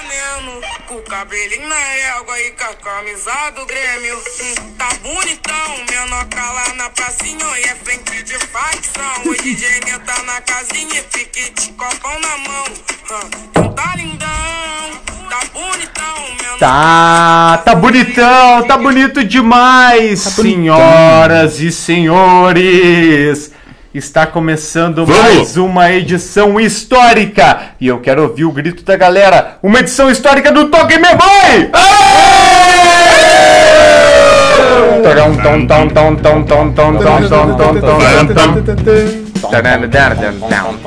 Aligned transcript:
veneno. 0.00 0.60
Com 0.86 0.96
o 0.96 1.02
cabelinho 1.02 1.68
na 1.68 1.80
égua 2.18 2.40
e 2.40 2.50
com 2.52 2.64
a 2.64 2.74
camisa 2.74 3.50
do 3.54 3.66
Grêmio. 3.66 4.16
Hum, 4.16 4.72
tá 4.78 4.88
bonitão, 5.02 5.76
menoca 5.90 6.52
lá 6.52 6.74
na 6.74 6.90
pracinha 6.90 7.58
e 7.58 7.62
é 7.64 7.74
frente 7.76 8.22
de 8.22 8.38
facção. 8.46 9.22
O 9.24 9.34
DJ 9.34 9.80
tá 10.04 10.22
na 10.22 10.40
casinha 10.42 11.00
e 11.00 11.18
fique 11.18 11.50
de 11.50 11.72
copão 11.72 12.20
na 12.20 12.38
mão. 12.38 12.64
Hum, 13.10 13.72
tá 13.74 13.96
lindão, 13.96 15.00
tá 15.28 15.40
bonitão, 15.52 16.36
menoca. 16.40 16.58
Tá, 16.58 17.62
tá 17.64 17.74
bonitão, 17.74 18.66
tá 18.66 18.76
bonito 18.76 19.24
demais, 19.24 20.20
senhoras 20.20 21.60
e 21.60 21.72
senhores. 21.72 23.55
Está 23.96 24.26
começando 24.26 25.06
Vamos! 25.06 25.22
mais 25.22 25.56
uma 25.56 25.90
edição 25.90 26.60
histórica 26.60 27.70
e 27.80 27.86
eu 27.86 27.98
quero 27.98 28.24
ouvir 28.24 28.44
o 28.44 28.52
grito 28.52 28.84
da 28.84 28.94
galera. 28.94 29.56
Uma 29.62 29.80
edição 29.80 30.10
histórica 30.10 30.52
do 30.52 30.68
Toque 30.68 30.98
Me 30.98 31.08
Boy! 31.14 31.70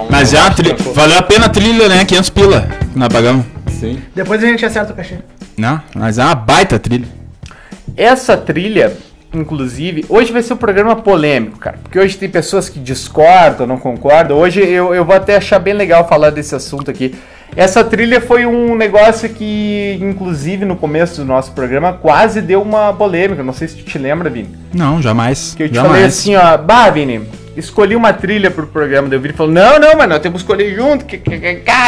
Mas 0.07 0.31
é 0.31 0.49
tri... 0.51 0.75
valeu 0.93 1.17
a 1.17 1.23
pena 1.23 1.47
a 1.47 1.49
trilha, 1.49 1.89
né? 1.89 2.05
500 2.05 2.29
pila 2.29 2.69
na 2.95 3.07
apagão. 3.07 3.43
Sim. 3.71 4.03
Depois 4.13 4.43
a 4.43 4.45
gente 4.45 4.63
acerta 4.63 4.93
o 4.93 4.95
cachê. 4.95 5.15
Não, 5.57 5.81
mas 5.95 6.19
é 6.19 6.23
uma 6.23 6.35
baita 6.35 6.77
trilha. 6.77 7.07
Essa 7.97 8.37
trilha 8.37 8.95
inclusive, 9.33 10.05
hoje 10.09 10.31
vai 10.31 10.41
ser 10.41 10.53
um 10.53 10.57
programa 10.57 10.95
polêmico, 10.95 11.59
cara. 11.59 11.77
Porque 11.81 11.99
hoje 11.99 12.17
tem 12.17 12.29
pessoas 12.29 12.69
que 12.69 12.79
discordam, 12.79 13.67
não 13.67 13.77
concordam. 13.77 14.37
Hoje 14.37 14.61
eu, 14.61 14.93
eu 14.93 15.05
vou 15.05 15.15
até 15.15 15.37
achar 15.37 15.59
bem 15.59 15.73
legal 15.73 16.07
falar 16.07 16.29
desse 16.29 16.55
assunto 16.55 16.89
aqui. 16.89 17.15
Essa 17.55 17.83
trilha 17.83 18.21
foi 18.21 18.45
um 18.45 18.75
negócio 18.75 19.27
que, 19.29 19.97
inclusive, 20.01 20.65
no 20.65 20.75
começo 20.75 21.21
do 21.21 21.25
nosso 21.25 21.51
programa, 21.51 21.93
quase 21.93 22.41
deu 22.41 22.61
uma 22.61 22.93
polêmica. 22.93 23.41
Não 23.41 23.53
sei 23.53 23.67
se 23.67 23.75
tu 23.77 23.83
te 23.83 23.97
lembra, 23.97 24.29
Vini. 24.29 24.49
Não, 24.73 25.01
jamais. 25.01 25.55
Que 25.55 25.63
eu 25.63 25.69
te 25.69 25.75
jamais. 25.75 25.91
falei 25.91 26.05
assim, 26.05 26.35
ó, 26.35 26.57
bah, 26.57 26.89
Vini, 26.91 27.21
escolhi 27.59 27.95
uma 27.95 28.11
trilha 28.13 28.49
pro 28.49 28.65
programa. 28.65 29.07
Daí 29.07 29.19
o 29.19 29.21
Vini 29.21 29.33
falou, 29.33 29.51
não, 29.51 29.79
não, 29.79 29.95
mano, 29.97 30.13
nós 30.13 30.19
temos 30.19 30.41
que 30.41 30.51
escolher 30.51 30.75
junto. 30.75 31.05
Cai, 31.05 31.19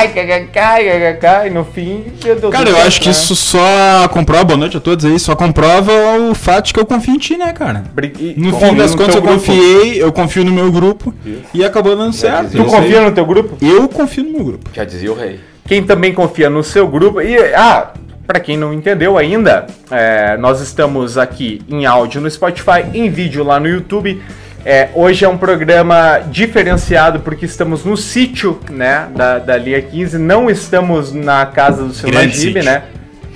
cai, 0.10 0.12
cai, 0.14 0.48
cai, 0.52 1.00
cai, 1.00 1.18
cai. 1.18 1.48
E 1.48 1.50
no 1.50 1.64
fim, 1.66 2.06
deu 2.24 2.36
tudo 2.36 2.52
Cara, 2.52 2.70
eu 2.70 2.76
certo, 2.76 2.88
acho 2.88 3.00
que 3.00 3.06
né? 3.08 3.12
isso 3.12 3.36
só 3.36 4.08
comprova, 4.10 4.44
boa 4.44 4.58
noite 4.58 4.78
a 4.78 4.80
todos 4.80 5.04
aí, 5.06 5.18
só 5.20 5.36
comprova 5.36 5.92
o 6.30 6.36
fato 6.36 6.68
de 6.68 6.74
que 6.74 6.80
eu 6.80 6.86
confio 6.86 7.16
em 7.16 7.18
ti, 7.18 7.38
né, 7.38 7.54
cara? 7.54 7.84
E- 8.20 8.36
No 8.38 8.58
fim 8.60 8.76
das 8.76 8.94
contas 8.94 9.16
eu 9.16 9.22
grupo. 9.22 9.38
confiei, 9.38 10.02
eu 10.04 10.12
confio 10.12 10.44
no 10.46 10.52
meu 10.52 10.72
grupo 10.72 11.14
e 11.54 11.64
acabou 11.64 11.96
dando 11.96 12.14
certo. 12.14 12.52
Tu 12.52 12.64
confia 12.66 13.02
no 13.02 13.12
teu 13.12 13.26
grupo? 13.26 13.58
Eu 13.66 13.88
confio 13.88 14.24
no 14.24 14.32
meu 14.32 14.44
grupo. 14.44 14.70
Já 14.74 14.84
dizia 14.84 15.12
o 15.12 15.16
rei. 15.16 15.40
Quem 15.68 15.84
também 15.84 16.14
confia 16.14 16.50
no 16.50 16.64
seu 16.64 16.88
grupo. 16.88 17.22
E, 17.22 17.38
ah, 17.54 17.92
para 18.28 18.40
quem 18.40 18.58
não 18.58 18.74
entendeu 18.74 19.18
ainda, 19.18 19.68
é, 19.90 20.36
nós 20.38 20.60
estamos 20.62 21.18
aqui 21.18 21.62
em 21.70 21.86
áudio 21.86 22.20
no 22.22 22.30
Spotify, 22.30 22.84
em 22.94 23.10
vídeo 23.10 23.44
lá 23.44 23.60
no 23.60 23.68
YouTube. 23.68 24.22
É, 24.64 24.90
hoje 24.94 25.26
é 25.26 25.30
um 25.30 25.38
programa 25.38 26.20
diferenciado 26.30 27.20
porque 27.22 27.46
estamos 27.46 27.84
no 27.84 27.98
sítio, 27.98 28.60
né, 28.70 29.08
da, 29.16 29.40
da 29.40 29.58
Linha 29.58 29.82
15. 29.82 30.18
Não 30.18 30.50
estamos 30.50 31.12
na 31.12 31.46
casa 31.48 31.84
do 31.84 31.94
seu 31.94 32.12
Najib, 32.12 32.62
né? 32.64 32.84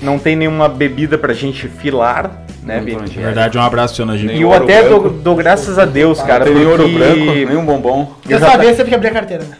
Não 0.00 0.18
tem 0.18 0.36
nenhuma 0.36 0.68
bebida 0.68 1.18
pra 1.18 1.32
gente 1.32 1.66
filar, 1.68 2.44
né, 2.62 2.80
Na 2.80 3.22
verdade, 3.22 3.58
um 3.58 3.62
abraço, 3.62 3.96
seu 3.96 4.06
Najib. 4.06 4.30
E 4.32 4.42
eu 4.42 4.52
até 4.52 4.88
dou, 4.88 5.10
dou 5.10 5.34
graças 5.34 5.78
a 5.78 5.84
Deus, 5.84 6.20
cara, 6.22 6.44
Não 6.44 6.52
tem 6.52 6.54
nem 6.54 6.66
ouro 6.66 6.82
porque- 6.84 6.98
branco, 6.98 7.24
nem 7.48 7.56
um 7.56 7.64
bombom. 7.64 8.12
Dessa 8.24 8.46
Exata- 8.46 8.58
vez 8.58 8.76
você 8.76 8.82
tem 8.82 8.90
que 8.90 8.94
abrir 8.94 9.08
a 9.08 9.12
carteira, 9.12 9.44
né? 9.44 9.56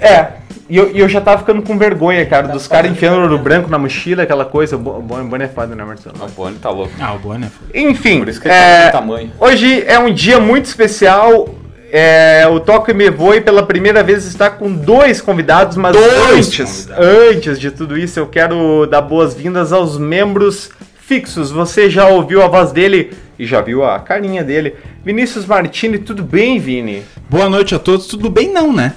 É, 0.00 0.28
e 0.68 0.76
eu, 0.76 0.90
e 0.94 1.00
eu 1.00 1.08
já 1.08 1.20
tava 1.20 1.38
ficando 1.38 1.62
com 1.62 1.76
vergonha, 1.76 2.24
cara, 2.26 2.48
dos 2.48 2.66
caras 2.68 2.90
enfiando 2.90 3.20
ouro 3.22 3.38
branco 3.38 3.68
na 3.68 3.78
mochila, 3.78 4.22
aquela 4.22 4.44
coisa. 4.44 4.76
O 4.76 4.78
Bo- 4.78 4.98
o 4.98 5.02
Bonnie 5.02 5.44
é 5.44 5.48
foda, 5.48 5.74
né, 5.74 5.84
Marcelo? 5.84 6.14
O 6.22 6.28
Boni 6.28 6.56
tá 6.58 6.70
louco. 6.70 6.92
Ah, 7.00 7.12
o 7.14 7.18
Bonner. 7.18 7.48
Enfim, 7.74 8.20
Por 8.20 8.28
isso 8.28 8.40
que 8.40 8.46
ele 8.48 8.54
é, 8.54 8.82
tá 8.90 8.98
do 8.98 9.00
tamanho. 9.00 9.32
hoje 9.38 9.82
é 9.86 9.98
um 9.98 10.12
dia 10.12 10.38
muito 10.40 10.66
especial. 10.66 11.48
É, 11.92 12.46
o 12.48 12.60
Toque 12.60 12.94
Me 12.94 13.10
Voe 13.10 13.40
pela 13.40 13.64
primeira 13.64 14.00
vez 14.04 14.24
está 14.24 14.48
com 14.48 14.70
dois 14.72 15.20
convidados, 15.20 15.76
mas 15.76 15.92
Dois 15.92 16.36
antes, 16.36 16.86
convidados. 16.86 17.06
antes 17.36 17.58
de 17.58 17.70
tudo 17.72 17.98
isso, 17.98 18.20
eu 18.20 18.28
quero 18.28 18.86
dar 18.86 19.00
boas-vindas 19.02 19.72
aos 19.72 19.98
membros 19.98 20.70
fixos. 21.00 21.50
Você 21.50 21.90
já 21.90 22.06
ouviu 22.06 22.42
a 22.44 22.46
voz 22.46 22.70
dele 22.70 23.12
e 23.36 23.44
já 23.44 23.60
viu 23.60 23.84
a 23.84 23.98
carinha 23.98 24.44
dele. 24.44 24.76
Vinícius 25.04 25.44
Martini, 25.46 25.98
tudo 25.98 26.22
bem, 26.22 26.60
Vini? 26.60 27.02
Boa 27.28 27.48
noite 27.50 27.74
a 27.74 27.78
todos. 27.80 28.06
Tudo 28.06 28.30
bem 28.30 28.52
não, 28.52 28.72
né? 28.72 28.92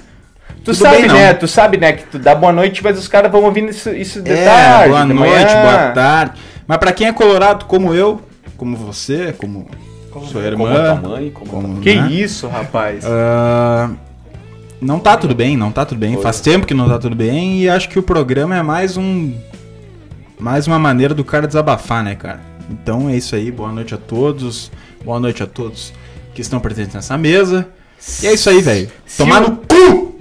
Tu 0.63 0.71
Tudo 0.71 0.75
sabe, 0.75 0.97
bem, 1.01 1.07
né? 1.11 1.33
Tu 1.33 1.47
sabe, 1.47 1.77
né? 1.77 1.91
Que 1.93 2.03
tu 2.05 2.17
dá 2.19 2.33
boa 2.33 2.53
noite, 2.53 2.81
mas 2.83 2.97
os 2.97 3.07
caras 3.07 3.29
vão 3.31 3.43
ouvindo 3.43 3.69
isso, 3.69 3.89
isso 3.89 4.21
de 4.21 4.31
É, 4.31 4.45
tarde. 4.45 4.89
boa 4.89 5.05
de 5.05 5.13
noite, 5.13 5.31
manhã. 5.33 5.61
boa 5.61 5.91
tarde. 5.91 6.31
Mas 6.65 6.77
pra 6.77 6.91
quem 6.93 7.07
é 7.07 7.11
colorado 7.13 7.65
como 7.65 7.93
eu, 7.93 8.21
como 8.55 8.77
você, 8.77 9.33
como, 9.37 9.67
sua 10.31 10.41
Como 10.51 10.65
a 10.67 10.71
irmã, 10.71 10.97
tua 11.01 11.09
mãe, 11.09 11.29
como, 11.31 11.51
como, 11.51 11.81
Que 11.81 11.95
né? 11.95 12.07
isso, 12.11 12.47
rapaz. 12.47 13.03
Ah, 13.05 13.89
não 14.79 14.99
tá 14.99 15.17
tudo 15.17 15.35
bem, 15.35 15.57
não 15.57 15.69
tá 15.71 15.83
tudo 15.85 15.97
bem. 15.99 16.15
Faz 16.21 16.39
tempo 16.39 16.65
que 16.65 16.73
não 16.73 16.87
tá 16.87 16.97
tudo 16.97 17.15
bem 17.15 17.59
e 17.61 17.69
acho 17.69 17.89
que 17.89 17.99
o 17.99 18.03
programa 18.03 18.55
é 18.55 18.61
mais 18.61 18.95
um 18.95 19.33
mais 20.39 20.65
uma 20.67 20.79
maneira 20.79 21.13
do 21.13 21.23
cara 21.25 21.45
desabafar, 21.47 22.03
né, 22.03 22.15
cara? 22.15 22.39
Então 22.69 23.09
é 23.09 23.15
isso 23.17 23.35
aí. 23.35 23.51
Boa 23.51 23.71
noite 23.71 23.93
a 23.93 23.97
todos. 23.97 24.71
Boa 25.03 25.19
noite 25.19 25.43
a 25.43 25.47
todos 25.47 25.93
que 26.33 26.41
estão 26.41 26.59
presentes 26.61 26.93
nessa 26.95 27.17
mesa. 27.17 27.67
E 28.21 28.27
é 28.27 28.33
isso 28.33 28.49
aí, 28.49 28.61
velho. 28.61 28.89
Tomar 29.17 29.43
o- 29.43 29.49
no! 29.51 29.59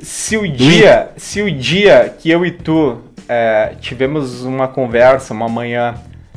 Se 0.03 0.37
o 0.37 0.51
dia, 0.51 1.11
se 1.17 1.41
o 1.43 1.51
dia 1.51 2.13
que 2.19 2.29
eu 2.31 2.45
e 2.45 2.51
tu 2.51 2.99
é, 3.29 3.75
tivemos 3.81 4.43
uma 4.43 4.67
conversa 4.67 5.33
uma 5.33 5.49
manhã 5.49 5.95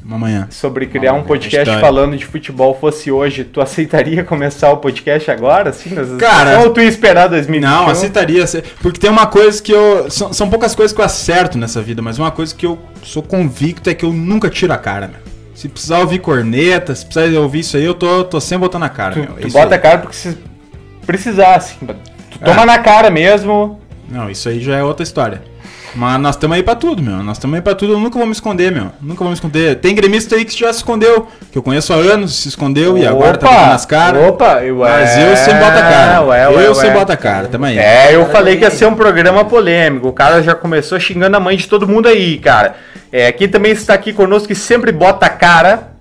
Amanhã. 0.10 0.48
sobre 0.52 0.86
criar 0.86 1.14
um 1.14 1.18
Uma 1.18 1.24
podcast 1.24 1.62
história. 1.62 1.82
falando 1.82 2.16
de 2.16 2.24
futebol 2.26 2.78
fosse 2.80 3.12
hoje, 3.12 3.44
tu 3.44 3.60
aceitaria 3.60 4.22
começar 4.24 4.72
o 4.72 4.78
podcast 4.78 5.32
agora, 5.32 5.72
assim? 5.72 5.90
Nas... 5.96 6.12
Cara, 6.20 6.60
Ou 6.60 6.70
tu 6.70 6.80
ia 6.80 6.88
esperar 6.88 7.28
2021? 7.28 7.68
Não, 7.68 7.90
aceitaria. 7.90 8.46
Porque 8.82 9.00
tem 9.00 9.10
uma 9.10 9.26
coisa 9.26 9.62
que 9.62 9.72
eu. 9.72 10.12
São, 10.12 10.32
são 10.32 10.48
poucas 10.48 10.76
coisas 10.76 10.94
que 10.96 11.02
eu 11.02 11.06
acerto 11.06 11.58
nessa 11.58 11.82
vida, 11.82 12.04
mas 12.04 12.20
uma 12.20 12.30
coisa 12.30 12.54
que 12.54 12.68
eu 12.68 12.78
sou 13.02 13.24
convicto 13.24 13.90
é 13.90 13.96
que 13.96 14.06
eu 14.06 14.14
nunca 14.14 14.48
tiro 14.48 14.72
a 14.74 14.78
cara, 14.78 15.08
meu. 15.08 15.20
Se 15.56 15.68
precisar 15.68 16.00
ouvir 16.00 16.20
corneta, 16.20 16.94
se 16.94 17.04
precisar 17.04 17.40
ouvir 17.40 17.62
isso 17.62 17.78
aí, 17.78 17.84
eu 17.86 17.96
tô, 17.96 18.24
tô 18.26 18.40
sem 18.40 18.60
botar 18.60 18.78
na 18.78 18.90
cara, 18.90 19.14
Tu, 19.14 19.20
meu. 19.22 19.32
É 19.38 19.42
tu 19.42 19.48
isso 19.48 19.58
bota 19.58 19.74
a 19.74 19.78
aí. 19.78 19.82
cara 19.82 19.98
porque 20.00 20.16
se 20.16 20.38
precisar, 21.06 21.56
assim. 21.56 21.78
Toma 22.44 22.64
É. 22.64 22.66
na 22.66 22.80
cara 22.80 23.10
mesmo. 23.10 23.80
Não, 24.10 24.30
isso 24.30 24.48
aí 24.50 24.60
já 24.60 24.76
é 24.78 24.84
outra 24.84 25.04
história. 25.04 25.42
Mas 25.96 26.20
nós 26.20 26.36
estamos 26.36 26.58
aí 26.58 26.62
pra 26.64 26.76
tudo, 26.76 27.02
meu. 27.02 27.24
Nós 27.24 27.38
estamos 27.38 27.56
aí 27.56 27.62
pra 27.62 27.74
tudo. 27.74 27.94
Eu 27.94 28.00
nunca 28.00 28.18
vou 28.18 28.26
me 28.28 28.34
esconder, 28.34 28.70
meu. 28.70 28.92
Nunca 29.02 29.20
vou 29.20 29.30
me 29.30 29.34
esconder. 29.34 29.78
Tem 29.78 29.96
gremista 29.96 30.36
aí 30.36 30.44
que 30.44 30.52
já 30.60 30.68
se 30.74 30.80
escondeu. 30.80 31.26
Que 31.50 31.58
eu 31.58 31.64
conheço 31.64 31.94
há 31.94 31.96
anos, 31.96 32.36
se 32.42 32.50
escondeu 32.50 32.98
e 32.98 33.08
agora 33.08 33.38
tá 33.38 33.48
botando 33.48 33.68
nas 33.70 33.86
caras. 33.86 34.28
Opa, 34.28 34.62
eu, 34.62 34.76
Mas 34.80 35.18
eu 35.18 35.38
sempre 35.38 35.62
boto 35.62 35.78
a 35.78 35.82
cara. 35.82 36.22
Ué, 36.24 36.48
ué, 36.50 36.66
eu 36.66 36.70
ué. 36.72 36.74
sempre 36.74 37.00
boto 37.00 37.12
a 37.14 37.18
cara, 37.18 37.48
tamo 37.48 37.64
aí. 37.64 37.78
É, 37.80 38.14
eu 38.14 38.26
falei 38.26 38.58
que 38.58 38.64
ia 38.66 38.72
ser 38.72 38.86
um 38.88 38.94
programa 38.96 39.46
polêmico. 39.46 40.10
O 40.10 40.14
cara 40.14 40.44
já 40.44 40.54
começou 40.54 41.00
xingando 41.00 41.38
a 41.38 41.40
mãe 41.40 41.56
de 41.56 41.66
todo 41.66 41.88
mundo 41.88 42.10
aí, 42.10 42.40
cara. 42.40 42.76
É, 43.10 43.32
quem 43.32 43.48
também 43.48 43.72
está 43.72 43.94
aqui 43.94 44.12
conosco 44.12 44.50
que 44.50 44.56
sempre 44.56 44.92
bota 44.92 45.26
a 45.28 45.30
cara. 45.30 45.92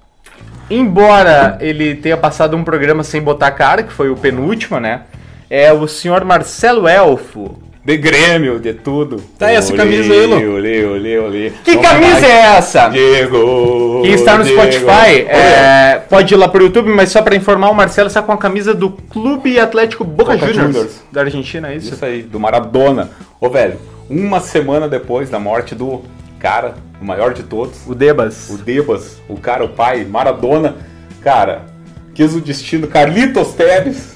Embora 0.69 1.57
ele 1.61 1.95
tenha 1.95 2.17
passado 2.17 2.57
um 2.57 2.65
programa 2.65 3.05
sem 3.05 3.21
botar 3.23 3.47
a 3.49 3.51
cara, 3.53 3.83
que 3.85 3.93
foi 3.93 4.09
o 4.09 4.17
penúltimo, 4.17 4.81
né? 4.81 5.03
É 5.57 5.73
o 5.73 5.87
senhor 5.87 6.25
Marcelo 6.25 6.89
Elfo. 6.89 7.57
De 7.85 7.97
Grêmio, 7.97 8.59
de 8.59 8.75
tudo. 8.75 9.23
Tá 9.39 9.47
aí 9.47 9.55
essa 9.55 9.73
camisa 9.73 10.13
aí, 10.13 10.27
Lu. 10.27 10.55
Olê, 10.57 10.85
olê, 10.85 11.19
olê. 11.19 11.51
Que 11.63 11.77
camisa 11.77 12.27
é 12.27 12.57
essa? 12.57 12.89
Diego! 12.89 14.01
Quem 14.03 14.15
está 14.15 14.37
no 14.37 14.43
Diego. 14.43 14.61
Spotify 14.61 15.21
é, 15.29 16.03
pode 16.11 16.35
ir 16.35 16.37
lá 16.37 16.49
pro 16.49 16.65
YouTube, 16.65 16.91
mas 16.91 17.11
só 17.11 17.23
pra 17.23 17.37
informar, 17.37 17.71
o 17.71 17.75
Marcelo 17.75 18.09
está 18.09 18.21
com 18.21 18.33
a 18.33 18.37
camisa 18.37 18.75
do 18.75 18.91
Clube 18.91 19.61
Atlético 19.61 20.03
Boca, 20.03 20.33
Boca 20.33 20.45
Juniors, 20.45 20.73
Juniors. 20.75 21.03
da 21.13 21.21
Argentina, 21.21 21.69
é 21.71 21.77
isso? 21.77 21.95
Isso 21.95 22.05
aí, 22.05 22.23
do 22.23 22.41
Maradona. 22.41 23.11
Ô, 23.41 23.49
velho, 23.49 23.79
uma 24.11 24.41
semana 24.41 24.89
depois 24.89 25.31
da 25.31 25.39
morte 25.39 25.73
do 25.77 26.03
cara, 26.41 26.75
o 27.01 27.05
maior 27.05 27.33
de 27.33 27.45
todos, 27.45 27.87
O 27.87 27.95
Debas. 27.95 28.51
o 28.51 28.59
Debas, 28.59 29.19
o 29.29 29.37
cara, 29.37 29.65
o 29.65 29.69
pai, 29.69 30.05
Maradona, 30.05 30.75
cara, 31.21 31.67
quis 32.13 32.35
o 32.35 32.41
destino, 32.41 32.89
Carlitos 32.89 33.53
Teves, 33.53 34.14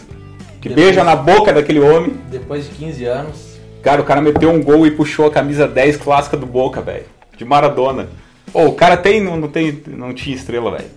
que 0.60 0.68
beija 0.68 1.02
na 1.04 1.14
boca 1.16 1.52
daquele 1.52 1.80
homem. 1.80 2.14
Depois 2.30 2.64
de 2.68 2.70
15 2.74 3.04
anos, 3.04 3.48
Cara, 3.82 4.00
o 4.02 4.04
cara 4.04 4.20
meteu 4.20 4.50
um 4.50 4.60
gol 4.60 4.86
e 4.86 4.90
puxou 4.90 5.26
a 5.26 5.30
camisa 5.30 5.66
10 5.66 5.96
clássica 5.98 6.36
do 6.36 6.44
Boca, 6.44 6.80
velho. 6.82 7.04
De 7.36 7.44
Maradona. 7.44 8.08
Pô, 8.52 8.64
o 8.66 8.72
cara 8.72 8.96
tem, 8.96 9.20
não, 9.22 9.36
não, 9.36 9.46
tem, 9.48 9.80
não 9.86 10.12
tinha 10.12 10.34
estrela, 10.34 10.72
velho. 10.72 10.90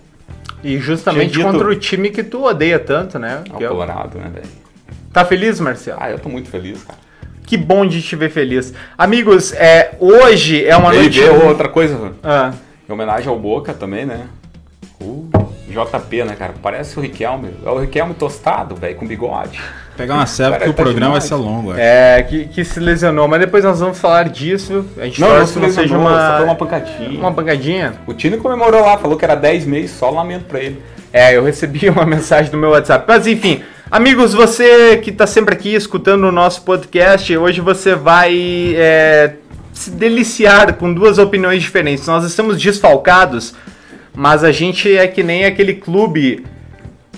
E 0.64 0.78
justamente 0.78 1.32
dito- 1.32 1.44
contra 1.44 1.68
o 1.68 1.76
time 1.76 2.10
que 2.10 2.24
tu 2.24 2.44
odeia 2.44 2.78
tanto, 2.80 3.18
né? 3.20 3.42
É 3.48 3.52
o 3.54 3.56
Que 3.56 3.64
é 3.64 3.66
o- 3.68 3.70
Colorado, 3.70 4.18
né, 4.18 4.30
velho? 4.34 4.46
Tá 5.12 5.24
feliz, 5.24 5.60
Marcelo? 5.60 5.98
Ah, 6.02 6.10
eu 6.10 6.18
tô 6.18 6.28
muito 6.28 6.48
feliz, 6.50 6.82
cara. 6.82 6.98
Que 7.46 7.56
bom 7.56 7.86
de 7.86 8.02
te 8.02 8.16
ver 8.16 8.30
feliz. 8.30 8.74
Amigos, 8.98 9.52
é, 9.52 9.94
hoje 10.00 10.64
é 10.66 10.76
uma 10.76 10.92
Ele 10.94 11.02
noite... 11.02 11.20
outra 11.46 11.68
coisa, 11.68 12.12
Ah, 12.22 12.52
em 12.88 12.92
homenagem 12.92 13.28
ao 13.28 13.38
Boca 13.38 13.72
também, 13.72 14.04
né? 14.04 14.26
O 15.02 15.28
JP, 15.68 16.24
né, 16.24 16.34
cara? 16.38 16.54
Parece 16.62 16.98
o 16.98 17.02
Riquelme. 17.02 17.50
É 17.64 17.68
o 17.70 17.78
Riquelme 17.78 18.14
tostado, 18.14 18.74
velho, 18.76 18.94
com 18.96 19.06
bigode. 19.06 19.58
Pegar 19.96 20.14
uma 20.14 20.26
serva 20.26 20.52
Cara, 20.52 20.64
que 20.64 20.70
o 20.70 20.72
tá 20.74 20.82
programa 20.82 21.12
vai 21.12 21.20
demais. 21.20 21.24
ser 21.24 21.34
longo. 21.34 21.70
acho. 21.72 21.80
É, 21.80 22.22
que, 22.22 22.46
que 22.46 22.64
se 22.64 22.80
lesionou, 22.80 23.28
mas 23.28 23.40
depois 23.40 23.62
nós 23.64 23.78
vamos 23.80 23.98
falar 23.98 24.28
disso. 24.28 24.84
A 24.98 25.04
gente 25.04 25.20
Não, 25.20 25.28
torce 25.28 25.46
se 25.48 25.52
que 25.54 25.66
não 25.66 25.68
seja 25.68 25.80
lesionou, 25.82 26.08
só 26.08 26.16
foi 26.18 26.36
uma 26.36 26.44
uma, 26.44 26.54
pancadinha. 26.54 27.20
uma 27.20 27.32
pancadinha. 27.32 27.94
O 28.06 28.14
Tino 28.14 28.38
comemorou 28.38 28.80
lá, 28.82 28.96
falou 28.98 29.16
que 29.16 29.24
era 29.24 29.34
10 29.34 29.66
meses, 29.66 29.90
só 29.92 30.08
lamento 30.10 30.44
pra 30.44 30.60
ele. 30.60 30.82
É, 31.12 31.36
eu 31.36 31.44
recebi 31.44 31.88
uma 31.90 32.06
mensagem 32.06 32.50
no 32.52 32.58
meu 32.58 32.70
WhatsApp. 32.70 33.04
Mas 33.06 33.26
enfim, 33.26 33.62
amigos, 33.90 34.32
você 34.32 34.96
que 34.98 35.10
está 35.10 35.26
sempre 35.26 35.54
aqui 35.54 35.74
escutando 35.74 36.24
o 36.24 36.32
nosso 36.32 36.62
podcast, 36.62 37.36
hoje 37.36 37.60
você 37.60 37.94
vai 37.94 38.74
é, 38.76 39.34
se 39.74 39.90
deliciar 39.90 40.72
com 40.74 40.92
duas 40.92 41.18
opiniões 41.18 41.62
diferentes. 41.62 42.06
Nós 42.06 42.24
estamos 42.24 42.60
desfalcados, 42.60 43.54
mas 44.14 44.44
a 44.44 44.52
gente 44.52 44.94
é 44.96 45.06
que 45.06 45.22
nem 45.22 45.44
aquele 45.44 45.74
clube. 45.74 46.44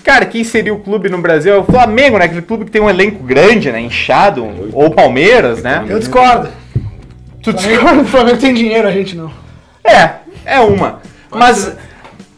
Cara, 0.03 0.25
quem 0.25 0.43
seria 0.43 0.73
o 0.73 0.79
clube 0.79 1.09
no 1.09 1.17
Brasil? 1.17 1.53
É 1.53 1.57
o 1.57 1.63
Flamengo, 1.63 2.17
né? 2.17 2.25
Aquele 2.25 2.41
clube 2.41 2.65
que 2.65 2.71
tem 2.71 2.81
um 2.81 2.89
elenco 2.89 3.23
grande, 3.23 3.71
né? 3.71 3.81
Inchado. 3.81 4.47
Ou 4.71 4.91
Palmeiras, 4.91 5.63
né? 5.63 5.83
Eu 5.87 5.99
discordo. 5.99 6.49
Tu 7.41 7.53
Flamengo, 7.53 8.01
o 8.01 8.05
Flamengo 8.05 8.37
tem 8.37 8.53
dinheiro, 8.53 8.87
a 8.87 8.91
gente 8.91 9.15
não. 9.15 9.31
É, 9.83 10.15
é 10.45 10.59
uma. 10.59 11.01
Mas 11.29 11.75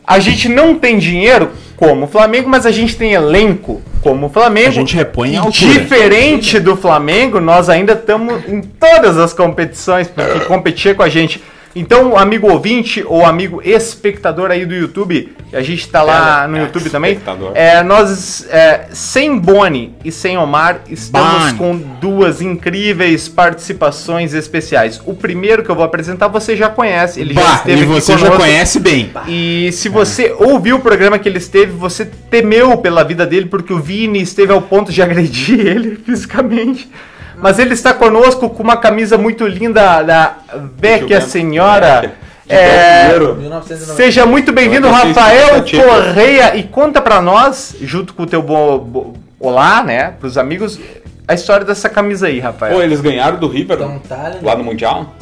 a 0.05 0.19
gente 0.19 0.49
não 0.49 0.75
tem 0.75 0.97
dinheiro 0.97 1.51
como 1.75 2.05
o 2.05 2.07
Flamengo, 2.07 2.49
mas 2.49 2.65
a 2.65 2.71
gente 2.71 2.97
tem 2.97 3.13
elenco 3.13 3.81
como 4.01 4.27
o 4.27 4.29
Flamengo. 4.29 4.69
A 4.69 4.71
gente 4.71 4.95
repõe 4.95 5.29
em 5.29 5.33
E 5.33 5.37
altura. 5.37 5.73
Diferente 5.73 6.59
do 6.59 6.75
Flamengo, 6.75 7.39
nós 7.39 7.69
ainda 7.69 7.93
estamos 7.93 8.47
em 8.47 8.61
todas 8.61 9.17
as 9.17 9.33
competições, 9.33 10.07
porque 10.07 10.39
competir 10.45 10.95
com 10.95 11.03
a 11.03 11.09
gente. 11.09 11.41
Então, 11.75 12.17
amigo 12.17 12.49
ouvinte 12.51 13.03
ou 13.05 13.23
amigo 13.23 13.61
espectador 13.63 14.49
aí 14.49 14.65
do 14.65 14.73
YouTube, 14.73 15.31
a 15.53 15.61
gente 15.61 15.81
está 15.81 16.01
lá 16.01 16.41
Tele- 16.41 16.51
no 16.51 16.57
é, 16.57 16.61
YouTube 16.63 16.89
também. 16.89 17.19
É, 17.53 17.83
nós, 17.83 18.47
é, 18.49 18.87
sem 18.91 19.37
Boni 19.37 19.93
e 20.03 20.11
sem 20.11 20.37
Omar, 20.39 20.81
estamos 20.89 21.53
Boni. 21.53 21.57
com 21.57 21.77
duas 22.01 22.41
incríveis 22.41 23.27
participações 23.27 24.33
especiais. 24.33 24.99
O 25.05 25.13
primeiro 25.13 25.63
que 25.63 25.69
eu 25.69 25.75
vou 25.75 25.83
apresentar 25.85 26.27
você 26.27 26.55
já 26.55 26.67
conhece, 26.67 27.21
ele 27.21 27.35
já 27.35 27.41
Bah, 27.43 27.55
esteve 27.57 27.81
e 27.83 27.85
você 27.85 28.13
já 28.13 28.17
conosco. 28.19 28.37
conhece 28.41 28.79
bem. 28.79 29.11
E 29.27 29.69
se 29.71 29.87
você 29.87 30.35
ouviu 30.39 30.77
o 30.77 30.79
programa 30.79 31.19
que 31.19 31.29
ele 31.29 31.37
esteve, 31.37 31.71
você 31.73 32.05
temeu 32.05 32.75
pela 32.77 33.03
vida 33.03 33.25
dele, 33.25 33.45
porque 33.45 33.71
o 33.71 33.79
Vini 33.79 34.19
esteve 34.21 34.51
ao 34.51 34.61
ponto 34.63 34.91
de 34.91 35.01
agredir 35.01 35.59
ele 35.67 35.95
fisicamente. 36.03 36.89
Mas 37.37 37.59
ele 37.59 37.73
está 37.73 37.93
conosco 37.93 38.49
com 38.49 38.63
uma 38.63 38.77
camisa 38.77 39.17
muito 39.17 39.45
linda 39.47 40.01
da 40.01 40.37
Vecchia. 40.77 41.21
Senhora. 41.21 42.13
É, 42.49 42.55
É, 42.55 43.09
primeiro. 43.09 43.35
1990. 43.35 43.93
seja 43.95 44.25
muito 44.25 44.51
bem-vindo, 44.53 44.87
96, 44.87 45.15
Rafael. 45.17 45.85
Correia. 45.85 46.55
E 46.55 46.63
conta 46.63 47.01
pra 47.01 47.21
nós, 47.21 47.75
junto 47.81 48.13
com 48.13 48.23
o 48.23 48.25
teu 48.25 48.41
bo, 48.41 48.79
bo- 48.79 49.13
olá, 49.39 49.83
né, 49.83 50.11
pros 50.19 50.37
amigos, 50.37 50.79
a 51.27 51.33
história 51.33 51.65
dessa 51.65 51.89
camisa 51.89 52.27
aí, 52.27 52.39
Rafael. 52.39 52.75
Pô, 52.77 52.81
eles 52.81 53.01
ganharam 53.01 53.37
do 53.37 53.47
River 53.49 53.75
Então 53.77 53.99
tá, 53.99 54.29
né? 54.29 54.39
lá 54.41 54.55
no 54.55 54.63
Mundial? 54.63 55.13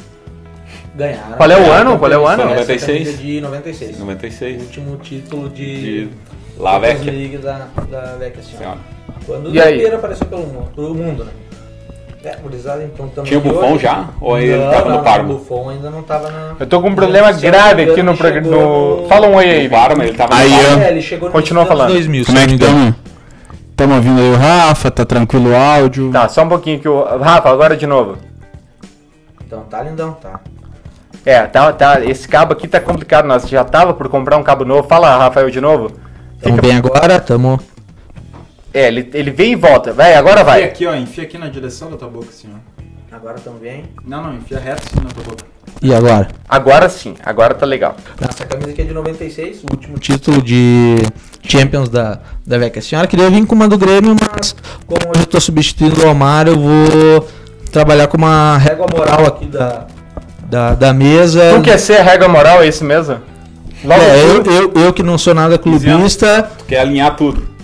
Ganharam. 0.95 1.35
Qual 1.35 1.49
é 1.51 1.55
o 1.55 1.59
Ganharam 1.59 1.89
ano? 1.91 1.99
Qual 1.99 2.11
é 2.11 2.17
o 2.17 2.27
ano? 2.27 2.43
camisa 2.43 2.59
96. 2.61 3.19
De 3.19 3.41
96. 3.41 3.99
96. 3.99 4.61
Último 4.61 4.97
título 4.97 5.49
De 5.49 6.05
de. 6.05 6.09
La 6.57 6.77
Vecchia. 6.79 7.11
League 7.11 7.37
da, 7.39 7.67
da 7.89 8.15
Vecchia 8.17 8.43
Senhora. 8.43 8.59
Senhora. 8.59 8.79
Quando 9.25 9.49
E 9.53 9.59
o 9.59 9.63
Piero 9.63 9.95
apareceu 9.95 10.27
pelo 10.27 10.43
mundo, 10.43 10.71
pelo 10.75 10.93
mundo 10.95 11.23
né? 11.25 11.31
É, 12.25 12.35
gurizada, 12.37 12.83
então 12.83 13.07
também. 13.09 13.25
Tinha 13.29 13.39
o 13.39 13.43
Buffon 13.43 13.77
já? 13.77 14.09
Ou 14.19 14.39
ele 14.39 14.59
tava 14.71 14.89
no 14.89 15.03
Parma? 15.03 15.29
O 15.31 15.37
Buffon 15.37 15.69
ainda 15.69 15.91
não 15.91 16.01
tava 16.01 16.31
na. 16.31 16.55
Eu 16.59 16.65
tô 16.65 16.81
com 16.81 16.89
um 16.89 16.95
problema 16.95 17.31
não 17.31 17.39
grave 17.39 17.83
aqui 17.83 18.01
no 18.01 18.17
programa. 18.17 18.47
no- 18.49 19.05
Fala 19.07 19.27
um 19.27 19.35
oi 19.35 19.45
aí. 19.47 19.69
Parma, 19.69 20.03
ele 20.03 20.17
tava 20.17 20.33
Aí, 20.33 20.49
no 20.49 20.57
Parma. 20.63 20.83
É, 20.85 20.89
ele 20.89 21.01
chegou 21.03 21.29
no 21.29 21.33
Continua 21.33 21.67
falando. 21.67 21.89
2000, 21.89 22.25
Como 22.25 22.37
é 22.37 22.41
não 22.41 22.47
que 22.47 22.53
estamos? 22.55 22.93
Estamos 23.69 23.95
ouvindo 23.97 24.19
aí 24.21 24.31
o 24.31 24.35
Rafa, 24.37 24.89
tá 24.89 25.05
tranquilo 25.05 25.51
o 25.51 25.55
áudio. 25.55 26.09
Tá, 26.11 26.27
só 26.27 26.43
um 26.43 26.49
pouquinho 26.49 26.79
que 26.79 26.89
o. 26.89 27.03
Rafa, 27.19 27.47
agora 27.49 27.77
de 27.77 27.85
novo. 27.85 28.17
Então 29.45 29.59
tá 29.69 29.83
lindão, 29.83 30.13
tá. 30.13 30.39
É, 31.23 31.43
tá, 31.43 31.71
tá. 31.73 32.03
Esse 32.03 32.27
cabo 32.27 32.53
aqui 32.53 32.67
tá 32.67 32.79
complicado. 32.79 33.25
Nós 33.27 33.47
já 33.47 33.63
tava 33.63 33.93
por 33.93 34.09
comprar 34.09 34.37
um 34.37 34.43
cabo 34.43 34.65
novo. 34.65 34.87
Fala, 34.87 35.15
Rafael, 35.17 35.51
de 35.51 35.61
novo. 35.61 35.91
Tamo 36.41 36.57
bem 36.59 36.75
agora, 36.75 37.19
tamo. 37.19 37.59
É, 38.75 38.87
ele, 38.89 39.09
ele 39.13 39.31
vem 39.31 39.53
e 39.53 39.55
volta. 39.55 39.93
Vai, 39.93 40.15
agora 40.15 40.41
Enfia 40.41 40.43
vai. 40.43 40.63
aqui, 40.65 40.85
ó, 40.85 40.93
enfia 40.93 41.23
aqui 41.23 41.37
na 41.37 41.47
direção 41.47 41.89
da 41.89 41.95
tua 41.95 42.09
boca, 42.09 42.27
assim, 42.27 42.49
ó. 42.53 43.15
Agora 43.15 43.39
tamo 43.39 43.57
bem. 43.57 43.85
Não, 44.05 44.21
não, 44.21 44.35
enfia 44.35 44.59
reto 44.59 44.83
assim 44.85 45.01
na 45.01 45.09
tua 45.09 45.23
boca. 45.23 45.45
E 45.81 45.93
agora? 45.93 46.27
Agora 46.49 46.89
sim, 46.89 47.15
agora 47.23 47.53
tá 47.53 47.65
legal. 47.65 47.95
Essa 48.19 48.45
camisa 48.45 48.71
aqui 48.71 48.81
é 48.81 48.83
de 48.83 48.93
96, 48.93 49.63
o 49.63 49.67
último 49.71 49.97
título 49.97 50.41
de 50.41 50.97
Champions 51.41 51.87
da, 51.87 52.19
da 52.45 52.57
Vecchia 52.57 52.81
Senhora. 52.81 53.07
Queria 53.07 53.29
vir 53.29 53.45
com 53.45 53.55
uma 53.55 53.69
do 53.69 53.77
Grêmio, 53.77 54.13
mas 54.19 54.53
como 54.85 55.09
hoje 55.09 55.21
eu 55.21 55.25
tô 55.25 55.39
substituindo 55.39 56.05
o 56.05 56.09
Omar, 56.09 56.45
eu 56.45 56.59
vou 56.59 57.29
trabalhar 57.71 58.07
com 58.07 58.17
uma 58.17 58.57
régua 58.57 58.87
moral 58.93 59.25
aqui 59.25 59.45
da, 59.45 59.87
da, 60.49 60.75
da 60.75 60.93
mesa. 60.93 61.53
Tu 61.55 61.61
quer 61.61 61.77
ser 61.77 62.01
a 62.01 62.03
regra 62.03 62.27
moral, 62.27 62.61
é 62.61 62.67
isso 62.67 62.83
mesmo? 62.83 63.21
Logo 63.85 64.01
É, 64.01 64.21
eu, 64.21 64.43
eu, 64.43 64.73
eu 64.75 64.93
que 64.93 65.01
não 65.01 65.17
sou 65.17 65.33
nada 65.33 65.57
clubista, 65.57 66.51
Tu 66.57 66.65
quer 66.65 66.79
alinhar 66.79 67.15
tudo. 67.15 67.54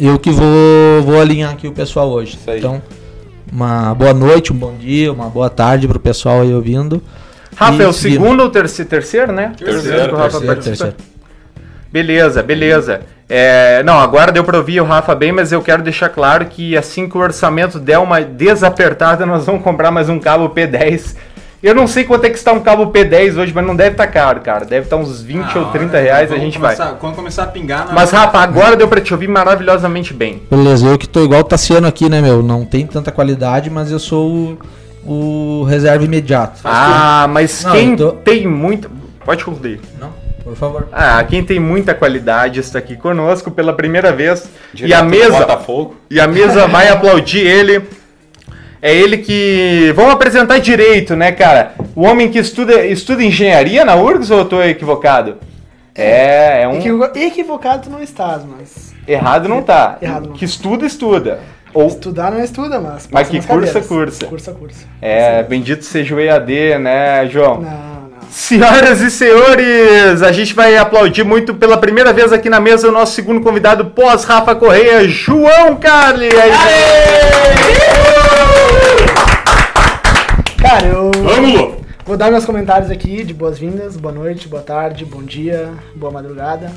Eu 0.00 0.18
que 0.18 0.30
vou, 0.30 1.02
vou 1.04 1.20
alinhar 1.20 1.52
aqui 1.52 1.68
o 1.68 1.72
pessoal 1.72 2.08
hoje. 2.10 2.36
Isso 2.36 2.50
aí. 2.50 2.58
Então, 2.58 2.82
uma 3.52 3.94
boa 3.94 4.14
noite, 4.14 4.52
um 4.52 4.56
bom 4.56 4.74
dia, 4.74 5.12
uma 5.12 5.28
boa 5.28 5.50
tarde 5.50 5.86
pro 5.86 6.00
pessoal 6.00 6.40
aí 6.40 6.54
ouvindo. 6.54 7.02
Rafa, 7.54 7.82
é 7.82 7.86
o 7.86 7.92
segundo 7.92 8.40
ou 8.42 8.50
terceiro? 8.50 8.88
Terceiro, 8.88 9.32
né? 9.32 9.52
Terceiro, 9.56 10.08
que 10.08 10.14
o 10.14 10.16
Rafa 10.16 10.40
Terceiro, 10.40 10.46
participa. 10.46 10.84
terceiro. 10.86 10.96
Beleza, 11.92 12.42
beleza. 12.42 13.00
É, 13.28 13.82
não, 13.82 13.98
agora 13.98 14.32
deu 14.32 14.42
pra 14.42 14.56
ouvir 14.56 14.80
o 14.80 14.84
Rafa 14.84 15.14
bem, 15.14 15.32
mas 15.32 15.52
eu 15.52 15.60
quero 15.60 15.82
deixar 15.82 16.08
claro 16.08 16.46
que 16.46 16.76
assim 16.76 17.08
que 17.08 17.16
o 17.16 17.20
orçamento 17.20 17.78
der 17.78 17.98
uma 17.98 18.20
desapertada, 18.20 19.26
nós 19.26 19.46
vamos 19.46 19.62
comprar 19.62 19.90
mais 19.90 20.08
um 20.08 20.18
cabo 20.18 20.48
P10. 20.50 21.16
Eu 21.62 21.74
não 21.74 21.86
sei 21.86 22.04
quanto 22.04 22.24
é 22.24 22.30
que 22.30 22.38
está 22.38 22.52
um 22.52 22.60
cabo 22.60 22.86
P10 22.86 23.36
hoje, 23.36 23.52
mas 23.54 23.66
não 23.66 23.76
deve 23.76 23.90
estar 23.90 24.06
caro, 24.06 24.40
cara. 24.40 24.64
Deve 24.64 24.86
estar 24.86 24.96
uns 24.96 25.20
20 25.20 25.58
ou 25.58 25.66
30 25.66 25.98
reais, 25.98 26.32
a 26.32 26.36
gente 26.38 26.58
vai. 26.58 26.74
Quando 26.98 27.14
começar 27.16 27.42
a 27.42 27.46
pingar, 27.48 27.84
nós 27.84 27.94
Mas 27.94 28.10
Rafa, 28.10 28.38
agora 28.38 28.76
deu 28.76 28.88
pra 28.88 28.98
te 29.00 29.12
ouvir 29.12 29.28
maravilhosamente 29.28 30.14
bem. 30.14 30.42
Beleza, 30.50 30.86
eu 30.86 30.96
que 30.96 31.06
tô 31.06 31.22
igual 31.22 31.42
o 31.42 31.44
Tassiano 31.44 31.86
aqui, 31.86 32.08
né, 32.08 32.22
meu? 32.22 32.42
Não 32.42 32.64
tem 32.64 32.86
tanta 32.86 33.12
qualidade, 33.12 33.68
mas 33.68 33.90
eu 33.90 33.98
sou 33.98 34.56
o, 35.04 35.60
o 35.60 35.64
reserva 35.64 36.02
imediato. 36.02 36.60
Ah, 36.64 37.26
mas 37.28 37.62
Não, 37.62 37.72
quem 37.72 37.94
tô- 37.94 38.12
tem 38.12 38.46
muito. 38.46 38.90
Pode 39.22 39.44
concluir. 39.44 39.82
Não, 40.00 40.14
por 40.42 40.56
favor. 40.56 40.88
Ah, 40.90 41.22
quem 41.24 41.44
tem 41.44 41.60
muita 41.60 41.92
qualidade 41.94 42.58
está 42.60 42.78
aqui 42.78 42.96
conosco 42.96 43.50
pela 43.50 43.74
primeira 43.74 44.10
vez. 44.12 44.48
e 44.72 44.76
Direto 44.78 44.98
a 44.98 45.02
do 45.02 45.10
mesa. 45.10 45.38
Botafogo. 45.40 45.96
E 46.10 46.18
a 46.18 46.26
mesa 46.26 46.66
vai 46.66 46.88
aplaudir 46.90 47.40
ele. 47.46 47.82
É 48.82 48.94
ele 48.94 49.18
que. 49.18 49.92
Vamos 49.94 50.12
apresentar 50.12 50.58
direito, 50.58 51.14
né, 51.14 51.32
cara? 51.32 51.72
O 51.94 52.02
homem 52.02 52.30
que 52.30 52.38
estuda, 52.38 52.84
estuda 52.86 53.22
engenharia 53.22 53.84
na 53.84 53.94
URGS 53.96 54.30
ou 54.30 54.38
eu 54.38 54.44
tô 54.46 54.62
equivocado? 54.62 55.36
É, 55.94 56.62
é 56.62 56.68
um. 56.68 56.78
Equivo- 56.78 57.10
Equivocado 57.14 57.82
tu 57.84 57.90
não 57.90 58.02
estás, 58.02 58.42
mas. 58.44 58.94
Errado 59.06 59.48
não 59.48 59.60
tá. 59.62 59.98
Errado 60.00 60.28
não 60.28 60.34
Que 60.36 60.44
estuda, 60.44 60.86
estuda. 60.86 61.40
Ou. 61.74 61.88
Estudar 61.88 62.30
não 62.30 62.42
estuda, 62.42 62.80
mas. 62.80 63.06
Mas 63.10 63.28
que 63.28 63.40
cursa, 63.46 63.80
cursa. 63.82 64.26
Cursa, 64.26 64.52
cursa. 64.52 64.86
É, 65.02 65.42
bendito 65.42 65.84
seja 65.84 66.14
o 66.14 66.20
EAD, 66.20 66.78
né, 66.78 67.28
João? 67.28 67.56
Não, 67.60 67.70
não. 67.70 68.10
Senhoras 68.30 69.00
e 69.00 69.10
senhores, 69.10 70.22
a 70.22 70.30
gente 70.32 70.54
vai 70.54 70.76
aplaudir 70.76 71.24
muito 71.24 71.52
pela 71.54 71.76
primeira 71.76 72.12
vez 72.12 72.32
aqui 72.32 72.48
na 72.48 72.60
mesa 72.60 72.88
o 72.88 72.92
nosso 72.92 73.12
segundo 73.12 73.40
convidado 73.40 73.86
pós 73.86 74.24
Rafa 74.24 74.54
Correia, 74.54 75.06
João 75.08 75.76
Carli. 75.76 76.28
Aí, 76.28 76.50
Cara, 80.70 80.86
eu. 80.86 81.10
Vamos, 81.24 81.52
Lu! 81.52 81.76
Vou 82.06 82.16
dar 82.16 82.30
meus 82.30 82.44
comentários 82.44 82.92
aqui 82.92 83.24
de 83.24 83.34
boas-vindas, 83.34 83.96
boa 83.96 84.14
noite, 84.14 84.46
boa 84.46 84.62
tarde, 84.62 85.04
bom 85.04 85.20
dia, 85.20 85.68
boa 85.96 86.12
madrugada. 86.12 86.70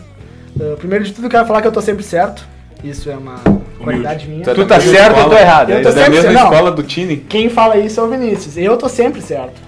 Uh, 0.55 0.75
primeiro 0.77 1.05
de 1.05 1.13
tudo, 1.13 1.29
quero 1.29 1.45
falar 1.45 1.61
que 1.61 1.67
eu 1.67 1.71
tô 1.71 1.79
sempre 1.79 2.01
certo. 2.01 2.43
Isso 2.83 3.07
é 3.11 3.15
uma 3.15 3.35
qualidade 3.77 4.27
minha. 4.27 4.43
Tu 4.43 4.49
é 4.49 4.65
tá 4.65 4.79
certo 4.79 5.19
ou 5.19 5.29
tô 5.29 5.37
errado? 5.37 5.69
Eu 5.69 5.77
Tu 5.77 5.83
tô 5.83 5.89
é 5.89 5.91
da 5.91 6.01
sempre 6.05 6.09
mesma 6.09 6.31
certo. 6.31 6.43
Escola 6.43 6.71
do 6.71 6.81
Tini. 6.81 7.17
Quem 7.17 7.49
fala 7.49 7.77
isso 7.77 7.99
é 7.99 8.03
o 8.03 8.07
Vinícius. 8.09 8.57
Eu 8.57 8.75
tô 8.77 8.89
sempre 8.89 9.21
certo. 9.21 9.61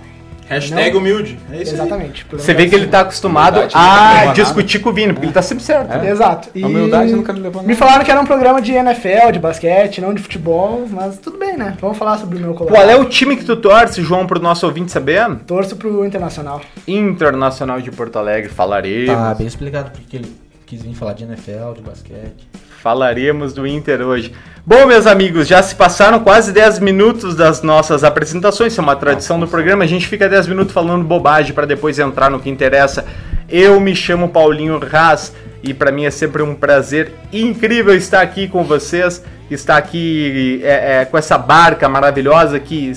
Hashtag 0.47 0.91
Não. 0.93 0.99
humilde. 0.99 1.39
É 1.51 1.61
isso. 1.61 1.73
Exatamente. 1.73 2.25
Você 2.31 2.53
vê 2.53 2.67
que 2.67 2.75
ele 2.75 2.87
tá 2.87 3.01
acostumado 3.01 3.55
Humildade 3.55 3.73
a 3.75 4.29
a 4.29 4.33
discutir 4.33 4.79
com 4.79 4.89
o 4.89 4.93
Vini, 4.93 5.11
porque 5.13 5.25
ele 5.25 5.33
tá 5.33 5.41
sempre 5.41 5.63
certo. 5.63 5.91
assim. 5.91 6.07
Exato. 6.07 6.49
E 6.53 6.63
A 6.63 6.67
humildade 6.67 7.11
nunca 7.13 7.33
me 7.33 7.39
levou 7.39 7.61
a 7.61 7.63
Me 7.63 7.69
nada. 7.73 7.79
falaram 7.79 8.05
que 8.05 8.11
era 8.11 8.21
um 8.21 8.25
programa 8.25 8.61
de 8.61 8.71
NFL, 8.73 9.31
de 9.33 9.39
basquete, 9.39 10.01
não 10.01 10.13
de 10.13 10.21
futebol, 10.21 10.85
mas 10.89 11.17
tudo 11.17 11.37
bem, 11.37 11.57
né? 11.57 11.75
Vamos 11.81 11.97
falar 11.97 12.17
sobre 12.19 12.37
o 12.37 12.39
meu 12.39 12.53
colégio. 12.53 12.75
Qual 12.79 12.89
é 12.89 12.95
o 12.95 13.05
time 13.05 13.35
que 13.35 13.43
tu 13.43 13.55
torce, 13.55 14.01
João, 14.03 14.27
pro 14.27 14.39
nosso 14.39 14.65
ouvinte 14.67 14.91
saber? 14.91 15.25
Torço 15.47 15.75
pro 15.75 16.05
Internacional. 16.05 16.61
Internacional 16.87 17.81
de 17.81 17.91
Porto 17.91 18.17
Alegre, 18.19 18.49
falaremos. 18.49 19.07
Tá 19.15 19.33
bem 19.33 19.47
explicado 19.47 19.91
porque 19.91 20.17
ele 20.17 20.35
quis 20.65 20.81
vir 20.81 20.93
falar 20.93 21.13
de 21.13 21.23
NFL, 21.23 21.73
de 21.75 21.81
basquete. 21.81 22.47
Falaremos 22.86 23.51
do 23.51 23.65
Inter 23.65 24.00
hoje. 24.01 24.32
Bom, 24.63 24.86
meus 24.86 25.08
amigos, 25.08 25.48
já 25.48 25.60
se 25.63 25.74
passaram 25.74 26.20
quase 26.20 26.51
10 26.54 26.77
minutos 26.77 27.36
das 27.36 27.63
nossas 27.63 28.04
apresentações. 28.04 28.74
Isso 28.74 28.80
é 28.80 28.84
uma 28.84 28.96
tradição 28.96 29.39
do 29.39 29.48
programa. 29.48 29.84
A 29.84 29.88
gente 29.88 30.08
fica 30.08 30.30
10 30.30 30.50
minutos 30.50 30.72
falando 30.72 31.04
bobagem 31.04 31.51
para 31.51 31.65
depois 31.65 31.98
entrar 31.98 32.30
no 32.30 32.39
que 32.39 32.48
interessa. 32.48 33.04
Eu 33.50 33.80
me 33.80 33.96
chamo 33.96 34.30
Paulinho 34.30 34.77
Raz 34.77 35.34
e 35.63 35.74
para 35.74 35.92
mim 35.92 36.06
é 36.06 36.12
sempre 36.12 36.44
um 36.44 36.54
prazer 36.54 37.12
incrível 37.34 37.96
estar 37.96 38.22
aqui 38.22 38.48
com 38.48 38.63
vocês, 38.63 39.24
estar 39.50 39.77
aqui 39.77 40.62
é, 40.63 41.01
é, 41.01 41.06
com 41.06 41.18
essa 41.18 41.39
barca 41.39 41.89
maravilhosa 41.89 42.60
que 42.60 42.92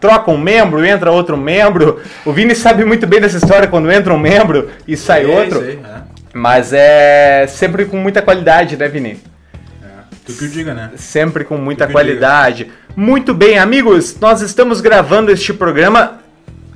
troca 0.00 0.30
um 0.30 0.38
membro, 0.38 0.82
entra 0.82 1.12
outro 1.12 1.36
membro. 1.36 2.00
O 2.24 2.32
Vini 2.32 2.54
sabe 2.54 2.82
muito 2.82 3.06
bem 3.06 3.20
dessa 3.20 3.36
história 3.36 3.68
quando 3.68 3.92
entra 3.92 4.14
um 4.14 4.18
membro 4.18 4.70
e 4.86 4.96
sai 4.96 5.30
É 5.30 5.38
outro, 5.38 5.58
isso 5.58 5.68
aí, 5.68 5.80
é. 5.84 6.17
Mas 6.38 6.72
é 6.72 7.46
sempre 7.48 7.84
com 7.84 7.96
muita 7.96 8.22
qualidade, 8.22 8.76
né, 8.76 8.88
Vini? 8.88 9.20
Tu 10.24 10.32
que 10.34 10.44
o 10.44 10.48
diga, 10.50 10.74
né? 10.74 10.90
Sempre 10.96 11.42
com 11.44 11.56
muita 11.56 11.86
qualidade. 11.86 12.70
Muito 12.94 13.32
bem, 13.32 13.58
amigos, 13.58 14.18
nós 14.20 14.40
estamos 14.42 14.80
gravando 14.80 15.30
este 15.30 15.52
programa. 15.54 16.18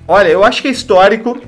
Olha, 0.09 0.29
eu 0.29 0.43
acho 0.43 0.63
que 0.63 0.69
é 0.69 0.71
histórico, 0.71 1.39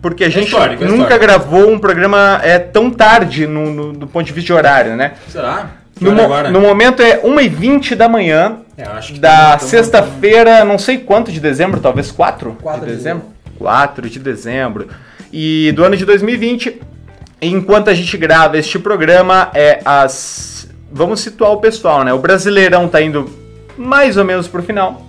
porque 0.00 0.24
a 0.24 0.28
gente 0.28 0.46
histórico, 0.46 0.84
é 0.84 0.86
nunca 0.86 1.02
histórico. 1.14 1.20
gravou 1.26 1.70
um 1.70 1.78
programa 1.78 2.40
é, 2.44 2.58
tão 2.60 2.90
tarde 2.90 3.46
no, 3.46 3.72
no- 3.72 3.92
do 3.92 4.06
ponto 4.06 4.24
de 4.26 4.32
vista 4.32 4.46
de 4.46 4.52
horário, 4.52 4.94
né? 4.96 5.14
Será? 5.28 5.70
No, 6.00 6.12
agora? 6.22 6.48
no 6.50 6.60
momento 6.60 7.02
é 7.02 7.20
1h20 7.22 7.96
da 7.96 8.08
manhã 8.08 8.58
É, 8.76 8.84
acho 8.84 9.14
que 9.14 9.18
da 9.18 9.56
tamo- 9.56 9.68
sexta-feira, 9.68 10.64
não 10.64 10.78
sei 10.78 10.98
quanto 10.98 11.32
de 11.32 11.40
dezembro, 11.40 11.80
talvez 11.80 12.12
4 12.12 12.56
Quatro 12.62 12.82
de 12.86 12.92
de 12.92 12.96
dezembro? 12.98 13.24
4 13.58 14.08
de 14.08 14.18
dezembro. 14.20 14.86
E 15.32 15.72
do 15.72 15.82
ano 15.82 15.96
de 15.96 16.04
2020, 16.04 16.80
enquanto 17.40 17.88
a 17.90 17.94
gente 17.94 18.16
grava 18.16 18.56
este 18.58 18.78
programa, 18.78 19.50
é 19.54 19.80
as. 19.84 20.68
Vamos 20.90 21.20
situar 21.20 21.52
o 21.52 21.58
pessoal, 21.58 22.02
né? 22.02 22.12
O 22.12 22.18
Brasileirão 22.18 22.88
tá 22.88 23.00
indo 23.02 23.28
mais 23.76 24.16
ou 24.16 24.24
menos 24.24 24.48
pro 24.48 24.62
final. 24.62 25.02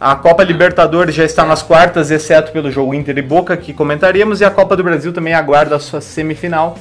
A 0.00 0.16
Copa 0.16 0.42
Libertadores 0.42 1.14
já 1.14 1.24
está 1.24 1.44
nas 1.44 1.62
quartas, 1.62 2.10
exceto 2.10 2.52
pelo 2.52 2.70
jogo 2.70 2.92
Inter 2.92 3.16
e 3.16 3.22
Boca, 3.22 3.56
que 3.56 3.72
comentaríamos, 3.72 4.40
e 4.40 4.44
a 4.44 4.50
Copa 4.50 4.76
do 4.76 4.82
Brasil 4.82 5.12
também 5.12 5.32
aguarda 5.32 5.76
a 5.76 5.78
sua 5.78 6.00
semifinal. 6.00 6.76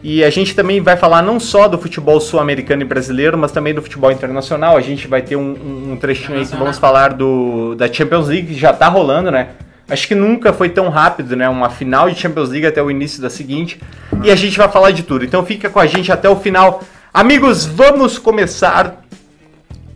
E 0.00 0.22
a 0.22 0.30
gente 0.30 0.54
também 0.54 0.80
vai 0.80 0.96
falar 0.96 1.22
não 1.22 1.40
só 1.40 1.66
do 1.66 1.76
futebol 1.76 2.20
sul-americano 2.20 2.82
e 2.82 2.84
brasileiro, 2.84 3.36
mas 3.36 3.50
também 3.50 3.74
do 3.74 3.82
futebol 3.82 4.12
internacional. 4.12 4.76
A 4.76 4.80
gente 4.80 5.08
vai 5.08 5.22
ter 5.22 5.34
um, 5.34 5.90
um- 5.92 5.96
trechinho 5.96 6.38
aí 6.38 6.46
que 6.46 6.54
vamos 6.56 6.78
falar 6.78 7.14
do, 7.14 7.74
da 7.74 7.92
Champions 7.92 8.28
League, 8.28 8.54
que 8.54 8.60
já 8.60 8.72
tá 8.72 8.86
rolando, 8.86 9.30
né? 9.32 9.48
Acho 9.90 10.06
que 10.06 10.14
nunca 10.14 10.52
foi 10.52 10.68
tão 10.68 10.88
rápido, 10.90 11.34
né? 11.34 11.48
Uma 11.48 11.70
final 11.70 12.10
de 12.10 12.18
Champions 12.20 12.50
League 12.50 12.66
até 12.66 12.82
o 12.82 12.90
início 12.90 13.22
da 13.22 13.30
seguinte. 13.30 13.80
E 14.22 14.30
a 14.30 14.36
gente 14.36 14.58
vai 14.58 14.68
falar 14.68 14.90
de 14.90 15.02
tudo. 15.02 15.24
Então 15.24 15.44
fica 15.46 15.70
com 15.70 15.78
a 15.80 15.86
gente 15.86 16.12
até 16.12 16.28
o 16.28 16.36
final. 16.36 16.82
Amigos, 17.12 17.64
vamos 17.64 18.18
começar. 18.18 19.02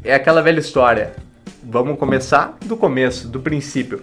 É 0.02 0.14
aquela 0.14 0.40
velha 0.42 0.58
história. 0.60 1.12
Vamos 1.62 1.98
começar 1.98 2.56
do 2.64 2.76
começo, 2.76 3.28
do 3.28 3.38
princípio. 3.38 4.02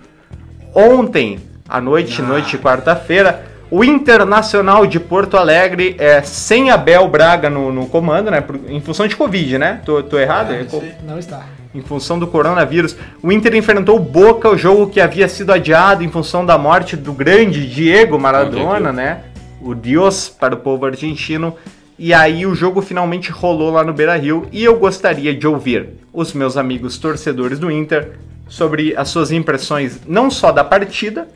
Ontem, 0.74 1.39
à 1.67 1.81
noite, 1.81 2.22
noite 2.22 2.51
de 2.51 2.58
quarta-feira, 2.60 3.43
o 3.72 3.84
Internacional 3.84 4.86
de 4.86 5.00
Porto 5.00 5.38
Alegre, 5.38 5.96
é, 6.00 6.22
sem 6.22 6.69
Abel 6.72 7.08
Braga 7.08 7.50
no, 7.50 7.72
no 7.72 7.88
comando, 7.88 8.31
né? 8.31 8.41
por- 8.41 8.60
em 8.67 8.79
função 8.79 9.08
de 9.08 9.15
Covid, 9.15 9.58
né? 9.58 9.81
Tô, 9.86 10.01
tô 10.03 10.17
errado? 10.19 10.53
É, 10.53 10.62
É. 10.62 10.98
Não 11.05 11.19
está. 11.19 11.43
Em 11.73 11.81
função 11.81 12.17
do 12.17 12.27
coronavírus. 12.27 12.95
O 13.21 13.31
Inter 13.31 13.55
enfrentou 13.55 13.97
o 13.97 13.99
Boca, 13.99 14.49
o 14.49 14.57
jogo 14.57 14.88
que 14.88 14.99
havia 14.99 15.27
sido 15.27 15.51
adiado 15.51 16.03
em 16.03 16.09
função 16.09 16.45
da 16.45 16.57
morte 16.57 16.95
do 16.95 17.13
grande 17.13 17.67
Diego 17.67 18.19
Maradona, 18.19 18.91
né? 18.91 19.23
O 19.61 19.75
Deus 19.75 20.29
para 20.29 20.55
o 20.55 20.57
povo 20.57 20.85
argentino. 20.85 21.55
E 21.97 22.13
aí 22.13 22.45
o 22.45 22.55
jogo 22.55 22.81
finalmente 22.81 23.29
rolou 23.29 23.71
lá 23.71 23.83
no 23.83 23.93
Beira-Rio 23.93 24.47
e 24.51 24.63
eu 24.63 24.77
gostaria 24.79 25.35
de 25.35 25.45
ouvir 25.45 25.89
os 26.13 26.33
meus 26.33 26.55
amigos 26.55 26.97
torcedores 26.97 27.59
do 27.59 27.69
Inter 27.69 28.13
sobre 28.47 28.95
as 28.95 29.09
suas 29.09 29.31
impressões 29.31 29.99
não 30.07 30.31
só 30.31 30.51
da 30.51 30.63
partida, 30.63 31.27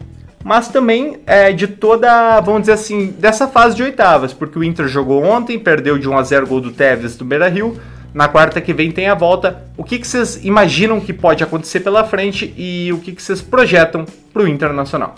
mas 0.43 0.67
também 0.67 1.19
é, 1.25 1.51
de 1.51 1.67
toda, 1.67 2.39
vamos 2.41 2.61
dizer 2.61 2.73
assim, 2.73 3.07
dessa 3.17 3.47
fase 3.47 3.75
de 3.75 3.83
oitavas, 3.83 4.33
porque 4.33 4.57
o 4.57 4.63
Inter 4.63 4.87
jogou 4.87 5.23
ontem, 5.23 5.59
perdeu 5.59 5.97
de 5.97 6.09
1 6.09 6.17
a 6.17 6.23
0 6.23 6.47
gol 6.47 6.59
do 6.59 6.71
Tevez 6.71 7.15
do 7.15 7.23
Beira-Rio. 7.23 7.77
Na 8.13 8.27
quarta 8.27 8.61
que 8.61 8.73
vem 8.73 8.91
tem 8.91 9.07
a 9.07 9.15
volta. 9.15 9.63
O 9.75 9.83
que, 9.83 9.97
que 9.97 10.07
vocês 10.07 10.43
imaginam 10.43 10.99
que 11.01 11.11
pode 11.11 11.43
acontecer 11.43 11.79
pela 11.79 12.03
frente 12.03 12.53
e 12.55 12.93
o 12.93 12.99
que, 12.99 13.11
que 13.11 13.21
vocês 13.21 13.41
projetam 13.41 14.05
pro 14.31 14.47
Internacional? 14.47 15.15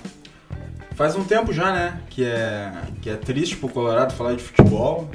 Faz 0.95 1.15
um 1.15 1.23
tempo 1.25 1.51
já, 1.51 1.73
né? 1.73 1.99
Que 2.09 2.23
é, 2.23 2.71
que 3.01 3.09
é 3.09 3.15
triste 3.15 3.57
pro 3.57 3.67
Colorado 3.67 4.13
falar 4.13 4.33
de 4.33 4.41
futebol. 4.41 5.09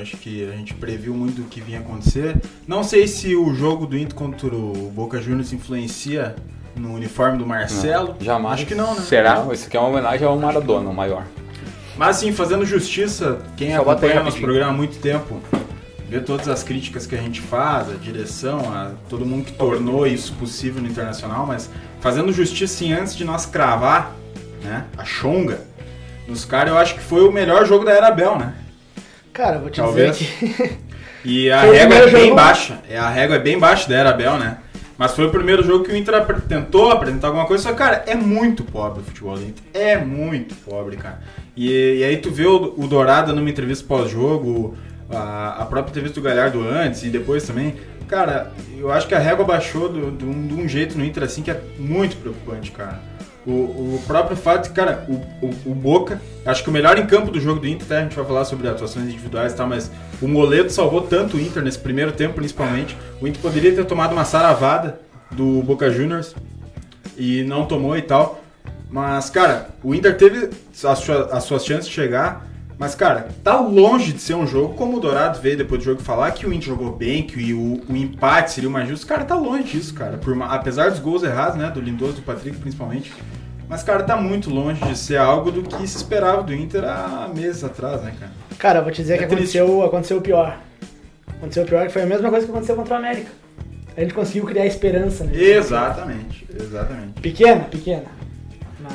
Acho 0.00 0.16
que 0.16 0.48
a 0.48 0.56
gente 0.56 0.74
previu 0.74 1.14
muito 1.14 1.42
o 1.42 1.44
que 1.46 1.60
vinha 1.60 1.80
acontecer. 1.80 2.36
Não 2.66 2.84
sei 2.84 3.08
se 3.08 3.34
o 3.34 3.52
jogo 3.54 3.86
do 3.86 3.98
Inter 3.98 4.14
contra 4.14 4.54
o 4.54 4.92
Boca 4.94 5.20
Juniors 5.20 5.52
influencia 5.52 6.36
no 6.76 6.94
uniforme 6.94 7.38
do 7.38 7.46
Marcelo. 7.46 8.14
Jamais. 8.20 8.60
Acho 8.60 8.66
que 8.66 8.74
não, 8.74 8.94
né? 8.94 9.00
Será? 9.00 9.40
Não, 9.40 9.52
isso 9.52 9.66
aqui 9.66 9.76
é 9.76 9.80
uma 9.80 9.88
homenagem 9.88 10.26
ao 10.26 10.38
Maradona, 10.38 10.90
o 10.90 10.94
maior. 10.94 11.24
Mas 11.96 12.18
assim, 12.18 12.32
fazendo 12.32 12.64
justiça, 12.66 13.38
quem 13.56 13.74
Só 13.74 13.82
acompanha 13.82 14.22
nosso 14.22 14.38
programa 14.38 14.70
há 14.70 14.76
muito 14.76 14.98
tempo, 14.98 15.40
vê 16.08 16.20
todas 16.20 16.48
as 16.48 16.62
críticas 16.62 17.06
que 17.06 17.14
a 17.14 17.18
gente 17.18 17.40
faz, 17.40 17.90
a 17.90 17.94
direção, 17.94 18.60
a 18.72 18.92
todo 19.08 19.24
mundo 19.26 19.44
que 19.46 19.52
tornou 19.52 20.06
isso 20.06 20.32
possível 20.34 20.80
no 20.82 20.88
Internacional, 20.88 21.46
mas 21.46 21.68
fazendo 22.00 22.32
justiça 22.32 22.74
assim, 22.74 22.92
antes 22.92 23.16
de 23.16 23.24
nós 23.24 23.44
cravar, 23.46 24.12
né, 24.62 24.84
a 24.96 25.04
chonga, 25.04 25.60
nos 26.28 26.44
caras, 26.44 26.72
eu 26.72 26.78
acho 26.78 26.94
que 26.94 27.00
foi 27.00 27.26
o 27.26 27.32
melhor 27.32 27.66
jogo 27.66 27.84
da 27.84 27.92
Era 27.92 28.10
Bel, 28.10 28.36
né? 28.38 28.54
Cara, 29.32 29.58
vou 29.58 29.70
te 29.70 29.76
Talvez. 29.80 30.16
dizer 30.18 30.36
que. 31.22 31.28
E 31.28 31.50
a 31.52 31.62
Foi 31.62 31.76
régua 31.76 31.96
é 31.96 32.10
bem 32.10 32.22
jogo- 32.24 32.34
baixa. 32.36 32.78
É, 32.88 32.98
a 32.98 33.08
régua 33.08 33.36
é 33.36 33.38
bem 33.38 33.58
baixa 33.58 33.88
da 33.88 33.96
Era 33.96 34.12
Bel, 34.12 34.36
né? 34.38 34.58
Mas 34.98 35.12
foi 35.12 35.26
o 35.26 35.30
primeiro 35.30 35.62
jogo 35.62 35.84
que 35.84 35.92
o 35.92 35.96
Inter 35.96 36.24
tentou 36.48 36.90
apresentar 36.90 37.26
alguma 37.28 37.44
coisa, 37.46 37.62
só 37.64 37.70
que, 37.70 37.76
cara, 37.76 38.02
é 38.06 38.14
muito 38.14 38.64
pobre 38.64 39.00
o 39.02 39.04
futebol 39.04 39.36
do 39.36 39.42
Inter. 39.44 39.62
É 39.74 39.98
muito 39.98 40.54
pobre, 40.54 40.96
cara. 40.96 41.20
E, 41.54 41.98
e 41.98 42.04
aí 42.04 42.16
tu 42.16 42.30
vê 42.30 42.46
o, 42.46 42.72
o 42.78 42.86
Dourado 42.88 43.34
numa 43.34 43.50
entrevista 43.50 43.84
pós-jogo, 43.86 44.74
a, 45.10 45.62
a 45.62 45.66
própria 45.66 45.90
entrevista 45.90 46.20
do 46.20 46.24
Galhardo 46.24 46.66
antes 46.66 47.02
e 47.02 47.08
depois 47.08 47.44
também. 47.44 47.74
Cara, 48.08 48.52
eu 48.78 48.90
acho 48.92 49.08
que 49.08 49.14
a 49.14 49.18
régua 49.18 49.44
baixou 49.44 49.92
de 49.92 50.24
um 50.24 50.68
jeito 50.68 50.96
no 50.96 51.04
Inter 51.04 51.24
assim 51.24 51.42
que 51.42 51.50
é 51.50 51.60
muito 51.78 52.16
preocupante, 52.16 52.70
cara. 52.70 53.00
O, 53.44 53.50
o 53.50 54.02
próprio 54.06 54.36
fato 54.36 54.72
cara, 54.72 55.04
o, 55.08 55.14
o, 55.46 55.50
o 55.66 55.74
Boca, 55.74 56.20
acho 56.44 56.64
que 56.64 56.68
o 56.68 56.72
melhor 56.72 56.98
em 56.98 57.06
campo 57.06 57.30
do 57.30 57.40
jogo 57.40 57.60
do 57.60 57.68
Inter, 57.68 57.86
até 57.86 57.98
a 57.98 58.02
gente 58.02 58.16
vai 58.16 58.24
falar 58.24 58.44
sobre 58.44 58.68
atuações 58.68 59.06
individuais 59.06 59.54
tal, 59.54 59.68
mas 59.68 59.90
o 60.20 60.26
Moledo 60.26 60.70
salvou 60.70 61.02
tanto 61.02 61.36
o 61.36 61.40
Inter 61.40 61.62
nesse 61.62 61.78
primeiro 61.78 62.10
tempo, 62.10 62.34
principalmente. 62.34 62.96
O 63.20 63.26
Inter 63.26 63.40
poderia 63.40 63.72
ter 63.72 63.84
tomado 63.84 64.12
uma 64.12 64.24
saravada 64.24 65.00
do 65.30 65.62
Boca 65.62 65.90
Juniors 65.90 66.34
e 67.16 67.44
não 67.44 67.66
tomou 67.66 67.96
e 67.96 68.02
tal. 68.02 68.42
Mas, 68.90 69.30
cara, 69.30 69.68
o 69.82 69.94
Inter 69.94 70.16
teve 70.16 70.50
as, 70.84 71.10
as 71.10 71.44
suas 71.44 71.64
chances 71.64 71.88
de 71.88 71.94
chegar. 71.94 72.46
Mas, 72.78 72.94
cara, 72.94 73.28
tá 73.42 73.58
longe 73.58 74.12
de 74.12 74.20
ser 74.20 74.34
um 74.34 74.46
jogo 74.46 74.74
como 74.74 74.98
o 74.98 75.00
Dourado 75.00 75.40
veio 75.40 75.56
depois 75.56 75.80
do 75.80 75.84
jogo 75.84 76.02
falar 76.02 76.30
que 76.32 76.46
o 76.46 76.52
Inter 76.52 76.68
jogou 76.68 76.92
bem, 76.92 77.22
que 77.22 77.54
o, 77.54 77.80
o 77.88 77.96
empate 77.96 78.52
seria 78.52 78.68
o 78.68 78.72
mais 78.72 78.86
justo. 78.86 79.06
Cara, 79.06 79.24
tá 79.24 79.34
longe 79.34 79.64
disso, 79.64 79.94
cara. 79.94 80.18
Por 80.18 80.34
ma- 80.34 80.54
apesar 80.54 80.90
dos 80.90 80.98
gols 80.98 81.22
errados, 81.22 81.56
né? 81.56 81.70
Do 81.70 81.80
Lindoso 81.80 82.12
e 82.12 82.16
do 82.16 82.22
Patrick, 82.22 82.58
principalmente. 82.58 83.14
Mas, 83.66 83.82
cara, 83.82 84.02
tá 84.02 84.14
muito 84.16 84.50
longe 84.50 84.80
de 84.84 84.96
ser 84.96 85.16
algo 85.16 85.50
do 85.50 85.62
que 85.62 85.86
se 85.88 85.96
esperava 85.96 86.42
do 86.42 86.54
Inter 86.54 86.84
há 86.84 87.28
meses 87.34 87.64
atrás, 87.64 88.02
né, 88.02 88.12
cara? 88.20 88.32
Cara, 88.58 88.78
eu 88.80 88.82
vou 88.84 88.92
te 88.92 89.00
dizer 89.00 89.14
É 89.14 89.18
que 89.18 89.26
triste. 89.26 89.58
aconteceu, 89.58 89.82
aconteceu 89.84 90.18
o 90.18 90.20
pior. 90.20 90.58
Aconteceu 91.28 91.62
o 91.64 91.66
pior, 91.66 91.86
que 91.86 91.92
foi 91.92 92.02
a 92.02 92.06
mesma 92.06 92.28
coisa 92.30 92.44
que 92.44 92.52
aconteceu 92.52 92.76
contra 92.76 92.94
o 92.94 92.98
América. 92.98 93.30
A 93.96 94.00
gente 94.02 94.12
conseguiu 94.12 94.44
criar 94.44 94.66
esperança, 94.66 95.24
né? 95.24 95.32
Exatamente, 95.34 96.46
exatamente. 96.54 97.20
Pequena, 97.22 97.64
pequena. 97.64 98.04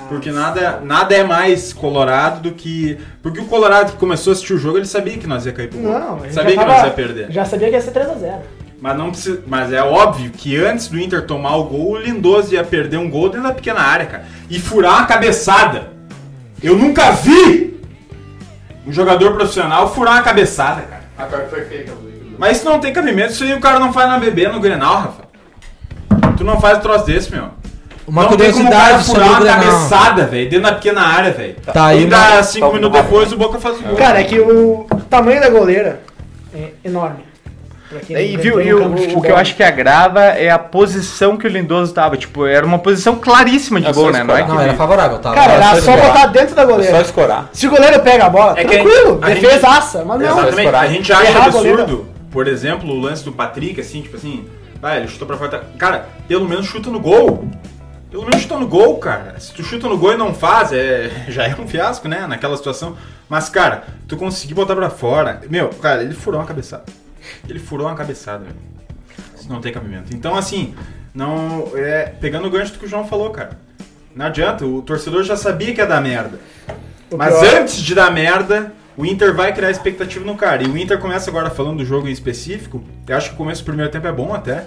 Porque 0.10 0.30
nada, 0.32 0.82
nada 0.84 1.16
é 1.16 1.24
mais 1.24 1.72
colorado 1.72 2.42
do 2.42 2.52
que. 2.52 2.98
Porque 3.24 3.40
o 3.40 3.46
Colorado 3.46 3.94
que 3.94 3.98
começou 3.98 4.32
a 4.32 4.34
assistir 4.34 4.54
o 4.54 4.58
jogo, 4.58 4.78
ele 4.78 4.86
sabia 4.86 5.18
que 5.18 5.26
nós 5.26 5.46
ia 5.46 5.54
cair 5.54 5.70
pro 5.70 5.80
gol. 5.80 5.92
Não, 5.94 6.20
gente 6.20 6.34
sabia 6.34 6.52
que 6.52 6.58
tava- 6.58 6.74
nós 6.74 6.84
ia 6.86 6.92
perder. 6.92 7.32
Já 7.32 7.46
sabia 7.46 7.70
que 7.70 7.76
ia 7.76 7.82
ser 7.82 7.92
3x0. 7.92 8.40
Mas, 8.82 8.98
não 8.98 9.12
precisa, 9.12 9.42
mas 9.48 9.72
é 9.72 9.82
óbvio 9.84 10.32
que 10.32 10.58
antes 10.58 10.88
do 10.88 11.00
Inter 11.00 11.26
tomar 11.26 11.56
o 11.56 11.66
gol, 11.66 11.92
o 11.92 11.98
Lindoso 11.98 12.54
ia 12.54 12.64
perder 12.64 12.98
um 12.98 13.10
gol 13.10 13.30
dentro 13.30 13.44
da 13.48 13.54
pequena 13.54 13.80
área, 13.80 14.06
cara. 14.08 14.26
E 14.50 14.60
furar 14.60 14.98
uma 14.98 15.06
cabeçada. 15.06 15.90
Eu 16.62 16.76
nunca 16.76 17.12
vi 17.12 17.80
um 18.86 18.92
jogador 18.92 19.34
profissional 19.34 19.94
furar 19.94 20.16
uma 20.16 20.24
cabeçada, 20.24 20.82
cara. 20.82 21.02
A 21.18 21.24
pior 21.26 21.48
foi 21.50 21.62
feita, 21.66 21.94
Mas 22.38 22.58
isso 22.58 22.66
não 22.68 22.80
tem 22.80 22.92
cabimento, 22.92 23.32
isso 23.34 23.44
aí 23.44 23.54
o 23.54 23.60
cara 23.62 23.80
não 23.80 23.94
faz 23.94 24.10
na 24.10 24.18
BB, 24.18 24.48
no 24.48 24.60
Grenal, 24.60 24.96
Rafa. 24.96 25.24
Tu 26.36 26.44
não 26.44 26.60
faz 26.60 26.80
um 26.80 26.82
troço 26.82 27.06
desse, 27.06 27.32
meu. 27.32 27.50
Uma 28.08 28.24
não 28.24 28.36
tem 28.36 28.52
como 28.52 28.68
o 28.68 28.72
cara 28.72 28.84
curiosidade 29.00 29.04
furar 29.06 29.30
uma 29.30 29.46
cabeçada, 29.46 30.26
velho, 30.26 30.50
dentro 30.50 30.66
da 30.66 30.74
pequena 30.74 31.02
área, 31.02 31.32
velho. 31.32 31.56
Tá 31.74 31.86
aí 31.88 32.00
Ainda 32.00 32.18
uma- 32.18 32.44
cinco 32.44 32.68
Tá 32.68 32.74
minutos 32.74 33.02
depois 33.02 33.32
o 33.32 33.38
Boca 33.38 33.60
faz 33.60 33.80
o 33.80 33.84
gol. 33.84 33.96
Cara, 33.96 34.20
é 34.20 34.24
que 34.24 34.40
o 34.40 34.86
tamanho 35.10 35.40
da 35.40 35.50
goleira 35.50 36.02
é 36.54 36.70
enorme. 36.84 37.30
Pra 37.90 38.00
quem 38.00 38.16
E, 38.16 38.38
viu, 38.38 38.62
e 38.62 38.74
o, 38.74 39.18
o 39.18 39.22
que 39.22 39.30
eu 39.30 39.36
acho 39.36 39.54
que 39.54 39.62
agrava 39.62 40.22
é 40.24 40.50
a 40.50 40.58
posição 40.58 41.36
que 41.36 41.46
o 41.46 41.50
Lindoso 41.50 41.94
tava. 41.94 42.16
Tipo, 42.16 42.46
era 42.46 42.66
uma 42.66 42.80
posição 42.80 43.16
claríssima 43.18 43.82
de 43.82 43.88
É 43.88 43.92
gol, 43.92 44.12
né? 44.14 44.24
Não 44.24 44.36
é 44.36 44.48
Não, 44.48 44.62
era 44.62 44.74
favorável, 44.76 45.20
tá? 45.20 45.34
Cara, 45.34 45.54
era 45.54 45.64
só 45.76 45.82
só 45.82 45.94
escorar. 45.96 46.08
botar 46.14 46.26
dentro 46.28 46.56
da 46.56 46.62
É 46.62 46.66
só 46.66 46.72
goleira. 46.72 47.02
escorar. 47.02 47.50
Se 47.52 47.68
o 47.68 47.70
goleiro 47.70 48.00
pega 48.00 48.26
a 48.28 48.30
bola, 48.30 48.54
É 48.58 48.64
tranquilo, 48.64 49.16
gente- 49.16 49.24
a 49.26 49.30
gente- 49.36 49.42
defesaça. 49.42 50.06
Mas 50.06 50.22
não, 50.22 50.40
Exatamente. 50.40 50.76
A 50.76 50.88
gente 50.88 51.12
acha 51.14 51.30
Errar 51.32 51.50
goleira. 51.52 51.82
absurdo, 51.84 52.08
por 52.32 52.48
exemplo, 52.48 52.90
o 52.90 52.98
lance 53.00 53.26
do 53.26 53.34
Patrick, 53.34 53.82
assim, 53.82 54.02
tipo 54.02 54.16
assim, 54.16 54.46
vai, 54.82 54.98
ele 55.00 55.10
chutou 55.10 55.28
pra 55.28 55.36
fora. 55.36 55.62
Cara, 55.78 56.06
pelo 56.30 56.48
menos 56.48 56.66
chuta 56.68 56.90
no 56.90 57.00
gol. 57.00 57.46
Pelo 58.12 58.24
menos 58.26 58.42
chuta 58.42 58.58
no 58.58 58.68
gol, 58.68 58.98
cara. 59.00 59.40
Se 59.40 59.54
tu 59.54 59.64
chuta 59.64 59.88
no 59.88 59.98
gol 59.98 60.14
e 60.14 60.18
não 60.18 60.34
faz, 60.34 60.74
é... 60.74 61.10
já 61.32 61.48
é 61.48 61.56
um 61.56 61.66
fiasco, 61.66 62.10
né? 62.10 62.28
Naquela 62.28 62.58
situação. 62.58 62.98
Mas, 63.30 63.48
cara, 63.48 63.86
tu 64.06 64.18
conseguir 64.18 64.54
botar 64.54 64.76
pra 64.76 64.90
fora. 64.90 65.42
Meu, 65.50 65.70
cara, 65.70 66.04
ele 66.04 66.14
furou 66.14 66.40
uma 66.42 66.46
cabeçada. 66.46 66.84
Ele 67.48 67.58
furou 67.58 67.88
uma 67.88 67.96
cabeçada, 67.96 68.44
meu. 68.44 68.54
Isso 69.40 69.50
não 69.50 69.62
tem 69.62 69.72
cabimento. 69.72 70.14
Então, 70.14 70.36
assim, 70.36 70.76
não. 71.16 71.72
É, 71.74 72.14
pegando 72.20 72.48
o 72.48 72.52
gancho 72.52 72.74
do 72.74 72.80
que 72.80 72.86
o 72.86 72.90
João 72.90 73.08
falou, 73.08 73.30
cara. 73.30 73.58
Não 74.14 74.26
adianta, 74.26 74.66
o 74.66 74.82
torcedor 74.82 75.24
já 75.24 75.38
sabia 75.38 75.74
que 75.74 75.80
ia 75.80 75.88
dar 75.88 76.02
merda. 76.02 76.38
O 77.10 77.16
Mas 77.16 77.34
pior- 77.40 77.62
antes 77.62 77.76
de 77.76 77.96
dar 77.96 78.12
merda, 78.12 78.74
o 78.98 79.06
Inter 79.06 79.34
vai 79.34 79.54
criar 79.54 79.72
expectativa 79.72 80.26
no 80.26 80.36
cara. 80.36 80.64
E 80.64 80.68
o 80.68 80.78
Inter 80.78 81.00
começa 81.00 81.30
agora 81.30 81.50
falando 81.50 81.78
do 81.78 81.86
jogo 81.86 82.10
em 82.10 82.12
específico. 82.12 82.84
Eu 83.08 83.16
acho 83.16 83.30
que 83.30 83.36
o 83.36 83.38
começo 83.38 83.62
do 83.62 83.66
primeiro 83.66 83.90
tempo 83.90 84.06
é 84.08 84.12
bom 84.12 84.34
até. 84.34 84.66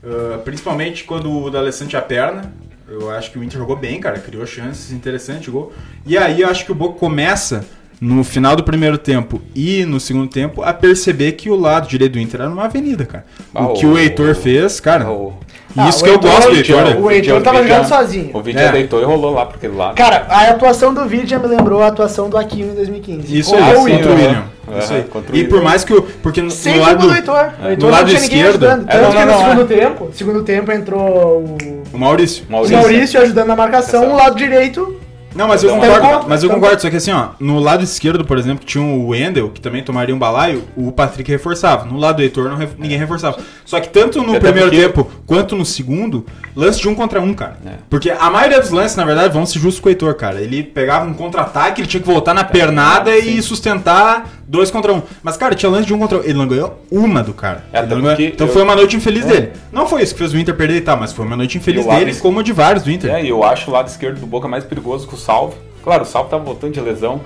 Uh, 0.00 0.38
principalmente 0.44 1.02
quando 1.02 1.28
o 1.30 1.50
D'Alessandro 1.50 1.90
tinha 1.90 2.02
perna. 2.02 2.52
Eu 2.90 3.10
acho 3.10 3.30
que 3.30 3.38
o 3.38 3.44
Inter 3.44 3.58
jogou 3.58 3.76
bem, 3.76 4.00
cara. 4.00 4.18
Criou 4.18 4.46
chances 4.46 4.90
interessantes, 4.92 5.48
gol. 5.48 5.72
E 6.06 6.16
aí 6.16 6.40
eu 6.40 6.48
acho 6.48 6.64
que 6.64 6.72
o 6.72 6.74
Boca 6.74 6.98
começa, 6.98 7.64
no 8.00 8.22
final 8.24 8.54
do 8.56 8.62
primeiro 8.62 8.96
tempo 8.96 9.42
e 9.54 9.84
no 9.84 9.98
segundo 10.00 10.28
tempo, 10.30 10.62
a 10.62 10.72
perceber 10.72 11.32
que 11.32 11.50
o 11.50 11.56
lado 11.56 11.88
direito 11.88 12.12
do 12.12 12.18
Inter 12.20 12.40
era 12.42 12.50
uma 12.50 12.64
avenida, 12.64 13.04
cara. 13.04 13.26
Ah, 13.54 13.66
o 13.66 13.74
que 13.74 13.84
o 13.84 13.98
Heitor 13.98 14.34
fez, 14.34 14.80
cara. 14.80 15.10
O, 15.10 15.34
Ah, 15.76 15.88
isso 15.88 16.02
que 16.02 16.08
eu 16.08 16.14
Heitor- 16.14 16.30
gosto 16.30 16.50
do 16.50 16.56
Heitor, 16.56 16.96
o 17.02 17.10
Heitor 17.10 17.42
tava 17.42 17.62
jogando 17.62 17.86
sozinho. 17.86 18.30
O 18.34 18.40
vídeo 18.42 18.60
É. 18.60 18.64
é. 18.66 18.72
deitou 18.72 19.00
e 19.02 19.04
rolou 19.04 19.34
lá 19.34 19.44
pra 19.46 19.56
aquele 19.58 19.76
lado. 19.76 19.94
Cara, 19.96 20.26
a 20.28 20.48
atuação 20.50 20.94
do 20.94 21.04
Vidia 21.06 21.38
me 21.38 21.46
lembrou 21.46 21.82
a 21.82 21.88
atuação 21.88 22.30
do 22.30 22.38
Aquino 22.38 22.72
em 22.72 22.74
2015. 22.74 23.38
Isso 23.38 23.50
Com 23.50 23.62
aí, 23.62 23.74
o 23.74 23.80
contra 23.80 24.10
o 24.10 24.14
William. 24.14 24.44
Isso 24.78 24.92
aí. 24.92 25.02
contra 25.04 25.32
o 25.32 25.36
E 25.36 25.44
por 25.44 25.62
mais 25.62 25.84
que 25.84 25.92
o. 25.94 26.02
Porque 26.02 26.42
no, 26.42 26.50
Sem 26.50 26.76
no 26.76 26.82
lado. 26.82 27.06
do 27.06 27.14
Heitor. 27.14 27.50
O 27.62 27.68
Heitor 27.68 27.84
no 27.90 27.90
lado 27.90 28.02
não 28.02 28.08
tinha 28.08 28.20
ninguém 28.20 28.38
esquerdo. 28.40 28.66
ajudando. 28.66 28.88
É, 28.88 28.92
Tanto 28.92 29.02
não, 29.04 29.10
que 29.12 29.18
não, 29.18 29.26
no 29.26 29.32
não, 29.32 29.48
segundo 29.50 29.66
tempo, 29.68 30.10
segundo 30.12 30.42
tempo 30.42 30.72
entrou 30.72 31.00
o 31.00 31.82
O 31.92 31.98
Maurício. 31.98 32.44
o 32.48 32.52
Maurício. 32.52 32.76
Maurício 32.76 33.20
ajudando 33.22 33.46
na 33.48 33.56
marcação, 33.56 34.12
o 34.12 34.16
lado 34.16 34.36
direito. 34.36 34.96
Não, 35.34 35.46
mas 35.46 35.62
eu 35.62 35.68
Então, 35.76 35.80
concordo. 35.82 36.06
então, 36.06 36.24
mas 36.26 36.42
eu 36.42 36.46
então- 36.48 36.58
concordo, 36.58 36.82
só 36.82 36.90
que 36.90 36.96
assim, 36.96 37.12
ó, 37.12 37.28
no 37.38 37.60
lado 37.60 37.84
esquerdo, 37.84 38.24
por 38.24 38.38
exemplo, 38.38 38.64
tinha 38.64 38.82
o 38.82 39.08
Wendel, 39.08 39.50
que 39.50 39.60
também 39.60 39.84
tomaria 39.84 40.12
um 40.12 40.18
balaio, 40.18 40.64
o 40.74 40.90
Patrick 40.90 41.30
reforçava. 41.30 41.84
No 41.84 41.96
lado 41.98 42.16
do 42.16 42.22
Heitor, 42.22 42.50
ninguém 42.78 42.98
reforçava. 42.98 43.36
Só 43.64 43.78
que 43.78 43.88
tanto 43.90 44.20
no 44.22 44.30
Até 44.30 44.40
primeiro 44.50 44.70
porque- 44.70 44.82
tempo 44.82 45.10
quanto 45.26 45.54
no 45.54 45.64
segundo, 45.66 46.24
lance 46.56 46.80
de 46.80 46.88
um 46.88 46.94
contra 46.94 47.20
um, 47.20 47.34
cara. 47.34 47.56
É. 47.64 47.70
Porque 47.90 48.10
a 48.10 48.30
maioria 48.30 48.58
dos 48.58 48.70
lances, 48.70 48.96
na 48.96 49.04
verdade, 49.04 49.32
vão 49.32 49.44
ser 49.46 49.58
justos 49.60 49.80
com 49.80 49.88
o 49.88 49.92
Heitor, 49.92 50.14
cara. 50.14 50.40
Ele 50.40 50.62
pegava 50.62 51.04
um 51.06 51.12
contra-ataque, 51.14 51.82
ele 51.82 51.88
tinha 51.88 52.00
que 52.00 52.06
voltar 52.08 52.32
na 52.34 52.42
pernada 52.42 53.12
sim. 53.12 53.36
e 53.36 53.42
sustentar 53.42 54.37
dois 54.48 54.70
contra 54.70 54.92
um. 54.92 55.02
Mas, 55.22 55.36
cara, 55.36 55.54
tinha 55.54 55.70
lance 55.70 55.86
de 55.86 55.94
um 55.94 55.98
contra 55.98 56.18
um. 56.18 56.22
Ele 56.24 56.32
não 56.34 56.48
ganhou 56.48 56.82
uma 56.90 57.22
do 57.22 57.32
cara. 57.34 57.64
É, 57.72 57.78
Ele 57.80 57.86
ganhou- 57.88 58.12
Então 58.20 58.46
eu- 58.46 58.52
foi 58.52 58.62
uma 58.62 58.74
noite 58.74 58.96
infeliz 58.96 59.24
dele. 59.26 59.52
Não 59.70 59.86
foi 59.86 60.02
isso 60.02 60.14
que 60.14 60.18
fez 60.18 60.32
o 60.32 60.38
Inter 60.38 60.54
perder 60.56 60.76
e 60.76 60.80
tal, 60.80 60.96
mas 60.96 61.12
foi 61.12 61.24
uma 61.24 61.36
noite 61.36 61.58
infeliz 61.58 61.84
E 61.84 61.86
o 61.86 61.88
lado 61.88 61.98
dele, 61.98 62.14
como 62.16 62.42
de 62.42 62.52
vários 62.52 62.82
do 62.82 62.90
Inter. 62.90 63.14
É, 63.14 63.22
e 63.22 63.28
eu 63.28 63.44
acho 63.44 63.70
o 63.70 63.74
lado 63.74 63.86
esquerdo 63.88 64.18
do 64.18 64.26
Boca 64.26 64.48
mais 64.48 64.64
perigoso 64.64 65.06
que 65.06 65.14
o 65.14 65.18
Salve. 65.18 65.54
Claro, 65.84 66.02
o 66.02 66.06
Salve 66.06 66.30
tava 66.30 66.42
voltando 66.42 66.72
de 66.72 66.80
lesão, 66.80 67.20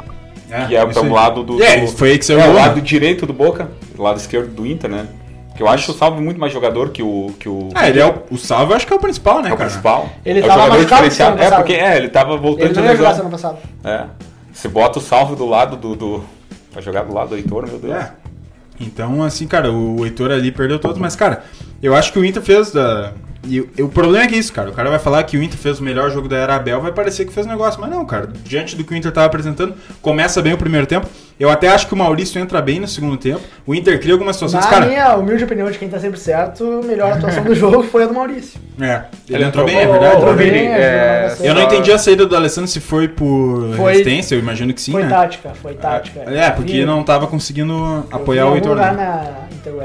que 0.68 0.76
é 0.76 0.84
pelo 0.86 1.04
aí. 1.06 1.10
lado 1.12 1.42
do. 1.42 1.62
É, 1.62 1.78
do- 1.80 1.86
foi 1.88 2.10
aí 2.10 2.18
que 2.18 2.24
saiu 2.26 2.40
é, 2.40 2.46
o 2.48 2.50
o 2.50 2.54
lado 2.54 2.76
né? 2.76 2.82
direito 2.82 3.24
do 3.24 3.32
Boca, 3.32 3.68
o 3.96 4.02
lado 4.02 4.18
esquerdo 4.18 4.52
do 4.54 4.66
Inter, 4.66 4.90
né? 4.90 5.06
Que 5.56 5.62
eu 5.62 5.68
acho 5.68 5.92
o 5.92 5.94
Salve 5.94 6.20
muito 6.22 6.40
mais 6.40 6.50
jogador 6.52 6.90
que 6.90 7.02
o. 7.02 7.32
Que 7.38 7.48
o 7.48 7.68
Ah, 7.74 7.88
ele 7.88 8.00
é 8.00 8.06
o, 8.06 8.14
o 8.30 8.38
salve, 8.38 8.72
eu 8.72 8.76
acho 8.76 8.86
que 8.86 8.92
é 8.92 8.96
o 8.96 8.98
principal, 8.98 9.42
né, 9.42 9.50
é 9.50 9.52
o 9.52 9.56
cara? 9.56 9.68
principal. 9.68 10.08
Ele 10.24 10.40
é 10.40 10.42
o 10.42 10.46
tava 10.46 10.60
jogador 10.62 10.76
machucado 10.78 11.02
diferenciado. 11.08 11.42
É, 11.42 11.50
porque 11.56 11.72
é, 11.74 11.96
ele 11.98 12.08
tava 12.08 12.36
voltando 12.38 12.64
Ele 12.64 12.72
de 12.74 12.80
não 12.80 12.86
ia 12.86 12.96
jogar 12.96 13.08
lesão. 13.10 13.24
semana 13.30 13.36
passada. 13.36 13.58
É. 13.84 14.04
Se 14.52 14.66
bota 14.68 14.98
o 14.98 15.02
salve 15.02 15.34
do 15.36 15.46
lado 15.46 15.76
do. 15.76 15.94
do... 15.94 16.24
Pra 16.72 16.80
jogar 16.80 17.04
do 17.04 17.12
lado 17.12 17.30
do 17.30 17.36
Heitor, 17.36 17.66
meu 17.66 17.78
Deus. 17.78 17.94
É. 17.94 18.12
Então, 18.80 19.22
assim, 19.22 19.46
cara, 19.46 19.70
o 19.70 20.04
Heitor 20.04 20.30
ali 20.30 20.50
perdeu 20.50 20.78
todos, 20.78 20.98
mas, 20.98 21.14
cara, 21.14 21.44
eu 21.82 21.94
acho 21.94 22.12
que 22.12 22.18
o 22.18 22.24
Inter 22.24 22.42
fez 22.42 22.72
da. 22.72 23.12
E 23.44 23.60
o- 23.60 23.68
o 23.80 23.88
problema 23.88 24.24
é 24.24 24.28
que 24.28 24.34
é 24.34 24.38
isso, 24.38 24.52
cara. 24.52 24.70
O 24.70 24.72
cara 24.72 24.88
vai 24.88 24.98
falar 24.98 25.22
que 25.24 25.36
o 25.36 25.42
Inter 25.42 25.58
fez 25.58 25.80
o 25.80 25.82
melhor 25.84 26.10
jogo 26.10 26.28
da 26.28 26.36
era 26.36 26.54
Abel, 26.54 26.80
vai 26.80 26.92
parecer 26.92 27.24
que 27.24 27.32
fez 27.32 27.46
negócio. 27.46 27.80
Mas 27.80 27.90
não, 27.90 28.04
cara. 28.04 28.28
Diante 28.44 28.76
do 28.76 28.84
que 28.84 28.92
o 28.92 28.96
Inter 28.96 29.10
tava 29.10 29.26
apresentando, 29.26 29.74
começa 30.00 30.40
bem 30.40 30.52
o 30.52 30.58
primeiro 30.58 30.86
tempo. 30.86 31.06
Eu 31.40 31.50
até 31.50 31.68
acho 31.68 31.88
que 31.88 31.94
o 31.94 31.96
Maurício 31.96 32.40
entra 32.40 32.62
bem 32.62 32.78
no 32.78 32.86
segundo 32.86 33.16
tempo. 33.16 33.40
O 33.66 33.74
Inter 33.74 33.98
cria 34.00 34.12
algumas 34.12 34.36
situações. 34.36 34.64
Na 34.64 34.70
Cara, 34.70 34.86
minha 34.86 35.16
humilde 35.16 35.42
opinião 35.42 35.68
de 35.70 35.76
quem 35.76 35.88
tá 35.88 35.98
sempre 35.98 36.20
certo, 36.20 36.80
a 36.84 36.86
melhor 36.86 37.12
atuação 37.14 37.42
do 37.42 37.52
jogo 37.54 37.82
foi 37.82 38.04
a 38.04 38.06
do 38.06 38.14
Maurício. 38.14 38.60
é, 38.80 38.84
ele, 38.84 39.38
Ele 39.38 39.44
entrou 39.44 39.64
entrou 39.64 39.66
bem, 39.66 39.76
é 39.78 39.86
verdade. 39.86 40.16
entrou 40.18 40.34
bem. 40.34 40.50
bem, 40.52 40.66
é, 40.68 41.34
na 41.40 41.44
Eu 41.46 41.54
não 41.54 41.62
entendi 41.62 41.90
a 41.90 41.98
saída 41.98 42.24
do 42.26 42.36
Alessandro 42.36 42.70
se 42.70 42.78
foi 42.78 43.08
por 43.08 43.74
Foi- 43.76 43.90
resistência, 43.92 44.34
eu 44.36 44.38
imagino 44.38 44.72
que 44.72 44.80
sim, 44.80 44.92
Foi 44.92 45.02
né? 45.02 45.08
tática, 45.08 45.50
foi 45.60 45.74
tática. 45.74 46.20
É, 46.30 46.48
porque 46.50 46.72
Eu 46.72 46.76
vi- 46.80 46.84
não 46.86 47.02
tava 47.02 47.26
conseguindo 47.26 47.72
eu 47.72 48.06
apoiar 48.12 48.46
o 48.46 48.54
Heitor. 48.54 48.76
né? 48.76 49.34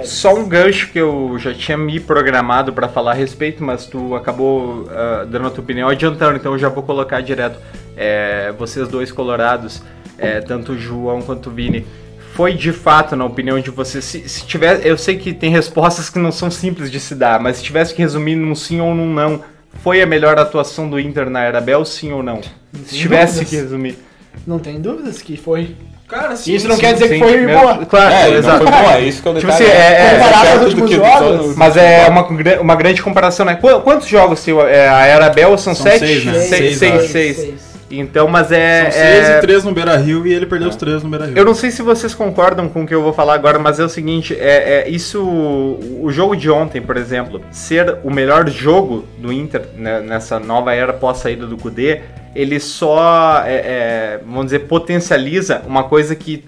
Só 0.03 0.33
um 0.35 0.47
gancho 0.47 0.89
que 0.91 0.99
eu 0.99 1.35
já 1.39 1.53
tinha 1.53 1.77
me 1.77 1.99
programado 1.99 2.73
pra 2.73 2.87
falar 2.87 3.11
a 3.11 3.13
respeito, 3.13 3.46
mas 3.59 3.85
tu 3.85 4.15
acabou 4.15 4.87
ah, 4.89 5.25
dando 5.29 5.47
a 5.47 5.49
tua 5.49 5.63
opinião 5.63 5.89
adiantando, 5.89 6.37
então 6.37 6.53
eu 6.53 6.59
já 6.59 6.69
vou 6.69 6.83
colocar 6.83 7.21
direto. 7.21 7.59
É, 7.95 8.53
vocês 8.57 8.87
dois 8.87 9.11
colorados, 9.11 9.81
é, 10.17 10.39
tanto 10.41 10.73
o 10.73 10.77
João 10.77 11.21
quanto 11.21 11.49
o 11.49 11.51
Vini, 11.51 11.85
foi 12.33 12.53
de 12.53 12.71
fato, 12.71 13.15
na 13.15 13.25
opinião 13.25 13.59
de 13.59 13.71
vocês, 13.71 14.05
se, 14.05 14.29
se 14.29 14.45
tiver, 14.45 14.85
eu 14.85 14.95
sei 14.95 15.17
que 15.17 15.33
tem 15.33 15.49
respostas 15.49 16.07
que 16.07 16.19
não 16.19 16.31
são 16.31 16.51
simples 16.51 16.91
de 16.91 16.99
se 16.99 17.15
dar, 17.15 17.39
mas 17.39 17.57
se 17.57 17.63
tivesse 17.63 17.95
que 17.95 18.01
resumir 18.01 18.35
num 18.35 18.53
sim 18.53 18.79
ou 18.79 18.93
num 18.93 19.11
não, 19.11 19.43
foi 19.81 20.01
a 20.01 20.05
melhor 20.05 20.37
atuação 20.37 20.87
do 20.87 20.99
Inter 20.99 21.29
na 21.29 21.41
era 21.41 21.59
Bel, 21.59 21.83
sim 21.83 22.11
ou 22.11 22.21
não? 22.21 22.41
Se 22.41 22.49
tem 22.71 22.99
tivesse 22.99 23.33
dúvidas. 23.33 23.49
que 23.49 23.55
resumir. 23.55 23.97
Não 24.45 24.59
tem 24.59 24.79
dúvidas 24.79 25.21
que 25.21 25.35
foi. 25.35 25.75
Cara, 26.07 26.35
sim, 26.37 26.53
Isso 26.53 26.69
não 26.69 26.75
sim. 26.75 26.81
quer 26.81 26.93
dizer 26.93 27.09
que 27.09 27.13
Sim, 27.15 27.19
foi 27.19 27.37
mesmo- 27.37 27.59
boa. 27.61 27.85
Claro, 27.85 28.13
É, 28.13 28.29
exato. 28.37 28.63
foi 28.63 28.71
bom, 28.71 28.91
é 28.91 29.01
isso 29.01 29.21
que 29.21 29.27
eu 29.27 29.35
Tipo 29.35 29.47
detalhe. 29.51 29.65
assim, 29.65 29.77
é- 29.77 29.85
é- 29.85 30.63
últimos 30.63 30.89
que 30.89 30.95
o 30.97 31.03
jogos, 31.05 31.55
Mas 31.57 31.75
é 31.77 32.07
uma, 32.07 32.25
uma 32.61 32.75
grande 32.75 33.01
comparação, 33.01 33.45
né? 33.45 33.55
Qu- 33.59 33.81
Quantos 33.81 34.07
jogos 34.07 34.41
tem 34.41 34.53
é, 34.61 34.87
a 34.87 35.05
Era 35.05 35.29
Bel? 35.29 35.57
São, 35.57 35.75
São 35.75 35.85
sete? 35.85 35.99
seis, 35.99 36.23
né? 36.25 36.33
Seis, 36.39 36.77
Seis, 36.77 37.09
seis, 37.09 37.35
seis. 37.35 37.53
Então, 37.89 38.27
mas 38.27 38.51
é. 38.51 38.83
São 38.83 38.91
seis 38.91 39.29
é- 39.29 39.37
e 39.37 39.41
três 39.41 39.63
no 39.63 39.71
Beira 39.71 39.95
Rio 39.97 40.27
e 40.27 40.33
ele 40.33 40.45
perdeu 40.45 40.67
os 40.67 40.75
três 40.75 41.03
no 41.03 41.09
Beira 41.09 41.25
Rio. 41.25 41.37
Eu 41.37 41.45
não 41.45 41.53
sei 41.53 41.71
se 41.71 41.81
vocês 41.81 42.13
concordam 42.13 42.67
com 42.67 42.83
o 42.83 42.87
que 42.87 42.93
eu 42.93 43.01
vou 43.01 43.13
falar 43.13 43.33
agora, 43.33 43.57
mas 43.57 43.79
é 43.79 43.83
o 43.83 43.89
seguinte, 43.89 44.35
é, 44.37 44.81
é 44.81 44.89
isso, 44.89 45.23
o 45.23 46.07
jogo 46.09 46.35
de 46.35 46.49
ontem, 46.49 46.81
por 46.81 46.97
exemplo, 46.97 47.41
ser 47.49 47.97
o 48.03 48.11
melhor 48.11 48.49
jogo 48.49 49.05
do 49.17 49.31
Inter 49.31 49.63
né, 49.77 50.01
nessa 50.01 50.39
nova 50.39 50.73
era 50.73 50.91
pós 50.91 51.19
saída 51.19 51.45
do 51.45 51.57
Cudê, 51.57 52.01
ele 52.35 52.59
só, 52.59 53.43
é, 53.45 53.55
é, 53.55 54.19
vamos 54.25 54.45
dizer, 54.45 54.59
potencializa 54.59 55.61
uma 55.65 55.85
coisa 55.85 56.15
que 56.15 56.45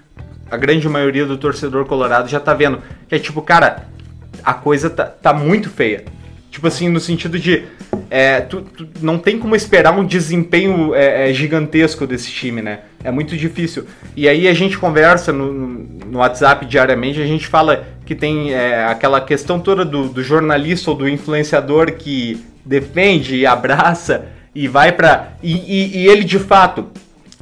a 0.52 0.58
grande 0.58 0.88
maioria 0.90 1.26
do 1.26 1.38
torcedor 1.38 1.86
colorado 1.86 2.28
já 2.28 2.40
tá 2.40 2.54
vendo, 2.54 2.82
que 3.08 3.16
é 3.16 3.20
tipo, 3.20 3.42
cara, 3.42 3.88
a 4.44 4.54
coisa 4.54 4.90
tá, 4.90 5.06
tá 5.06 5.34
muito 5.34 5.70
feia. 5.70 6.04
Tipo 6.52 6.68
assim, 6.68 6.90
no 6.90 7.00
sentido 7.00 7.38
de. 7.38 7.64
é, 8.10 8.42
tu, 8.42 8.62
tu 8.62 8.88
não 9.02 9.20
tem 9.20 9.38
como 9.38 9.56
esperar 9.56 9.92
um 9.98 10.04
desempenho 10.06 10.96
é, 10.96 11.30
é, 11.30 11.34
gigantesco 11.34 12.08
desse 12.08 12.32
time, 12.32 12.62
né? 12.62 12.80
É 13.04 13.12
muito 13.12 13.38
difícil. 13.38 13.86
E 14.16 14.28
aí 14.28 14.48
a 14.48 14.54
gente 14.54 14.78
conversa 14.78 15.32
no, 15.32 15.54
no 15.54 16.18
WhatsApp 16.18 16.66
diariamente, 16.66 17.22
a 17.22 17.26
gente 17.28 17.46
fala 17.46 17.86
que 18.06 18.16
tem 18.16 18.52
é, 18.52 18.84
aquela 18.86 19.22
questão 19.22 19.60
toda 19.60 19.86
do, 19.86 20.10
do 20.10 20.24
jornalista 20.24 20.90
ou 20.90 20.98
do 20.98 21.08
influenciador 21.08 21.94
que 21.94 22.44
defende 22.66 23.36
e 23.36 23.46
abraça 23.46 24.26
e 24.56 24.68
vai 24.68 24.92
pra. 24.92 25.34
E, 25.44 25.54
e- 25.54 25.98
e 26.00 26.08
ele 26.08 26.24
de 26.24 26.40
fato 26.40 26.88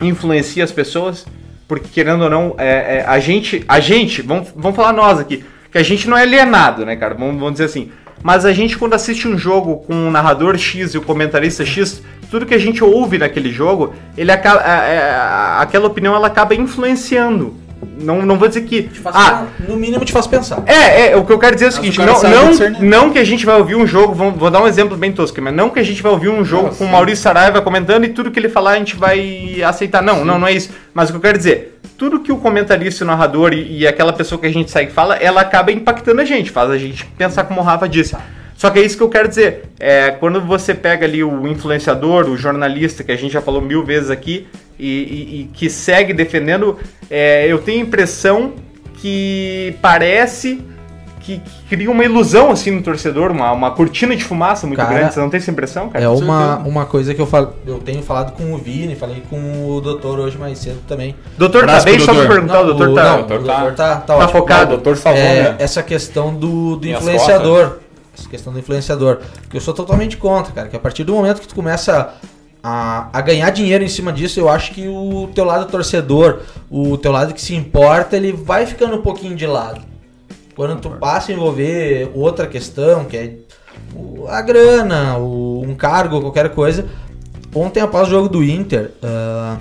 influencia 0.01 0.63
as 0.65 0.71
pessoas, 0.71 1.25
porque 1.65 1.87
querendo 1.93 2.25
ou 2.25 2.29
não, 2.29 2.55
é, 2.57 2.97
é, 2.97 3.05
a 3.07 3.19
gente, 3.19 3.63
a 3.69 3.79
gente, 3.79 4.21
vamos, 4.21 4.49
vamos 4.53 4.75
falar 4.75 4.91
nós 4.91 5.17
aqui, 5.17 5.45
que 5.71 5.77
a 5.77 5.83
gente 5.83 6.09
não 6.09 6.17
é 6.17 6.23
alienado, 6.23 6.85
né, 6.85 6.97
cara? 6.97 7.13
Vamos, 7.13 7.35
vamos 7.35 7.53
dizer 7.53 7.63
assim. 7.65 7.89
Mas 8.23 8.45
a 8.45 8.53
gente, 8.53 8.77
quando 8.77 8.93
assiste 8.93 9.27
um 9.27 9.37
jogo 9.37 9.77
com 9.77 10.07
o 10.07 10.11
narrador 10.11 10.57
X 10.57 10.93
e 10.93 10.97
o 10.97 11.01
comentarista 11.01 11.65
X, 11.65 12.01
tudo 12.29 12.45
que 12.45 12.53
a 12.53 12.59
gente 12.59 12.83
ouve 12.83 13.17
naquele 13.17 13.51
jogo, 13.51 13.93
ele 14.17 14.31
acaba, 14.31 14.61
é, 14.61 14.95
é, 14.95 15.15
aquela 15.59 15.87
opinião 15.87 16.15
ela 16.15 16.27
acaba 16.27 16.55
influenciando. 16.55 17.55
Não, 17.99 18.21
não 18.23 18.37
vou 18.37 18.47
dizer 18.47 18.61
que. 18.61 18.89
Ah, 19.05 19.45
no 19.67 19.75
mínimo 19.75 20.03
te 20.05 20.11
faz 20.11 20.27
pensar. 20.27 20.63
é, 20.65 21.11
é, 21.11 21.15
o 21.15 21.25
que 21.25 21.31
eu 21.31 21.39
quero 21.39 21.55
dizer 21.55 21.65
é 21.65 21.69
o 21.69 21.71
seguinte, 21.71 21.99
não, 21.99 22.21
não, 22.21 22.49
discernir. 22.49 22.81
não 22.81 23.09
que 23.11 23.19
a 23.19 23.23
gente 23.23 23.45
vai 23.45 23.57
ouvir 23.57 23.75
um 23.75 23.85
jogo, 23.85 24.13
vou, 24.13 24.31
vou 24.31 24.49
dar 24.49 24.61
um 24.61 24.67
exemplo 24.67 24.97
bem 24.97 25.11
tosco, 25.11 25.41
mas 25.41 25.53
não 25.53 25.69
que 25.69 25.79
a 25.79 25.83
gente 25.83 26.01
vai 26.01 26.11
ouvir 26.11 26.29
um 26.29 26.43
jogo 26.43 26.75
com 26.75 26.85
o 26.85 26.87
Maurício 26.91 27.23
Saraiva 27.23 27.61
comentando 27.61 28.05
e 28.05 28.09
tudo 28.09 28.31
que 28.31 28.39
ele 28.39 28.49
falar 28.49 28.71
a 28.71 28.77
gente 28.77 28.95
vai 28.95 29.61
aceitar. 29.63 30.01
Não, 30.01 30.23
não, 30.23 30.39
não 30.39 30.47
é 30.47 30.53
isso. 30.53 30.71
Mas 30.93 31.09
o 31.09 31.13
que 31.13 31.17
eu 31.17 31.21
quero 31.21 31.37
dizer, 31.37 31.79
tudo 31.97 32.19
que 32.19 32.31
o 32.31 32.37
comentarista, 32.37 33.03
o 33.03 33.07
narrador 33.07 33.53
e, 33.53 33.79
e 33.79 33.87
aquela 33.87 34.13
pessoa 34.13 34.39
que 34.39 34.47
a 34.47 34.53
gente 34.53 34.71
segue 34.71 34.91
fala, 34.91 35.15
ela 35.15 35.41
acaba 35.41 35.71
impactando 35.71 36.21
a 36.21 36.25
gente, 36.25 36.51
faz 36.51 36.69
a 36.69 36.77
gente 36.77 37.05
pensar 37.17 37.43
como 37.43 37.61
o 37.61 37.63
Rafa 37.63 37.87
disse. 37.87 38.15
Só 38.55 38.71
que 38.71 38.79
é 38.79 38.81
isso 38.81 38.97
que 38.97 39.03
eu 39.03 39.09
quero 39.09 39.27
dizer. 39.27 39.65
É, 39.79 40.09
quando 40.11 40.41
você 40.41 40.73
pega 40.73 41.05
ali 41.05 41.23
o 41.23 41.47
influenciador, 41.47 42.27
o 42.27 42.35
jornalista, 42.35 43.03
que 43.03 43.11
a 43.11 43.15
gente 43.15 43.31
já 43.31 43.41
falou 43.41 43.61
mil 43.61 43.83
vezes 43.83 44.09
aqui, 44.09 44.47
e, 44.79 44.85
e- 44.87 45.41
e 45.41 45.49
que 45.53 45.69
segue 45.69 46.13
defendendo, 46.13 46.77
é, 47.09 47.45
eu 47.47 47.59
tenho 47.59 47.79
a 47.79 47.83
impressão 47.87 48.53
que 49.01 49.75
parece 49.81 50.61
que, 51.21 51.39
que 51.39 51.63
cria 51.69 51.91
uma 51.91 52.03
ilusão 52.05 52.51
assim 52.51 52.71
no 52.71 52.81
torcedor, 52.81 53.31
uma, 53.31 53.51
uma 53.51 53.71
cortina 53.71 54.15
de 54.15 54.23
fumaça 54.23 54.65
muito 54.65 54.79
Cara, 54.79 54.93
grande. 54.93 55.13
Você 55.13 55.19
não 55.19 55.29
tem 55.29 55.39
essa 55.39 55.51
impressão, 55.51 55.89
cara? 55.89 56.03
É 56.05 56.07
uma, 56.07 56.57
uma 56.59 56.85
coisa 56.85 57.13
que 57.13 57.19
eu, 57.21 57.27
falo, 57.27 57.53
eu 57.65 57.79
tenho 57.79 58.01
falado 58.01 58.31
com 58.31 58.53
o 58.53 58.57
Vini, 58.57 58.95
falei 58.95 59.21
com 59.29 59.69
o 59.75 59.81
doutor 59.81 60.19
hoje 60.19 60.37
mais 60.37 60.57
cedo 60.59 60.79
também. 60.87 61.15
Doutor, 61.37 61.65
tá 61.65 61.81
bem? 61.81 61.99
Só 61.99 62.13
pra 62.13 62.27
perguntar, 62.27 62.61
o 62.61 62.65
doutor 62.65 62.93
tá. 62.95 63.03
não, 63.03 63.17
doutor 63.27 63.41
o 63.41 63.43
tá- 63.45 63.55
doutor 63.57 63.75
tá, 63.75 63.95
tá, 63.95 64.01
tá 64.01 64.15
ótimo. 64.15 64.31
focado. 64.31 64.63
O 64.65 64.75
doutor 64.77 64.95
salvou, 64.97 65.21
É, 65.21 65.43
né? 65.43 65.55
essa 65.59 65.83
questão 65.83 66.33
do, 66.33 66.77
do 66.77 66.87
influenciador. 66.87 67.79
essa 68.17 68.29
questão 68.29 68.53
do 68.53 68.59
influenciador. 68.59 69.19
Que 69.49 69.57
eu 69.57 69.61
sou 69.61 69.73
totalmente 69.73 70.15
contra, 70.15 70.53
cara. 70.53 70.69
Que 70.69 70.77
a 70.77 70.79
partir 70.79 71.03
do 71.03 71.13
momento 71.13 71.41
que 71.41 71.47
tu 71.47 71.55
começa 71.55 72.13
a, 72.63 73.09
a 73.13 73.21
ganhar 73.21 73.49
dinheiro 73.51 73.83
em 73.83 73.87
cima 73.87 74.11
disso, 74.11 74.39
eu 74.39 74.49
acho 74.49 74.71
que 74.73 74.87
o 74.87 75.29
teu 75.33 75.43
lado 75.45 75.69
torcedor, 75.71 76.41
o 76.69 76.97
teu 76.97 77.11
lado 77.11 77.33
que 77.33 77.41
se 77.41 77.55
importa, 77.55 78.15
ele 78.17 78.31
vai 78.33 78.65
ficando 78.65 78.95
um 78.95 79.01
pouquinho 79.01 79.35
de 79.35 79.45
lado. 79.47 79.81
Quando 80.55 80.79
tu 80.81 80.89
passa 80.91 81.31
a 81.31 81.35
envolver 81.35 82.11
outra 82.15 82.47
questão, 82.47 83.05
que 83.05 83.15
é 83.17 83.33
a 84.27 84.41
grana, 84.41 85.17
o- 85.17 85.61
um 85.65 85.75
cargo, 85.75 86.19
qualquer 86.19 86.49
coisa. 86.49 86.85
Ontem, 87.53 87.79
após 87.79 88.07
o 88.07 88.11
jogo 88.11 88.27
do 88.27 88.43
Inter, 88.43 88.91
ah, 89.03 89.57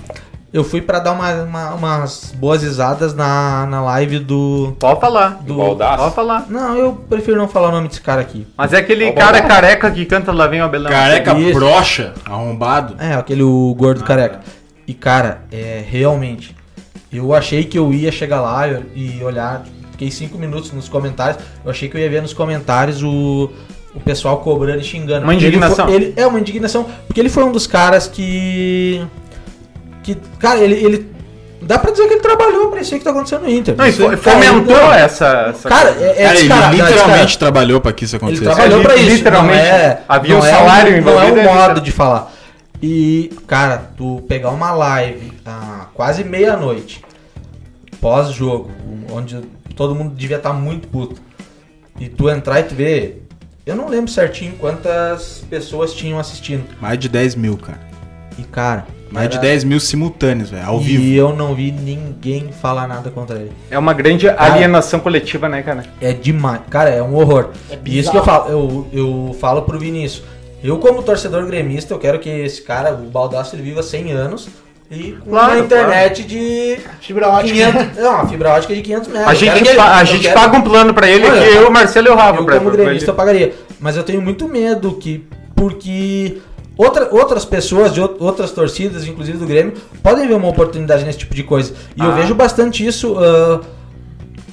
eu 0.57 0.65
fui 0.65 0.81
pra 0.81 0.99
dar 0.99 1.13
uma- 1.13 1.33
uma- 1.43 1.75
umas 1.75 2.33
boas 2.37 2.63
risadas 2.63 3.15
na, 3.15 3.67
na 3.67 3.83
live 3.83 4.19
do. 4.19 4.75
Pode 4.79 5.01
falar. 5.01 5.41
do 5.43 5.55
Baldaço. 5.55 6.03
Pode 6.05 6.15
falar. 6.15 6.47
Não, 6.49 6.77
eu 6.77 6.93
prefiro 7.09 7.37
não 7.37 7.47
falar 7.49 7.69
o 7.69 7.73
nome 7.73 7.89
desse 7.89 8.01
cara 8.01 8.21
aqui. 8.21 8.47
Mas 8.57 8.73
é 8.73 8.79
aquele 8.79 9.13
cara 9.13 9.43
careca 9.43 9.91
que 9.91 10.05
canta 10.07 10.33
Lá 10.33 10.47
Vem 10.47 10.61
o 10.61 10.65
Abelão. 10.65 10.91
Careca 10.91 11.39
Isso. 11.39 11.55
broxa, 11.59 12.15
arrombado. 12.25 12.97
É, 12.99 13.15
aquele 13.15 13.43
o 13.43 13.75
gordo 13.77 14.03
careca. 14.05 14.41
E 14.87 14.95
cara, 14.95 15.43
é 15.53 15.85
realmente. 15.87 16.55
Eu 17.13 17.35
achei 17.35 17.65
que 17.65 17.79
eu 17.79 17.93
ia 17.93 18.11
chegar 18.13 18.41
lá 18.41 18.67
e 18.95 19.23
olhar. 19.23 19.63
Fiquei 19.93 20.11
cinco 20.11 20.37
minutos 20.39 20.73
nos 20.73 20.89
comentários. 20.89 21.39
Eu 21.65 21.71
achei 21.71 21.89
que 21.89 21.97
eu 21.97 22.01
ia 22.01 22.11
ver 22.11 22.21
nos 22.21 22.35
comentários 22.35 23.03
o, 23.03 23.51
o 23.95 24.01
pessoal 24.01 24.39
cobrando 24.39 24.81
e 24.81 24.85
xingando. 24.85 25.23
Uma 25.25 25.33
Porque 25.33 25.45
ele 25.47 25.57
indignação. 25.57 25.87
foi- 25.87 25.95
Ele, 25.95 26.15
é 26.17 26.27
uma 26.27 26.39
indignação. 26.39 26.87
Porque 27.07 27.19
ele 27.21 27.29
foi 27.31 27.45
um 27.45 27.53
dos 27.53 27.67
caras 27.67 28.07
que. 28.07 29.03
Que. 30.07 30.15
Cara, 30.39 30.61
ele. 30.61 30.75
ele 30.75 31.17
dá 31.63 31.79
pra 31.79 31.91
dizer 31.91 32.07
que 32.07 32.15
ele 32.15 32.21
trabalhou 32.23 32.71
pra 32.71 32.81
isso 32.81 32.95
aí 32.95 33.01
que 33.01 33.05
tá 33.05 33.11
acontecendo 33.11 33.43
no 33.43 33.51
Inter. 33.51 33.75
Não, 33.77 33.87
Isso 33.87 34.07
aí- 34.07 34.17
fomentou 34.17 34.75
cara, 34.77 34.87
não. 34.87 34.93
essa, 34.95 35.27
essa 35.51 35.69
Cara, 35.69 35.91
é, 35.91 36.11
é 36.23 36.25
Cara, 36.25 36.39
ele 36.39 36.49
não, 36.49 36.57
é 36.57 36.61
literalmente 36.71 36.93
descarado. 36.93 37.39
trabalhou 37.39 37.81
pra 37.81 37.93
que 37.93 38.05
isso 38.05 38.15
Ele 38.17 38.25
acontecesse. 38.25 38.45
trabalhou 38.55 38.83
pra 38.83 38.95
isso. 38.97 39.11
Literalmente. 39.17 39.59
não 39.59 39.65
é- 39.75 40.03
Havia 40.09 40.35
não 40.35 40.41
um 40.41 40.47
é 40.47 40.51
salário 40.51 40.91
Não 40.91 40.97
é 40.97 41.01
envolvido, 41.01 41.37
um 41.37 41.39
é 41.41 41.45
modo 41.45 41.59
literal. 41.61 41.81
de 41.81 41.91
falar. 41.93 42.33
E, 42.81 43.31
cara, 43.49 43.79
tu 43.97 44.23
pegar 44.29 44.51
uma 44.51 44.71
live 44.73 45.33
a 45.45 45.87
quase 45.95 46.23
meia-noite, 46.23 47.03
pós-jogo, 48.01 48.71
onde 49.11 49.41
todo 49.75 49.95
mundo 49.95 50.15
devia 50.15 50.37
estar 50.37 50.53
muito 50.53 50.87
puto, 50.89 51.21
e 51.99 52.09
tu 52.09 52.29
entrar 52.31 52.61
e 52.61 52.65
tu 52.65 52.75
ver. 52.75 53.23
Eu 53.65 53.75
não 53.75 53.89
lembro 53.89 54.09
certinho 54.11 54.53
quantas 54.61 55.43
pessoas 55.51 55.93
tinham 55.93 56.19
assistindo. 56.21 56.65
Mais 56.81 56.97
de 56.99 57.09
10 57.09 57.35
mil, 57.35 57.57
cara. 57.57 57.81
E, 58.39 58.45
cara. 58.45 58.87
Mais 59.11 59.29
de 59.29 59.37
era- 59.37 59.43
10 59.47 59.65
mil 59.65 59.79
simultâneos, 59.81 60.51
velho, 60.51 60.67
ao 60.67 60.81
e 60.81 60.85
vivo. 60.85 61.15
eu 61.15 61.35
não 61.37 61.55
vi 61.55 61.71
ninguém 61.73 62.51
falar 62.61 62.87
nada 62.89 63.11
contra 63.11 63.37
ele. 63.37 63.53
É 63.71 63.79
uma 63.79 63.93
grande 63.93 64.29
alienação 64.29 64.99
coletiva, 65.01 65.49
né, 65.49 65.63
cara? 65.63 65.85
É 66.01 66.13
demais. 66.13 66.61
Cara, 66.69 66.91
é 66.91 67.03
um 67.03 67.15
horror. 67.15 67.51
e 67.85 67.99
isso 67.99 68.11
que 68.11 68.17
eu 68.17 68.25
falo, 68.25 68.51
eu, 68.51 68.87
eu 68.93 69.37
falo 69.41 69.63
pro 69.63 69.79
Vinícius. 69.79 70.25
Eu, 70.65 70.79
como 70.79 71.03
torcedor 71.03 71.47
gremista, 71.47 71.95
eu 71.95 71.99
quero 71.99 72.19
que 72.19 72.29
esse 72.29 72.63
cara, 72.63 72.93
o 72.93 73.07
Baldaço, 73.09 73.55
ele 73.55 73.63
viva 73.63 73.83
100 73.83 74.11
anos 74.13 74.49
e 74.91 75.13
com 75.13 75.31
Claro, 75.31 75.53
uma 75.55 75.61
internet 75.65 76.25
de 76.25 76.79
Fibra 77.01 77.29
ótica. 77.29 77.53
500, 77.55 78.03
não, 78.03 78.15
uma 78.15 78.27
fibra 78.29 78.51
ótica 78.55 78.75
de 78.75 78.83
500 78.83 79.09
metros. 79.09 79.29
A 79.29 79.35
gente, 79.35 79.63
que 79.63 79.69
ele- 79.69 79.79
a 79.81 80.05
gente 80.05 80.23
quero- 80.23 80.35
paga 80.41 80.57
um 80.57 80.63
plano 80.63 80.93
pra 80.95 81.09
ele 81.09 81.27
Olha, 81.27 81.41
que 81.43 81.57
eu, 81.57 81.69
o 81.69 81.73
Marcelo 81.73 82.09
e 82.09 82.11
o 82.11 82.15
Rafa 82.17 82.41
eu, 82.41 82.47
como 82.47 82.71
pra 82.71 82.71
gremista, 82.71 83.11
eu 83.11 83.15
pagaria. 83.15 83.55
Mas 83.79 83.97
eu 83.97 84.03
tenho 84.03 84.21
muito 84.23 84.49
medo 84.49 84.93
que, 84.95 85.25
porque 85.55 86.39
outra, 86.77 87.09
outras 87.13 87.45
pessoas 87.45 87.93
de 87.95 88.01
out- 88.01 88.17
outras 88.21 88.51
torcidas, 88.53 89.07
inclusive 89.07 89.39
do 89.39 89.47
Grêmio, 89.47 89.75
podem 90.03 90.27
ver 90.29 90.35
uma 90.35 90.49
oportunidade 90.49 91.05
nesse 91.05 91.19
tipo 91.19 91.35
de 91.35 91.43
coisa. 91.43 91.75
E 91.97 92.01
eu 92.01 92.11
Ah. 92.11 92.15
vejo 92.15 92.35
bastante 92.35 92.87
isso, 92.87 93.17
ah, 93.19 93.61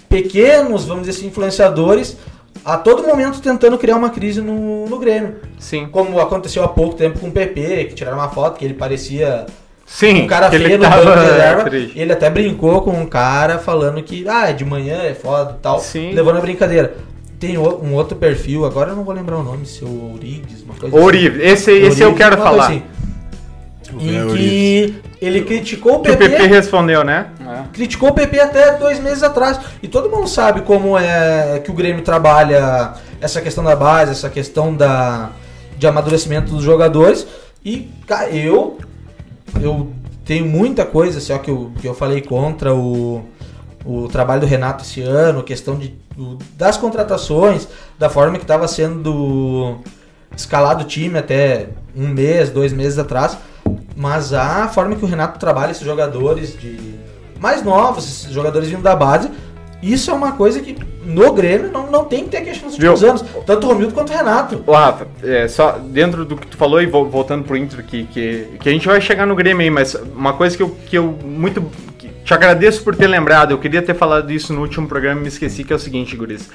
pequenos, 0.09 0.86
vamos 0.86 1.05
dizer 1.07 1.17
assim, 1.17 1.27
influenciadores, 1.27 2.17
a 2.63 2.77
todo 2.77 3.03
momento 3.03 3.41
tentando 3.41 3.77
criar 3.77 3.95
uma 3.95 4.09
crise 4.09 4.41
no, 4.41 4.86
no 4.88 4.99
Grêmio. 4.99 5.36
Sim. 5.59 5.88
Como 5.91 6.19
aconteceu 6.19 6.63
há 6.63 6.67
pouco 6.67 6.95
tempo 6.95 7.19
com 7.19 7.27
o 7.27 7.31
PP, 7.31 7.86
que 7.86 7.95
tiraram 7.95 8.17
uma 8.17 8.29
foto 8.29 8.57
que 8.57 8.63
ele 8.65 8.73
parecia 8.75 9.45
Sim. 9.86 10.21
um 10.23 10.27
cara 10.27 10.49
feio 10.49 10.77
no 10.77 10.89
banco 10.89 11.01
de 11.19 11.25
reserva. 11.25 11.63
triste. 11.69 11.99
Ele 11.99 12.13
até 12.13 12.29
brincou 12.29 12.81
com 12.81 12.91
um 12.91 13.05
cara 13.05 13.57
falando 13.57 14.01
que, 14.03 14.25
ah, 14.29 14.51
de 14.51 14.63
manhã 14.63 15.01
é 15.01 15.13
foda 15.13 15.55
e 15.57 15.62
tal. 15.62 15.79
Sim. 15.79 16.13
Levando 16.13 16.38
a 16.38 16.41
brincadeira. 16.41 16.95
Tem 17.43 17.58
um 17.58 17.93
outro 17.93 18.15
perfil, 18.15 18.63
agora 18.63 18.91
eu 18.91 18.95
não 18.95 19.03
vou 19.03 19.13
lembrar 19.13 19.36
o 19.36 19.43
nome, 19.43 19.65
seu 19.65 19.86
Ourides, 19.86 20.63
uma 20.63 20.75
coisa 20.75 20.95
Ourives. 20.95 21.43
Esse, 21.43 21.73
esse 21.73 22.01
eu 22.01 22.12
Ourives, 22.12 22.17
quero 22.17 22.38
uma 22.38 22.49
coisa 22.49 22.63
falar. 22.63 22.65
assim. 22.67 22.84
Em 23.99 24.12
velho 24.12 24.34
que 24.34 24.95
ele 25.21 25.41
criticou 25.41 25.95
o 25.95 25.99
Que 25.99 26.12
o 26.12 26.17
PP, 26.17 26.38
PP 26.38 26.47
respondeu, 26.47 27.03
né? 27.03 27.27
criticou 27.73 28.12
o 28.12 28.13
PP 28.13 28.39
até 28.39 28.77
dois 28.77 28.97
meses 29.01 29.23
atrás. 29.23 29.60
E 29.82 29.89
todo 29.89 30.10
mundo 30.10 30.25
sabe 30.25 30.62
como 30.62 30.97
é 30.97 31.60
que 31.62 31.69
o 31.69 31.73
Grêmio 31.73 32.01
trabalha 32.01 32.93
essa 33.19 33.41
questão 33.41 33.62
da 33.62 33.75
base, 33.75 34.12
essa 34.12 34.29
questão 34.29 34.73
da, 34.73 35.32
de 35.77 35.86
amadurecimento 35.86 36.53
dos 36.53 36.63
jogadores. 36.63 37.27
E, 37.65 37.91
cara, 38.08 38.29
eu, 38.29 38.77
eu 39.62 39.91
tenho 40.23 40.45
muita 40.45 40.86
coisa 40.86 41.19
só 41.19 41.38
que 41.39 41.51
eu, 41.51 41.73
que 41.82 41.86
eu 41.86 41.93
falei 41.93 42.21
contra 42.21 42.73
o, 42.73 43.25
o 43.85 44.07
trabalho 44.07 44.41
do 44.41 44.47
Renato 44.47 44.83
esse 44.83 45.01
ano, 45.01 45.43
questão 45.43 45.75
de, 45.77 45.93
do- 46.15 46.37
das 46.57 46.77
contratações, 46.77 47.67
da 47.99 48.09
forma 48.09 48.37
que 48.37 48.43
estava 48.43 48.67
sendo 48.67 49.77
escalado 50.35 50.83
o 50.83 50.87
time 50.87 51.17
até 51.19 51.67
um 51.95 52.07
mês, 52.07 52.49
dois 52.49 52.71
meses 52.73 52.97
atrás. 52.97 53.37
Mas 53.95 54.33
a 54.33 54.67
forma 54.69 54.95
que 54.95 55.03
o 55.05 55.07
Renato 55.07 55.39
trabalha 55.39 55.71
esses 55.71 55.83
jogadores 55.85 56.57
de 56.59 56.95
mais 57.39 57.61
novos, 57.63 58.05
esses 58.05 58.31
jogadores 58.31 58.69
vindo 58.69 58.81
da 58.81 58.95
base, 58.95 59.29
isso 59.81 60.09
é 60.09 60.13
uma 60.13 60.31
coisa 60.31 60.61
que 60.61 60.75
no 61.05 61.33
Grêmio 61.33 61.69
não, 61.71 61.91
não 61.91 62.05
tem 62.05 62.23
que 62.23 62.29
ter 62.29 62.41
questão 62.41 62.69
nos 62.69 62.77
Viu? 62.77 62.91
últimos 62.93 63.21
anos. 63.21 63.25
Tanto 63.45 63.67
o 63.67 63.69
Romildo 63.69 63.93
quanto 63.93 64.11
o 64.11 64.15
Renato. 64.15 64.63
Ô, 64.65 64.71
Rafa, 64.71 65.05
é, 65.21 65.47
só 65.49 65.73
dentro 65.73 66.23
do 66.25 66.37
que 66.37 66.47
tu 66.47 66.55
falou 66.57 66.81
e 66.81 66.85
vol- 66.85 67.09
voltando 67.09 67.43
pro 67.43 67.57
Inter, 67.57 67.85
que, 67.85 68.05
que, 68.05 68.47
que 68.61 68.69
a 68.69 68.71
gente 68.71 68.87
vai 68.87 69.01
chegar 69.01 69.27
no 69.27 69.35
Grêmio 69.35 69.61
aí, 69.61 69.69
mas 69.69 69.93
uma 69.93 70.33
coisa 70.33 70.55
que 70.55 70.63
eu, 70.63 70.69
que 70.69 70.97
eu 70.97 71.11
muito. 71.23 71.61
Te 72.23 72.33
agradeço 72.33 72.83
por 72.83 72.95
ter 72.95 73.07
lembrado, 73.07 73.51
eu 73.51 73.57
queria 73.57 73.81
ter 73.81 73.93
falado 73.93 74.31
isso 74.31 74.53
no 74.53 74.62
último 74.62 74.88
programa 74.88 75.19
e 75.19 75.23
me 75.23 75.27
esqueci, 75.27 75.63
que 75.63 75.73
é 75.73 75.75
o 75.75 75.79
seguinte, 75.79 76.15
Guris. 76.15 76.49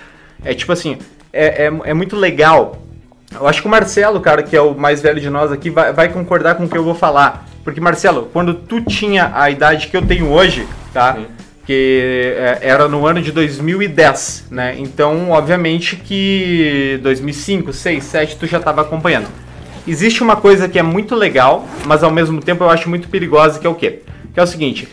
É 0.45 0.55
tipo 0.55 0.73
assim, 0.73 0.99
é, 1.33 1.67
é, 1.67 1.73
é 1.85 1.95
muito 1.95 2.17
legal. 2.17 2.83
Eu 3.33 3.47
acho 3.47 3.61
que 3.61 3.69
o 3.69 3.71
Marcelo, 3.71 4.21
cara, 4.21 4.43
que 4.43 4.57
é 4.57 4.61
o 4.61 4.75
mais 4.75 5.03
velho 5.03 5.21
de 5.21 5.29
nós 5.29 5.53
aqui, 5.53 5.69
vai, 5.69 5.93
vai 5.93 6.09
concordar 6.09 6.55
com 6.55 6.65
o 6.65 6.69
que 6.69 6.77
eu 6.77 6.83
vou 6.83 6.95
falar. 6.95 7.47
Porque, 7.63 7.81
Marcelo, 7.81 8.31
quando 8.33 8.55
tu 8.55 8.81
tinha 8.81 9.31
a 9.35 9.51
idade 9.51 9.89
que 9.89 9.97
eu 9.97 10.01
tenho 10.01 10.31
hoje, 10.31 10.67
tá? 10.93 11.19
Que 11.67 12.35
é, 12.39 12.59
era 12.63 12.89
no 12.89 13.07
ano 13.07 13.21
de 13.21 13.31
2010, 13.31 14.47
né? 14.51 14.75
Então, 14.79 15.31
obviamente 15.31 15.97
que 15.97 16.99
2005, 17.03 17.65
2006, 17.65 17.95
2007 18.05 18.37
tu 18.37 18.47
já 18.47 18.57
estava 18.57 18.81
acompanhando. 18.81 19.29
Existe 19.87 20.23
uma 20.23 20.37
coisa 20.37 20.67
que 20.67 20.79
é 20.79 20.83
muito 20.83 21.15
legal, 21.15 21.69
mas 21.85 22.03
ao 22.03 22.11
mesmo 22.11 22.41
tempo 22.41 22.65
eu 22.65 22.71
acho 22.71 22.89
muito 22.89 23.09
perigosa, 23.09 23.59
que 23.59 23.67
é 23.67 23.71
o 23.71 23.75
quê? 23.75 24.01
Que 24.33 24.41
é 24.41 24.43
o 24.43 24.47
seguinte, 24.47 24.89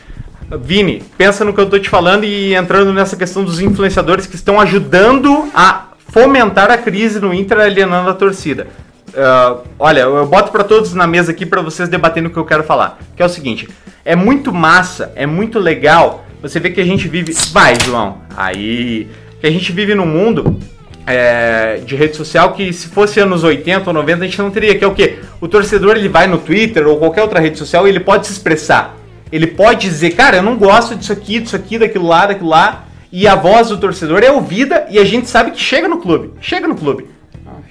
Vini, 0.62 1.02
pensa 1.18 1.44
no 1.44 1.54
que 1.54 1.60
eu 1.60 1.70
tô 1.70 1.80
te 1.80 1.90
falando 1.90 2.24
e 2.24 2.54
entrando 2.54 2.94
nessa 2.94 3.16
questão 3.16 3.44
dos 3.44 3.60
influenciadores 3.60 4.28
que 4.28 4.36
estão 4.36 4.60
ajudando 4.60 5.50
a 5.54 5.88
fomentar 6.10 6.72
a 6.72 6.78
crise 6.78 7.20
no 7.20 7.34
Inter, 7.34 7.60
alienando 7.60 8.10
a 8.10 8.14
torcida. 8.14 8.68
Ah, 9.16 9.58
olha, 9.80 10.02
eu 10.02 10.26
boto 10.26 10.52
pra 10.52 10.64
todos 10.64 10.94
na 10.94 11.08
mesa 11.08 11.32
aqui 11.32 11.46
pra 11.46 11.62
vocês 11.62 11.88
debaterem 11.88 12.30
o 12.30 12.32
que 12.32 12.38
eu 12.38 12.46
quero 12.46 12.64
falar. 12.64 13.00
Que 13.16 13.24
é 13.24 13.26
o 13.26 13.30
seguinte: 13.30 13.68
é 14.04 14.16
muito 14.16 14.54
massa, 14.54 15.12
é 15.16 15.26
muito 15.26 15.58
legal. 15.60 16.26
Você 16.42 16.60
vê 16.60 16.70
que 16.70 16.82
a 16.82 16.86
gente 16.86 17.08
vive. 17.08 17.34
Vai, 17.52 17.76
João. 17.84 18.20
Aí. 18.36 19.08
Que 19.40 19.48
a 19.48 19.52
gente 19.52 19.72
vive 19.72 19.96
num 19.96 20.06
mundo 20.06 20.60
é, 21.08 21.82
de 21.86 21.96
rede 21.96 22.16
social 22.16 22.54
que 22.54 22.72
se 22.74 22.88
fosse 22.88 23.20
anos 23.20 23.44
80 23.44 23.90
ou 23.90 23.94
90 23.94 24.24
a 24.24 24.28
gente 24.28 24.40
não 24.40 24.52
teria. 24.52 24.78
Que 24.78 24.84
é 24.84 24.88
o 24.88 24.94
quê? 24.94 25.20
O 25.40 25.48
torcedor 25.48 25.96
ele 25.96 26.10
vai 26.10 26.28
no 26.28 26.38
Twitter 26.38 26.88
ou 26.88 26.98
qualquer 26.98 27.22
outra 27.22 27.40
rede 27.40 27.58
social 27.58 27.88
e 27.88 27.90
ele 27.90 28.00
pode 28.00 28.28
se 28.28 28.34
expressar. 28.34 28.96
Ele 29.36 29.48
pode 29.48 29.82
dizer, 29.82 30.12
cara, 30.12 30.38
eu 30.38 30.42
não 30.44 30.56
gosto 30.56 30.96
disso 30.96 31.12
aqui, 31.12 31.42
disso 31.42 31.58
aqui, 31.58 31.78
daquilo 31.78 32.08
lá, 32.08 32.26
daquilo 32.26 32.48
lá. 32.48 32.86
E 33.12 33.28
a 33.28 33.36
voz 33.36 33.68
do 33.68 33.78
torcedor 33.78 34.24
é 34.24 34.32
ouvida 34.32 34.88
e 34.90 34.98
a 34.98 35.04
gente 35.04 35.30
sabe 35.30 35.52
que 35.52 35.60
chega 35.60 35.90
no 35.90 35.98
clube. 35.98 36.32
Chega 36.40 36.66
no 36.70 36.74
clube. 36.74 37.10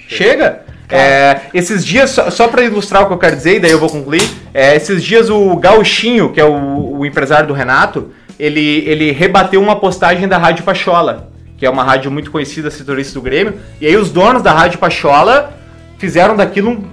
Chega. 0.06 0.60
É, 0.90 1.40
esses 1.54 1.82
dias, 1.82 2.10
só, 2.10 2.28
só 2.30 2.48
para 2.48 2.62
ilustrar 2.62 3.04
o 3.04 3.06
que 3.06 3.14
eu 3.14 3.18
quero 3.18 3.34
dizer, 3.34 3.56
e 3.56 3.60
daí 3.60 3.70
eu 3.70 3.78
vou 3.78 3.88
concluir. 3.88 4.20
é, 4.52 4.76
esses 4.76 5.02
dias 5.02 5.30
o 5.30 5.56
Gauchinho, 5.56 6.34
que 6.34 6.38
é 6.38 6.44
o, 6.44 6.98
o 6.98 7.06
empresário 7.06 7.46
do 7.46 7.54
Renato, 7.54 8.10
ele, 8.38 8.84
ele 8.86 9.10
rebateu 9.10 9.62
uma 9.62 9.76
postagem 9.76 10.28
da 10.28 10.36
Rádio 10.36 10.64
Pachola, 10.64 11.30
que 11.56 11.64
é 11.64 11.70
uma 11.70 11.82
rádio 11.82 12.10
muito 12.10 12.30
conhecida, 12.30 12.70
setorista 12.70 13.14
do 13.14 13.22
Grêmio. 13.22 13.54
E 13.80 13.86
aí 13.86 13.96
os 13.96 14.10
donos 14.10 14.42
da 14.42 14.52
Rádio 14.52 14.78
Pachola 14.78 15.56
fizeram 15.96 16.36
daquilo 16.36 16.72
um. 16.72 16.84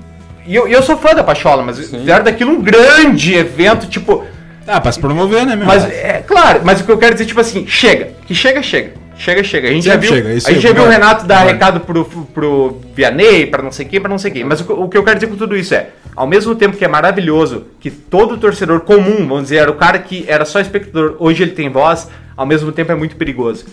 E 0.48 0.56
eu, 0.56 0.66
e 0.66 0.72
eu 0.72 0.82
sou 0.82 0.96
fã 0.96 1.14
da 1.14 1.26
Pachola, 1.26 1.62
mas 1.62 1.78
fizeram 1.78 2.24
daquilo 2.24 2.52
um 2.52 2.62
grande 2.62 3.34
evento, 3.34 3.86
tipo. 3.88 4.24
Ah, 4.68 4.80
pra 4.80 4.92
se 4.92 5.00
promover, 5.00 5.46
né, 5.46 5.56
meu? 5.56 5.66
Mas 5.66 5.84
é 5.84 6.24
claro, 6.26 6.62
mas 6.64 6.82
o 6.82 6.84
que 6.84 6.92
eu 6.92 6.98
quero 6.98 7.14
dizer, 7.14 7.26
tipo 7.26 7.40
assim, 7.40 7.66
chega. 7.68 8.10
Que 8.26 8.36
chega, 8.36 8.62
chega. 8.62 8.94
Chega, 9.18 9.44
chega. 9.44 9.70
A 9.70 9.72
gente 9.72 9.86
já 9.86 9.94
Sempre 9.94 10.08
viu, 10.08 10.16
chega, 10.16 10.30
a 10.30 10.54
gente 10.54 10.62
já 10.62 10.74
viu 10.74 10.84
o. 10.84 10.88
Renato 10.88 11.26
dar 11.26 11.44
recado 11.44 11.82
pro, 11.82 12.06
pro 12.06 12.82
Vianney, 12.96 13.46
pra 13.48 13.62
não 13.62 13.72
sei 13.72 13.86
quem, 13.86 14.00
pra 14.00 14.10
não 14.10 14.18
sei 14.18 14.32
quem. 14.32 14.44
Mas 14.44 14.62
o, 14.62 14.74
o 14.74 14.90
que 14.90 14.98
eu 14.98 15.04
quero 15.04 15.20
dizer 15.20 15.28
com 15.28 15.36
tudo 15.36 15.56
isso 15.56 15.76
é, 15.76 15.90
ao 16.16 16.26
mesmo 16.26 16.56
tempo 16.56 16.78
que 16.78 16.86
é 16.86 16.88
maravilhoso 16.88 17.68
que 17.80 17.92
todo 17.92 18.38
torcedor 18.38 18.82
comum, 18.82 19.28
vamos 19.28 19.44
dizer, 19.44 19.58
era 19.58 19.72
o 19.72 19.76
cara 19.76 20.00
que 20.00 20.26
era 20.28 20.44
só 20.46 20.60
espectador, 20.60 21.16
hoje 21.20 21.44
ele 21.44 21.52
tem 21.52 21.70
voz, 21.70 22.08
ao 22.36 22.46
mesmo 22.46 22.72
tempo 22.72 22.92
é 22.92 22.96
muito 22.96 23.16
perigoso. 23.16 23.66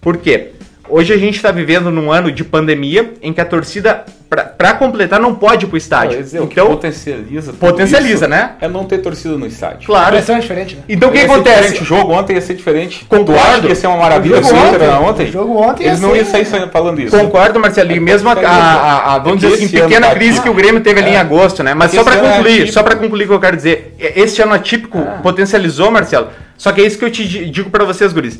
Por 0.00 0.18
quê? 0.18 0.50
hoje 0.90 1.12
a 1.12 1.16
gente 1.16 1.40
tá 1.40 1.50
vivendo 1.50 1.90
num 1.90 2.12
ano 2.12 2.30
de 2.30 2.44
pandemia 2.44 3.14
em 3.22 3.32
que 3.32 3.40
a 3.40 3.44
torcida, 3.44 4.04
pra, 4.30 4.44
pra 4.44 4.72
completar, 4.74 5.18
não 5.20 5.34
pode 5.34 5.66
ir 5.66 5.68
pro 5.68 5.76
estádio. 5.76 6.16
Quer 6.16 6.22
dizer, 6.22 6.40
o 6.40 6.46
que 6.46 6.52
então, 6.54 6.68
potencializa. 6.68 7.52
tudo 7.52 7.58
Potencializa, 7.58 8.14
isso 8.14 8.28
né? 8.28 8.52
É 8.60 8.68
não 8.68 8.84
ter 8.84 8.98
torcida 8.98 9.36
no 9.36 9.44
estádio. 9.46 9.80
A 9.82 9.86
claro. 9.86 10.12
pressão 10.12 10.36
é 10.36 10.38
diferente, 10.38 10.76
né? 10.76 10.82
Então 10.88 11.08
o 11.08 11.12
que 11.12 11.18
ser 11.18 11.24
acontece? 11.24 11.82
O 11.82 11.84
jogo 11.84 12.12
ontem 12.12 12.34
ia 12.34 12.40
ser 12.40 12.54
diferente. 12.54 13.04
Concordo. 13.08 13.32
Tu 13.32 13.38
acha 13.38 13.60
que 13.60 13.66
ia 13.66 13.74
ser 13.74 13.86
uma 13.88 13.96
maravilha 13.96 14.38
O 14.38 14.42
jogo 14.42 14.56
era 14.56 14.98
ontem- 15.00 15.08
ontem? 15.10 15.28
o 15.28 15.32
jogo 15.32 15.56
ontem 15.60 15.84
Eles 15.84 16.00
ia 16.00 16.06
não 16.06 16.14
ser- 16.14 16.20
iam 16.22 16.26
sair 16.46 16.68
falando 16.70 17.00
isso. 17.00 17.16
Concordo, 17.18 17.58
Marcelo. 17.58 17.90
E 17.92 17.98
mesmo 18.00 18.28
a, 18.28 18.32
a- 18.34 18.36
a- 18.46 19.14
a- 19.14 19.18
vamos 19.18 19.42
É 19.42 19.48
dizer 19.48 19.64
assim, 19.64 19.68
pequena 19.68 20.06
tá 20.08 20.14
crise 20.14 20.40
que 20.40 20.48
o 20.48 20.54
Grêmio 20.54 20.80
teve 20.80 21.00
ali 21.00 21.10
em 21.10 21.14
É. 21.14 21.18
agosto, 21.18 21.62
né? 21.64 21.74
Mas 21.74 21.92
É 21.92 21.96
só 21.96 22.08
é 22.08 22.16
concluir, 22.16 22.52
atípico. 22.52 22.72
só 22.72 22.82
para 22.84 22.94
concluir 22.96 23.24
o 23.24 23.28
que 23.28 23.34
eu 23.34 23.40
quero 23.40 23.56
dizer, 23.56 23.94
e- 23.98 24.20
esse 24.20 24.40
ano 24.40 24.54
atípico 24.54 25.04
potencializou, 25.22 25.90
Marcelo. 25.90 26.28
Só 26.56 26.70
que 26.72 26.80
é 26.80 26.84
isso 26.86 26.98
que 26.98 27.04
eu 27.04 27.10
te 27.10 27.26
di- 27.26 27.50
digo 27.50 27.68
pra 27.70 27.84
vocês, 27.84 28.12
guris. 28.12 28.38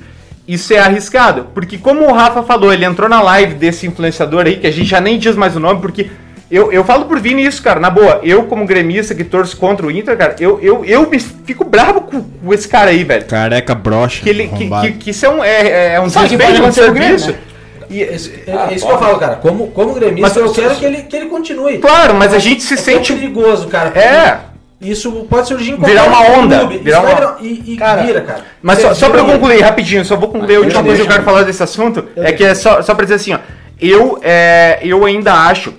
Isso 0.52 0.72
é 0.74 0.78
arriscado, 0.78 1.46
porque 1.54 1.78
como 1.78 2.04
o 2.08 2.12
Rafa 2.12 2.42
falou, 2.42 2.72
ele 2.72 2.84
entrou 2.84 3.08
na 3.08 3.22
live 3.22 3.54
desse 3.54 3.86
influenciador 3.86 4.46
aí, 4.46 4.56
que 4.56 4.66
a 4.66 4.70
gente 4.72 4.88
já 4.88 5.00
nem 5.00 5.16
diz 5.18 5.36
mais 5.36 5.54
o 5.54 5.60
nome, 5.60 5.80
porque 5.80 6.10
eu, 6.50 6.72
eu 6.72 6.82
falo 6.82 7.04
por 7.04 7.20
Vini 7.20 7.44
isso, 7.46 7.62
cara, 7.62 7.78
na 7.78 7.88
boa. 7.90 8.18
Eu, 8.24 8.42
como 8.44 8.66
gremista 8.66 9.14
que 9.14 9.22
torço 9.22 9.56
contra 9.56 9.86
o 9.86 9.90
Inter, 9.92 10.16
cara, 10.16 10.34
eu, 10.40 10.58
eu, 10.60 10.84
eu 10.84 11.08
me 11.08 11.20
fico 11.20 11.64
bravo 11.64 12.00
com, 12.00 12.22
com 12.22 12.52
esse 12.52 12.66
cara 12.66 12.90
aí, 12.90 13.04
velho. 13.04 13.24
Careca 13.26 13.74
broxa. 13.76 14.22
Que, 14.24 14.28
ele, 14.30 14.48
que, 14.48 14.68
que, 14.68 14.92
que 14.92 15.10
isso 15.10 15.24
é 15.24 15.28
um, 15.30 15.44
é, 15.44 15.94
é 15.94 16.00
um 16.00 16.10
Sabe 16.10 16.26
o 16.26 16.28
que 16.30 16.36
desrespeito, 16.36 16.62
pode 16.62 16.80
um 16.80 16.84
acontecer 16.84 16.86
com 16.86 16.92
o 16.92 17.18
serviço. 17.18 17.30
né? 17.30 17.38
E- 17.88 18.00
Esse- 18.02 18.42
é 18.46 18.52
Ah, 18.52 18.72
isso 18.72 18.84
que 18.86 18.92
eu 18.92 18.98
falo, 18.98 19.18
cara. 19.18 19.36
Como, 19.36 19.68
como 19.68 19.94
gremista, 19.94 20.20
Mas- 20.22 20.36
eu 20.36 20.52
quero 20.52 20.74
que 20.74 20.84
ele, 20.84 21.02
que 21.02 21.16
ele 21.16 21.26
continue. 21.26 21.78
Claro, 21.78 22.14
mas 22.14 22.34
a 22.34 22.38
gente 22.40 22.62
se 22.64 22.74
É 22.74 22.76
sente 22.76 23.12
É 23.12 23.16
perigoso, 23.16 23.68
cara. 23.68 23.90
É. 23.96 24.49
Isso 24.80 25.12
pode 25.28 25.46
surgir 25.48 25.72
em 25.72 25.76
Virar 25.76 26.04
uma 26.04 26.22
onda, 26.22 26.60
clube. 26.60 26.78
Virar 26.78 27.00
uma- 27.00 27.36
E, 27.40 27.74
e 27.74 27.76
Cara, 27.76 28.02
vira, 28.02 28.20
cara. 28.22 28.44
Mas 28.62 28.78
Você 28.78 28.88
só, 28.88 28.94
só 28.94 29.10
pra 29.10 29.20
eu 29.20 29.26
concluir 29.26 29.60
rapidinho, 29.60 30.04
só 30.04 30.16
vou 30.16 30.30
concluir 30.30 30.56
a 30.56 30.60
última 30.60 30.80
eu 30.80 30.84
coisa 30.84 31.02
que 31.02 31.06
eu 31.06 31.12
quero 31.12 31.22
falar 31.24 31.42
desse 31.42 31.62
assunto. 31.62 32.04
Eu 32.16 32.24
é 32.24 32.32
que 32.32 32.42
é 32.42 32.54
só, 32.54 32.80
só 32.80 32.94
pra 32.94 33.04
dizer 33.04 33.16
assim, 33.16 33.34
ó. 33.34 33.38
Eu, 33.78 34.18
é, 34.22 34.78
eu 34.82 35.04
ainda 35.04 35.34
acho 35.34 35.74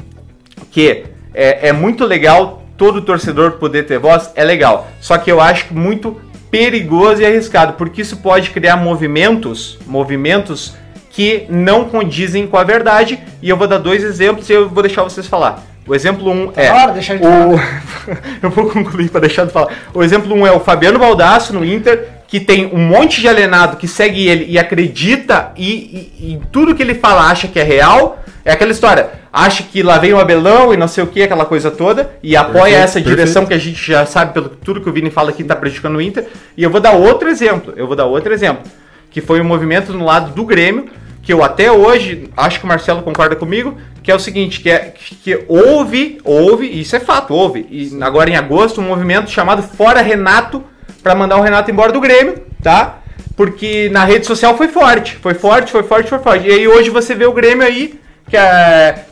que 0.72 1.06
é, 1.34 1.70
é 1.70 1.74
muito 1.74 2.06
legal 2.06 2.62
todo 2.78 3.02
torcedor 3.02 3.54
poder 3.54 3.84
ter 3.88 3.98
voz, 4.00 4.32
é 4.36 4.44
legal. 4.44 4.88
Só 5.00 5.18
que 5.18 5.32
eu 5.32 5.42
acho 5.42 5.74
muito 5.74 6.20
perigoso 6.52 7.22
e 7.22 7.26
arriscado, 7.26 7.74
porque 7.74 8.02
isso 8.02 8.18
pode 8.18 8.50
criar 8.52 8.76
movimentos, 8.78 9.80
movimentos 9.88 10.76
que 11.10 11.46
não 11.50 11.86
condizem 11.86 12.46
com 12.48 12.58
a 12.58 12.64
verdade. 12.64 13.20
E 13.42 13.50
eu 13.50 13.58
vou 13.58 13.68
dar 13.68 13.78
dois 13.78 14.04
exemplos 14.04 14.50
e 14.50 14.54
eu 14.54 14.70
vou 14.70 14.84
deixar 14.84 15.04
vocês 15.04 15.26
falar. 15.28 15.64
O 15.92 15.96
exemplo 15.96 16.32
um 16.32 16.54
é. 16.56 16.70
Claro, 16.70 16.94
deixa 16.94 17.14
ele 17.16 17.26
o... 17.28 17.60
eu 18.42 18.50
vou 18.50 18.70
concluir 18.70 19.10
para 19.10 19.20
deixar 19.20 19.46
de 19.46 19.52
falar. 19.52 19.74
O 19.94 20.02
exemplo 20.02 20.34
um 20.34 20.48
é 20.48 20.52
o 20.54 20.62
Fabiano 20.62 20.98
Baldasso 20.98 21.54
no 21.54 21.66
Inter, 21.66 22.08
que 22.30 22.40
tem 22.40 22.66
um 22.74 22.78
monte 22.80 23.20
de 23.20 23.28
alienado 23.28 23.76
que 23.76 23.90
segue 23.90 24.26
ele 24.26 24.46
e 24.48 24.58
acredita 24.58 25.52
e, 25.58 25.68
e- 25.70 26.14
e 26.30 26.34
em 26.36 26.40
tudo 26.50 26.74
que 26.74 26.82
ele 26.82 26.96
fala 26.96 27.30
acha 27.30 27.46
que 27.50 27.60
é 27.60 27.64
real. 27.64 28.24
É 28.46 28.54
aquela 28.54 28.72
história, 28.72 29.10
acha 29.34 29.64
que 29.64 29.84
lá 29.84 29.98
vem 29.98 30.14
o 30.14 30.20
Abelão 30.22 30.74
e 30.74 30.78
não 30.78 30.88
sei 30.88 31.04
o 31.04 31.08
que, 31.08 31.24
aquela 31.24 31.44
coisa 31.44 31.70
toda, 31.70 32.10
e 32.24 32.38
apoia 32.38 32.54
Perfeito, 32.62 32.78
essa 32.84 32.94
perfeito. 32.94 33.16
direção 33.18 33.46
que 33.46 33.54
a 33.54 33.58
gente 33.58 33.86
já 33.86 34.06
sabe 34.06 34.34
pelo 34.34 34.48
tudo 34.48 34.80
que 34.80 34.90
o 34.90 34.94
Vini 34.94 35.12
fala 35.12 35.32
aqui 35.32 35.44
tá 35.44 35.58
prejudicando 35.58 35.98
o 35.98 36.02
Inter. 36.02 36.26
E 36.56 36.64
eu 36.64 36.70
vou 36.70 36.80
dar 36.80 36.92
outro 36.94 37.28
exemplo, 37.28 37.74
eu 37.76 37.86
vou 37.86 37.98
dar 37.98 38.06
outro 38.06 38.34
exemplo, 38.34 38.64
que 39.12 39.20
foi 39.20 39.42
um 39.42 39.44
movimento 39.44 39.92
no 39.92 40.06
lado 40.06 40.34
do 40.34 40.46
Grêmio, 40.46 40.86
que 41.22 41.32
eu 41.32 41.44
até 41.44 41.72
hoje, 41.72 42.30
acho 42.36 42.60
que 42.60 42.66
o 42.66 42.68
Marcelo 42.68 43.04
concorda 43.04 43.36
comigo, 43.36 43.78
que 44.02 44.12
é 44.12 44.16
o 44.16 44.20
seguinte, 44.20 44.60
que, 44.60 44.70
é, 44.70 44.94
que 45.24 45.46
houve, 45.48 46.20
houve, 46.24 46.68
isso 46.68 46.96
é 46.96 47.00
fato, 47.00 47.34
houve, 47.34 47.68
e 47.70 47.92
agora 48.02 48.30
em 48.30 48.36
agosto, 48.36 48.82
um 48.82 48.86
movimento 48.86 49.30
chamado 49.30 49.62
Fora 49.62 50.02
Renato, 50.02 50.64
para 51.04 51.16
mandar 51.16 51.38
o 51.38 51.42
Renato 51.42 51.70
embora 51.70 51.92
do 51.92 52.00
Grêmio, 52.00 52.36
tá? 52.62 53.00
Porque 53.36 53.90
na 53.90 54.04
rede 54.04 54.26
social 54.26 54.58
foi 54.58 54.68
forte, 54.68 55.16
foi 55.16 55.34
forte, 55.34 55.72
foi 55.72 55.84
forte, 55.84 56.10
foi 56.10 56.20
forte. 56.20 56.48
E 56.48 56.52
aí 56.52 56.68
hoje 56.68 56.90
você 56.90 57.16
vê 57.16 57.26
o 57.26 57.34
Grêmio 57.34 57.66
aí, 57.66 58.00
que 58.30 58.38
é 58.38 59.06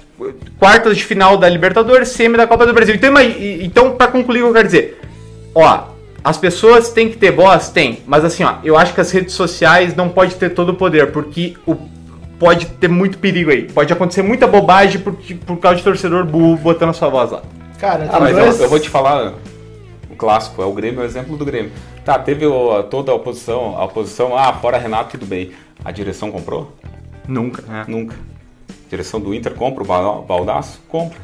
quartas 0.57 0.97
de 0.97 1.03
final 1.03 1.37
da 1.37 1.47
Libertadores, 1.47 2.09
semi 2.09 2.37
da 2.37 2.45
Copa 2.45 2.65
do 2.65 2.73
Brasil. 2.73 2.95
Então, 2.95 3.13
então 3.61 3.91
para 3.91 4.07
concluir 4.11 4.41
o 4.41 4.45
que 4.45 4.49
eu 4.49 4.53
quero 4.53 4.67
dizer, 4.67 5.01
ó, 5.55 5.83
as 6.23 6.37
pessoas 6.37 6.89
têm 6.89 7.09
que 7.09 7.17
ter 7.17 7.31
voz? 7.31 7.69
Tem, 7.69 7.99
mas 8.05 8.25
assim, 8.25 8.43
ó, 8.43 8.55
eu 8.63 8.77
acho 8.77 8.93
que 8.93 9.01
as 9.01 9.11
redes 9.11 9.33
sociais 9.33 9.95
não 9.95 10.09
pode 10.09 10.35
ter 10.35 10.49
todo 10.49 10.69
o 10.69 10.75
poder, 10.75 11.11
porque 11.11 11.55
o, 11.65 11.77
pode 12.39 12.65
ter 12.67 12.87
muito 12.87 13.17
perigo 13.19 13.51
aí. 13.51 13.63
Pode 13.71 13.91
acontecer 13.93 14.21
muita 14.21 14.47
bobagem 14.47 15.01
por, 15.01 15.13
por 15.45 15.57
causa 15.57 15.77
de 15.77 15.83
torcedor 15.83 16.25
burro 16.25 16.57
botando 16.57 16.89
a 16.89 16.93
sua 16.93 17.09
voz 17.09 17.29
lá. 17.31 17.41
Cara, 17.77 18.09
Ah, 18.11 18.19
mas 18.19 18.35
dois... 18.35 18.57
eu, 18.57 18.63
eu 18.65 18.69
vou 18.69 18.79
te 18.79 18.89
falar 18.89 19.33
o 20.09 20.15
clássico, 20.15 20.61
é 20.61 20.65
o 20.65 20.73
Grêmio, 20.73 21.01
é 21.01 21.03
o 21.03 21.05
exemplo 21.05 21.37
do 21.37 21.45
Grêmio. 21.45 21.71
Tá, 22.03 22.17
teve 22.17 22.45
o- 22.45 22.83
toda 22.83 23.11
a 23.11 23.15
oposição, 23.15 23.77
a 23.77 23.85
oposição, 23.85 24.37
ah, 24.37 24.51
fora 24.53 24.77
Renato, 24.77 25.11
tudo 25.11 25.25
bem. 25.25 25.51
A 25.85 25.91
direção 25.91 26.31
comprou? 26.31 26.73
Nunca, 27.27 27.61
né? 27.61 27.85
Nunca. 27.87 28.15
A 28.69 28.89
direção 28.89 29.19
do 29.19 29.33
Inter 29.33 29.53
compra 29.53 29.83
o 29.83 29.85
Ba- 29.85 30.21
Baldaço? 30.21 30.79
Compra. 30.89 31.17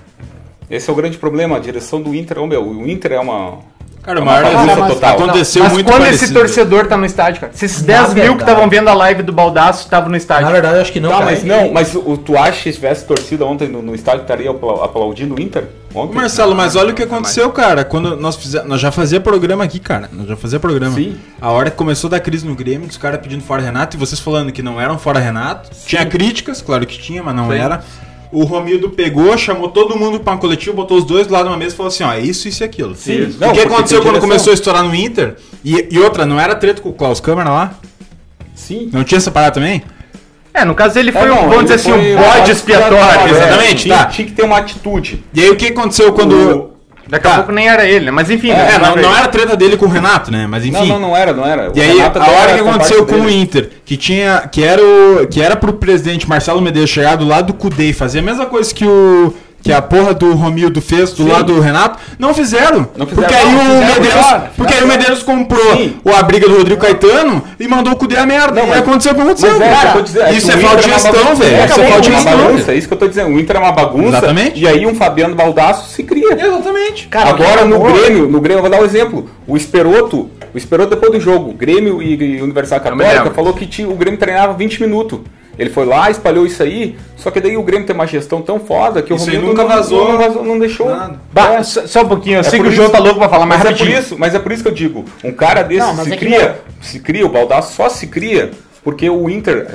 Esse 0.70 0.90
é 0.90 0.94
o 0.94 0.96
grande 0.96 1.18
problema, 1.18 1.58
a 1.58 1.60
direção 1.60 2.02
do 2.02 2.14
Inter, 2.16 2.40
ô 2.40 2.48
meu, 2.48 2.64
o 2.68 2.88
Inter 2.88 3.14
é 3.14 3.20
uma... 3.20 3.60
Cara, 4.06 4.20
é 4.20 4.22
o 4.22 4.24
uma 4.24 4.32
maior 4.34 4.54
bagunça 4.54 4.76
mas- 4.80 4.94
total. 4.94 5.14
aconteceu 5.16 5.64
Mas 5.64 5.74
muito 5.74 5.86
quando 5.92 6.02
esse 6.04 6.10
parecido. 6.18 6.40
torcedor 6.40 6.88
tá 6.88 6.96
no 6.98 7.06
estádio, 7.06 7.42
cara? 7.42 7.54
Se 7.56 7.66
esses 7.66 7.82
10 7.82 8.14
mil 8.14 8.36
que 8.36 8.44
estavam 8.44 8.70
vendo 8.70 8.88
a 8.88 8.94
live 8.94 9.24
do 9.24 9.34
Baldaço 9.34 9.84
estavam 9.86 10.10
no 10.10 10.16
estádio. 10.16 10.46
Na 10.46 10.52
verdade, 10.52 10.76
eu 10.76 10.82
acho 10.82 10.92
que 10.92 11.00
não, 11.00 11.10
Tá, 11.10 11.16
cara. 11.20 11.32
mas 11.32 11.44
não, 11.44 11.72
mas 11.74 11.96
o, 11.96 12.16
tu 12.18 12.38
acha 12.38 12.62
que 12.62 12.70
se 12.72 12.74
tivesse 12.74 13.06
torcida 13.06 13.44
ontem 13.46 13.68
no, 13.68 13.82
no 13.82 13.96
estádio, 13.96 14.22
estaria 14.22 14.52
apla- 14.52 14.86
aplaudindo 14.86 15.34
o 15.36 15.42
Inter? 15.42 15.64
Ontem? 15.94 16.14
Marcelo, 16.14 16.54
mas 16.54 16.76
olha 16.76 16.92
o 16.92 16.94
que 16.94 17.04
aconteceu, 17.04 17.50
cara. 17.52 17.84
Quando 17.86 18.16
nós 18.18 18.36
fizemos. 18.36 18.68
Nós 18.68 18.82
já 18.82 18.92
fazia 18.92 19.20
programa 19.20 19.64
aqui, 19.64 19.80
cara. 19.80 20.10
Nós 20.12 20.28
já 20.28 20.36
fazia 20.36 20.60
programa. 20.60 20.94
Sim. 20.96 21.18
A 21.42 21.50
hora 21.52 21.72
que 21.72 21.78
começou 21.78 22.10
da 22.10 22.20
crise 22.20 22.46
no 22.46 22.54
Grêmio, 22.54 22.88
os 22.88 22.98
caras 22.98 23.20
pedindo 23.22 23.42
fora 23.42 23.62
Renato 23.62 23.96
e 23.96 24.00
vocês 24.00 24.20
falando 24.20 24.52
que 24.52 24.62
não 24.62 24.80
eram 24.80 24.98
fora 25.00 25.20
Renato. 25.20 25.70
Tinha 25.86 26.06
críticas, 26.06 26.62
claro 26.62 26.86
que 26.86 26.98
tinha, 27.00 27.24
mas 27.24 27.34
não 27.34 27.50
Sim. 27.50 27.58
era. 27.58 27.82
O 28.32 28.44
Romildo 28.44 28.90
pegou, 28.90 29.38
chamou 29.38 29.70
todo 29.70 29.98
mundo 29.98 30.20
pra 30.20 30.34
um 30.34 30.38
coletivo, 30.38 30.76
botou 30.76 30.98
os 30.98 31.06
dois 31.06 31.28
do 31.28 31.34
lado 31.34 31.44
de 31.46 31.50
uma 31.52 31.58
mesa 31.58 31.74
e 31.74 31.78
falou 31.78 31.88
assim: 31.90 32.04
ó, 32.04 32.12
é 32.14 32.20
isso, 32.20 32.48
isso 32.48 32.64
e 32.64 32.66
aquilo. 32.66 32.96
Sim. 32.96 33.14
O 33.14 33.20
Não, 33.22 33.30
que 33.30 33.38
porque 33.40 33.60
aconteceu 33.62 33.98
quando 34.00 34.06
direção. 34.16 34.22
começou 34.30 34.52
a 34.52 34.54
estourar 34.54 34.84
no 34.84 34.94
Inter? 34.96 35.36
E, 35.64 35.88
e 35.92 36.00
outra, 36.00 36.26
não 36.26 36.40
era 36.40 36.56
treta 36.56 36.82
com 36.82 36.90
o 36.90 36.94
Klaus 36.94 37.20
Câmara 37.20 37.50
lá? 37.50 37.74
Sim. 38.54 38.90
Não 38.92 39.04
tinha 39.04 39.20
separado 39.20 39.56
também? 39.56 39.82
É, 40.54 40.64
no 40.64 40.74
caso 40.74 40.98
ele 40.98 41.12
foi, 41.12 41.22
É, 41.24 41.26
não, 41.28 41.46
um, 41.46 41.50
vamos 41.50 41.64
dizer 41.64 41.76
assim, 41.76 41.92
um 41.92 42.16
bode 42.16 42.52
expiatório. 42.52 43.28
É, 43.28 43.30
exatamente, 43.30 43.84
Tinha, 43.84 43.98
tá. 43.98 44.06
tinha 44.06 44.26
que 44.28 44.34
ter 44.34 44.44
uma 44.44 44.58
atitude. 44.58 45.24
E 45.34 45.42
aí 45.42 45.50
o 45.50 45.56
que 45.56 45.68
aconteceu 45.68 46.14
quando. 46.14 46.75
Daqui 47.08 47.28
a 47.28 47.30
Tá. 47.30 47.36
pouco 47.38 47.52
nem 47.52 47.68
era 47.68 47.86
ele, 47.86 48.06
né? 48.06 48.12
Mas 48.12 48.30
enfim. 48.30 48.50
É, 48.50 48.56
né? 48.56 48.80
não, 48.80 48.96
não 48.96 49.16
era 49.16 49.28
treta 49.28 49.56
dele 49.56 49.78
com 49.78 49.86
o 49.86 49.90
Renato, 49.90 50.32
né? 50.32 50.48
Mas 50.48 50.66
enfim. 50.66 50.78
Não, 50.78 51.00
não, 51.00 51.10
não 51.10 51.18
era, 51.18 51.34
não 51.34 51.46
era. 51.46 51.72
O 51.72 51.78
E 51.78 51.82
aí, 51.82 51.98
Renato 51.98 52.20
a 52.20 52.30
hora 52.30 52.54
que 52.54 52.60
aconteceu 52.60 53.06
com 53.06 53.16
o 53.16 53.22
dele. 53.26 53.42
Inter, 53.42 53.70
que 53.86 53.98
tinha. 53.98 54.48
Que 54.52 54.64
era, 54.64 54.82
o, 54.82 55.28
que 55.28 55.42
era 55.42 55.56
pro 55.56 55.74
presidente 55.74 56.28
Marcelo 56.28 56.62
Medeiros 56.62 56.90
chegar 56.90 57.16
do 57.16 57.26
lado 57.26 57.48
do 57.48 57.54
Cudê 57.54 57.90
e 57.90 57.94
fazer 57.94 58.20
a 58.20 58.24
mesma 58.24 58.46
coisa 58.46 58.74
que 58.74 58.86
o. 58.86 59.34
Que 59.66 59.74
a 59.74 59.82
porra 59.82 60.14
do 60.14 60.32
Romildo 60.36 60.80
fez 60.80 61.12
do 61.12 61.24
Sim. 61.24 61.30
lado 61.32 61.52
do 61.52 61.60
Renato, 61.60 61.98
não 62.20 62.36
fizeram. 62.36 62.88
Não 62.96 63.08
fizeram, 63.08 63.28
porque 63.28 63.34
aí 63.34 63.52
não, 63.52 63.62
o 63.62 63.80
Medeiros. 63.80 64.00
melhor, 64.00 64.50
porque 64.56 64.74
aí 64.76 64.84
o 64.84 64.88
Medeiros 64.88 65.24
comprou 65.24 65.76
Sim. 65.76 65.96
a 66.16 66.22
briga 66.22 66.48
do 66.48 66.56
Rodrigo 66.58 66.80
Caetano 66.80 67.44
e 67.60 67.68
mandou 67.68 67.94
o 67.94 67.96
Cudê 67.96 68.16
a 68.16 68.28
merda. 68.28 68.54
Não, 68.62 68.68
e 68.68 68.70
mas- 68.70 68.78
aconteceu 68.78 69.14
o 69.14 69.16
que 69.16 69.22
aconteceu. 69.22 69.50
Mas 69.58 69.62
é, 69.68 69.72
cara. 69.74 69.90
eu 69.90 69.94
tô 69.94 70.02
dizendo, 70.02 70.34
isso 70.36 70.52
é 70.52 70.58
falta 70.58 70.78
de 70.84 70.84
gestão, 70.92 71.36
velho. 71.36 71.56
É, 71.56 71.66
Isso 71.66 71.82
é 71.82 71.86
falta 71.88 72.02
de 72.02 72.12
gestão. 72.12 72.38
bagunça, 72.38 72.72
é 72.72 72.76
isso 72.76 72.88
que 72.88 72.94
eu 72.94 72.98
tô 73.00 73.08
dizendo. 73.08 73.30
O 73.36 73.40
Inter 73.40 73.56
é 73.56 73.60
uma 73.60 73.72
bagunça. 73.72 74.08
Exatamente. 74.20 74.62
E 74.62 74.68
aí 74.68 74.86
um 74.86 74.94
Fabiano 74.94 75.34
Baldasso 75.34 75.90
se 75.90 76.04
cria. 76.04 76.34
Exatamente. 76.34 77.08
Cara, 77.08 77.30
Agora 77.32 77.66
no 77.66 77.80
Grêmio, 77.80 78.28
no 78.30 78.40
Grêmio, 78.40 78.60
eu 78.60 78.62
vou 78.62 78.70
dar 78.70 78.80
um 78.80 78.86
exemplo. 78.86 79.28
O 79.48 79.58
Esperoto, 79.58 80.30
o 80.54 80.58
Esperoto 80.60 80.92
depois 80.92 81.12
do 81.12 81.20
jogo, 81.20 81.52
Grêmio 81.54 82.04
e, 82.04 82.14
e 82.38 82.42
Universidade 82.44 82.84
me 82.96 83.04
Católica, 83.04 83.32
falou 83.34 83.52
que 83.54 83.84
o 83.84 83.96
Grêmio 83.96 84.20
treinava 84.20 84.54
20 84.54 84.80
minutos. 84.82 85.22
Ele 85.58 85.70
foi 85.70 85.86
lá, 85.86 86.10
espalhou 86.12 86.46
isso 86.46 86.62
aí, 86.62 86.98
só 87.16 87.32
que 87.32 87.40
daí 87.40 87.56
o 87.56 87.64
Grêmio 87.64 87.86
tem 87.88 87.96
uma 87.96 88.06
gestão 88.06 88.42
tão 88.42 88.60
foda 88.60 89.02
que 89.02 89.14
Isso 89.14 89.26
o 89.26 89.30
aí 89.30 89.36
Romildo 89.38 89.58
nunca 89.58 89.68
não, 89.70 89.76
vazou. 89.82 90.12
não, 90.12 90.18
vazou, 90.18 90.44
não 90.44 90.60
deixou. 90.60 90.90
Nada. 90.90 91.20
Bah, 91.32 91.54
É. 91.56 91.64
só, 91.64 92.02
um 92.02 92.08
pouquinho, 92.08 92.36
eu 92.38 92.40
É 92.42 92.44
sei 92.44 92.60
que 92.60 92.66
por 92.66 92.72
o 92.72 92.76
João 92.76 92.88
isso- 92.88 92.96
tá 92.98 93.00
louco 93.02 93.20
pra 93.20 93.30
falar, 93.30 93.46
mas, 93.46 93.60
Mas 93.60 93.68
é, 93.68 93.70
por 93.72 93.78
rapidinho. 93.80 94.00
isso, 94.00 94.16
mas 94.20 94.36
é 94.36 94.40
por 94.40 94.52
isso 94.52 94.64
que 94.64 94.70
eu 94.70 94.74
digo, 94.74 95.06
um 95.24 95.32
cara 95.32 95.62
desse 95.64 95.80
Não, 95.88 95.96
se 96.04 96.12
é 96.14 96.18
que 96.18 96.26
cria, 96.26 96.60
se 96.82 97.00
cria, 97.00 97.26
o 97.26 97.30
Baldasso 97.30 97.74
só 97.76 97.88
se 97.90 98.08
cria 98.08 98.52
porque 98.84 99.10
o 99.10 99.30
Inter, 99.30 99.66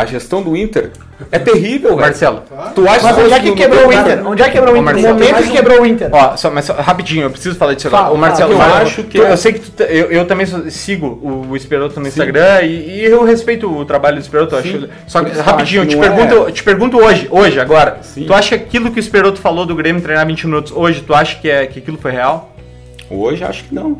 a 0.00 0.04
ge- 0.06 0.16
a 0.16 0.18
gestão 0.18 0.42
do 0.42 0.56
Inter 0.56 0.90
é 1.32 1.38
terrível, 1.38 1.90
velho. 1.90 2.00
Marcelo. 2.00 2.42
Tu 2.74 2.88
acha 2.88 3.02
Mas 3.02 3.18
onde 3.18 3.32
é 3.32 3.40
que 3.40 3.48
no- 3.50 3.56
quebrou 3.56 3.82
o 3.84 3.86
no- 3.86 3.92
Inter? 3.92 4.26
Onde 4.26 4.42
é 4.42 4.44
que 4.46 4.50
quebrou 4.52 4.74
o 4.74 4.76
Inter? 4.76 4.82
O 4.82 4.84
Marcelo, 4.94 5.14
momento 5.14 5.42
que 5.42 5.50
quebrou 5.50 5.80
o 5.82 5.86
Inter. 5.86 6.08
Ó, 6.12 6.36
só, 6.36 6.50
mas 6.50 6.64
só, 6.64 6.72
rapidinho, 6.74 7.22
eu 7.24 7.30
preciso 7.30 7.56
falar 7.56 7.74
disso 7.74 7.88
agora. 7.88 8.10
Ô, 8.12 8.16
Marcelo, 8.16 8.52
eu, 8.52 8.60
acho 8.62 9.02
que. 9.04 9.18
Eu 9.18 9.36
sei 9.36 9.52
que 9.54 9.58
tu, 9.60 9.70
tá- 9.70 9.84
eu, 9.84 10.10
eu 10.10 10.24
também 10.26 10.46
sigo 10.70 11.06
o, 11.22 11.46
o 11.50 11.56
Esperoto 11.56 11.98
no 12.00 12.06
Instagram 12.08 12.62
e, 12.62 12.98
e 13.00 13.04
eu 13.04 13.24
respeito 13.24 13.70
o 13.70 13.84
trabalho 13.84 14.16
do 14.16 14.22
Esperoto. 14.22 14.54
eu 14.54 14.58
Acho, 14.60 14.88
só 15.06 15.22
que, 15.24 15.30
rapidinho, 15.38 15.86
te 15.86 15.96
pergunto, 15.96 16.48
é- 16.48 16.52
te 16.52 16.62
pergunto 16.62 16.96
hoje, 16.98 17.26
hoje, 17.30 17.58
agora. 17.58 17.98
Sim. 18.02 18.24
Tu 18.24 18.32
acha 18.34 18.56
que 18.58 18.64
aquilo 18.64 18.90
que 18.90 18.98
o 18.98 19.00
Esperoto 19.00 19.40
falou 19.40 19.66
do 19.66 19.74
Grêmio 19.74 20.00
treinar 20.02 20.26
20 20.26 20.44
minutos 20.46 20.72
hoje, 20.74 21.02
tu 21.02 21.14
acha 21.14 21.36
que, 21.38 21.50
é, 21.50 21.66
que 21.66 21.78
aquilo 21.80 21.98
foi 21.98 22.12
real? 22.12 22.52
Hoje 23.10 23.42
acho 23.42 23.64
que 23.64 23.74
não. 23.74 23.98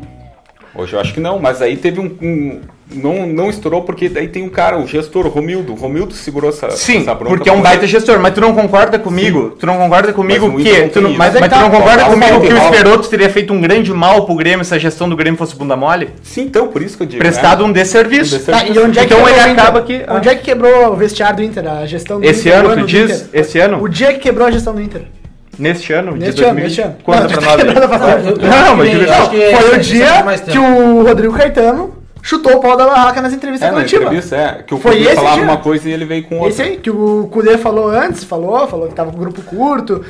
Hoje 0.75 0.93
eu 0.93 0.99
acho 0.99 1.13
que 1.13 1.19
não, 1.19 1.39
mas 1.39 1.61
aí 1.61 1.75
teve 1.77 1.99
um. 1.99 2.05
um- 2.21 2.61
não, 2.91 3.27
não 3.27 3.51
estourou 3.51 3.83
porque 3.83 4.09
daí 4.09 4.27
tem 4.27 4.41
um 4.41 4.49
cara, 4.49 4.75
o 4.79 4.87
gestor, 4.87 5.27
o 5.27 5.29
Romildo. 5.29 5.73
O 5.73 5.75
Romildo 5.75 6.11
segurou 6.15 6.49
essa, 6.49 6.71
Sim, 6.71 7.01
essa 7.01 7.13
bronca. 7.13 7.35
porque 7.37 7.47
é 7.47 7.53
um 7.53 7.61
baita 7.61 7.85
gestor, 7.85 8.19
mas 8.19 8.33
tu 8.33 8.41
não 8.41 8.55
concorda 8.55 8.97
comigo? 8.97 9.55
Tu 9.59 9.65
não 9.67 9.77
concorda 9.77 10.11
comigo 10.11 10.47
Mas 10.51 10.55
o 10.59 10.63
que. 10.63 10.89
Tu 10.89 10.99
não, 10.99 11.13
mas 11.13 11.33
isso. 11.33 11.39
mas 11.39 11.51
é 11.51 11.55
tu 11.55 11.55
que 11.55 11.61
não 11.61 11.69
tá, 11.69 11.77
concorda 11.77 12.05
comigo 12.05 12.41
que 12.41 12.51
o. 12.53 12.57
Esperoto 12.57 13.07
teria 13.07 13.29
feito 13.29 13.53
um 13.53 13.61
grande 13.61 13.93
mal 13.93 14.25
pro 14.25 14.33
Grêmio 14.33 14.65
se 14.65 14.73
a 14.73 14.79
gestão 14.79 15.07
do 15.07 15.15
Grêmio 15.15 15.37
fosse 15.37 15.55
bunda 15.55 15.75
mole? 15.75 16.09
Sim, 16.23 16.45
então, 16.45 16.67
por 16.69 16.81
isso 16.81 16.97
que 16.97 17.03
eu 17.03 17.07
digo. 17.07 17.19
Prestado 17.21 17.61
né? 17.63 17.69
um 17.69 17.71
desserviço. 17.71 18.35
Um 18.35 18.39
desserviço. 18.39 18.73
Tá, 18.73 18.73
e 18.73 18.83
onde 18.83 18.97
é 18.97 19.05
que 19.05 19.13
Então 19.13 19.29
ele 19.29 19.39
acaba 19.39 19.81
que- 19.83 20.05
Onde 20.09 20.29
é 20.29 20.33
que 20.35 20.41
quebrou 20.45 20.91
o 20.91 20.95
vestiário 20.95 21.35
do 21.37 21.43
Inter, 21.43 21.67
a 21.71 21.85
gestão 21.85 22.19
do 22.19 22.25
Esse 22.25 22.49
Inter? 22.49 22.59
ano, 22.65 22.75
tu 22.81 22.87
diz? 22.87 23.03
Inter? 23.21 23.27
Esse 23.39 23.59
ano? 23.59 23.83
O 23.83 23.87
dia 23.87 24.13
que 24.13 24.19
quebrou 24.19 24.47
a 24.47 24.51
gestão 24.51 24.73
do 24.73 24.81
Inter. 24.81 25.03
Neste 25.59 25.93
ano? 25.93 26.13
de 26.13 26.19
Neste 26.19 26.43
ano, 26.43 26.53
2020? 26.55 26.63
neste 26.63 26.81
ano. 26.81 26.95
Conta 27.03 27.19
Não, 27.19 27.27
pra 27.29 27.41
nós. 27.97 28.25
Não, 28.25 28.75
mas 28.77 29.09
acho 29.09 29.29
que 29.29 29.55
Foi 29.55 29.75
o 29.75 29.79
dia 29.79 30.23
mais 30.23 30.41
que 30.41 30.57
o 30.57 31.03
Rodrigo 31.03 31.33
Caetano 31.33 31.95
chutou 32.21 32.53
o 32.57 32.59
pau 32.59 32.75
da 32.77 32.85
barraca 32.85 33.21
nas 33.21 33.33
entrevistas 33.33 33.67
É, 33.67 33.71
na 33.71 33.77
coletivas. 33.77 34.05
entrevista, 34.05 34.35
é. 34.35 34.63
Que 34.65 34.73
o 34.73 34.77
Foi 34.79 34.93
Cudê 34.93 35.05
esse 35.05 35.15
falava 35.15 35.35
dia? 35.35 35.43
uma 35.43 35.57
coisa 35.57 35.89
e 35.89 35.91
ele 35.91 36.05
veio 36.05 36.23
com 36.23 36.35
outra. 36.35 36.49
Esse 36.49 36.61
aí, 36.61 36.77
que 36.77 36.89
o 36.89 37.27
Kudê 37.31 37.57
falou 37.57 37.89
antes, 37.89 38.23
falou, 38.23 38.67
falou 38.67 38.87
que 38.87 38.93
tava 38.95 39.11
com 39.11 39.17
o 39.17 39.19
grupo 39.19 39.41
curto. 39.41 40.03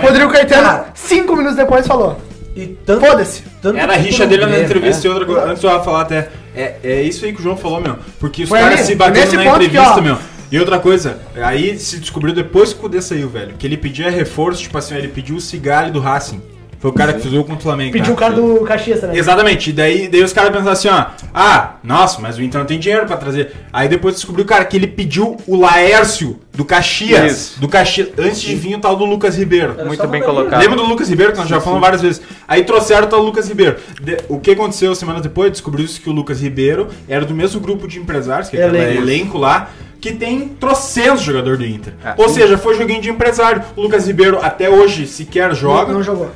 Rodrigo 0.00 0.30
Caetano, 0.30 0.62
Cara. 0.62 0.86
cinco 0.94 1.34
minutos 1.36 1.56
depois, 1.56 1.86
falou. 1.86 2.18
E 2.56 2.74
Foda-se. 2.86 3.42
Era 3.76 3.92
a 3.92 3.96
rixa 3.96 4.26
dele 4.26 4.46
na 4.46 4.58
entrevista 4.60 5.02
né? 5.02 5.06
e 5.06 5.08
outra 5.18 5.26
coisa. 5.26 5.50
Antes 5.50 5.62
eu 5.62 5.70
ia 5.70 5.80
falar 5.80 6.00
até. 6.02 6.28
É, 6.56 6.74
é 6.82 7.02
isso 7.02 7.24
aí 7.26 7.32
que 7.34 7.40
o 7.40 7.42
João 7.42 7.56
falou, 7.56 7.80
meu. 7.82 7.96
Porque 8.18 8.44
os 8.44 8.48
Foi 8.48 8.58
caras 8.58 8.78
ali, 8.78 8.86
se 8.86 8.94
batendo 8.94 9.20
nesse 9.24 9.36
na 9.36 9.42
ponto 9.44 9.58
que, 9.58 9.66
entrevista, 9.66 9.98
ó. 9.98 10.00
meu. 10.00 10.16
E 10.50 10.58
outra 10.58 10.78
coisa, 10.78 11.18
aí 11.36 11.78
se 11.78 11.98
descobriu 11.98 12.34
depois 12.34 12.72
que 12.72 12.78
o 12.78 12.82
Kudê 12.82 13.00
saiu, 13.02 13.28
velho. 13.28 13.54
Que 13.58 13.66
ele 13.66 13.76
pedia 13.76 14.10
reforço, 14.10 14.62
tipo 14.62 14.78
assim, 14.78 14.94
ele 14.94 15.08
pediu 15.08 15.36
o 15.36 15.40
cigalho 15.40 15.92
do 15.92 16.00
Racing. 16.00 16.40
Foi 16.78 16.90
o 16.90 16.94
cara 16.94 17.14
que 17.14 17.20
fez 17.20 17.32
o 17.32 17.36
gol 17.38 17.44
contra 17.44 17.58
o 17.60 17.62
Flamengo. 17.62 17.92
Pediu 17.92 18.12
o 18.12 18.16
cara 18.16 18.34
do 18.34 18.60
Caxias 18.60 19.00
também. 19.00 19.16
Exatamente, 19.18 19.70
e 19.70 19.72
daí, 19.72 20.08
daí 20.08 20.22
os 20.22 20.32
caras 20.34 20.50
pensaram 20.52 20.72
assim, 20.72 20.88
ó. 20.88 21.06
Ah, 21.34 21.76
nossa, 21.82 22.20
mas 22.20 22.36
o 22.36 22.42
Inter 22.42 22.60
não 22.60 22.66
tem 22.66 22.78
dinheiro 22.78 23.06
pra 23.06 23.16
trazer. 23.16 23.50
Aí 23.72 23.88
depois 23.88 24.14
descobriu, 24.14 24.44
cara, 24.44 24.62
que 24.66 24.76
ele 24.76 24.86
pediu 24.86 25.38
o 25.46 25.56
Laércio 25.56 26.38
do 26.52 26.66
Caxias. 26.66 27.32
Isso. 27.32 27.60
Do 27.60 27.66
Caxias, 27.66 28.10
antes 28.18 28.42
de 28.42 28.54
vir 28.54 28.76
o 28.76 28.78
tal 28.78 28.94
do 28.94 29.06
Lucas 29.06 29.36
Ribeiro. 29.38 29.72
Era 29.76 29.86
Muito 29.86 30.06
bem 30.06 30.22
colocado. 30.22 30.60
Lembra 30.60 30.76
do 30.76 30.84
Lucas 30.84 31.08
Ribeiro, 31.08 31.32
que 31.32 31.38
nós 31.38 31.48
já 31.48 31.60
falamos 31.62 31.80
várias 31.80 32.02
vezes. 32.02 32.20
Aí 32.46 32.62
trouxeram 32.62 33.06
o 33.06 33.10
tal 33.10 33.22
Lucas 33.22 33.48
Ribeiro. 33.48 33.76
De- 34.02 34.18
o 34.28 34.38
que 34.38 34.50
aconteceu 34.50 34.94
semanas 34.94 35.22
depois? 35.22 35.50
Descobriu-se 35.50 35.98
que 35.98 36.10
o 36.10 36.12
Lucas 36.12 36.42
Ribeiro 36.42 36.88
era 37.08 37.24
do 37.24 37.34
mesmo 37.34 37.58
grupo 37.58 37.88
de 37.88 37.98
empresários, 37.98 38.50
que 38.50 38.56
aquele 38.56 38.76
Elenco. 38.78 39.02
elenco 39.02 39.38
lá, 39.38 39.70
que 40.00 40.12
tem 40.12 40.48
trocentos 40.48 41.22
jogador 41.22 41.56
do 41.56 41.64
Inter. 41.66 41.94
Ah, 42.04 42.14
Ou 42.16 42.28
seja, 42.28 42.56
foi 42.58 42.76
joguinho 42.76 43.00
de 43.00 43.10
empresário. 43.10 43.62
O 43.74 43.82
Lucas 43.82 44.06
Ribeiro 44.06 44.38
até 44.42 44.68
hoje 44.68 45.06
sequer 45.06 45.54
joga. 45.54 45.88
Não, 45.88 45.94
não 45.94 46.02
jogou. 46.02 46.30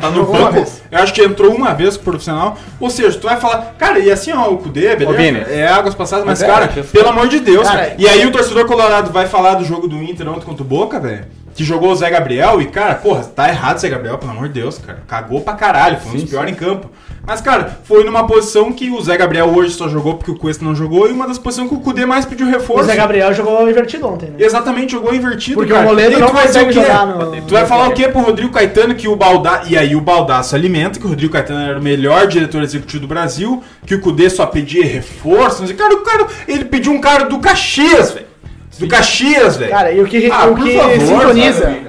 Tá 0.00 0.10
no 0.10 0.24
banco. 0.24 0.66
Eu 0.90 0.98
acho 0.98 1.12
que 1.12 1.22
entrou 1.22 1.54
uma 1.54 1.74
vez 1.74 1.96
pro 1.96 2.12
profissional. 2.12 2.56
Ou 2.80 2.88
seja, 2.90 3.18
tu 3.18 3.26
vai 3.28 3.38
falar, 3.38 3.74
cara, 3.78 3.98
e 3.98 4.10
assim, 4.10 4.32
ó, 4.32 4.48
o 4.50 4.58
Cudê, 4.58 4.96
beleza? 4.96 5.16
Vini. 5.16 5.44
é 5.48 5.68
águas 5.68 5.94
passadas, 5.94 6.24
mas, 6.24 6.40
Mas 6.40 6.48
é, 6.48 6.52
cara, 6.52 6.68
foi. 6.68 6.82
pelo 6.84 7.08
amor 7.08 7.28
de 7.28 7.40
Deus, 7.40 7.68
Cara, 7.68 7.80
cara. 7.80 7.94
E 7.98 8.08
aí 8.08 8.26
o 8.26 8.32
torcedor 8.32 8.66
colorado 8.66 9.12
vai 9.12 9.26
falar 9.26 9.54
do 9.54 9.64
jogo 9.64 9.86
do 9.86 10.02
Inter 10.02 10.28
ontem 10.28 10.44
contra 10.46 10.62
o 10.62 10.66
Boca, 10.66 10.98
velho. 10.98 11.26
Que 11.54 11.64
jogou 11.64 11.90
o 11.92 11.94
Zé 11.96 12.08
Gabriel 12.08 12.62
e, 12.62 12.66
cara, 12.66 12.94
porra, 12.94 13.24
tá 13.24 13.48
errado 13.48 13.76
o 13.76 13.80
Zé 13.80 13.88
Gabriel, 13.90 14.16
pelo 14.16 14.32
amor 14.32 14.48
de 14.48 14.54
Deus, 14.54 14.78
cara. 14.78 15.02
Cagou 15.06 15.42
pra 15.42 15.52
caralho, 15.52 15.98
foi 16.00 16.12
um 16.12 16.14
dos 16.14 16.24
piores 16.30 16.50
em 16.50 16.54
campo. 16.54 16.90
Mas, 17.26 17.40
cara, 17.40 17.78
foi 17.84 18.02
numa 18.04 18.26
posição 18.26 18.72
que 18.72 18.90
o 18.90 19.00
Zé 19.00 19.16
Gabriel 19.16 19.46
hoje 19.54 19.74
só 19.74 19.86
jogou 19.88 20.14
porque 20.14 20.30
o 20.30 20.36
Cuesta 20.36 20.64
não 20.64 20.74
jogou 20.74 21.08
e 21.08 21.12
uma 21.12 21.28
das 21.28 21.38
posições 21.38 21.68
que 21.68 21.74
o 21.74 21.80
Cudê 21.80 22.04
mais 22.06 22.24
pediu 22.24 22.46
O 22.46 22.50
reforço. 22.50 22.84
Zé 22.84 22.96
Gabriel 22.96 23.32
jogou 23.34 23.68
invertido 23.68 24.08
ontem, 24.08 24.30
né? 24.30 24.36
Exatamente, 24.38 24.92
jogou 24.92 25.14
invertido, 25.14 25.56
Porque 25.56 25.72
cara. 25.72 25.84
o 25.84 25.88
Moledo 25.90 26.16
E 26.16 26.18
não 26.20 26.26
tu 26.28 26.32
vai 26.32 26.46
consegue 26.46 26.70
o 26.70 26.72
quê? 26.72 26.80
jogar 26.80 27.06
no- 27.06 27.42
Tu 27.42 27.52
vai 27.52 27.66
falar 27.66 27.88
o 27.88 27.92
quê 27.92 28.08
pro 28.08 28.22
Rodrigo 28.22 28.50
Caetano 28.52 28.94
que 28.94 29.06
o 29.06 29.14
Baldaço... 29.14 29.70
E 29.70 29.76
aí 29.78 29.94
o 29.94 30.00
Baldaço 30.00 30.56
alimenta 30.56 30.98
que 30.98 31.06
o 31.06 31.10
Rodrigo 31.10 31.32
Caetano 31.32 31.60
era 31.60 31.78
o 31.78 31.82
melhor 31.82 32.26
diretor 32.26 32.62
executivo 32.62 33.02
do 33.02 33.06
Brasil, 33.08 33.62
que 33.86 33.94
o 33.94 34.00
Cudê 34.00 34.28
só 34.28 34.44
pedia 34.46 34.84
reforço. 34.84 35.62
Cara, 35.74 35.94
o 35.94 36.00
cara... 36.00 36.26
Ele 36.48 36.64
pediu 36.64 36.92
um 36.92 37.00
cara 37.00 37.26
do 37.26 37.38
Caxias, 37.38 38.10
velho. 38.12 38.31
Do 38.78 38.88
Caxias, 38.88 39.56
velho. 39.56 39.70
Cara, 39.70 39.92
e 39.92 40.00
o 40.00 40.06
que, 40.06 40.30
Ah, 40.30 40.46
o 40.46 40.54
por 40.56 40.64
que 40.64 40.76
favor, 40.76 41.00
sintoniza. 41.00 41.60
sabe, 41.64 41.86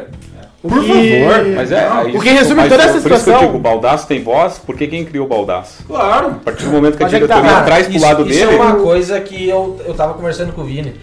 o 0.62 0.69
Por 0.69 0.84
que- 0.84 1.19
favor. 1.19 1.46
Mas 1.56 1.72
é, 1.72 1.76
é 1.84 2.17
O 2.17 2.19
que 2.22 2.30
resume 2.30 2.56
mas 2.62 2.69
toda 2.69 2.84
é 2.84 2.86
essa 2.86 2.93
Por 2.93 2.98
isso 3.00 3.08
que 3.08 3.13
eu 3.13 3.17
situação- 3.19 3.46
digo, 3.48 3.58
o 3.58 3.60
Baldaço 3.60 4.08
tem 4.08 4.24
voz, 4.24 4.62
porque 4.65 4.88
quem 4.88 5.04
criou 5.06 5.26
o 5.26 5.30
Baldaço? 5.30 5.84
Claro. 5.88 6.28
A 6.28 6.32
partir 6.46 6.65
do 6.65 6.72
momento 6.72 6.98
que 6.98 7.04
a 7.04 7.06
Mas 7.06 7.13
é 7.13 7.19
que 7.19 7.28
tá, 7.28 7.36
diretoria 7.36 7.54
cara, 7.54 7.65
traz 7.65 7.88
pro 7.88 7.96
isso, 7.96 8.06
lado 8.06 8.30
isso 8.30 8.39
dele. 8.46 8.58
é 8.58 8.62
uma 8.62 8.76
coisa 8.76 9.19
que 9.22 9.50
eu, 9.50 9.80
eu 9.86 9.93
tava 9.93 10.13
conversando 10.13 10.54
com 10.54 10.62
o 10.62 10.65
Vini. 10.65 10.93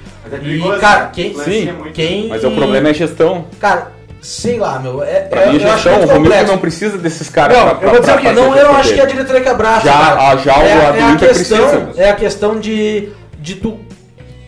E, 0.43 0.79
cara, 0.81 1.07
quem. 1.13 1.35
Sim, 1.39 1.75
quem 1.93 2.29
mas 2.29 2.45
o 2.45 2.51
problema 2.53 2.89
é 2.89 2.91
a 2.91 2.95
gestão. 2.95 3.47
Cara, 3.59 3.91
sei 4.21 4.59
lá, 4.59 4.79
meu. 4.79 5.03
É, 5.03 5.21
Pra 5.23 5.41
é, 5.43 5.47
mim, 5.47 5.59
a 5.59 5.61
eu 5.67 5.73
gestão, 5.73 6.01
o 6.03 6.07
Romildo 6.07 6.47
não 6.47 6.59
precisa 6.59 6.97
desses 6.99 7.29
caras 7.29 7.57
Não, 7.57 7.65
pra, 7.65 7.73
eu 7.75 7.79
pra, 7.79 7.91
vou 7.91 8.01
dizer 8.01 8.13
pra 8.13 8.21
o 8.21 8.25
quê? 8.25 8.33
Não, 8.33 8.53
a 8.53 8.57
eu 8.59 8.71
acho 8.77 8.95
que 8.95 9.01
a 9.01 9.05
diretoria 9.07 9.41
que 9.41 9.49
abraça. 9.49 9.87
Já- 9.87 9.93
cara. 9.93 10.29
a- 10.31 10.37
já 10.37 10.59
o 10.59 10.63
é, 10.63 10.69
é 10.71 11.03
a 11.03 11.17
questão, 11.17 11.69
precisa. 11.69 11.91
É 11.97 12.11
a 12.11 12.15
questão 12.15 12.61
de, 12.61 13.09
de 13.41 13.55
tu, 13.57 13.79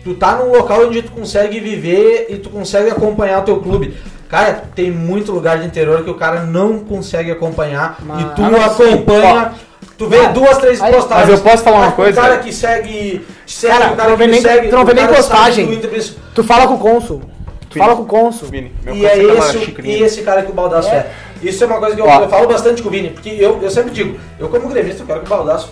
tu 0.03 0.13
tá 0.15 0.35
num 0.35 0.51
local 0.51 0.87
onde 0.87 1.01
tu 1.01 1.11
consegue 1.11 1.59
viver 1.59 2.27
e 2.29 2.37
tu 2.37 2.49
consegue 2.49 2.89
acompanhar 2.89 3.39
o 3.41 3.43
teu 3.43 3.57
clube. 3.59 3.95
Cara, 4.29 4.63
tem 4.75 4.89
muito 4.89 5.31
lugar 5.31 5.59
de 5.59 5.65
interior 5.67 6.03
que 6.03 6.09
o 6.09 6.15
cara 6.15 6.41
não 6.41 6.79
consegue 6.79 7.31
acompanhar 7.31 7.97
Mas- 8.03 8.21
e 8.21 8.25
tu 8.35 8.41
Ah, 8.43 8.65
acompanha. 8.65 9.51
Tu 9.95 10.07
vê 10.09 10.25
Ah, 10.25 10.29
duas, 10.29 10.57
três 10.57 10.81
aí- 10.81 10.91
postagens. 10.91 11.29
Mas 11.29 11.39
eu 11.39 11.43
posso 11.51 11.63
falar 11.63 11.77
uma 11.77 11.87
Ah, 11.89 11.91
coisa? 11.91 12.19
O 12.19 12.23
cara 12.23 12.37
que 12.39 12.51
segue. 12.51 13.25
segue 13.45 13.73
Cara, 13.77 13.93
o 13.93 13.95
cara 13.95 14.07
tu 14.07 14.09
não 14.11 14.17
vê 14.17 14.25
que 14.25 14.31
nem- 14.31 14.41
segue. 14.41 14.67
tu 14.69 14.75
não 14.75 14.85
vê 14.85 14.93
nem 14.95 15.07
postagem. 15.07 15.71
Inter. 15.73 16.05
Tu 16.33 16.43
fala 16.43 16.67
com 16.67 16.73
o 16.73 16.79
cônsul. 16.79 17.21
Tu 17.69 17.77
fala 17.77 17.95
com 17.95 18.01
o 18.01 18.05
cônsul. 18.05 18.47
Vini, 18.49 18.71
meu 18.83 18.95
E 18.95 19.05
é 19.05 19.17
esse, 19.17 19.75
e 19.83 20.03
esse 20.03 20.21
cara 20.23 20.41
que 20.41 20.51
o 20.51 20.53
Baldaço 20.53 20.89
é. 20.89 21.07
Isso 21.41 21.63
é 21.63 21.67
uma 21.67 21.77
coisa 21.79 21.95
que 21.95 22.01
eu, 22.01 22.05
eu 22.07 22.29
falo 22.29 22.47
bastante 22.47 22.81
com 22.81 22.87
o 22.89 22.91
Vini, 22.91 23.09
porque 23.09 23.29
eu, 23.29 23.59
eu 23.61 23.69
sempre 23.69 23.91
digo, 23.91 24.17
eu 24.39 24.47
como 24.49 24.67
gremista, 24.69 25.03
eu 25.03 25.07
quero 25.07 25.19
que 25.21 25.25
o 25.25 25.29
Baldaço 25.29 25.69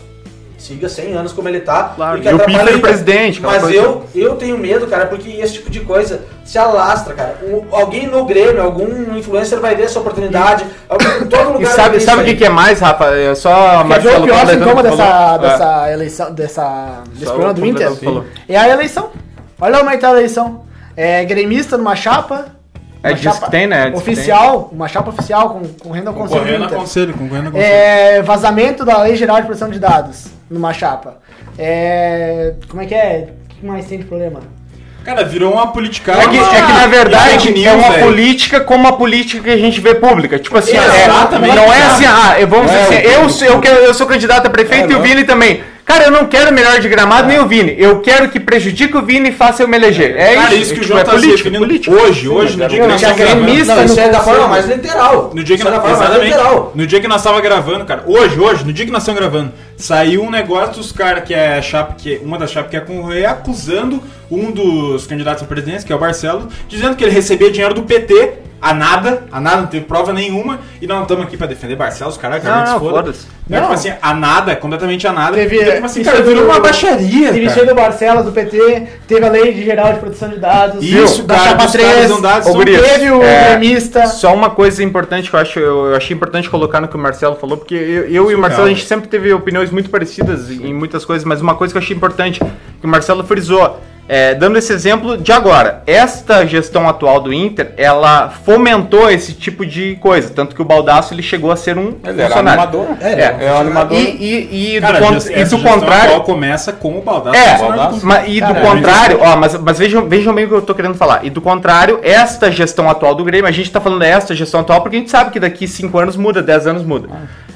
siga 0.62 0.88
100 0.88 1.14
anos 1.14 1.34
como 1.34 1.50
ele 1.50 1.60
tá. 1.60 1.94
Claro, 1.96 2.22
que 2.22 2.28
e 2.28 2.32
o 2.32 2.36
atrapalhe 2.36 2.58
Piffer 2.60 2.78
Inter. 2.78 2.82
presidente, 2.82 3.42
Mas 3.42 3.64
eu, 3.74 4.06
eu 4.14 4.36
tenho 4.36 4.58
medo, 4.58 4.88
cara, 4.88 5.08
porque 5.08 5.30
esse 5.30 5.54
tipo 5.54 5.70
de 5.70 5.80
coisa 5.82 6.22
se 6.46 6.58
alastra, 6.58 7.14
cara. 7.14 7.38
Um- 7.44 7.64
alguém 7.76 8.08
no 8.08 8.24
Grêmio, 8.26 8.62
algum 8.62 9.18
influencer 9.18 9.60
vai 9.60 9.76
ver 9.76 9.84
essa 9.84 10.00
oportunidade. 10.00 10.66
alguém- 10.88 11.08
Em 11.22 11.26
todo 11.28 11.48
lugar 11.54 11.62
E 11.62 11.66
vai 11.66 11.74
sabe, 11.76 12.00
sabe 12.00 12.22
o 12.22 12.26
que, 12.26 12.36
que 12.36 12.46
é 12.46 12.50
mais, 12.50 12.80
Rafa? 12.80 13.06
É 13.16 13.34
só 13.36 13.50
Quer 13.52 13.68
ver 13.68 13.84
o 13.84 13.88
Marcelo 13.88 14.26
pior 14.26 14.48
sintoma 14.48 14.72
o 14.72 14.84
que 14.84 14.90
dessa. 14.90 15.04
É. 15.04 15.38
dessa 15.40 15.92
eleição, 15.92 16.32
dessa, 16.34 17.04
desse 17.12 17.26
Só 17.26 17.32
problema 17.32 17.54
do 17.54 17.66
Inter? 17.66 17.92
o 17.92 17.96
que 17.98 18.06
falou. 18.06 18.26
É 18.48 18.58
a 18.58 18.70
eleição. 18.70 19.10
Olha 19.60 19.78
como 19.80 19.90
é 19.90 19.94
que 19.96 20.00
tá 20.02 20.08
a 20.10 20.12
eleição. 20.12 20.64
É 20.96 21.24
gremista 21.26 21.78
numa 21.78 21.96
chapa. 21.96 22.48
É 23.04 23.10
uma 23.10 23.16
disso 23.16 23.42
que 23.42 23.52
tem, 23.52 23.68
né? 23.68 23.90
Diz 23.90 24.02
que 24.04 24.12
Oficial, 24.12 24.70
uma 24.72 24.88
chapa 24.88 25.10
oficial 25.10 25.50
com, 25.50 25.62
correndo 25.80 26.10
ao 26.10 26.14
conselho 26.14 26.40
do 26.42 26.44
Concorrendo 26.46 26.64
a 26.64 26.68
Inter. 26.68 26.78
conselho, 26.80 27.14
concorrendo 27.14 27.48
a 27.50 27.52
conselho. 27.52 27.72
É, 27.74 28.22
vazamento 28.22 28.86
da 28.86 29.02
Lei 29.02 29.16
Geral 29.16 29.38
de 29.38 29.44
Proteção 29.44 29.70
de 29.70 29.80
Dados 29.80 30.26
numa 30.50 30.72
chapa. 30.74 31.18
É, 31.58 32.54
como 32.70 32.82
é 32.82 32.86
que 32.86 32.94
é? 32.96 33.30
O 33.52 33.56
que 33.56 33.66
mais 33.66 33.86
tem 33.86 33.98
de 34.00 34.06
problema? 34.06 34.40
Cara, 35.04 35.24
virou 35.24 35.54
uma 35.54 35.68
politicagem. 35.72 36.22
É 36.24 36.28
que, 36.28 36.38
é 36.38 36.62
que, 36.62 36.74
na 36.74 36.86
verdade 36.86 37.48
é 37.50 37.52
news, 37.52 37.74
uma 37.74 37.90
velho. 37.92 38.04
política 38.06 38.62
como 38.62 38.88
a 38.88 38.94
política 38.94 39.42
que 39.44 39.50
a 39.50 39.58
gente 39.58 39.82
vê 39.82 39.96
pública. 39.96 40.38
Tipo 40.38 40.60
assim, 40.60 40.78
é- 40.78 41.06
Exatamente. 41.06 41.56
não 41.56 41.74
é 41.74 41.82
assim, 41.82 42.06
ah, 42.06 42.36
eu- 42.40 42.48
vamos 42.48 42.72
é 42.72 42.84
dizer 42.84 42.98
assim, 42.98 43.08
eu, 43.16 43.30
sou- 43.30 43.48
eu, 43.48 43.60
quero, 43.60 43.78
eu 43.80 43.94
sou 43.96 44.06
candidato 44.06 44.46
a 44.46 44.50
prefeito 44.52 44.92
É, 44.92 44.94
e 44.94 44.96
o. 44.96 45.02
Vini 45.02 45.24
também. 45.24 45.64
Cara, 45.92 46.06
eu 46.06 46.12
não 46.12 46.26
quero 46.26 46.54
melhor 46.54 46.80
de 46.80 46.88
gramado 46.88 47.28
nem 47.28 47.38
o 47.38 47.46
Vini. 47.46 47.76
Eu 47.78 48.00
quero 48.00 48.30
que 48.30 48.40
prejudique 48.40 48.96
o 48.96 49.02
Vini 49.02 49.28
e 49.28 49.32
faça 49.34 49.62
eu 49.62 49.68
me 49.68 49.76
eleger. 49.76 50.16
É 50.16 50.36
Cara, 50.36 50.54
isso, 50.54 50.64
isso 50.64 50.74
que 50.76 50.80
o 50.80 50.84
João 50.86 51.00
é 51.02 51.04
tá 51.04 51.12
se 51.12 51.18
política, 51.18 51.38
referindo 51.38 51.60
política. 51.60 51.92
hoje, 51.94 52.30
hoje, 52.30 52.58
no 52.58 52.66
dia 52.70 52.80
que 52.80 52.88
nós 52.88 53.02
estamos 53.02 53.18
gravando. 53.18 53.50
isso 53.90 54.00
é 54.00 54.10
da 54.10 54.22
forma 54.22 54.48
mais 54.48 54.70
literal. 54.70 55.32
No 55.34 55.44
dia 55.44 55.58
que 55.58 55.62
Isso 55.62 55.68
é 55.68 55.72
nós, 55.72 55.82
da 55.82 55.90
forma 55.90 55.98
mais 55.98 56.10
exatamente. 56.10 56.32
literal. 56.32 56.72
No 56.74 56.88
dia 56.88 57.00
que 57.02 57.08
nós 57.10 57.22
tava 57.22 57.42
gravando, 57.42 57.84
cara. 57.84 58.04
Hoje, 58.08 58.40
hoje, 58.40 58.64
no 58.64 58.72
dia 58.72 58.86
que 58.86 58.92
nós 58.92 59.02
estamos 59.02 59.20
gravando, 59.20 59.52
saiu 59.76 60.24
um 60.24 60.32
negócio 60.32 60.76
dos 60.76 60.94
caras 60.94 61.26
que 61.26 61.34
é 61.34 61.58
a 61.58 61.62
chapa, 61.62 61.96
que 61.98 62.22
uma 62.24 62.38
das 62.38 62.52
chapas 62.52 62.72
que 62.72 62.78
é 62.78 62.80
concorrer, 62.80 63.30
acusando 63.30 64.02
um 64.32 64.50
dos 64.50 65.06
candidatos 65.06 65.44
à 65.44 65.46
presidência, 65.46 65.86
que 65.86 65.92
é 65.92 65.96
o 65.96 66.00
Barcelo, 66.00 66.48
dizendo 66.70 66.96
que 66.96 67.04
ele 67.04 67.12
recebia 67.12 67.52
dinheiro 67.52 67.74
do 67.74 67.84
PT 67.84 68.32
a 68.62 68.74
nada, 68.74 69.24
a 69.32 69.42
nada, 69.42 69.62
não 69.62 69.68
teve 69.68 69.86
prova 69.86 70.14
nenhuma, 70.14 70.60
e 70.82 70.86
nós 70.88 70.96
não 70.98 71.04
estamos 71.04 71.26
aqui 71.26 71.36
pra 71.36 71.48
defender 71.48 71.76
Barcelos, 71.76 72.16
caralho, 72.18 72.42
cara, 72.44 72.58
Não, 72.60 72.66
se 72.68 72.72
não, 72.74 72.80
foda. 72.80 72.92
foda-se. 72.98 73.28
Não, 73.50 73.58
Não. 73.58 73.64
tipo 73.64 73.74
assim, 73.74 73.92
a 74.02 74.14
nada, 74.14 74.56
completamente 74.56 75.06
a 75.08 75.12
nada. 75.12 75.36
Teve, 75.36 75.58
Então, 75.60 75.74
tipo 75.74 75.86
assim, 75.86 76.02
isso 76.02 76.10
cara, 76.12 76.22
do- 76.24 76.30
virou 76.30 76.46
uma 76.46 76.60
baixaria, 76.60 77.32
Teve 77.34 77.48
cara. 77.48 77.62
aí 77.62 77.68
do 77.68 77.76
Barcelos, 77.76 78.26
do 78.26 78.32
PT, 78.32 78.88
teve 79.08 79.26
a 79.26 79.30
Lei 79.30 79.54
Geral 79.66 79.94
de 79.94 80.00
Proteção 80.00 80.30
de 80.30 80.40
Dados, 80.40 80.84
Isso, 80.84 81.24
da 81.24 81.36
cara, 81.36 81.50
Chapa 81.50 81.64
dos 81.66 81.76
caras 81.76 81.92
3, 81.96 82.10
não 82.10 82.22
dados 82.22 82.48
Ô, 82.48 82.54
Gurias, 82.54 82.82
teve 82.82 83.12
o 83.12 83.22
é, 83.24 83.50
gremista. 83.50 84.06
Só 84.08 84.34
uma 84.34 84.52
coisa 84.52 84.84
importante 84.84 85.30
que 85.30 85.36
eu 85.36 85.40
acho, 85.40 85.60
eu 85.60 85.96
achei 85.96 86.16
importante 86.16 86.50
colocar 86.50 86.80
no 86.80 86.88
que 86.88 86.96
o 86.96 87.00
Marcelo 87.00 87.36
falou, 87.36 87.58
porque 87.58 87.74
eu, 87.76 88.08
eu 88.08 88.32
e 88.32 88.36
o 88.36 88.40
Marcelo 88.40 88.66
a 88.68 88.70
gente 88.70 88.86
sempre 88.86 89.10
teve 89.10 89.34
opiniões 89.34 89.72
muito 89.72 89.90
parecidas 89.90 90.50
em 90.52 90.74
muitas 90.74 91.04
coisas, 91.04 91.26
mas 91.26 91.42
uma 91.42 91.56
coisa 91.56 91.74
que 91.74 91.78
eu 91.78 91.82
achei 91.82 91.96
importante 91.98 92.40
que 92.40 92.86
o 92.86 92.90
Marcelo 92.90 93.24
frisou, 93.24 93.80
é, 94.14 94.36
dando 94.36 94.58
esse 94.58 94.74
exemplo 94.74 95.18
de 95.18 95.32
agora, 95.32 95.82
esta 95.88 96.46
gestão 96.46 96.90
atual 96.90 97.22
do 97.22 97.32
Inter, 97.32 97.72
ela 97.78 98.28
fomentou 98.30 99.10
esse 99.10 99.32
tipo 99.34 99.66
de 99.66 99.96
coisa, 100.02 100.30
tanto 100.36 100.54
que 100.54 100.62
o 100.62 100.66
Baldaço 100.66 101.14
ele 101.14 101.24
chegou 101.24 101.50
a 101.50 101.56
ser 101.56 101.78
um 101.78 101.96
Ele 102.04 102.20
era 102.22 102.28
funcionário. 102.28 102.62
animador. 102.64 102.88
É, 103.00 103.46
É 103.48 103.54
o 103.54 103.58
animador. 103.58 103.98
E, 103.98 104.04
e, 104.04 104.76
e 104.78 104.82
Cara, 104.82 105.00
do, 105.00 105.06
con- 105.08 105.16
essa 105.16 105.32
e 105.34 105.46
do 105.46 105.60
contrário, 105.60 106.06
atual 106.10 106.24
começa 106.24 106.74
com 106.74 106.98
o 106.98 107.02
Baldaço. 107.02 107.38
é, 107.38 107.58
funcionário 107.58 107.96
do- 108.00 108.06
ma- 108.06 108.26
e 108.28 108.42
do 108.42 108.48
Cara, 108.54 108.62
contrário, 108.62 109.20
ó, 109.22 109.36
mas, 109.38 109.58
mas 109.58 109.80
vejam, 109.80 110.10
vejam 110.10 110.34
bem 110.34 110.44
o 110.44 110.48
que 110.50 110.54
eu 110.56 110.62
tô 110.62 110.76
querendo 110.76 110.96
falar. 110.96 111.24
E 111.24 111.30
do 111.30 111.40
contrário, 111.40 112.00
esta 112.04 112.52
gestão 112.52 112.90
atual 112.90 113.16
do 113.16 113.24
Grêmio, 113.24 113.48
a 113.48 113.52
gente 113.52 113.72
tá 113.72 113.80
falando 113.80 114.02
esta 114.04 114.36
gestão 114.36 114.60
atual 114.60 114.82
porque 114.82 114.98
a 114.98 115.00
gente 115.00 115.10
sabe 115.12 115.32
que 115.32 115.40
daqui 115.40 115.66
5 115.68 115.98
anos 115.98 116.18
muda, 116.18 116.42
10 116.44 116.68
anos 116.68 116.84
muda. 116.84 117.08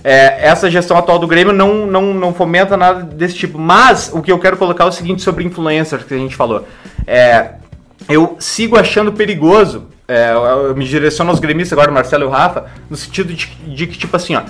é, 0.03 0.47
essa 0.47 0.69
gestão 0.69 0.95
atual 0.97 1.17
do 1.17 1.25
Grêmio 1.27 1.51
não, 1.51 1.85
não, 1.87 2.13
não 2.13 2.31
fomenta 2.33 2.77
nada 2.77 3.01
desse 3.03 3.33
tipo. 3.35 3.57
Mas 3.57 4.11
o 4.13 4.21
que 4.21 4.31
eu 4.31 4.37
quero 4.37 4.55
colocar 4.55 4.83
é 4.83 4.87
o 4.87 4.91
seguinte 4.91 5.21
sobre 5.23 5.43
influencers 5.43 6.03
que 6.03 6.13
a 6.13 6.17
gente 6.17 6.35
falou. 6.35 6.44
É, 7.07 7.49
eu 8.09 8.35
sigo 8.39 8.77
achando 8.77 9.11
perigoso, 9.13 9.87
é, 10.07 10.31
eu, 10.31 10.43
eu 10.67 10.75
me 10.75 10.85
direciono 10.85 11.31
aos 11.31 11.39
gremistas 11.39 11.73
agora, 11.73 11.89
o 11.91 11.93
Marcelo 11.93 12.23
e 12.23 12.27
o 12.27 12.29
Rafa, 12.29 12.65
no 12.89 12.95
sentido 12.95 13.33
de, 13.33 13.47
de 13.67 13.87
que, 13.87 13.97
tipo 13.97 14.15
assim, 14.15 14.35
ó, 14.35 14.41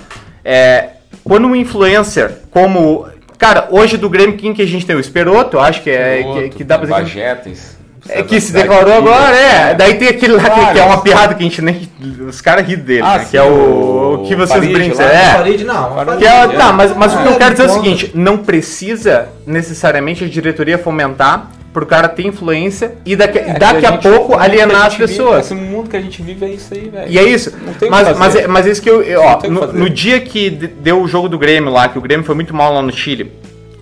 é, 0.44 0.90
quando 1.24 1.46
um 1.46 1.56
influencer 1.56 2.38
como. 2.50 3.06
Cara, 3.38 3.68
hoje 3.70 3.96
do 3.98 4.08
Grêmio, 4.08 4.36
quem 4.38 4.54
que 4.54 4.62
a 4.62 4.66
gente 4.66 4.86
tem? 4.86 4.96
O 4.96 5.00
Esperoto, 5.00 5.56
eu 5.58 5.60
acho 5.60 5.82
que 5.82 5.90
é. 5.90 6.22
que, 6.22 6.48
que 6.58 6.64
dá 6.64 6.78
pra 6.78 6.86
dizer. 6.86 6.96
que- 6.96 7.02
Bajetes. 7.20 7.76
é 8.08 8.22
que 8.22 8.40
se 8.40 8.50
declarou 8.52 8.94
agora, 8.94 9.36
é. 9.36 9.74
Daí 9.74 9.94
tem 9.94 10.08
aquele 10.08 10.34
lá 10.34 10.48
que, 10.48 10.72
que 10.72 10.78
é 10.78 10.84
uma 10.84 11.02
piada 11.02 11.34
que 11.34 11.40
a 11.42 11.46
gente 11.46 11.60
nem. 11.60 11.86
Os 12.26 12.40
caras 12.40 12.66
riem 12.66 12.78
dele, 12.78 13.02
Ah, 13.04 13.18
né? 13.18 13.26
Que 13.30 13.36
é 13.36 13.42
o. 13.42 14.22
o 14.22 14.26
que 14.26 14.34
vocês 14.34 14.64
brincam. 14.72 15.04
lá. 15.04 15.12
É. 15.12 15.32
Farid 15.34 15.64
não. 15.64 16.16
Que 16.16 16.26
é, 16.26 16.48
tá, 16.48 16.72
mas, 16.72 16.96
mas 16.96 17.12
o 17.14 17.18
que 17.18 17.28
eu 17.28 17.32
Ah, 17.32 17.36
quero 17.36 17.50
dizer 17.54 17.64
é 17.64 17.70
o 17.70 17.74
seguinte: 17.74 18.10
não 18.14 18.38
precisa 18.38 19.28
necessariamente 19.46 20.24
a 20.24 20.28
diretoria 20.28 20.78
fomentar 20.78 21.50
pro 21.76 21.84
cara 21.84 22.08
ter 22.08 22.26
influência 22.26 22.94
e 23.04 23.14
daqui, 23.14 23.36
É, 23.38 23.52
daqui 23.58 23.84
a, 23.84 23.90
gente- 23.90 24.02
pouco 24.08 24.34
alienar 24.34 24.76
a 24.84 24.86
as 24.86 24.92
gente 24.94 25.02
vive- 25.02 25.12
pessoas. 25.18 25.44
esse 25.44 25.54
mundo 25.54 25.90
que 25.90 25.96
a 25.98 26.00
gente 26.00 26.22
vive 26.22 26.46
é 26.46 26.48
isso 26.48 26.72
aí, 26.72 26.88
velho. 26.88 27.12
E 27.12 27.18
é 27.18 27.22
isso. 27.22 27.52
Mas, 27.90 28.16
mas, 28.16 28.34
é- 28.34 28.46
mas 28.46 28.66
é 28.66 28.70
isso 28.70 28.80
que 28.80 28.88
eu. 28.88 29.02
eu- 29.02 29.20
ó, 29.20 29.34
tem 29.34 29.50
o 29.54 29.60
que 29.60 29.66
no, 29.66 29.72
no 29.74 29.90
dia 29.90 30.18
que 30.18 30.48
de- 30.48 30.68
deu 30.68 31.02
o 31.02 31.06
jogo 31.06 31.28
do 31.28 31.38
Grêmio 31.38 31.70
lá, 31.70 31.86
que 31.86 31.98
o 31.98 32.00
Grêmio 32.00 32.24
foi 32.24 32.34
muito 32.34 32.54
mal 32.56 32.72
lá 32.72 32.80
no 32.80 32.90
Chile. 32.90 33.30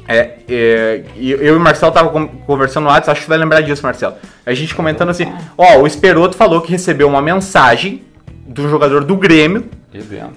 É, 0.09 0.30
é, 0.49 1.03
e 1.16 1.30
eu 1.30 1.45
e 1.45 1.51
o 1.53 1.61
Marcelo 1.61 1.92
tava 1.92 2.09
con- 2.11 2.26
conversando 2.47 2.82
no 2.84 2.90
WhatsApp, 2.90 3.12
acho 3.12 3.22
que 3.22 3.28
vai 3.28 3.38
lembrar 3.38 3.61
disso, 3.61 3.80
Marcelo. 3.84 4.14
A 4.45 4.53
gente 4.53 4.74
comentando 4.74 5.11
assim: 5.11 5.32
ó, 5.57 5.78
o 5.78 5.86
Esperoto 5.86 6.36
falou 6.36 6.61
que 6.62 6.72
recebeu 6.72 7.07
uma 7.07 7.22
mensagem 7.22 8.03
de 8.47 8.61
um 8.61 8.68
jogador 8.68 9.05
do 9.05 9.14
Grêmio 9.16 9.64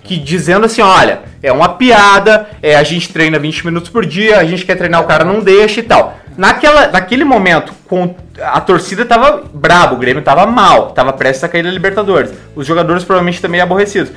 Que 0.03 0.17
dizendo 0.17 0.65
assim, 0.65 0.81
olha, 0.81 1.21
é 1.41 1.51
uma 1.51 1.69
piada, 1.69 2.47
é, 2.61 2.75
a 2.75 2.83
gente 2.83 3.11
treina 3.11 3.39
20 3.39 3.65
minutos 3.65 3.89
por 3.89 4.05
dia, 4.05 4.39
a 4.39 4.43
gente 4.43 4.65
quer 4.65 4.75
treinar, 4.75 5.01
o 5.01 5.07
cara 5.07 5.23
não 5.23 5.39
deixa 5.39 5.79
e 5.79 5.83
tal. 5.83 6.17
Naquela, 6.37 6.87
naquele 6.87 7.23
momento, 7.23 7.73
com, 7.87 8.15
a 8.39 8.61
torcida 8.61 9.03
tava 9.03 9.43
brabo, 9.51 9.95
o 9.95 9.97
Grêmio 9.97 10.21
tava 10.21 10.45
mal, 10.45 10.91
tava 10.91 11.11
prestes 11.11 11.43
a 11.43 11.49
cair 11.49 11.63
da 11.63 11.71
Libertadores. 11.71 12.31
Os 12.55 12.67
jogadores 12.67 13.03
provavelmente 13.03 13.41
também 13.41 13.59
aborrecidos. 13.59 14.11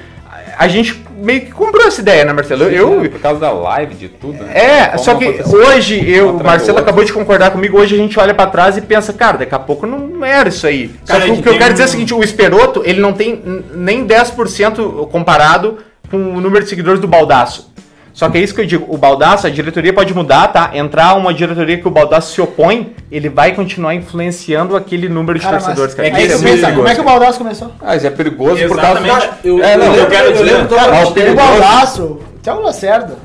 A, 0.65 0.69
gente 0.69 1.03
meio 1.17 1.41
que 1.43 1.51
comprou 1.53 1.87
essa 1.87 2.01
ideia, 2.01 2.25
né, 2.25 2.33
Marcelo? 2.33 2.65
Eu, 2.65 3.09
Por 3.11 3.21
causa 3.21 3.41
da 3.41 3.51
live, 3.51 3.95
de 3.95 4.09
tudo. 4.09 4.43
né? 4.45 4.51
é, 4.55 4.87
Como 4.89 4.99
só 5.05 5.15
que 5.15 5.43
hoje, 5.55 6.09
eu, 6.11 6.29
um 6.29 6.37
o 6.37 6.45
Marcelo 6.45 6.73
outro. 6.73 6.83
acabou 6.85 7.05
de 7.05 7.13
concordar 7.13 7.51
comigo, 7.51 7.79
hoje 7.79 7.95
a 7.95 7.99
gente 7.99 8.19
olha 8.19 8.35
pra 8.35 8.47
trás 8.47 8.77
e 8.77 8.81
pensa, 8.83 9.13
cara, 9.13 9.39
daqui 9.39 9.55
a 9.55 9.59
pouco 9.59 9.87
não 9.87 10.25
era 10.25 10.49
isso 10.49 10.67
aí. 10.67 10.91
Só 11.05 11.15
Cara, 11.15 11.25
que 11.25 11.31
a 11.31 11.35
o 11.35 11.43
que 11.43 11.49
eu 11.49 11.59
quero 11.59 11.73
dizer 11.73 11.85
é 11.85 11.87
o 11.87 11.89
um- 11.89 11.93
seguinte, 11.93 12.15
o 12.15 12.23
Esperoto, 12.23 12.83
ele 12.85 13.01
não 13.01 13.13
tem 13.13 13.43
nem 13.75 14.05
10% 14.07 15.09
comparado 15.11 15.79
com 16.11 16.17
o 16.17 16.41
número 16.41 16.65
de 16.65 16.69
seguidores 16.71 17.01
do 17.01 17.07
Baldaço. 17.09 17.70
Só 18.13 18.29
que 18.29 18.39
é 18.39 18.41
isso 18.41 18.55
que 18.55 18.61
eu 18.61 18.67
digo, 18.67 18.87
o 18.93 18.99
Baldaço, 18.99 19.47
a 19.47 19.51
diretoria 19.51 19.93
pode 19.93 20.13
mudar, 20.13 20.49
tá? 20.49 20.71
Entrar 20.75 21.15
uma 21.15 21.33
diretoria 21.33 21.79
que 21.79 21.87
o 21.87 21.91
Baldaço 21.91 22.33
se 22.35 22.41
opõe, 22.41 22.95
ele 23.11 23.29
vai 23.29 23.55
continuar 23.55 23.95
influenciando 23.95 24.77
aquele 24.77 25.09
número 25.09 25.39
de 25.39 25.45
Cara, 25.45 25.59
torcedores, 25.59 25.95
cara. 25.95 26.09
é 26.09 26.11
que 26.11 26.17
Isso 26.23 26.35
esse 26.35 26.43
muito 26.45 26.61
pensa- 26.61 26.73
Como 26.75 26.89
é 26.89 26.95
que 26.95 27.01
o 27.01 27.05
Baldaço 27.05 27.39
começou? 27.39 27.69
Ah, 27.81 27.87
mas 27.87 28.05
é 28.05 28.11
perigoso 28.11 28.57
por 28.57 28.79
Exatamente. 28.79 29.07
causa 29.11 29.27
Cara, 29.29 29.39
eu, 29.45 29.63
É, 29.65 29.75
eu, 29.75 29.79
não, 29.79 29.87
eu 29.87 29.93
lembro, 29.93 30.11
quero 30.11 30.27
eu 30.27 30.33
dizer- 30.33 30.45
lembro 30.45 30.77
Cara, 30.77 30.93
totalmente 31.05 31.31
o. 31.31 31.35
Baldaço, 31.37 32.21
até 32.41 32.53
o 32.53 32.61
Lacerda, 32.61 33.17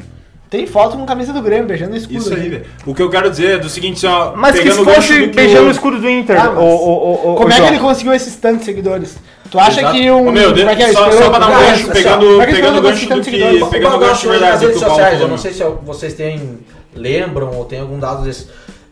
tem 0.50 0.68
foto 0.68 0.96
com 0.98 1.06
camisa 1.06 1.34
do 1.34 1.42
Grêmio, 1.42 1.66
beijando 1.66 1.94
o 1.94 1.98
escudo. 1.98 2.20
Isso 2.20 2.34
aí, 2.34 2.48
velho. 2.50 2.66
O 2.86 2.94
que 2.94 3.02
eu 3.02 3.10
quero 3.10 3.30
dizer 3.30 3.56
é 3.56 3.58
do 3.58 3.68
seguinte, 3.68 4.06
ó. 4.06 4.34
Mas 4.36 4.58
que 4.60 4.72
se 4.72 4.84
fosse 4.84 5.28
beijando 5.28 5.68
o- 5.68 5.72
escudo 5.72 6.00
do 6.00 6.10
Inter, 6.10 6.40
Ah, 6.40 6.52
mas 6.52 6.58
o, 6.58 6.62
o, 6.62 6.68
o, 6.68 7.32
o, 7.34 7.36
Como 7.36 7.50
o 7.50 7.52
é 7.52 7.56
que 7.60 7.68
ele 7.68 7.80
conseguiu 7.80 8.14
esses 8.14 8.36
tantos 8.36 8.64
seguidores? 8.66 9.18
Tu 9.56 9.60
acha 9.60 9.80
Exato. 9.82 9.96
que 9.96 10.12
um. 10.12 10.28
Ô, 10.28 10.32
meu, 10.32 10.54
como 10.54 10.70
é 10.70 10.76
que 10.76 10.84
é? 10.84 10.92
só, 10.94 11.12
só 11.12 11.30
pra 11.30 11.40
dar 11.40 11.48
um 11.48 11.52
gancho, 11.52 11.72
assim, 11.74 11.92
pegando, 11.92 12.38
pegando 12.46 12.78
o 12.78 12.82
gancho 12.82 13.08
do 13.08 13.22
que. 13.22 13.66
Pegando 13.72 13.96
o 13.96 14.00
gancho 14.00 14.40
nas 14.40 14.62
redes 14.62 14.80
sociais, 14.80 15.22
eu 15.22 15.28
não 15.28 15.38
sei 15.38 15.54
se 15.54 15.64
vocês 15.84 16.14
têm, 16.14 16.60
lembram 16.94 17.52
ou 17.52 17.66
tem 17.66 17.80
algum 17.80 17.98
dado 17.98 18.24
desse. 18.24 18.48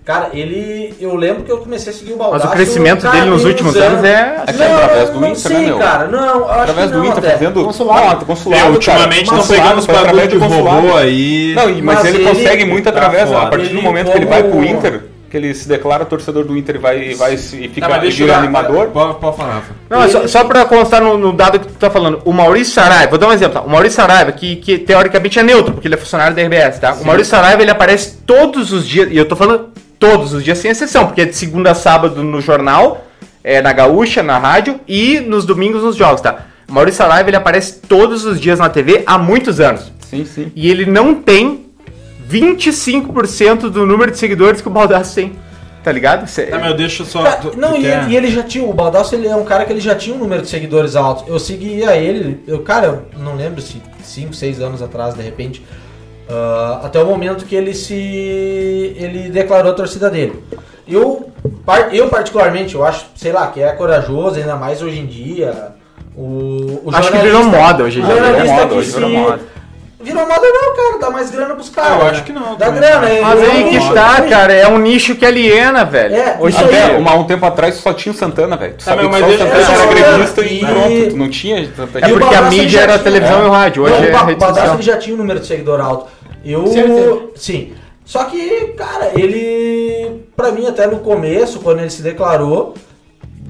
Cara, 0.05 0.29
ele. 0.33 0.93
Eu 0.99 1.15
lembro 1.15 1.43
que 1.43 1.51
eu 1.51 1.59
comecei 1.59 1.93
a 1.93 1.95
seguir 1.95 2.11
o 2.13 2.17
Baldasso. 2.17 2.43
Mas 2.45 2.53
o 2.53 2.55
crescimento 2.57 3.01
cara, 3.03 3.15
dele 3.19 3.29
nos 3.29 3.45
últimos 3.45 3.73
anos 3.77 4.03
é- 4.03 4.43
que 4.47 4.53
Não, 4.53 4.75
através 4.75 5.09
do 5.11 5.19
não 5.21 5.27
Inter, 5.29 5.39
sei, 5.41 5.57
né, 5.57 5.65
meu? 5.67 5.77
cara. 5.79 6.07
Não, 6.07 6.25
eu 6.39 6.49
acho 6.49 6.59
Através 6.61 6.87
que 6.87 6.93
do 6.93 6.99
não, 6.99 7.05
Inter, 7.05 7.31
fazendo. 7.31 7.63
Consulado. 7.63 8.25
Consulado, 8.25 8.63
É, 8.65 8.69
ultimamente 8.69 9.25
cara. 9.29 9.37
Consulado, 9.37 9.63
pegando 9.63 9.79
os 9.79 9.85
bagulho 9.85 10.01
através 10.09 10.29
de 10.29 10.37
robô 10.37 10.97
aí. 10.97 11.53
Não, 11.55 11.65
mas, 11.69 11.81
Mas 11.83 12.05
ele, 12.05 12.17
ele- 12.17 12.25
consegue 12.29 12.65
muito 12.65 12.83
tá 12.83 12.89
através. 12.89 13.29
foda. 13.29 13.41
a 13.43 13.45
partir 13.47 13.69
do 13.69 13.81
momento 13.81 14.11
que 14.11 14.17
ele 14.17 14.25
vai 14.25 14.43
pro 14.43 14.61
Inter, 14.63 15.01
que 15.33 15.37
ele 15.37 15.51
se 15.55 15.67
declara 15.67 16.05
torcedor 16.05 16.45
do 16.45 16.55
Inter 16.55 16.75
e 16.75 16.77
vai, 16.77 17.13
vai 17.15 17.37
se- 17.37 17.55
e 17.65 17.67
fica 17.67 17.87
vira 17.99 18.27
dar- 18.33 18.37
animador. 18.37 18.89
Pode, 18.89 19.19
pode 19.19 19.35
falar, 19.35 19.53
Rafa. 19.55 19.73
Não, 19.89 20.07
só, 20.07 20.27
só 20.27 20.43
pra 20.43 20.63
constar 20.63 21.01
no, 21.01 21.17
no 21.17 21.33
dado 21.33 21.59
que 21.59 21.65
tu 21.65 21.73
tá 21.73 21.89
falando, 21.89 22.21
o 22.23 22.31
Maurício 22.31 22.71
Saraiva, 22.71 23.09
vou 23.09 23.17
dar 23.17 23.29
um 23.29 23.31
exemplo, 23.33 23.55
tá? 23.55 23.61
O 23.61 23.69
Maurício 23.69 23.95
Saraiva, 23.95 24.31
que, 24.31 24.57
que 24.57 24.77
teoricamente 24.77 25.39
é 25.39 25.41
neutro, 25.43 25.73
porque 25.73 25.87
ele 25.87 25.95
é 25.95 25.97
funcionário 25.97 26.35
da 26.35 26.41
RBS, 26.43 26.77
tá? 26.79 26.93
O 26.93 27.03
Maurício 27.03 27.31
Saraiva, 27.31 27.63
ele 27.63 27.71
aparece 27.71 28.17
todos 28.27 28.71
os 28.71 28.87
dias, 28.87 29.09
e 29.11 29.17
eu 29.17 29.27
tô 29.27 29.35
falando 29.35 29.69
todos 29.97 30.33
os 30.33 30.43
dias 30.43 30.59
sem 30.59 30.69
exceção, 30.69 31.07
porque 31.07 31.21
é 31.21 31.25
de 31.25 31.35
segunda 31.35 31.71
a 31.71 31.73
sábado 31.75 32.21
no 32.23 32.39
jornal, 32.39 33.07
é, 33.43 33.59
na 33.59 33.73
Gaúcha, 33.73 34.21
na 34.21 34.37
rádio, 34.37 34.79
e 34.87 35.19
nos 35.19 35.45
domingos 35.47 35.81
nos 35.81 35.95
jogos, 35.95 36.21
tá? 36.21 36.45
O 36.69 36.73
Maurício 36.73 36.99
Saraiva, 36.99 37.27
ele 37.31 37.37
aparece 37.37 37.79
todos 37.89 38.23
os 38.23 38.39
dias 38.39 38.59
na 38.59 38.69
TV 38.69 39.01
há 39.07 39.17
muitos 39.17 39.59
anos. 39.59 39.91
Sim, 40.07 40.25
sim. 40.25 40.51
E 40.55 40.69
ele 40.69 40.85
não 40.85 41.15
tem 41.15 41.65
25% 42.39 43.69
do 43.69 43.85
número 43.85 44.11
de 44.11 44.17
seguidores 44.17 44.61
que 44.61 44.67
o 44.67 44.71
Baldassi 44.71 45.15
tem. 45.15 45.31
Tá 45.83 45.91
ligado? 45.91 46.25
Cê- 46.27 46.45
Tá, 46.45 46.57
meu, 46.59 46.73
deixa 46.73 47.03
eu 47.03 47.05
só. 47.05 47.23
Cara, 47.23 47.35
tu- 47.37 47.57
não, 47.57 47.73
tu 47.73 47.79
e, 47.79 47.81
quer- 47.81 48.03
ele, 48.03 48.13
e 48.13 48.15
ele 48.15 48.31
já 48.31 48.41
tinha, 48.41 48.63
o 48.63 48.71
Baldasso 48.73 49.15
ele 49.15 49.27
é 49.27 49.35
um 49.35 49.43
cara 49.43 49.65
que 49.65 49.73
ele 49.73 49.81
já 49.81 49.93
tinha 49.93 50.15
um 50.15 50.19
número 50.19 50.41
de 50.41 50.47
seguidores 50.47 50.95
alto. 50.95 51.25
Eu 51.27 51.37
seguia 51.37 51.93
ele, 51.97 52.41
eu, 52.47 52.59
cara, 52.61 53.03
eu 53.13 53.19
não 53.19 53.35
lembro 53.35 53.61
se 53.61 53.81
5, 54.01 54.33
6 54.33 54.61
anos 54.61 54.81
atrás, 54.81 55.13
de 55.13 55.21
repente, 55.21 55.61
ah, 56.29 56.79
até 56.85 57.01
o 57.03 57.05
momento 57.05 57.43
que 57.45 57.53
ele 57.53 57.73
se. 57.73 57.93
ele 58.97 59.29
declarou 59.29 59.71
a 59.73 59.75
torcida 59.75 60.09
dele. 60.09 60.41
Eu, 60.87 61.29
eu 61.91 62.07
particularmente, 62.07 62.75
eu 62.75 62.85
acho, 62.85 63.05
sei 63.15 63.33
lá, 63.33 63.47
que 63.47 63.61
é 63.61 63.69
corajoso, 63.73 64.39
ainda 64.39 64.55
mais 64.55 64.81
hoje 64.81 64.99
em 64.99 65.05
dia. 65.05 65.73
O, 66.15 66.81
o 66.85 66.89
Acho 66.93 67.11
que 67.11 67.17
virou 67.17 67.43
moda 67.43 67.83
hoje 67.83 67.99
em 67.99 68.05
dia. 68.05 68.13
jornalista 68.15 68.43
Virou 68.43 68.55
moda, 68.55 68.67
que 68.69 68.75
hoje 68.75 68.87
se- 68.89 68.95
virou 68.95 69.09
moda. 69.09 69.39
Virou 70.03 70.27
moda 70.27 70.41
não, 70.41 70.75
cara, 70.75 70.97
dá 70.99 71.09
mais 71.09 71.31
grana 71.31 71.55
pros 71.55 71.69
caras. 71.69 71.91
eu 71.97 72.03
né? 72.03 72.09
acho 72.11 72.23
que 72.23 72.31
não, 72.33 72.55
Dá 72.55 72.69
grana, 72.69 72.91
cara. 72.91 73.09
é- 73.09 73.21
Mas 73.21 73.41
é 73.41 73.45
aí 73.51 73.69
que 73.69 73.93
tá, 73.93 74.15
também. 74.15 74.29
cara, 74.29 74.53
é 74.53 74.67
um 74.67 74.77
nicho 74.77 75.15
que 75.15 75.25
aliena, 75.25 75.85
velho. 75.85 76.15
É, 76.15 76.37
Hoje 76.39 76.57
Até 76.57 76.87
dia. 76.89 76.97
uma, 76.97 77.15
um 77.15 77.23
tempo 77.23 77.45
atrás 77.45 77.75
só 77.75 77.93
tinha 77.93 78.11
o 78.13 78.15
Santana, 78.15 78.57
velho. 78.57 78.73
Tu 78.73 78.83
Tá, 78.83 78.91
sabia 78.91 79.05
que 79.05 79.09
mas 79.11 79.19
só 79.21 79.27
o 79.27 79.37
Santana 79.37 79.61
era 79.61 79.85
gremista 80.11 80.41
e 80.41 80.59
pronto. 80.59 81.09
Tu 81.09 81.17
não 81.17 81.29
tinha 81.29 81.69
tanta 81.75 81.99
É 81.99 82.07
o 82.13 82.19
porque 82.19 82.35
a 82.35 82.41
mídia 82.43 82.79
era 82.81 82.99
televisão 82.99 83.45
e 83.47 83.49
rádio, 83.49 83.83
hoje 83.83 83.93
é 83.93 84.75
o 84.75 84.81
já 84.81 84.97
tinha 84.97 85.15
um 85.15 85.19
número 85.19 85.39
de 85.39 85.47
seguidor 85.47 85.79
alto. 85.79 86.07
Eu. 86.45 87.31
Sim. 87.35 87.73
Só 88.05 88.25
que, 88.25 88.73
cara, 88.77 89.11
ele. 89.15 90.25
Pra 90.35 90.51
mim, 90.51 90.67
até 90.67 90.85
no 90.87 90.99
começo, 90.99 91.59
quando 91.61 91.79
ele 91.79 91.89
se 91.89 92.01
declarou, 92.01 92.73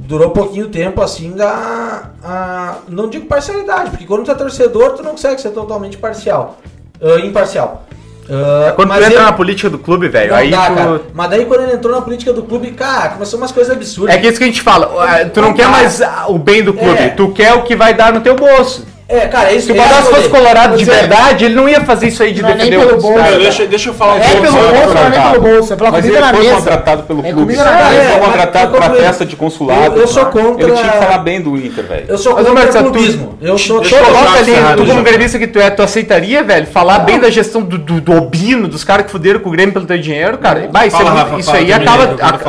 durou 0.06 0.30
pouquinho 0.32 0.68
tempo 0.70 1.02
assim 1.02 1.32
da. 1.32 2.10
a- 2.24 2.76
não 2.90 3.10
digo 3.10 3.26
parcialidade, 3.26 3.90
porque 3.92 4.06
quando 4.06 4.24
tu 4.26 4.32
é 4.32 4.36
torcedor, 4.36 4.92
tu 4.92 5.04
não 5.04 5.12
consegue 5.12 5.42
ser 5.42 5.50
totalmente 5.52 5.98
parcial. 5.98 6.58
ah, 7.02 7.20
imparcial. 7.20 7.84
Ah, 8.30 8.72
Quando 8.76 8.90
tu 8.90 8.96
entra 8.96 9.08
ele- 9.08 9.20
na 9.20 9.34
política 9.34 9.70
do 9.70 9.78
clube, 9.78 10.08
velho, 10.08 10.32
não 10.32 10.38
aí 10.38 10.50
dá, 10.50 10.68
tu... 10.68 10.76
cara. 10.76 11.02
Mas 11.14 11.30
daí 11.30 11.46
quando 11.46 11.64
ele 11.64 11.74
entrou 11.74 11.94
na 11.94 12.02
política 12.02 12.32
do 12.32 12.44
clube, 12.44 12.72
cara, 12.72 13.10
começou 13.10 13.38
umas 13.38 13.52
coisas 13.52 13.76
absurdas. 13.76 14.16
É 14.16 14.18
que 14.18 14.28
isso 14.28 14.38
que 14.38 14.46
a 14.46 14.48
gente 14.48 14.62
fala, 14.62 14.90
ah, 15.04 15.26
tu 15.30 15.42
não 15.42 15.54
quer 15.54 15.68
mais 15.68 16.02
ah, 16.02 16.26
o 16.30 16.38
bem 16.40 16.64
do 16.64 16.74
clube, 16.74 16.98
É. 17.04 17.10
tu 17.10 17.32
quer 17.34 17.54
o 17.54 17.64
que 17.64 17.76
vai 17.76 17.94
dar 17.94 18.14
no 18.14 18.22
teu 18.22 18.36
bolso. 18.36 18.86
É, 19.08 19.28
cara, 19.28 19.52
é 19.52 19.56
isso 19.56 19.68
Se 19.68 19.72
o 19.74 19.76
é 19.76 19.80
eu 19.86 20.04
fosse 20.06 20.30
colorado 20.30 20.74
de 20.74 20.80
dizer- 20.86 20.94
verdade, 20.94 21.46
ele 21.46 21.56
não 21.56 21.68
ia 21.68 21.82
fazer 21.82 22.08
isso 22.08 22.24
aí 22.24 22.32
de 22.32 22.42
Não 22.42 22.50
é 22.50 22.56
nem 22.56 22.70
defender 22.70 22.86
pelo 22.88 22.98
os 22.98 23.04
bolso, 23.04 23.38
deixa, 23.38 23.66
deixa 23.68 23.90
eu 23.90 23.94
falar 23.94 24.14
um 24.14 24.18
É 24.18 24.20
pouco 24.22 24.42
pelo 24.42 24.54
só- 24.54 24.60
bolso, 24.72 24.94
não 24.94 25.02
é 25.04 25.10
nem 25.10 25.22
pelo 25.22 25.42
bolso, 25.42 25.74
é 25.74 25.76
pela 25.76 25.92
Mas 25.92 26.02
comida 26.02 26.18
ele 26.18 26.26
na 26.26 26.34
foi 26.34 26.44
mesa. 26.44 26.56
contratado 26.56 27.04
pelo 27.04 27.20
É 27.26 27.32
clube. 27.34 27.56
na 27.56 27.64
mesa. 27.64 27.90
Ele 27.92 27.98
É, 27.98 28.10
foi 28.12 28.20
contratado 28.22 28.72
pra 28.78 28.90
festa 28.92 29.26
de 29.26 29.36
consulado. 29.36 29.96
Eu- 29.96 30.02
eu 30.02 30.08
sou 30.08 30.26
contra- 30.28 30.64
Ele 30.68 30.72
tinha 30.78 30.90
que 30.90 30.98
falar 30.98 31.18
bem 31.20 31.42
do 31.42 31.58
Inter, 31.58 31.84
velho. 31.86 32.06
Eu 32.08 32.18
sou 32.18 32.34
contra 32.36 32.54
o 32.80 32.84
clubismo. 32.84 33.38
Eu 33.42 33.58
sou 33.58 33.82
Coloca 33.84 34.40
ali, 34.40 34.54
tu 34.78 34.86
como 34.86 35.04
gremista 35.04 35.38
que 35.38 35.48
tu 35.48 35.60
é, 35.60 35.70
tu 35.70 35.82
aceitaria, 35.84 36.42
velho, 36.44 36.66
falar 36.68 37.00
bem 37.00 37.20
da 37.20 37.30
gestão 37.30 37.62
do, 37.62 37.78
Obino, 38.18 38.68
dos 38.68 38.84
caras 38.84 39.06
que 39.06 39.12
fuderam 39.12 39.40
com 39.42 39.50
o 39.50 39.52
Grêmio 39.52 39.74
pelo 39.74 39.86
teu 39.86 39.98
dinheiro, 39.98 40.38
cara? 40.38 40.70
Vai, 40.72 40.88
isso, 40.88 41.52
é 41.52 41.58
aí 41.60 41.74
acaba. 41.74 42.08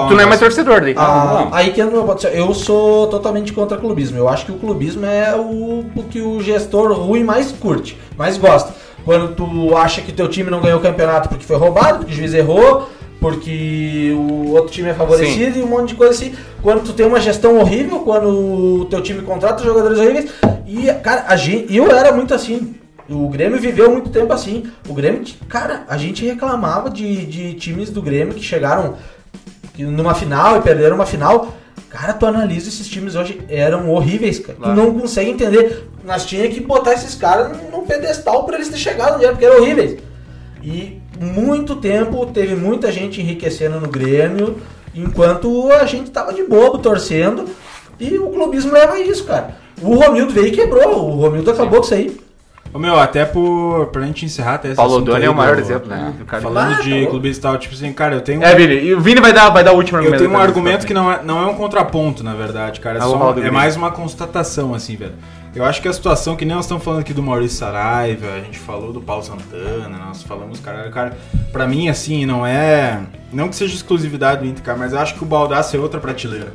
tu 0.09 0.15
não 0.15 0.21
é 0.21 0.27
mais 0.27 0.41
torcedor 0.41 0.81
daí. 0.81 0.95
Ah, 0.97 1.49
aí 1.53 1.71
que 1.71 1.83
o. 1.83 2.17
Eu 2.33 2.55
sou 2.55 3.09
totalmente 3.09 3.53
contra 3.53 3.77
clubismo. 3.77 4.17
Eu 4.19 4.29
acho 4.29 4.47
que 4.47 4.53
o 4.53 4.57
clubismo 4.57 5.05
é 5.05 5.35
o, 5.35 5.85
o 5.95 6.03
que 6.09 6.21
o 6.21 6.41
gestor 6.45 6.93
ruim 6.93 7.25
mais 7.25 7.51
curte, 7.53 7.99
mais 8.17 8.37
gosta. 8.37 8.75
Quando 9.05 9.35
tu 9.35 9.77
acha 9.77 10.01
que 10.01 10.13
teu 10.13 10.29
time 10.29 10.51
não 10.51 10.61
ganhou 10.61 10.79
o 10.79 10.83
campeonato 10.83 11.29
porque 11.29 11.45
foi 11.45 11.57
roubado, 11.57 11.99
porque 11.99 12.13
o 12.13 12.17
juiz 12.17 12.33
errou, 12.33 12.89
porque 13.21 14.13
o 14.17 14.53
outro 14.53 14.73
time 14.73 14.89
é 14.89 14.95
favorecido 14.95 15.59
e 15.59 15.63
um 15.63 15.67
monte 15.67 15.89
de 15.89 15.95
coisa 15.95 16.13
assim. 16.13 16.35
Quando 16.63 16.85
tu 16.85 16.93
tem 16.93 17.07
uma 17.07 17.21
gestão 17.21 17.59
horrível, 17.59 18.01
quando 18.01 18.29
o 18.29 18.85
teu 18.87 19.03
time 19.03 19.23
contrata 19.23 19.63
jogadores 19.63 19.99
horríveis. 19.99 20.31
E, 20.67 20.93
cara, 21.03 21.25
a 21.29 21.37
gente, 21.37 21.75
eu 21.75 21.91
era 21.91 22.13
muito 22.13 22.33
assim. 22.33 22.75
O 23.09 23.29
Grêmio 23.29 23.59
viveu 23.59 23.91
muito 23.91 24.09
tempo 24.09 24.33
assim. 24.33 24.65
O 24.89 24.95
Grêmio, 24.95 25.23
cara, 25.49 25.85
a 25.89 25.99
gente 25.99 26.25
reclamava 26.25 26.89
de, 26.89 27.27
de 27.27 27.55
times 27.55 27.91
do 27.91 28.01
Grêmio 28.01 28.35
que 28.35 28.43
chegaram 28.43 28.95
numa 29.79 30.15
final 30.15 30.57
e 30.57 30.63
perderam 30.63 30.97
uma 30.97 31.07
final. 31.07 31.55
Cara, 31.97 32.13
tu 32.13 32.27
analisa 32.27 32.69
esses 32.69 32.89
times 32.89 33.15
hoje, 33.15 33.41
eram 33.49 33.89
horríveis, 33.89 34.41
cara. 34.41 34.59
Tu 34.59 34.69
não 34.75 34.99
consegue 34.99 35.31
entender. 35.31 35.89
Nós 36.05 36.27
tinha 36.27 36.49
que 36.49 36.59
botar 36.61 36.93
esses 36.95 37.15
caras 37.15 37.57
num- 37.71 37.87
pedestal 37.87 38.45
pra 38.45 38.57
eles 38.57 38.67
terem 38.69 38.83
chegado 38.83 39.15
onde 39.15 39.25
era, 39.25 39.33
porque 39.33 39.45
eram 39.47 39.63
horríveis. 39.63 39.99
E 40.61 40.99
muito 41.21 41.77
tempo 41.77 42.27
teve 42.27 42.57
muita 42.57 42.91
gente 42.91 43.21
enriquecendo 43.21 43.79
no 43.79 43.87
Grêmio, 43.89 44.57
enquanto 44.93 45.71
a 45.71 45.85
gente 45.87 46.11
tava 46.11 46.33
de 46.35 46.43
bobo 46.43 46.79
torcendo. 46.79 47.45
E 48.01 48.19
o 48.19 48.29
clubismo 48.31 48.73
leva 48.73 48.95
a 48.95 49.01
isso, 49.01 49.23
cara. 49.25 49.57
O 49.81 49.95
Romildo 49.95 50.33
veio 50.33 50.49
e 50.49 50.51
quebrou. 50.51 51.11
O 51.11 51.21
Romildo 51.21 51.51
acabou 51.53 51.79
com 51.79 51.85
isso 51.85 51.95
aí. 51.95 52.17
Ô 52.75 52.79
meu, 52.81 52.99
até 52.99 53.25
por, 53.25 53.87
pra 53.93 54.03
gente 54.05 54.25
encerrar 54.25 54.55
até 54.55 54.67
esse 54.67 54.77
Paulo 54.77 55.01
Doni 55.01 55.25
é 55.25 55.31
o 55.31 55.35
maior 55.35 55.55
do- 55.55 55.61
exemplo, 55.63 55.89
né? 55.89 56.13
Do 56.19 56.25
cara. 56.25 56.43
Falando 56.43 56.75
Ah, 56.75 56.81
de 56.83 57.07
clubista 57.07 57.39
e 57.39 57.43
tal, 57.53 57.57
tipo 57.59 57.73
assim, 57.73 57.93
cara, 57.93 58.17
eu 58.17 58.21
tenho 58.21 58.43
É, 58.43 58.53
Vini, 58.53 58.75
e 58.87 58.93
o 58.93 59.01
Vini 59.01 59.21
vai 59.21 59.33
dar, 59.33 59.49
vai 59.51 59.63
dar 59.63 59.73
o 59.73 59.77
último 59.77 59.97
Eu 59.99 60.03
argumento. 60.03 60.23
tenho 60.25 60.37
um 60.37 60.43
argumento 60.43 60.81
tá? 60.81 60.87
que 60.89 60.93
não 60.93 61.09
é, 61.13 61.23
não 61.23 61.41
é 61.41 61.47
um 61.47 61.55
contraponto, 61.55 62.25
na 62.25 62.35
verdade, 62.35 62.81
cara. 62.81 62.99
É, 62.99 63.03
Ah, 63.03 63.07
vou 63.07 63.17
só- 63.17 63.41
é 63.41 63.49
mais 63.49 63.77
uma 63.77 63.93
constatação, 63.93 64.75
assim, 64.75 64.97
velho. 64.97 65.13
Eu 65.55 65.65
acho 65.65 65.81
que 65.81 65.87
a 65.87 65.93
situação, 65.93 66.35
que 66.35 66.45
nem 66.45 66.57
nós 66.57 66.65
estamos 66.65 66.83
falando 66.83 66.99
aqui 66.99 67.15
do 67.15 67.23
Maurício 67.23 67.59
Saraiva, 67.59 68.27
a 68.35 68.41
gente 68.41 68.59
falou 68.59 68.93
do 68.93 69.01
Paulo 69.01 69.23
Santana, 69.23 69.97
nós 69.97 70.25
falamos, 70.25 70.59
cara, 70.59 70.91
cara, 70.91 71.17
pra 71.53 71.69
mim, 71.69 71.89
assim, 71.89 72.27
não 72.27 72.45
é. 72.45 72.99
Não 73.33 73.49
que 73.49 73.55
seja 73.55 73.73
exclusividade 73.73 74.41
do 74.43 74.49
Inter, 74.49 74.65
cara, 74.65 74.77
mas 74.77 74.93
eu 74.93 74.99
acho 74.99 75.15
que 75.15 75.23
o 75.23 75.27
Baldaço 75.27 75.77
é 75.77 75.79
outra 75.79 76.01
prateleira. 76.01 76.53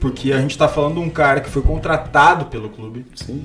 Porque 0.00 0.32
a 0.32 0.38
gente 0.40 0.56
tá 0.56 0.66
falando 0.68 0.94
de 0.94 1.00
um 1.00 1.10
cara 1.10 1.40
que 1.40 1.50
foi 1.50 1.60
contratado 1.60 2.46
pelo 2.46 2.70
clube. 2.70 3.04
Sim. 3.14 3.44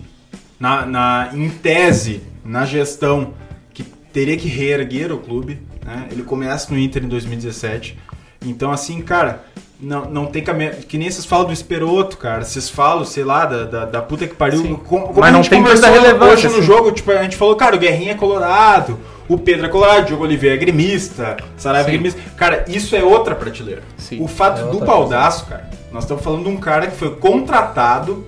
Na, 0.60 0.86
na, 0.86 1.30
em 1.34 1.50
tese, 1.50 2.24
na 2.44 2.66
gestão, 2.66 3.34
que 3.74 3.84
teria 3.84 4.38
que 4.38 4.48
reerguer 4.48 5.12
o 5.12 5.18
clube. 5.18 5.62
Né? 5.86 6.08
Ele 6.12 6.24
começa 6.24 6.72
no 6.72 6.80
Inter 6.80 7.04
em 7.04 7.08
2017. 7.08 7.98
Então, 8.46 8.72
assim, 8.72 9.02
cara, 9.02 9.44
não, 9.80 10.06
não 10.06 10.26
tem 10.28 10.44
caminho. 10.44 10.72
Que 10.88 10.98
nem 10.98 11.10
vocês 11.10 11.26
falam 11.26 11.48
do 11.48 11.54
Esperoto, 11.54 12.18
cara. 12.18 12.44
Vocês 12.44 12.70
falam, 12.70 13.04
sei 13.06 13.24
lá, 13.24 13.46
da, 13.46 13.64
da, 13.66 13.86
da 13.86 14.02
puta 14.02 14.28
que 14.28 14.36
pariu. 14.36 14.82
Mas 15.16 15.34
não 15.34 15.42
tem 15.42 15.64
tanta 15.64 15.88
relevância, 15.90 16.34
hoje 16.34 16.48
no 16.48 16.54
assim. 16.54 16.62
jogo, 16.62 16.92
tipo, 16.92 17.12
a 17.12 17.24
gente 17.24 17.36
falou, 17.36 17.56
cara, 17.56 17.76
o 17.76 17.80
Guerrinha 17.80 18.12
é 18.12 18.16
colorado. 18.16 18.98
O 19.28 19.40
Pedro 19.40 19.66
é 19.66 19.70
colorado, 19.70 20.04
o 20.04 20.06
Diogo 20.06 20.24
Oliveira 20.24 20.56
é 20.56 20.60
gremista, 20.60 21.38
Saraiva 21.58 21.90
é 21.90 21.94
gremista. 21.94 22.22
Cara, 22.38 22.64
isso 22.68 22.96
é 22.96 23.04
outra 23.04 23.34
prateleira. 23.34 23.82
Sim. 23.98 24.22
O 24.22 24.28
fato 24.28 24.62
É 24.62 24.72
do 24.72 24.80
baldaço, 24.86 25.48
cara, 25.48 25.68
nós 25.92 26.04
estamos 26.04 26.24
falando 26.24 26.44
de 26.44 26.50
um 26.50 26.58
cara 26.58 26.86
que 26.86 26.96
foi 26.96 27.16
contratado 27.16 28.24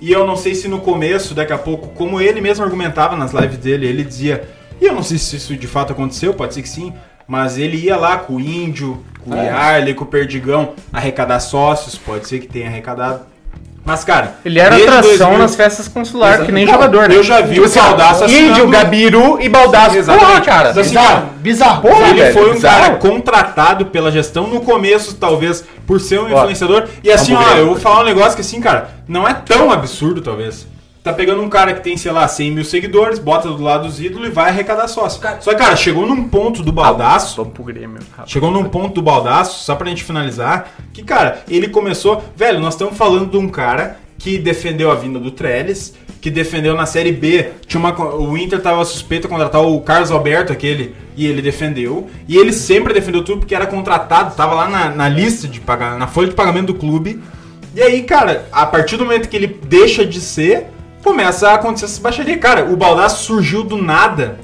e 0.00 0.12
eu 0.12 0.26
não 0.26 0.36
sei 0.36 0.54
se 0.54 0.68
no 0.68 0.80
começo, 0.80 1.34
daqui 1.34 1.52
a 1.52 1.58
pouco, 1.58 1.88
como 1.88 2.20
ele 2.20 2.40
mesmo 2.40 2.64
argumentava 2.64 3.16
nas 3.16 3.32
lives 3.32 3.58
dele, 3.58 3.86
ele 3.86 4.04
dizia, 4.04 4.48
e 4.80 4.84
eu 4.84 4.94
não 4.94 5.02
sei 5.02 5.18
se 5.18 5.36
isso 5.36 5.56
de 5.56 5.66
fato 5.66 5.92
aconteceu, 5.92 6.34
pode 6.34 6.54
ser 6.54 6.62
que 6.62 6.68
sim, 6.68 6.92
mas 7.26 7.58
ele 7.58 7.76
ia 7.76 7.96
lá 7.96 8.18
com 8.18 8.34
o 8.34 8.40
Índio, 8.40 9.02
com 9.24 9.30
o 9.30 9.34
Yarley, 9.34 9.94
com 9.94 10.04
o 10.04 10.06
Perdigão, 10.06 10.74
arrecadar 10.92 11.40
sócios, 11.40 11.96
pode 11.96 12.28
ser 12.28 12.40
que 12.40 12.46
tenha 12.46 12.66
arrecadado. 12.66 13.26
Mas, 13.86 14.02
cara, 14.02 14.34
Ele 14.44 14.58
era 14.58 14.74
atração 14.76 15.28
2000 15.28 15.38
nas 15.38 15.54
festas 15.54 15.86
consulares, 15.86 16.44
que 16.44 16.50
nem 16.50 16.66
Não, 16.66 16.72
jogador, 16.72 17.08
né? 17.08 17.14
eu 17.14 17.22
já 17.22 17.40
vi 17.40 17.54
Tipo 17.54 17.62
o 17.62 17.64
assim, 17.66 17.78
ó, 17.78 17.82
Baldasso 17.84 18.24
Índio, 18.28 18.68
Gabiru 18.68 19.40
e 19.40 19.48
Baldaço. 19.48 20.02
Porra, 20.02 20.40
cara. 20.40 20.70
Assim, 20.70 20.80
Bizarro, 20.82 21.26
bizarro. 21.36 21.82
Porra, 21.82 22.08
ele 22.08 22.20
velho, 22.20 22.34
foi 22.34 22.50
um 22.50 22.54
bizarro. 22.54 22.80
cara 22.82 22.94
contratado 22.96 23.86
pela 23.86 24.10
gestão 24.10 24.48
no 24.48 24.60
começo, 24.60 25.14
talvez, 25.14 25.64
por 25.86 26.00
ser 26.00 26.18
um 26.18 26.28
influenciador. 26.28 26.88
E 27.04 27.12
assim, 27.12 27.32
vamos 27.34 27.48
ó, 27.48 27.54
eu 27.54 27.66
vou 27.66 27.76
falar 27.76 28.00
um 28.00 28.04
negócio 28.06 28.34
que 28.34 28.40
assim, 28.40 28.60
cara, 28.60 28.90
não 29.06 29.26
é 29.26 29.32
tão 29.32 29.70
absurdo, 29.70 30.20
talvez. 30.20 30.66
Tá 31.06 31.12
pegando 31.12 31.40
um 31.40 31.48
cara 31.48 31.72
que 31.72 31.84
tem, 31.84 31.96
sei 31.96 32.10
lá, 32.10 32.26
100 32.26 32.50
mil 32.50 32.64
seguidores, 32.64 33.20
bota 33.20 33.48
do 33.48 33.62
lado 33.62 33.86
dos 33.86 34.00
ídolos 34.00 34.26
e 34.26 34.30
vai 34.32 34.48
arrecadar 34.48 34.88
sócio. 34.88 35.22
Só 35.40 35.52
que, 35.52 35.56
cara, 35.56 35.76
chegou 35.76 36.04
num 36.04 36.28
ponto 36.28 36.64
do 36.64 36.72
baldaço. 36.72 37.36
Vamos 37.36 37.52
pro 37.52 37.62
Grêmio. 37.62 38.00
rapaz. 38.10 38.28
Chegou 38.28 38.50
num 38.50 38.64
ponto 38.64 38.96
do 38.96 39.02
baldaço, 39.02 39.64
só 39.64 39.76
pra 39.76 39.88
gente 39.88 40.02
finalizar, 40.02 40.68
que, 40.92 41.04
cara, 41.04 41.44
ele 41.48 41.68
começou. 41.68 42.24
Velho, 42.34 42.58
nós 42.58 42.74
estamos 42.74 42.96
falando 42.96 43.30
de 43.30 43.36
um 43.36 43.48
cara 43.48 43.98
que 44.18 44.36
defendeu 44.36 44.90
a 44.90 44.96
vinda 44.96 45.20
do 45.20 45.30
Trellis, 45.30 45.94
que 46.20 46.28
defendeu 46.28 46.74
na 46.74 46.86
Série 46.86 47.12
B. 47.12 47.50
Tinha 47.68 47.78
uma, 47.78 47.96
o 48.16 48.36
Inter 48.36 48.60
tava 48.60 48.84
suspeito 48.84 49.28
de 49.28 49.32
contratar 49.32 49.62
o 49.62 49.80
Carlos 49.82 50.10
Alberto, 50.10 50.52
aquele, 50.52 50.92
e 51.16 51.24
ele 51.24 51.40
defendeu. 51.40 52.10
E 52.26 52.36
ele 52.36 52.52
sempre 52.52 52.92
defendeu 52.92 53.22
tudo 53.22 53.38
porque 53.38 53.54
era 53.54 53.68
contratado, 53.68 54.34
tava 54.34 54.56
lá 54.56 54.68
na, 54.68 54.90
na 54.90 55.08
lista 55.08 55.46
de 55.46 55.60
pagar, 55.60 55.96
na 55.96 56.08
folha 56.08 56.30
de 56.30 56.34
pagamento 56.34 56.72
do 56.72 56.74
clube. 56.74 57.22
E 57.76 57.80
aí, 57.80 58.02
cara, 58.02 58.48
a 58.50 58.66
partir 58.66 58.96
do 58.96 59.04
momento 59.04 59.28
que 59.28 59.36
ele 59.36 59.46
deixa 59.68 60.04
de 60.04 60.20
ser, 60.20 60.74
começa 61.06 61.50
a 61.50 61.54
acontecer 61.54 61.84
essa 61.84 62.00
baixaria. 62.00 62.36
Cara, 62.36 62.64
o 62.64 62.76
baldaço 62.76 63.22
surgiu 63.22 63.62
do 63.62 63.80
nada 63.80 64.40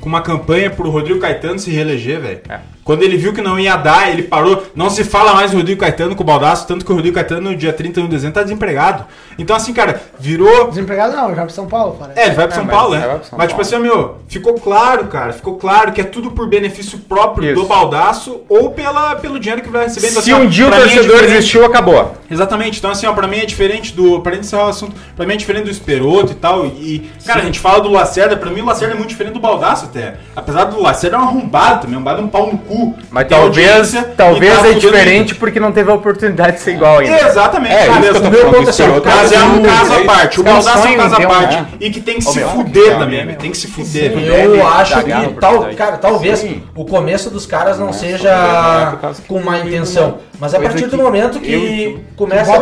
com 0.00 0.08
uma 0.08 0.22
campanha 0.22 0.70
pro 0.70 0.88
Rodrigo 0.88 1.20
Caetano 1.20 1.58
se 1.58 1.70
reeleger, 1.70 2.18
velho. 2.18 2.40
É. 2.48 2.60
Quando 2.88 3.02
ele 3.02 3.18
viu 3.18 3.34
que 3.34 3.42
não 3.42 3.60
ia 3.60 3.76
dar, 3.76 4.10
ele 4.10 4.22
parou. 4.22 4.62
Não 4.74 4.88
se 4.88 5.04
fala 5.04 5.34
mais 5.34 5.50
do 5.50 5.58
Rodrigo 5.58 5.78
Caetano 5.78 6.16
com 6.16 6.22
o 6.22 6.26
Baldaço, 6.26 6.66
tanto 6.66 6.86
que 6.86 6.90
o 6.90 6.94
Rodrigo 6.94 7.16
Caetano 7.16 7.50
no 7.50 7.54
dia 7.54 7.70
31 7.70 8.04
de 8.04 8.08
dezembro 8.08 8.36
tá 8.36 8.42
desempregado. 8.42 9.04
Então, 9.38 9.54
assim, 9.54 9.74
cara, 9.74 10.00
virou. 10.18 10.68
Desempregado 10.70 11.14
não, 11.14 11.34
já 11.34 11.42
pro 11.42 11.52
São 11.52 11.66
Paulo, 11.66 11.96
parece. 12.00 12.18
É, 12.18 12.28
ele 12.28 12.34
vai 12.34 12.46
pro 12.46 12.56
São 12.56 12.64
mas 12.64 12.74
Paulo, 12.74 12.94
ele 12.94 13.02
né? 13.02 13.08
vai 13.08 13.24
São 13.24 13.38
mas, 13.38 13.48
tipo 13.48 13.60
Paulo. 13.60 13.60
assim, 13.60 13.76
ó, 13.76 13.78
meu, 13.78 14.18
ficou 14.26 14.54
claro, 14.54 15.04
cara, 15.08 15.34
ficou 15.34 15.58
claro 15.58 15.92
que 15.92 16.00
é 16.00 16.04
tudo 16.04 16.30
por 16.30 16.48
benefício 16.48 16.98
próprio 17.00 17.52
Isso. 17.52 17.60
do 17.60 17.68
Baldaço 17.68 18.40
ou 18.48 18.70
pela, 18.70 19.16
pelo 19.16 19.38
dinheiro 19.38 19.60
que 19.60 19.68
vai 19.68 19.84
receber. 19.84 20.08
Então, 20.08 20.22
Se 20.22 20.32
assim, 20.32 20.40
ó, 20.40 20.46
um 20.46 20.48
dia 20.48 20.66
o 20.66 20.72
é 20.72 20.80
torcedor 20.80 21.24
existiu, 21.24 21.66
acabou. 21.66 22.14
Exatamente, 22.30 22.78
então 22.78 22.90
assim, 22.90 23.06
ó, 23.06 23.12
pra 23.12 23.28
mim 23.28 23.36
é 23.36 23.44
diferente 23.44 23.92
do. 23.92 24.20
Pra 24.22 24.32
gente 24.32 24.46
encerrar 24.46 24.64
o 24.64 24.68
assunto, 24.70 24.96
pra 25.14 25.26
mim 25.26 25.34
é 25.34 25.36
diferente 25.36 25.64
do 25.64 25.70
Esperoto 25.70 26.32
e 26.32 26.36
tal. 26.36 26.64
E, 26.64 27.10
cara, 27.26 27.40
a 27.40 27.44
gente 27.44 27.60
fala 27.60 27.82
do 27.82 27.90
Lacerda, 27.90 28.34
pra 28.34 28.50
mim 28.50 28.62
o 28.62 28.64
Lacerda 28.64 28.94
é 28.94 28.96
muito 28.96 29.10
diferente 29.10 29.34
do 29.34 29.40
Baldaço 29.40 29.84
até. 29.84 30.16
Apesar 30.34 30.64
do 30.64 30.80
Lacerda 30.80 31.16
é 31.16 31.20
um 31.20 31.24
arrombado 31.24 31.82
também, 31.82 31.94
um 31.94 31.98
arrombado 31.98 32.22
um 32.22 32.28
pau 32.28 32.50
no 32.50 32.56
cu. 32.56 32.77
Mas 33.10 33.28
talvez, 33.28 33.92
talvez 34.16 34.58
tá 34.58 34.68
é 34.68 34.72
diferente 34.74 35.34
porque 35.34 35.58
não 35.60 35.72
teve 35.72 35.90
a 35.90 35.94
oportunidade 35.94 36.56
de 36.56 36.62
ser 36.62 36.72
igual 36.72 36.98
ainda. 36.98 37.28
Exatamente, 37.28 37.74
É, 37.74 37.86
cara, 37.86 38.10
isso 38.10 38.30
meu 38.30 38.44
ponto 38.50 38.66
é 38.66 38.70
assim, 38.70 38.82
ó, 38.82 38.86
Esperoto, 38.86 39.08
mas 39.08 39.32
é 39.32 39.42
um 39.42 39.64
é 39.64 39.68
caso 39.68 39.94
à 39.94 40.04
parte. 40.04 40.40
O 40.40 40.42
é 40.42 40.44
Baldaço 40.44 40.68
é 40.68 40.80
um 40.80 40.82
sonho, 40.82 40.96
caso 40.96 41.14
à 41.14 41.26
parte. 41.26 41.56
né? 41.56 41.66
E 41.80 41.90
que 41.90 42.00
tem 42.00 42.16
que 42.16 42.24
se 42.24 42.38
meu, 42.38 42.48
fuder 42.48 42.92
é, 42.92 42.98
também, 42.98 43.20
é. 43.20 43.26
Tem 43.34 43.50
que 43.50 43.56
se 43.56 43.66
fuder. 43.68 44.12
Eu 44.12 44.66
acho 44.66 44.94
dar 44.94 45.02
que, 45.02 45.10
tal, 45.10 45.22
oportunidade. 45.24 45.76
cara, 45.76 45.96
talvez 45.98 46.38
Sim. 46.40 46.62
o 46.74 46.84
começo 46.84 47.30
dos 47.30 47.46
caras 47.46 47.78
não 47.78 47.90
é 47.90 47.92
seja 47.92 48.98
que 49.14 49.22
com 49.22 49.40
má 49.40 49.58
intenção. 49.58 50.18
Mas 50.38 50.54
a 50.54 50.60
partir 50.60 50.86
do 50.86 50.96
momento 50.96 51.40
que 51.40 51.98
começa 52.16 52.54
a. 52.54 52.60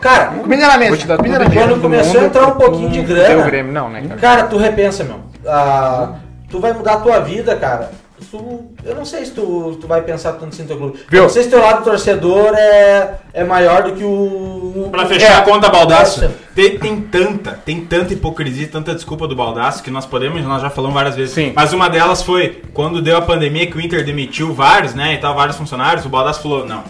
Cara, 0.00 0.32
o 0.36 0.44
quando 0.44 1.74
do 1.74 1.80
começou 1.80 2.20
a 2.20 2.24
entrar 2.24 2.46
um 2.46 2.52
pouquinho 2.52 2.90
de 2.90 3.02
grana. 3.02 3.44
o 3.44 3.72
não, 3.72 3.88
né, 3.88 4.02
cara? 4.08 4.20
Cara, 4.20 4.42
tu 4.44 4.56
repensa, 4.56 5.04
meu. 5.04 5.20
Ah, 5.46 6.12
tu 6.50 6.60
vai 6.60 6.72
mudar 6.72 6.94
a 6.94 6.96
tua 6.98 7.20
vida, 7.20 7.56
cara. 7.56 7.90
Tu, 8.30 8.64
eu 8.84 8.94
não 8.94 9.06
sei 9.06 9.24
se 9.24 9.30
tu, 9.30 9.78
tu 9.80 9.86
vai 9.86 10.02
pensar 10.02 10.32
tanto 10.34 10.48
assim 10.48 10.62
no 10.62 10.68
teu 10.68 10.76
clube. 10.76 10.98
Viu? 11.08 11.20
Eu 11.20 11.22
não 11.22 11.30
sei 11.30 11.44
se 11.44 11.48
teu 11.48 11.60
lado 11.60 11.82
torcedor 11.82 12.52
é, 12.54 13.14
é 13.32 13.42
maior 13.44 13.84
do 13.84 13.92
que 13.92 14.04
o. 14.04 14.88
Pra 14.90 15.06
fechar 15.06 15.32
É. 15.32 15.36
a 15.36 15.42
conta, 15.42 15.70
Baldaço, 15.70 16.30
tem, 16.54 16.78
tem 16.78 17.00
tanta, 17.00 17.52
tem 17.52 17.80
tanta 17.86 18.12
hipocrisia, 18.12 18.68
tanta 18.68 18.94
desculpa 18.94 19.26
do 19.26 19.34
Baldaço 19.34 19.82
que 19.82 19.90
nós 19.90 20.04
podemos, 20.04 20.42
nós 20.44 20.60
já 20.60 20.68
falamos 20.68 20.94
várias 20.94 21.16
vezes. 21.16 21.34
Sim. 21.34 21.52
Mas 21.56 21.72
uma 21.72 21.88
delas 21.88 22.22
foi 22.22 22.62
quando 22.74 23.00
deu 23.00 23.16
a 23.16 23.22
pandemia 23.22 23.66
que 23.66 23.76
o 23.78 23.80
Inter 23.80 24.04
demitiu 24.04 24.52
vários, 24.52 24.94
né, 24.94 25.14
e 25.14 25.18
tal, 25.18 25.34
vários 25.34 25.56
funcionários, 25.56 26.04
o 26.04 26.08
Baldaço 26.10 26.42
falou, 26.42 26.66
não, 26.66 26.84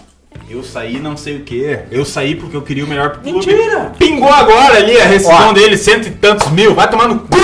eu 0.51 0.63
saí 0.63 0.99
não 0.99 1.17
sei 1.17 1.37
o 1.37 1.41
que, 1.41 1.79
eu 1.91 2.05
saí 2.05 2.35
porque 2.35 2.57
eu 2.57 2.63
queria 2.63 2.85
o 2.85 2.89
melhor 2.89 3.11
pro 3.11 3.21
clube. 3.21 3.47
Mentira! 3.47 3.93
Pingou 3.99 4.33
agora 4.33 4.77
ali 4.77 4.99
a 4.99 5.05
rescisão 5.05 5.53
dele, 5.53 5.77
cento 5.77 6.09
e 6.09 6.11
tantos 6.11 6.51
mil, 6.51 6.75
vai 6.75 6.89
tomar 6.89 7.09
no 7.09 7.21
cu, 7.21 7.39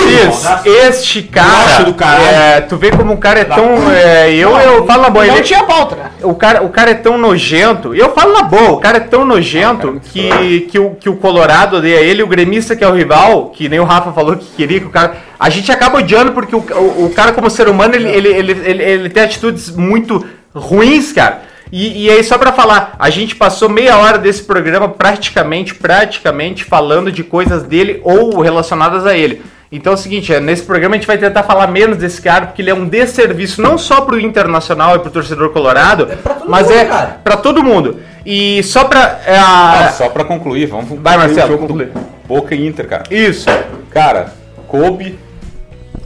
este 0.65 1.23
cara, 1.23 1.83
do 1.83 1.93
caralho. 1.93 2.25
é, 2.25 2.61
tu 2.61 2.77
vê 2.77 2.91
como 2.91 3.13
o 3.13 3.17
cara 3.17 3.39
é 3.39 3.45
tão, 3.45 3.91
é, 3.91 4.33
eu, 4.33 4.57
eu 4.57 4.85
falo 4.85 5.03
na 5.03 5.09
boa, 5.09 5.25
Não 5.25 5.35
ele, 5.35 5.43
tinha 5.43 5.63
pauta, 5.63 5.95
né? 5.95 6.11
o 6.23 6.33
cara, 6.33 6.63
o 6.63 6.69
cara 6.69 6.91
é 6.91 6.95
tão 6.95 7.17
nojento, 7.17 7.93
eu 7.93 8.13
falo 8.13 8.33
na 8.33 8.43
boa, 8.43 8.71
o 8.71 8.79
cara 8.79 8.97
é 8.97 9.01
tão 9.01 9.25
nojento 9.25 10.01
que, 10.11 10.61
que, 10.61 10.79
o, 10.79 10.91
que 10.95 11.09
o 11.09 11.15
Colorado 11.15 11.77
odeia 11.77 11.99
ele, 11.99 12.23
o 12.23 12.27
gremista 12.27 12.75
que 12.75 12.83
é 12.83 12.87
o 12.87 12.93
rival, 12.93 13.49
que 13.49 13.69
nem 13.69 13.79
o 13.79 13.85
Rafa 13.85 14.11
falou 14.11 14.35
que 14.35 14.45
queria 14.55 14.79
que 14.79 14.87
o 14.87 14.89
cara, 14.89 15.17
a 15.39 15.49
gente 15.49 15.71
acaba 15.71 15.99
odiando 15.99 16.31
porque 16.31 16.55
o, 16.55 16.59
o, 16.59 17.05
o 17.05 17.09
cara 17.13 17.31
como 17.31 17.49
ser 17.49 17.67
humano, 17.67 17.95
ele, 17.95 18.09
ele, 18.09 18.27
ele, 18.29 18.51
ele, 18.51 18.83
ele 18.83 19.09
tem 19.09 19.23
atitudes 19.23 19.69
muito 19.75 20.25
ruins, 20.53 21.11
cara. 21.11 21.41
E, 21.71 22.05
e 22.05 22.09
aí, 22.09 22.23
só 22.23 22.37
pra 22.37 22.51
falar, 22.53 22.95
a 22.99 23.09
gente 23.09 23.35
passou 23.35 23.67
meia 23.69 23.97
hora 23.97 24.17
desse 24.17 24.43
programa 24.43 24.87
praticamente, 24.89 25.73
praticamente 25.75 26.63
falando 26.63 27.11
de 27.11 27.23
coisas 27.23 27.63
dele 27.63 27.99
ou 28.03 28.39
relacionadas 28.41 29.05
a 29.05 29.17
ele. 29.17 29.41
Então 29.71 29.91
é 29.91 29.95
o 29.95 29.97
seguinte, 29.99 30.31
é, 30.31 30.39
nesse 30.39 30.61
programa 30.63 30.95
a 30.95 30.97
gente 30.97 31.07
vai 31.07 31.17
tentar 31.17 31.41
falar 31.43 31.67
menos 31.67 31.97
desse 31.97 32.21
cara, 32.21 32.45
porque 32.45 32.61
ele 32.61 32.69
é 32.69 32.73
um 32.73 32.87
desserviço 32.87 33.61
não 33.61 33.77
só 33.77 34.01
pro 34.01 34.19
Internacional 34.19 34.95
e 34.95 34.99
pro 34.99 35.09
torcedor 35.09 35.49
colorado, 35.49 36.07
É 36.09 36.17
mas 36.47 36.67
mundo, 36.67 36.77
é 36.77 36.85
pra 37.23 37.35
todo 37.35 37.63
mundo. 37.63 37.99
E 38.25 38.61
só 38.63 38.85
pra... 38.85 39.19
é, 39.25 39.35
Ah, 39.37 39.87
a- 39.87 39.91
só 39.91 40.07
pra 40.09 40.23
concluir, 40.23 40.67
vamos 40.67 40.85
concluir 40.87 41.01
Vai, 41.03 41.17
Marcelo, 41.17 41.47
o 41.47 41.51
jogo 41.51 41.67
conclui. 41.67 41.85
do 41.87 41.99
Boca 42.27 42.55
e 42.55 42.65
Inter, 42.67 42.87
cara. 42.87 43.03
Isso. 43.11 43.47
Cara, 43.89 44.33
coube 44.67 45.19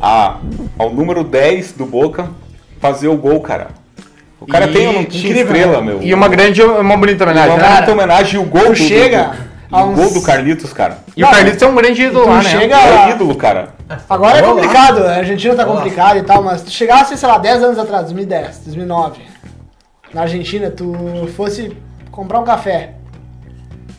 a, 0.01 0.37
ao 0.77 0.89
número 0.91 1.23
10 1.23 1.73
do 1.73 1.85
Boca 1.85 2.29
fazer 2.81 3.09
o 3.09 3.17
gol, 3.17 3.41
cara. 3.41 3.67
O 4.39 4.47
cara 4.47 4.65
E- 4.67 4.71
tem 4.73 4.87
um 4.87 5.01
estrela, 5.01 5.81
meu. 5.81 6.01
E 6.01 6.13
uma 6.13 6.27
grande, 6.27 6.61
uma 6.61 6.95
bonita 6.97 7.23
homenagem, 7.25 7.55
uma 7.57 7.67
bonita 7.69 7.91
homenagem 7.91 8.35
e 8.35 8.43
o 8.43 8.45
gol 8.45 8.69
do, 8.69 8.75
chega 8.75 9.31
do, 9.69 9.75
a 9.75 9.83
o 9.83 9.89
uns- 9.91 9.95
gol 9.99 10.13
do 10.13 10.21
Carlitos, 10.21 10.71
cara. 10.71 10.97
E 11.15 11.23
o 11.23 11.29
Carlitos 11.29 11.61
é 11.61 11.67
um 11.67 11.75
grande 11.75 12.01
ídolo 12.03 12.23
Tu 12.23 12.29
lá, 12.29 12.37
né? 12.41 12.49
chega- 12.49 12.77
É 12.77 13.09
ídolo, 13.11 13.35
cara. 13.35 13.69
Agora 14.09 14.37
é 14.37 14.41
complicado, 14.41 15.05
a 15.05 15.15
Argentina 15.15 15.55
tá 15.55 15.65
complicada 15.65 16.17
e 16.19 16.23
tal, 16.23 16.41
mas 16.43 16.61
tu 16.61 16.69
chegasse, 16.71 17.17
sei 17.17 17.27
lá, 17.27 17.37
10 17.37 17.63
anos 17.63 17.77
atrás, 17.79 18.03
2010, 18.03 18.59
2009, 18.65 19.21
na 20.13 20.21
Argentina, 20.21 20.69
tu 20.69 20.93
fosse 21.35 21.75
comprar 22.11 22.39
um 22.39 22.43
café 22.45 22.91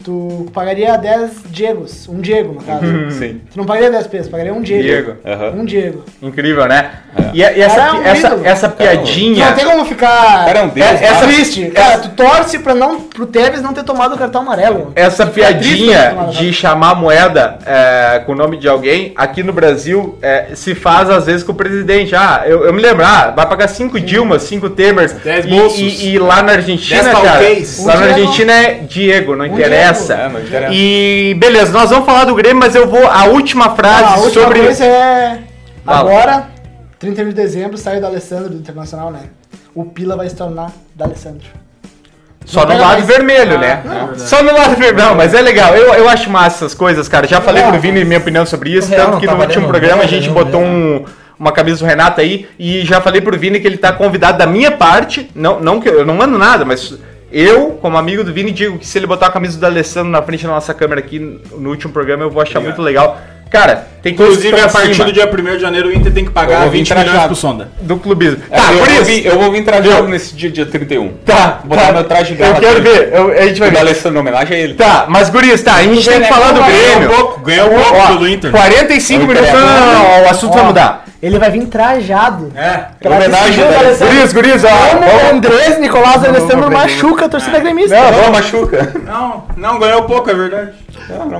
tu 0.04 0.46
pagaria 0.52 0.96
10 0.96 1.30
Diegos, 1.50 2.08
um 2.08 2.20
Diego 2.20 2.54
no 2.54 2.62
caso. 2.62 2.84
Sim. 3.10 3.40
Tu 3.52 3.56
não 3.58 3.64
pagaria 3.64 3.90
10 3.90 4.06
pesos, 4.06 4.28
pagaria 4.30 4.52
um 4.54 4.62
Diego. 4.62 4.82
Diego. 4.82 5.12
Aham. 5.24 5.50
Um 5.60 5.64
Diego. 5.64 6.04
Incrível, 6.22 6.66
né? 6.66 6.90
E, 7.34 7.38
e 7.38 7.42
essa, 7.42 7.76
Cara, 7.76 7.88
é 7.96 8.00
um 8.00 8.04
essa, 8.04 8.26
ídolo. 8.28 8.42
essa 8.46 8.68
Tu 8.68 8.76
piadinha. 8.76 9.46
não 9.50 9.54
tem 9.54 9.64
como 9.64 9.84
ficar. 9.84 10.44
Cara, 10.46 10.58
é 10.58 10.62
um 10.62 10.68
deus, 10.68 10.86
É- 10.86 11.04
essa 11.04 11.20
tá? 11.20 11.26
triste. 11.26 11.66
Cara, 11.66 11.98
tu 11.98 12.08
torce 12.10 12.58
pra 12.60 12.74
não, 12.74 13.00
pro 13.00 13.26
Tevez 13.26 13.60
não 13.62 13.72
ter 13.74 13.82
tomado 13.84 14.14
o 14.14 14.18
cartão 14.18 14.42
amarelo. 14.42 14.92
Essa 14.96 15.26
piadinha 15.26 16.16
de 16.30 16.52
chamar 16.52 16.94
moeda 16.94 17.58
é, 17.66 18.20
com 18.24 18.32
o 18.32 18.34
nome 18.34 18.56
de 18.56 18.68
alguém, 18.68 19.12
aqui 19.16 19.42
no 19.42 19.52
Brasil, 19.52 20.18
é, 20.22 20.46
se 20.54 20.74
faz 20.74 21.10
às 21.10 21.26
vezes 21.26 21.42
com 21.42 21.52
o 21.52 21.54
presidente. 21.54 22.14
Ah, 22.14 22.42
eu, 22.46 22.64
eu 22.64 22.72
me 22.72 22.80
lembro, 22.80 23.04
ah, 23.04 23.32
vai 23.34 23.46
pagar 23.46 23.68
5 23.68 24.00
Dilmas, 24.00 24.42
5 24.44 24.70
Temers. 24.70 25.12
Dez 25.12 25.44
E, 25.44 25.48
bolsos. 25.48 25.78
e- 25.78 26.10
e 26.14 26.18
lá 26.18 26.42
na 26.42 26.52
Argentina, 26.52 27.02
cara, 27.02 27.18
lá 27.84 27.96
na. 27.96 28.06
Argentina 28.06 28.52
é 28.52 28.74
Diego, 28.88 29.36
não 29.36 29.44
interessa. 29.46 29.89
É, 29.90 30.28
não 30.28 30.40
interessa. 30.40 30.72
E 30.74 31.34
beleza, 31.38 31.72
nós 31.72 31.90
vamos 31.90 32.06
falar 32.06 32.24
do 32.24 32.34
Grêmio, 32.34 32.58
mas 32.60 32.74
eu 32.74 32.88
vou. 32.88 33.06
A 33.06 33.24
última 33.24 33.74
frase 33.76 34.04
Ah, 34.04 34.14
a 34.14 34.18
última 34.18 34.44
sobre. 34.44 34.60
coisa 34.60 34.84
é. 34.84 35.38
Fala. 35.84 35.98
Agora, 36.10 36.48
31 36.98 37.28
de 37.28 37.34
dezembro, 37.34 37.76
sai 37.78 38.00
do 38.00 38.06
Alessandro 38.06 38.50
do 38.50 38.56
Internacional, 38.56 39.10
né? 39.10 39.20
O 39.74 39.84
Pila 39.84 40.16
vai 40.16 40.28
se 40.28 40.36
tornar 40.36 40.70
da 40.94 41.04
Alessandro. 41.06 41.46
Só 42.44 42.64
Não 42.66 42.74
no 42.74 42.80
lado 42.80 42.92
mais. 42.94 43.06
vermelho, 43.06 43.58
né? 43.58 43.82
Só 44.16 44.42
no 44.42 44.52
lado 44.52 44.70
vermelho. 44.76 44.96
Não, 44.96 45.14
mas 45.14 45.34
é 45.34 45.40
legal. 45.40 45.74
Eu, 45.76 45.94
eu 45.94 46.08
acho 46.08 46.28
massa 46.30 46.64
essas 46.64 46.74
coisas, 46.74 47.06
cara. 47.08 47.26
Já 47.26 47.40
falei 47.40 47.62
É, 47.62 47.70
pro 47.70 47.78
Vini 47.78 48.04
minha 48.04 48.18
opinião 48.18 48.44
sobre 48.46 48.70
isso. 48.70 48.88
Real 48.88 49.02
Tanto 49.06 49.12
não 49.14 49.20
que 49.20 49.26
no 49.26 49.36
último 49.40 49.68
programa 49.68 50.02
a 50.02 50.06
gente 50.06 50.26
né, 50.28 50.34
botou 50.34 50.60
Real. 50.60 50.72
um, 50.72 51.04
uma 51.38 51.52
camisa 51.52 51.78
do 51.78 51.84
Renato 51.84 52.20
aí. 52.20 52.48
E 52.58 52.84
já 52.84 53.00
falei 53.00 53.20
pro 53.20 53.38
Vini 53.38 53.60
que 53.60 53.66
ele 53.68 53.76
tá 53.76 53.92
convidado 53.92 54.38
da 54.38 54.46
minha 54.46 54.70
parte. 54.72 55.30
Não, 55.34 55.60
não 55.60 55.80
que 55.80 55.88
eu, 55.88 55.98
eu 56.00 56.06
não 56.06 56.14
mando 56.14 56.36
nada, 56.38 56.64
mas 56.64 56.94
eu, 57.32 57.72
como 57.72 57.96
amigo 57.96 58.24
do 58.24 58.32
Vini, 58.32 58.50
digo 58.50 58.78
que 58.78 58.86
se 58.86 58.98
ele 58.98 59.06
botar 59.06 59.26
a 59.26 59.30
camisa 59.30 59.58
do 59.58 59.64
Alessandro 59.64 60.10
na 60.10 60.22
frente 60.22 60.44
da 60.44 60.50
nossa 60.50 60.74
câmera 60.74 61.00
aqui 61.00 61.18
no 61.18 61.70
último 61.70 61.92
programa, 61.92 62.24
eu 62.24 62.30
vou 62.30 62.42
achar 62.42 62.60
muito 62.60 62.82
legal. 62.82 63.20
Cara, 63.50 63.88
tem 64.00 64.12
Inclusive, 64.12 64.54
a 64.60 64.68
partir 64.68 64.90
acima 64.92 65.04
do 65.06 65.12
dia 65.12 65.26
1 65.28 65.56
de 65.56 65.58
janeiro, 65.60 65.88
o 65.88 65.92
Inter 65.92 66.12
tem 66.12 66.24
que 66.24 66.30
pagar 66.30 66.60
vou 66.60 66.70
vir 66.70 66.78
20 66.78 66.94
milhões 66.94 67.22
pro 67.24 67.34
Sonda. 67.34 67.68
do 67.80 67.96
clubismo. 67.96 68.38
É, 68.48 68.56
Tá, 68.56 68.72
eu, 68.72 68.78
por 68.78 68.86
vou 68.88 68.94
isso. 68.94 69.04
vir, 69.06 69.26
eu 69.26 69.38
vou 69.40 69.50
vir 69.50 69.64
trajado 69.64 70.06
nesse 70.08 70.36
dia, 70.36 70.48
dia 70.50 70.64
31. 70.66 71.08
Tá, 71.26 71.58
Botar 71.64 71.86
tá. 71.88 71.92
meu 71.92 72.04
traje 72.04 72.34
de 72.36 72.42
Eu 72.42 72.54
quero 72.54 72.78
aqui. 72.78 72.80
ver. 72.82 73.10
eu- 73.12 73.32
a 73.32 73.46
gente 73.46 73.58
vai 73.58 73.68
O 73.68 73.72
ver. 73.72 73.78
Alessandro, 73.78 74.18
em 74.18 74.20
homenagem 74.20 74.56
a 74.56 74.60
ele. 74.60 74.74
Tá, 74.74 75.06
mas 75.08 75.28
Gurias, 75.30 75.62
tá, 75.62 75.74
a 75.74 75.82
gente 75.82 76.04
tem 76.08 76.14
que 76.14 76.20
né? 76.20 76.28
falar 76.28 76.52
do 76.52 76.60
Ganhou 76.60 76.70
Grêmio. 76.80 77.08
Ganhou 77.08 77.24
pouco, 77.24 77.40
ganhou 77.40 77.68
pouco 77.70 77.96
Ó, 77.96 78.14
do 78.14 78.28
Inter. 78.28 78.50
45 78.52 79.20
Não 79.20 79.26
minutos. 79.28 79.52
Não, 79.52 79.58
interessa. 79.60 79.80
não, 79.80 79.92
não, 79.92 80.22
o 80.22 80.28
assunto 80.30 80.54
vai 80.54 80.64
mudar. 80.64 81.04
Ele 81.22 81.38
vai 81.38 81.50
vir 81.50 81.66
trajado. 81.66 82.50
É. 82.56 82.84
Pela 82.98 83.16
homenagem 83.16 83.62
da 83.62 83.78
Alessandro. 83.80 84.06
Gurias, 84.06 84.32
Gurias, 84.32 84.64
ó. 84.64 84.68
Como 84.68 85.30
Andrés 85.36 85.78
Nicolás 85.78 86.24
Alessandro 86.24 86.70
machuca 86.70 87.26
a 87.26 87.28
torcida 87.28 87.58
gremista. 87.58 87.94
Não, 87.94 88.22
Não, 88.22 88.32
machuca. 88.32 88.92
Não, 89.04 89.44
não, 89.54 89.78
ganhou 89.78 90.04
pouco, 90.04 90.30
é 90.30 90.34
verdade. 90.34 90.70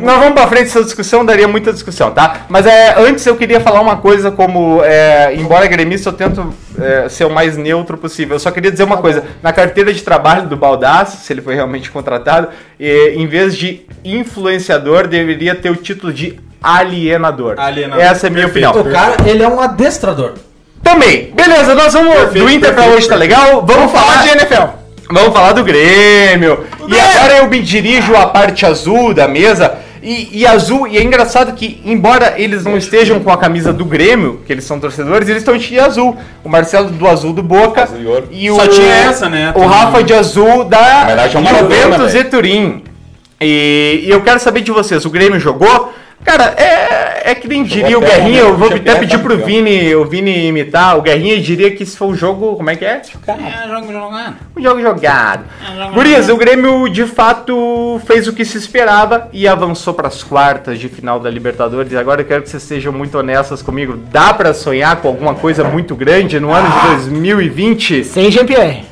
Nós 0.01 0.19
vamos 0.19 0.33
pra 0.33 0.47
frente 0.47 0.65
essa 0.67 0.83
discussão, 0.83 1.25
daria 1.25 1.49
muita 1.49 1.73
discussão, 1.73 2.11
tá? 2.11 2.43
Mas 2.49 2.67
é, 2.67 2.95
antes 2.99 3.25
eu 3.27 3.37
queria 3.37 3.61
falar 3.61 3.81
uma 3.81 3.97
coisa 3.97 4.31
como, 4.31 4.83
é, 4.83 5.35
embora 5.35 5.67
gremista, 5.67 6.09
eu 6.09 6.13
tento 6.13 6.53
é, 6.81 7.09
ser 7.09 7.25
o 7.25 7.31
mais 7.31 7.57
neutro 7.57 7.97
possível. 7.97 8.37
Eu 8.37 8.41
só 8.41 8.51
queria 8.51 8.71
dizer 8.71 8.85
uma 8.85 8.99
coisa. 8.99 9.25
Na 9.43 9.53
carteira 9.53 9.93
de 9.93 10.03
trabalho 10.03 10.49
do 10.49 10.57
Baldaço, 10.57 11.19
se 11.19 11.33
ele 11.33 11.43
foi 11.43 11.55
realmente 11.55 11.91
contratado, 11.91 12.49
é, 12.79 13.15
em 13.15 13.27
vez 13.27 13.57
de 13.57 13.83
influenciador, 14.05 15.07
deveria 15.07 15.55
ter 15.55 15.71
o 15.71 15.77
título 15.77 16.13
de 16.13 16.39
alienador. 16.63 17.55
Alienador. 17.59 18.05
Essa 18.05 18.27
é 18.27 18.29
a 18.29 18.33
minha 18.33 18.45
Perfeito. 18.47 18.69
opinião. 18.69 18.91
O 18.91 18.95
cara, 18.95 19.29
ele 19.29 19.43
é 19.43 19.49
um 19.49 19.61
adestrador. 19.61 20.35
Também. 20.83 21.31
Beleza, 21.35 21.75
nós 21.75 21.93
vamos 21.93 22.15
Perfeito, 22.15 22.45
do 22.45 22.51
Inter 22.51 22.73
pra 22.73 22.83
perfeito, 22.83 22.97
hoje, 22.97 23.09
tá 23.09 23.15
legal? 23.15 23.65
Vamos 23.67 23.93
falar 23.93 24.23
de 24.23 24.31
NFL. 24.31 24.80
Vamos 25.11 25.33
falar 25.33 25.53
do 25.53 25.65
Grêmio. 25.65 26.65
E 26.87 26.99
agora 26.99 27.39
eu 27.39 27.49
me 27.49 27.61
dirijo 27.61 28.15
à 28.15 28.27
parte 28.27 28.65
azul 28.65 29.13
da 29.13 29.27
mesa. 29.27 29.79
E, 30.03 30.41
e 30.41 30.47
azul, 30.47 30.87
e 30.87 30.97
é 30.97 31.03
engraçado 31.03 31.53
que, 31.53 31.79
embora 31.85 32.35
eles 32.39 32.65
não 32.65 32.77
estejam 32.77 33.21
com 33.21 33.31
a 33.31 33.37
camisa 33.37 33.71
do 33.71 33.85
Grêmio, 33.85 34.41
que 34.47 34.53
eles 34.53 34.65
são 34.65 34.81
torcedores, 34.81 35.29
eles 35.29 35.43
estão 35.43 35.57
de 35.59 35.79
azul. 35.79 36.17
O 36.43 36.49
Marcelo 36.49 36.89
do 36.89 37.07
azul 37.07 37.35
do 37.35 37.43
Boca. 37.43 37.83
Azul 37.83 38.25
e. 38.31 38.47
E 38.47 38.55
Só 38.55 38.65
o, 38.65 38.69
tinha 38.69 38.95
essa, 38.95 39.29
né? 39.29 39.53
O 39.55 39.67
Rafa 39.67 40.03
de 40.03 40.15
azul 40.15 40.65
da 40.65 41.11
é 41.11 41.29
Juventus 41.29 42.15
e 42.15 42.19
velho. 42.19 42.31
Turim. 42.31 42.85
E, 43.41 44.05
e 44.05 44.11
eu 44.11 44.23
quero 44.23 44.39
saber 44.39 44.61
de 44.61 44.71
vocês, 44.71 45.05
o 45.05 45.11
Grêmio 45.11 45.41
jogou? 45.41 45.93
Cara, 46.25 46.55
é, 46.57 47.31
é 47.31 47.35
que 47.35 47.49
nem 47.49 47.65
diria 47.65 47.99
o 47.99 48.01
Guerrinha, 48.01 48.41
eu 48.41 48.57
vou 48.57 48.69
até 48.69 48.95
pedir 48.97 49.19
pro. 49.19 49.39
Vini, 49.39 49.95
o 49.95 50.05
Vini 50.05 50.47
imitar, 50.47 50.99
o 50.99 51.03
Guerrinha 51.03 51.41
diria 51.41 51.71
que 51.71 51.83
esse 51.83 51.97
foi 51.97 52.09
um 52.09 52.15
jogo, 52.15 52.57
como 52.57 52.69
é 52.69 52.77
que 52.77 52.85
é? 52.85 53.01
É, 53.27 53.69
jogo 53.69 53.93
jogando. 53.93 54.37
Um 54.57 54.63
jogo 54.63 54.81
jogado. 54.83 55.45
Gurias, 55.95 56.29
o 56.29 56.37
Grêmio 56.37 56.89
de 56.89 57.07
fato 57.07 58.01
fez 58.07 58.29
o 58.29 58.35
que 58.35 58.45
se 58.45 58.59
esperava 58.59 59.29
e 59.33 59.49
avançou 59.49 59.95
para 59.95 60.09
as 60.09 60.23
quartas 60.23 60.79
de 60.79 60.89
final 60.89 61.19
da 61.19 61.31
Libertadores. 61.31 61.91
E 61.93 61.97
agora 61.97 62.21
eu 62.21 62.27
quero 62.27 62.43
que 62.43 62.51
vocês 62.51 62.63
sejam 62.63 62.93
muito 62.93 63.17
honestas 63.17 63.63
comigo. 63.63 63.97
Dá 64.11 64.35
para 64.35 64.53
sonhar 64.53 64.97
com 64.97 65.09
alguma 65.09 65.35
coisa 65.35 65.65
muito 65.65 65.97
grande 65.97 66.39
no 66.39 66.53
ano 66.53 66.69
de 66.71 66.89
2020? 66.89 68.05
Sem 68.05 68.31
Jean-Pierre. 68.31 68.85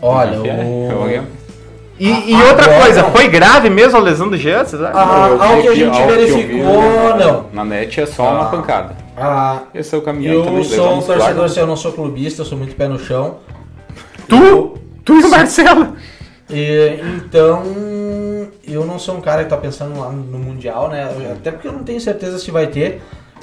Olha, 0.00 0.36
É, 0.36 1.20
o... 1.20 1.45
eu- 1.98 2.06
E, 2.06 2.30
e 2.32 2.34
outra 2.42 2.64
Agora 2.66 2.80
coisa, 2.82 3.02
não. 3.02 3.10
foi 3.12 3.28
grave 3.28 3.70
mesmo 3.70 3.96
a 3.96 4.00
lesão 4.00 4.28
do 4.28 4.36
Jean? 4.36 4.64
vocês? 4.64 4.82
Ah, 4.82 5.28
eu 5.30 5.42
ao 5.42 5.56
vi 5.56 5.62
que 5.62 5.68
a 5.68 5.74
gente 5.74 5.96
que 5.96 6.02
eu 6.02 6.06
verificou, 6.08 6.82
vi, 7.14 7.24
não. 7.24 7.46
Na 7.52 7.64
net 7.64 8.00
é 8.00 8.06
só 8.06 8.32
uma 8.32 8.46
pancada. 8.46 8.96
Ah, 9.16 9.62
Esse 9.74 9.94
é 9.94 9.98
o 9.98 10.02
caminho 10.02 10.44
também. 10.44 10.58
eu 10.58 10.64
sou 10.64 10.98
um 10.98 11.02
torcedor, 11.02 11.48
se 11.48 11.58
eu 11.58 11.66
não 11.66 11.76
sou 11.76 11.92
clubista, 11.92 12.42
eu 12.42 12.46
sou 12.46 12.58
muito 12.58 12.74
pé 12.76 12.86
no 12.88 12.98
chão. 12.98 13.38
Tu? 14.28 14.78
Tu 15.04 15.20
e 15.20 15.24
o 15.24 15.30
Marcelo? 15.30 15.96
E, 16.50 17.00
então, 17.16 17.62
eu 18.66 18.84
não 18.84 18.98
sou 18.98 19.16
um 19.16 19.20
cara 19.20 19.44
que 19.44 19.50
tá 19.50 19.56
pensando 19.56 19.98
lá 19.98 20.10
no 20.10 20.38
Mundial, 20.38 20.88
né? 20.88 21.08
Eu- 21.18 21.32
Até 21.32 21.50
porque 21.50 21.66
eu 21.68 21.72
não 21.72 21.82
tenho 21.82 22.00
certeza 22.00 22.38
se 22.38 22.50
vai 22.50 22.66
ter. 22.66 23.00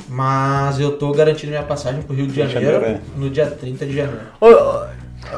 Mas 0.09 0.79
eu 0.79 0.93
tô 0.97 1.11
garantindo 1.11 1.51
minha 1.51 1.63
passagem 1.63 2.01
pro 2.01 2.15
Rio 2.15 2.25
de 2.27 2.33
Rio 2.33 2.47
de 2.47 2.53
Janeiro 2.53 2.79
Janeiro, 2.81 3.01
no 3.15 3.29
dia 3.29 3.45
30 3.45 3.85
de 3.85 3.95
janeiro. 3.95 4.21
Ô, 4.41 4.47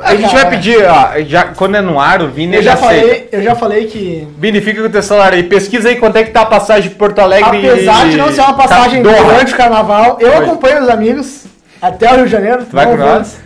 A 0.04 0.16
gente 0.16 0.34
vai 0.34 0.50
pedir, 0.50 0.78
ó, 0.86 1.20
já, 1.26 1.46
quando 1.46 1.76
é 1.76 1.82
no 1.82 2.00
ar, 2.00 2.22
o 2.22 2.28
Vini 2.28 2.58
Eu 2.58 2.62
já, 2.64 2.76
falei, 2.76 3.30
eu 3.32 3.42
já 3.42 3.56
falei 3.56 3.86
que, 3.86 4.28
Vini, 4.38 4.62
fica 4.62 4.82
com 4.82 4.88
o 4.88 4.92
teu 4.92 5.02
celular 5.02 5.34
aí. 5.34 5.44
Pesquisa 5.44 5.90
aí 5.90 5.96
quanto 5.96 6.18
é 6.18 6.24
que 6.24 6.32
tá 6.32 6.42
a 6.42 6.46
passagem 6.46 6.90
de 6.90 6.96
Porto 6.96 7.20
Alegre 7.20 7.70
apesar 7.70 8.08
de 8.10 8.18
não 8.18 8.32
ser 8.32 8.42
uma 8.42 8.54
passagem 8.54 9.02
tá, 9.02 9.12
durante 9.12 9.54
o 9.54 9.58
carnaval, 9.58 10.18
eu 10.20 10.30
Oi. 10.30 10.36
acompanho 10.38 10.84
os 10.84 10.90
amigos 10.90 11.46
até 11.82 12.12
o 12.12 12.16
Rio 12.18 12.26
de 12.26 12.32
Janeiro. 12.32 12.66
Tu 12.70 12.76
vai 12.76 12.86
Não 12.86 12.92
com 12.98 12.98
nós? 13.04 13.38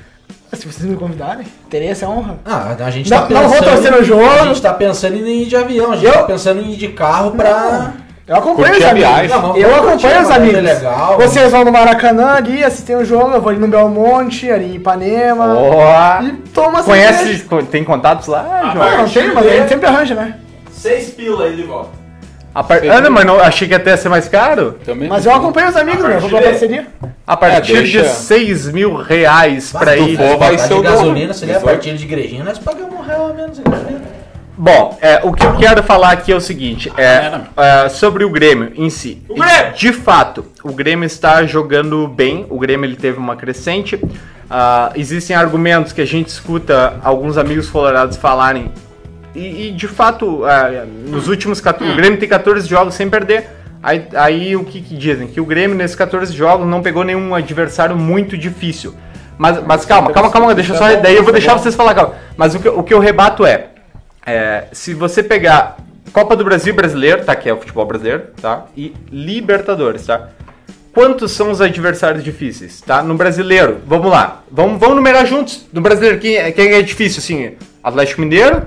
Se 0.54 0.66
vocês 0.68 0.84
me 0.90 0.96
convidarem, 0.96 1.46
terei 1.70 1.90
essa 1.90 2.08
honra. 2.08 2.40
Ah, 2.44 2.76
a 2.84 2.90
gente 2.90 3.10
Não- 3.12 3.28
tá 3.28 3.34
não 3.34 3.48
vou 3.48 3.62
torcer 3.62 3.92
no 3.92 4.04
jogo. 4.04 4.24
A 4.42 4.46
gente 4.48 4.62
tá 4.62 4.74
pensando 4.74 5.16
em 5.18 5.44
ir 5.44 5.46
de 5.46 5.56
avião, 5.56 5.92
a 5.92 5.96
gente 5.96 6.08
Eu- 6.08 6.14
tá 6.14 6.24
pensando 6.24 6.60
em 6.62 6.72
ir 6.72 6.76
de 6.76 6.88
carro 6.88 7.32
pra. 7.32 7.94
Eu 8.30 8.36
acompanho 8.36 8.78
os 8.78 8.84
a 8.86 8.90
amigos. 8.92 9.30
Não, 9.32 9.58
eu 9.58 9.76
acompanho 9.76 9.96
os 9.98 10.04
mas 10.04 10.14
vai 10.14 10.26
ser 10.26 10.34
amigos. 10.34 10.62
legal. 10.62 11.18
Vocês 11.18 11.52
vão 11.52 11.66
no 11.66 11.72
Maracanã 11.72 12.34
ali, 12.36 12.64
assistem 12.64 12.96
o 12.96 13.04
jogo, 13.04 13.32
eu 13.34 13.42
vou 13.42 13.50
ali 13.50 13.58
no 13.60 13.68
Belmonte, 13.68 14.52
ali 14.52 14.66
em 14.74 14.76
Ipanema. 14.76 15.48
Ó. 15.58 16.22
E 16.22 16.32
toma 16.54 16.84
Conhece, 16.84 17.38
cerveja. 17.40 17.64
tem 17.72 17.84
contatos 17.84 18.28
lá, 18.28 18.72
João? 18.72 18.90
Não, 18.92 18.98
não 19.00 19.10
tem, 19.10 19.34
mas 19.34 19.48
a 19.48 19.50
gente 19.50 19.70
sempre 19.70 19.88
arranja, 19.88 20.14
né? 20.14 20.36
Seis 20.72 21.10
pila 21.10 21.46
aí 21.46 21.56
de 21.56 21.64
volta. 21.64 21.90
A 22.54 22.64
par... 22.64 22.80
Ah, 22.88 23.02
não, 23.02 23.10
mas 23.12 23.26
não, 23.26 23.40
achei 23.40 23.68
que 23.68 23.74
até 23.74 23.92
ia 23.92 23.98
ser 23.98 24.10
mais 24.10 24.28
caro. 24.28 24.76
Também. 24.86 25.10
Mas 25.10 25.26
eu 25.26 25.34
acompanho 25.34 25.70
os 25.70 25.76
amigos, 25.76 26.04
né? 26.04 26.16
Eu 26.16 26.20
vou 26.22 26.30
pra 26.30 26.42
parceria. 26.42 26.88
A 27.26 27.36
partir 27.38 27.78
É, 27.78 27.82
de 27.82 28.04
6 28.10 28.72
mil 28.72 28.96
reais 28.96 29.72
pra 29.72 29.94
tu 29.96 30.04
ir. 30.04 30.18
for, 30.18 30.38
vai 30.38 30.58
ser 30.58 30.74
o 30.74 30.82
gasolina, 30.82 31.34
se 31.34 31.46
ele 31.46 31.52
é 31.52 31.56
a 31.56 31.60
18. 31.60 31.64
partir 31.76 31.98
de 31.98 32.04
igrejinha, 32.06 32.44
nós 32.44 32.60
pagamos 32.60 32.94
um 32.94 33.02
real 33.02 33.30
a 33.30 33.34
menos 33.34 33.58
em 33.60 33.64
gasolina. 33.64 34.02
Bom, 34.62 34.98
é, 35.02 35.22
o 35.24 35.32
que 35.32 35.46
eu 35.46 35.56
quero 35.56 35.82
falar 35.82 36.12
aqui 36.12 36.34
é 36.34 36.36
o 36.36 36.42
seguinte: 36.42 36.92
é, 36.98 37.40
é, 37.56 37.88
sobre 37.88 38.26
o 38.26 38.30
Grêmio 38.30 38.74
em 38.76 38.90
si. 38.90 39.24
Grêmio! 39.30 39.74
De 39.74 39.94
fato, 39.94 40.46
o 40.62 40.74
Grêmio 40.74 41.06
está 41.06 41.46
jogando 41.46 42.06
bem. 42.10 42.46
O 42.50 42.60
Grêmio 42.60 42.86
ele 42.86 42.98
teve 42.98 43.18
uma 43.18 43.38
crescente. 43.38 43.98
Ah, 44.50 44.92
existem 44.98 45.34
argumentos 45.34 45.94
que 45.94 46.02
a 46.02 46.06
gente 46.06 46.28
escuta 46.28 46.96
alguns 47.02 47.38
amigos 47.38 47.70
colorados 47.70 48.18
falarem. 48.18 48.70
E, 49.34 49.68
e, 49.68 49.72
de 49.72 49.88
fato, 49.88 50.44
ah, 50.44 50.86
nos 51.08 51.30
últimos 51.30 51.62
14, 51.62 51.94
o 51.94 51.96
Grêmio 51.96 52.20
tem 52.20 52.28
14 52.28 52.68
jogos 52.68 52.96
sem 52.96 53.10
perder. 53.10 53.48
Aí, 53.82 54.08
aí 54.14 54.56
o 54.58 54.66
que, 54.66 54.82
que 54.82 54.98
dizem? 54.98 55.28
Que 55.28 55.40
o 55.40 55.46
Grêmio 55.46 55.78
nesses 55.78 55.96
14 55.96 56.36
jogos 56.36 56.68
não 56.68 56.82
pegou 56.82 57.06
nenhum 57.06 57.34
adversário 57.34 57.96
muito 57.96 58.38
difícil. 58.38 58.94
Mas, 59.38 59.64
mas 59.66 59.86
calma, 59.86 60.12
calma, 60.12 60.30
calma, 60.30 60.54
deixa 60.54 60.76
só. 60.76 60.94
Daí 60.98 61.16
eu 61.16 61.24
vou 61.24 61.32
deixar 61.32 61.58
vocês 61.58 61.74
falar, 61.74 61.96
calma. 61.96 62.16
Mas 62.36 62.56
o 62.56 62.60
que, 62.60 62.68
o 62.68 62.84
que 62.84 62.94
eu 62.94 63.00
rebato 63.00 63.46
é, 63.46 63.69
é, 64.30 64.68
se 64.72 64.94
você 64.94 65.22
pegar 65.24 65.78
Copa 66.14 66.36
do 66.36 66.44
Brasil 66.44 66.74
brasileiro, 66.74 67.24
tá? 67.24 67.36
Que 67.36 67.50
é 67.50 67.54
o 67.54 67.58
futebol 67.58 67.86
brasileiro, 67.86 68.24
tá? 68.42 68.66
E 68.76 68.94
Libertadores, 69.12 70.06
tá? 70.06 70.30
Quantos 70.94 71.32
são 71.32 71.52
os 71.52 71.62
adversários 71.62 72.24
difíceis, 72.24 72.82
tá? 72.82 73.04
No 73.04 73.14
brasileiro, 73.16 73.78
vamos 73.86 74.10
lá. 74.10 74.44
Vamos, 74.52 74.80
vamos 74.80 74.96
numerar 74.96 75.26
juntos. 75.26 75.68
No 75.72 75.82
brasileiro, 75.82 76.18
quem, 76.20 76.36
é- 76.36 76.52
quem 76.52 76.74
é 76.74 76.82
difícil, 76.82 77.20
assim? 77.20 77.56
Atlético 77.84 78.22
Mineiro, 78.22 78.64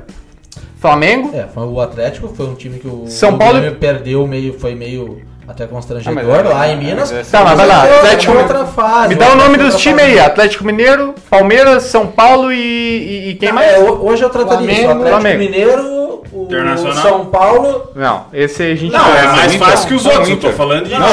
Flamengo, 0.79 1.31
É, 1.35 1.47
foi 1.47 1.65
o 1.67 1.81
Atlético 1.81 2.29
foi 2.29 2.47
um 2.47 2.55
time 2.55 2.79
que 2.79 2.89
o 2.89 3.07
São 3.07 3.37
Paulo- 3.39 3.61
perdeu 3.79 4.27
meio, 4.27 4.59
foi 4.59 4.75
meio 4.75 5.23
até 5.53 5.67
constrangedor 5.67 6.19
Ah, 6.19 6.27
mas 6.27 6.47
é- 6.47 6.55
lá 6.55 6.69
em 6.69 6.77
Minas. 6.77 7.13
mas 7.13 7.29
é- 7.29 7.31
Tá, 7.39 7.45
mas 7.45 7.57
vai 7.57 7.67
lá. 7.67 7.83
Atlético, 7.85 8.37
outra 8.37 8.65
fase, 8.65 9.09
me 9.11 9.15
dá 9.15 9.33
o 9.33 9.37
nome 9.37 9.59
dos 9.59 9.77
times 9.77 10.03
aí. 10.05 10.19
Atlético 10.19 10.65
Mineiro, 10.65 11.15
Palmeiras, 11.31 11.85
São 11.85 12.07
Paulo 12.07 12.53
e, 12.53 12.57
e- 12.57 13.31
e 13.31 13.35
quem 13.35 13.49
Não, 13.51 13.57
mais? 13.57 13.73
é, 13.73 13.79
ho- 13.79 14.05
hoje 14.07 14.23
eu 14.23 14.31
trataria 14.31 14.71
isso. 14.73 14.83
Flamengo, 14.83 14.91
Atlético 15.07 15.21
Flamengo. 15.21 15.39
Mineiro, 15.39 16.23
o 16.33 16.43
Internacional. 16.45 17.03
São 17.03 17.25
Paulo. 17.27 17.91
Não, 17.95 18.25
esse 18.33 18.63
a 18.63 18.75
gente 18.75 18.93
Não, 18.93 19.01
é 19.01 19.23
conhece. 19.23 19.37
mais 19.37 19.57
fácil 19.57 19.89
que 19.89 19.95
os 19.95 20.05
Não, 20.05 20.11
outros. 20.13 20.31
Eu 20.31 20.37
tô 20.41 20.51
falando 20.51 20.85
de 20.87 20.93
Não, 20.99 21.07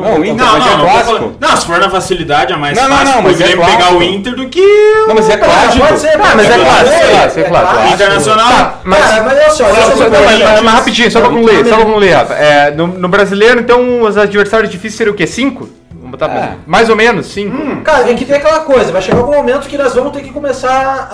não, 0.00 0.08
não, 0.08 0.10
Não, 0.14 0.20
o 0.20 0.24
Inter, 0.24 0.46
Não, 0.46 0.52
mas 0.52 0.64
não, 0.64 0.72
é 0.72 0.76
não, 0.76 0.84
clássico. 0.84 1.32
não, 1.40 1.56
se 1.56 1.66
for 1.66 1.78
na 1.78 1.90
facilidade 1.90 2.52
é 2.52 2.56
mais 2.56 2.76
Não, 2.76 2.88
não, 2.88 2.96
fácil 2.96 3.06
não, 3.14 3.22
pro 3.22 3.30
mas 3.30 3.40
é 3.40 3.44
Grêmio 3.44 3.64
pegar 3.64 3.76
clássico. 3.78 3.98
o 3.98 4.02
Inter 4.02 4.34
do 4.34 4.48
que 4.48 5.04
Não, 5.06 5.14
mas 5.14 5.28
é 5.30 5.36
clássico. 5.36 5.86
pode 5.86 6.00
ser, 6.00 6.08
Ah, 6.08 6.32
mas 6.36 6.50
é 6.50 6.58
clássico, 6.58 6.88
ser, 6.88 6.94
é 6.94 7.10
clássico, 7.10 7.40
é 7.40 7.44
clássico. 7.44 7.94
Internacional. 7.94 8.48
Tá, 8.48 8.74
mas, 8.84 8.98
Cara, 9.00 9.22
mas 9.22 9.32
olha 9.38 9.50
só, 9.50 9.64
mas- 10.62 10.74
rapidinho, 10.74 11.10
só 11.10 11.20
pra 11.20 11.28
concluir, 11.30 11.46
só 11.56 11.62
pra 11.62 11.62
beleza. 11.70 11.84
concluir, 11.86 12.10
Rafa. 12.12 12.34
É, 12.34 12.70
no, 12.70 12.86
no 12.86 13.08
brasileiro, 13.08 13.60
então, 13.60 14.02
os 14.02 14.16
adversários 14.16 14.70
difíceis 14.70 14.94
seriam 14.96 15.14
o 15.14 15.16
quê? 15.16 15.26
Cinco? 15.26 15.68
Vamos 16.08 16.12
botar 16.12 16.30
É. 16.34 16.56
mais 16.66 16.88
ou 16.88 16.96
menos, 16.96 17.26
cinco. 17.26 17.82
Cara, 17.82 18.10
é 18.10 18.14
que 18.14 18.24
tem 18.24 18.36
aquela 18.36 18.60
coisa, 18.60 18.90
vai 18.90 19.02
chegar 19.02 19.18
algum 19.18 19.34
momento 19.36 19.68
que 19.68 19.76
nós 19.76 19.94
vamos 19.94 20.12
ter 20.12 20.22
que 20.22 20.30
começar 20.32 21.08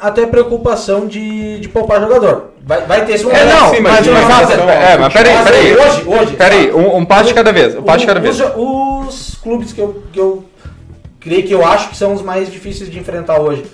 a, 0.00 0.06
a 0.08 0.10
ter 0.10 0.26
preocupação 0.28 1.06
de, 1.06 1.60
de 1.60 1.68
poupar 1.68 2.00
jogador. 2.00 2.50
Vai, 2.64 2.80
vai 2.82 3.04
ter 3.04 3.12
esse 3.14 3.24
momento. 3.24 3.40
É, 3.40 3.44
não, 3.46 3.70
sim, 3.70 3.80
mas, 3.80 4.06
mas 4.06 4.24
mas, 4.24 4.48
relação, 4.48 4.68
é, 4.70 4.98
mas 4.98 5.12
peraí, 5.12 5.34
Mas 5.34 5.44
peraí. 5.44 5.76
hoje, 5.76 6.04
hoje, 6.06 6.36
Peraí, 6.36 6.72
um, 6.72 6.96
um 6.98 7.04
passo 7.04 7.24
de 7.28 7.34
cada 7.34 7.52
vez, 7.52 7.76
um 7.76 7.82
passo 7.82 7.98
de 8.00 8.06
cada 8.06 8.20
vez. 8.20 8.40
Os, 8.40 8.52
os 8.56 9.34
clubes 9.42 9.72
que 9.72 9.80
eu, 9.80 10.02
que 10.12 10.20
eu 10.20 10.44
creio 11.20 11.42
que 11.44 11.52
eu 11.52 11.66
acho 11.66 11.88
que 11.90 11.96
são 11.96 12.12
os 12.12 12.22
mais 12.22 12.50
difíceis 12.50 12.90
de 12.90 12.98
enfrentar 12.98 13.40
hoje. 13.40 13.64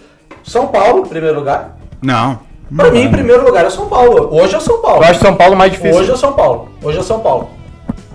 São 0.42 0.66
Paulo, 0.68 1.00
em 1.04 1.08
primeiro 1.08 1.36
lugar. 1.38 1.76
Não. 2.02 2.38
Pra 2.76 2.90
mim, 2.90 3.02
em 3.02 3.10
primeiro 3.10 3.44
lugar 3.44 3.64
é 3.64 3.68
o 3.68 3.70
São 3.70 3.88
Paulo. 3.88 4.28
Hoje 4.32 4.54
é 4.54 4.58
o 4.58 4.60
São 4.60 4.80
Paulo. 4.80 5.02
Eu 5.04 5.08
acho 5.08 5.20
São 5.20 5.34
Paulo 5.34 5.54
mais 5.56 5.70
difícil. 5.72 5.98
Hoje 6.00 6.10
é 6.10 6.14
o 6.14 6.16
São 6.16 6.32
Paulo. 6.32 6.68
Hoje 6.82 6.98
é 6.98 7.02
São 7.02 7.20
Paulo. 7.20 7.50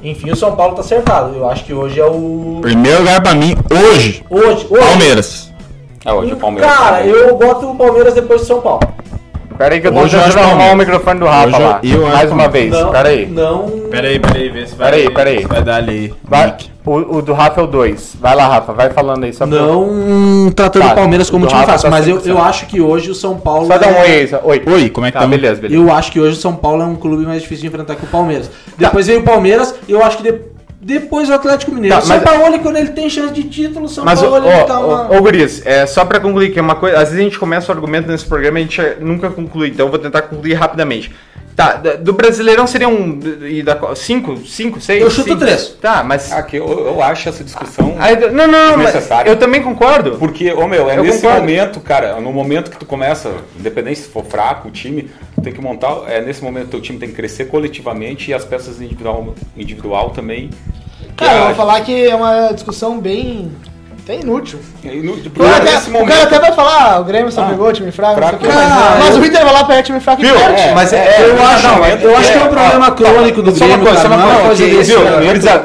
Enfim, 0.03 0.31
o 0.31 0.35
São 0.35 0.55
Paulo 0.55 0.75
tá 0.75 0.81
acertado. 0.81 1.35
Eu 1.35 1.49
acho 1.49 1.65
que 1.65 1.73
hoje 1.73 1.99
é 1.99 2.05
o. 2.05 2.59
Primeiro 2.61 2.99
lugar 2.99 3.21
pra 3.21 3.33
mim, 3.35 3.55
hoje, 3.71 4.23
Hoje, 4.29 4.65
hoje. 4.69 4.85
Palmeiras. 4.85 5.53
É 6.05 6.13
hoje 6.13 6.33
o 6.33 6.37
Palmeiras. 6.37 6.71
Cara, 6.71 7.05
eu 7.05 7.35
boto 7.37 7.69
o 7.71 7.75
Palmeiras 7.75 8.13
depois 8.13 8.41
do 8.41 8.47
São 8.47 8.61
Paulo. 8.61 8.79
Peraí 9.59 9.81
que 9.81 9.87
eu 9.87 9.91
tô 9.91 9.99
Hoje 9.99 10.15
eu 10.15 10.23
tentando 10.23 10.39
acho 10.39 10.47
arrumar 10.51 10.71
o 10.71 10.77
microfone 10.77 11.19
do 11.19 11.25
Rafa 11.25 11.47
Hoje 11.47 11.59
lá. 11.59 11.79
eu 11.83 12.07
acho 12.07 12.15
mais 12.15 12.31
uma 12.31 12.43
Palmeiras. 12.43 12.51
vez, 12.71 12.71
Não, 12.85 12.91
peraí. 12.93 13.25
Não. 13.25 13.69
Peraí, 13.91 14.19
peraí, 14.19 14.49
vê 14.49 14.65
se 14.65 14.75
vai. 14.75 14.89
Peraí, 14.91 15.13
peraí. 15.13 15.39
se 15.39 15.47
Vai 15.47 15.61
dar 15.61 15.75
ali. 15.75 16.13
Vai, 16.23 16.55
o, 16.85 17.17
o 17.17 17.21
do 17.21 17.33
Rafa 17.33 17.59
é 17.59 17.63
o 17.65 17.67
2. 17.67 18.15
Vai 18.21 18.35
lá, 18.37 18.47
Rafa, 18.47 18.71
vai 18.71 18.89
falando 18.89 19.25
aí. 19.25 19.33
Só 19.33 19.45
pra- 19.45 19.57
Não 19.57 20.49
tratando 20.55 20.83
Tá, 20.85 20.93
o 20.93 20.95
Palmeiras 20.95 21.29
como 21.29 21.45
do 21.45 21.49
time 21.49 21.59
Rafa 21.59 21.73
fácil, 21.73 21.89
tá 21.89 21.95
mas 21.97 22.07
eu, 22.07 22.15
100%. 22.21 22.25
eu 22.29 22.41
acho 22.41 22.65
que 22.67 22.79
hoje 22.79 23.11
o 23.11 23.15
São 23.15 23.37
Paulo. 23.37 23.67
Só 23.67 23.77
dá 23.77 23.87
um 23.87 23.91
é- 23.91 24.01
oi 24.01 24.07
aí. 24.11 24.27
Só, 24.29 24.39
oi. 24.45 24.63
Oi, 24.65 24.89
como 24.89 25.05
é 25.07 25.11
que 25.11 25.17
Tá, 25.17 25.23
tá? 25.23 25.27
beleza, 25.27 25.61
beleza. 25.61 25.81
Eu 25.83 25.93
acho 25.93 26.09
que 26.13 26.21
hoje 26.21 26.37
o 26.37 26.41
São 26.41 26.55
Paulo 26.55 26.81
é 26.81 26.85
um 26.85 26.95
clube 26.95 27.25
mais 27.25 27.41
difícil 27.41 27.63
de 27.63 27.67
enfrentar 27.67 27.95
que 27.97 28.05
o 28.05 28.07
Palmeiras. 28.07 28.49
Depois 28.77 29.07
veio 29.07 29.19
o 29.19 29.23
Palmeiras, 29.23 29.75
eu 29.89 30.01
acho 30.01 30.17
que 30.17 30.23
de- 30.23 30.39
depois 30.81 31.29
o 31.29 31.33
Atlético 31.33 31.71
Mineiro. 31.71 31.95
Tá, 31.95 32.01
o 32.01 32.05
São 32.05 32.19
Paulo, 32.21 32.59
quando 32.59 32.77
ele 32.77 32.89
tem 32.89 33.09
chance 33.09 33.33
de 33.33 33.43
título, 33.43 33.85
o 33.85 33.89
São 33.89 34.05
Mas, 34.05 34.21
Paulo 34.21 34.37
ele 34.37 34.63
tá 34.63 34.79
uma... 34.79 35.11
ô, 35.11 35.17
ô, 35.17 35.21
Guris, 35.21 35.65
é, 35.65 35.85
só 35.85 36.05
pra 36.05 36.19
concluir, 36.19 36.51
que 36.51 36.59
é 36.59 36.61
uma 36.61 36.75
coisa. 36.75 36.97
Às 36.97 37.09
vezes 37.09 37.19
a 37.19 37.23
gente 37.23 37.37
começa 37.37 37.71
o 37.71 37.75
argumento 37.75 38.07
nesse 38.07 38.25
programa 38.25 38.59
e 38.59 38.63
a 38.63 38.65
gente 38.65 38.81
nunca 39.01 39.29
conclui, 39.29 39.69
então 39.69 39.87
eu 39.87 39.89
vou 39.89 39.99
tentar 39.99 40.21
concluir 40.21 40.53
rapidamente. 40.53 41.11
Tá, 41.59 41.73
do 41.73 42.13
Brasileirão 42.13 42.65
seriam. 42.65 43.19
E 43.41 43.61
da, 43.61 43.75
co- 43.75 43.93
cinco, 43.93 44.37
cinco, 44.45 44.79
seis? 44.79 45.01
Eu 45.01 45.09
chuto 45.09 45.27
cinco? 45.31 45.39
três. 45.41 45.75
Tá, 45.81 46.01
mas. 46.05 46.31
Ah, 46.31 46.41
que 46.41 46.55
eu, 46.55 46.65
eu 46.87 47.03
acho 47.03 47.27
essa 47.27 47.43
discussão. 47.43 47.95
Aí, 47.99 48.15
não, 48.31 48.47
não, 48.47 48.77
Desnecessário. 48.77 49.29
eu 49.29 49.35
também 49.35 49.61
concordo. 49.61 50.11
Porque, 50.17 50.53
ô 50.53 50.65
meu, 50.69 50.89
é 50.89 50.97
Eu 50.97 51.03
nesse 51.03 51.17
concordo. 51.17 51.41
momento, 51.41 51.81
cara, 51.81 52.21
no 52.21 52.31
momento 52.31 52.71
que 52.71 52.77
tu 52.77 52.85
começa, 52.85 53.29
independente 53.59 53.99
se 53.99 54.07
for 54.07 54.23
fraco 54.23 54.69
o 54.69 54.71
time, 54.71 55.09
tu 55.35 55.41
tem 55.41 55.51
que 55.51 55.59
montar, 55.61 56.03
é 56.07 56.21
nesse 56.21 56.41
momento 56.41 56.65
que 56.65 56.71
teu 56.71 56.81
time 56.81 56.97
tem 56.97 57.09
que 57.09 57.15
crescer 57.15 57.45
coletivamente 57.49 58.31
e 58.31 58.33
as 58.33 58.45
peças 58.45 58.79
individual, 58.79 59.35
individual 59.57 60.11
também. 60.11 60.49
Cara, 61.17 61.33
eu 61.33 61.41
Ah, 61.41 61.45
vou 61.47 61.55
falar 61.55 61.81
que 61.81 62.07
é 62.07 62.15
uma 62.15 62.51
discussão 62.53 63.01
bem. 63.01 63.51
Até 64.09 64.19
inútil. 64.21 64.59
O 64.59 65.29
porque 65.29 65.49
cara, 65.49 65.57
até, 65.57 65.71
nesse 65.75 65.89
o 65.89 65.93
momento, 65.93 66.09
cara 66.09 66.23
até 66.23 66.39
vai 66.39 66.51
falar, 66.53 66.93
ah, 66.95 66.99
o 66.99 67.03
Grêmio 67.03 67.31
só 67.31 67.43
Ah, 67.43 67.49
pegou 67.49 67.71
time 67.71 67.91
fraco, 67.91 68.15
fraco, 68.15 68.33
não 68.33 68.39
sei 68.41 68.49
o 68.49 68.51
quê, 68.51 68.57
mas, 68.57 68.73
cara, 68.81 68.95
mas 68.99 69.15
eu- 69.15 69.21
o 69.21 69.25
Inter 69.25 69.43
vai 69.43 69.53
lá, 69.53 69.63
pega 69.65 69.83
time 69.83 69.99
fraco 69.99 70.21
Viu? 70.21 70.35
e 70.35 70.37
perde. 70.39 70.61
É, 70.61 70.73
Mas 70.73 70.93
é, 70.93 70.97
é- 70.97 71.29
Eu 71.29 71.35
não, 71.35 71.45
acho, 71.45 71.67
não, 71.67 71.85
eu 71.85 72.17
acho 72.17 72.31
que 72.31 72.37
é 72.37 72.43
um 72.43 72.47
problema 72.47 72.91
crônico 72.91 73.41
do 73.43 73.51
Só 73.51 73.65
uma 73.65 73.77
Grêmio, 73.77 73.85
coisa, 73.85 74.01
cara, 74.09 74.09
só 74.09 74.15
uma 74.15 74.31
é 74.33 74.35
coisa, 74.35 74.63
coisa 74.63 74.77
desse 74.77 74.91
viu? 74.91 74.99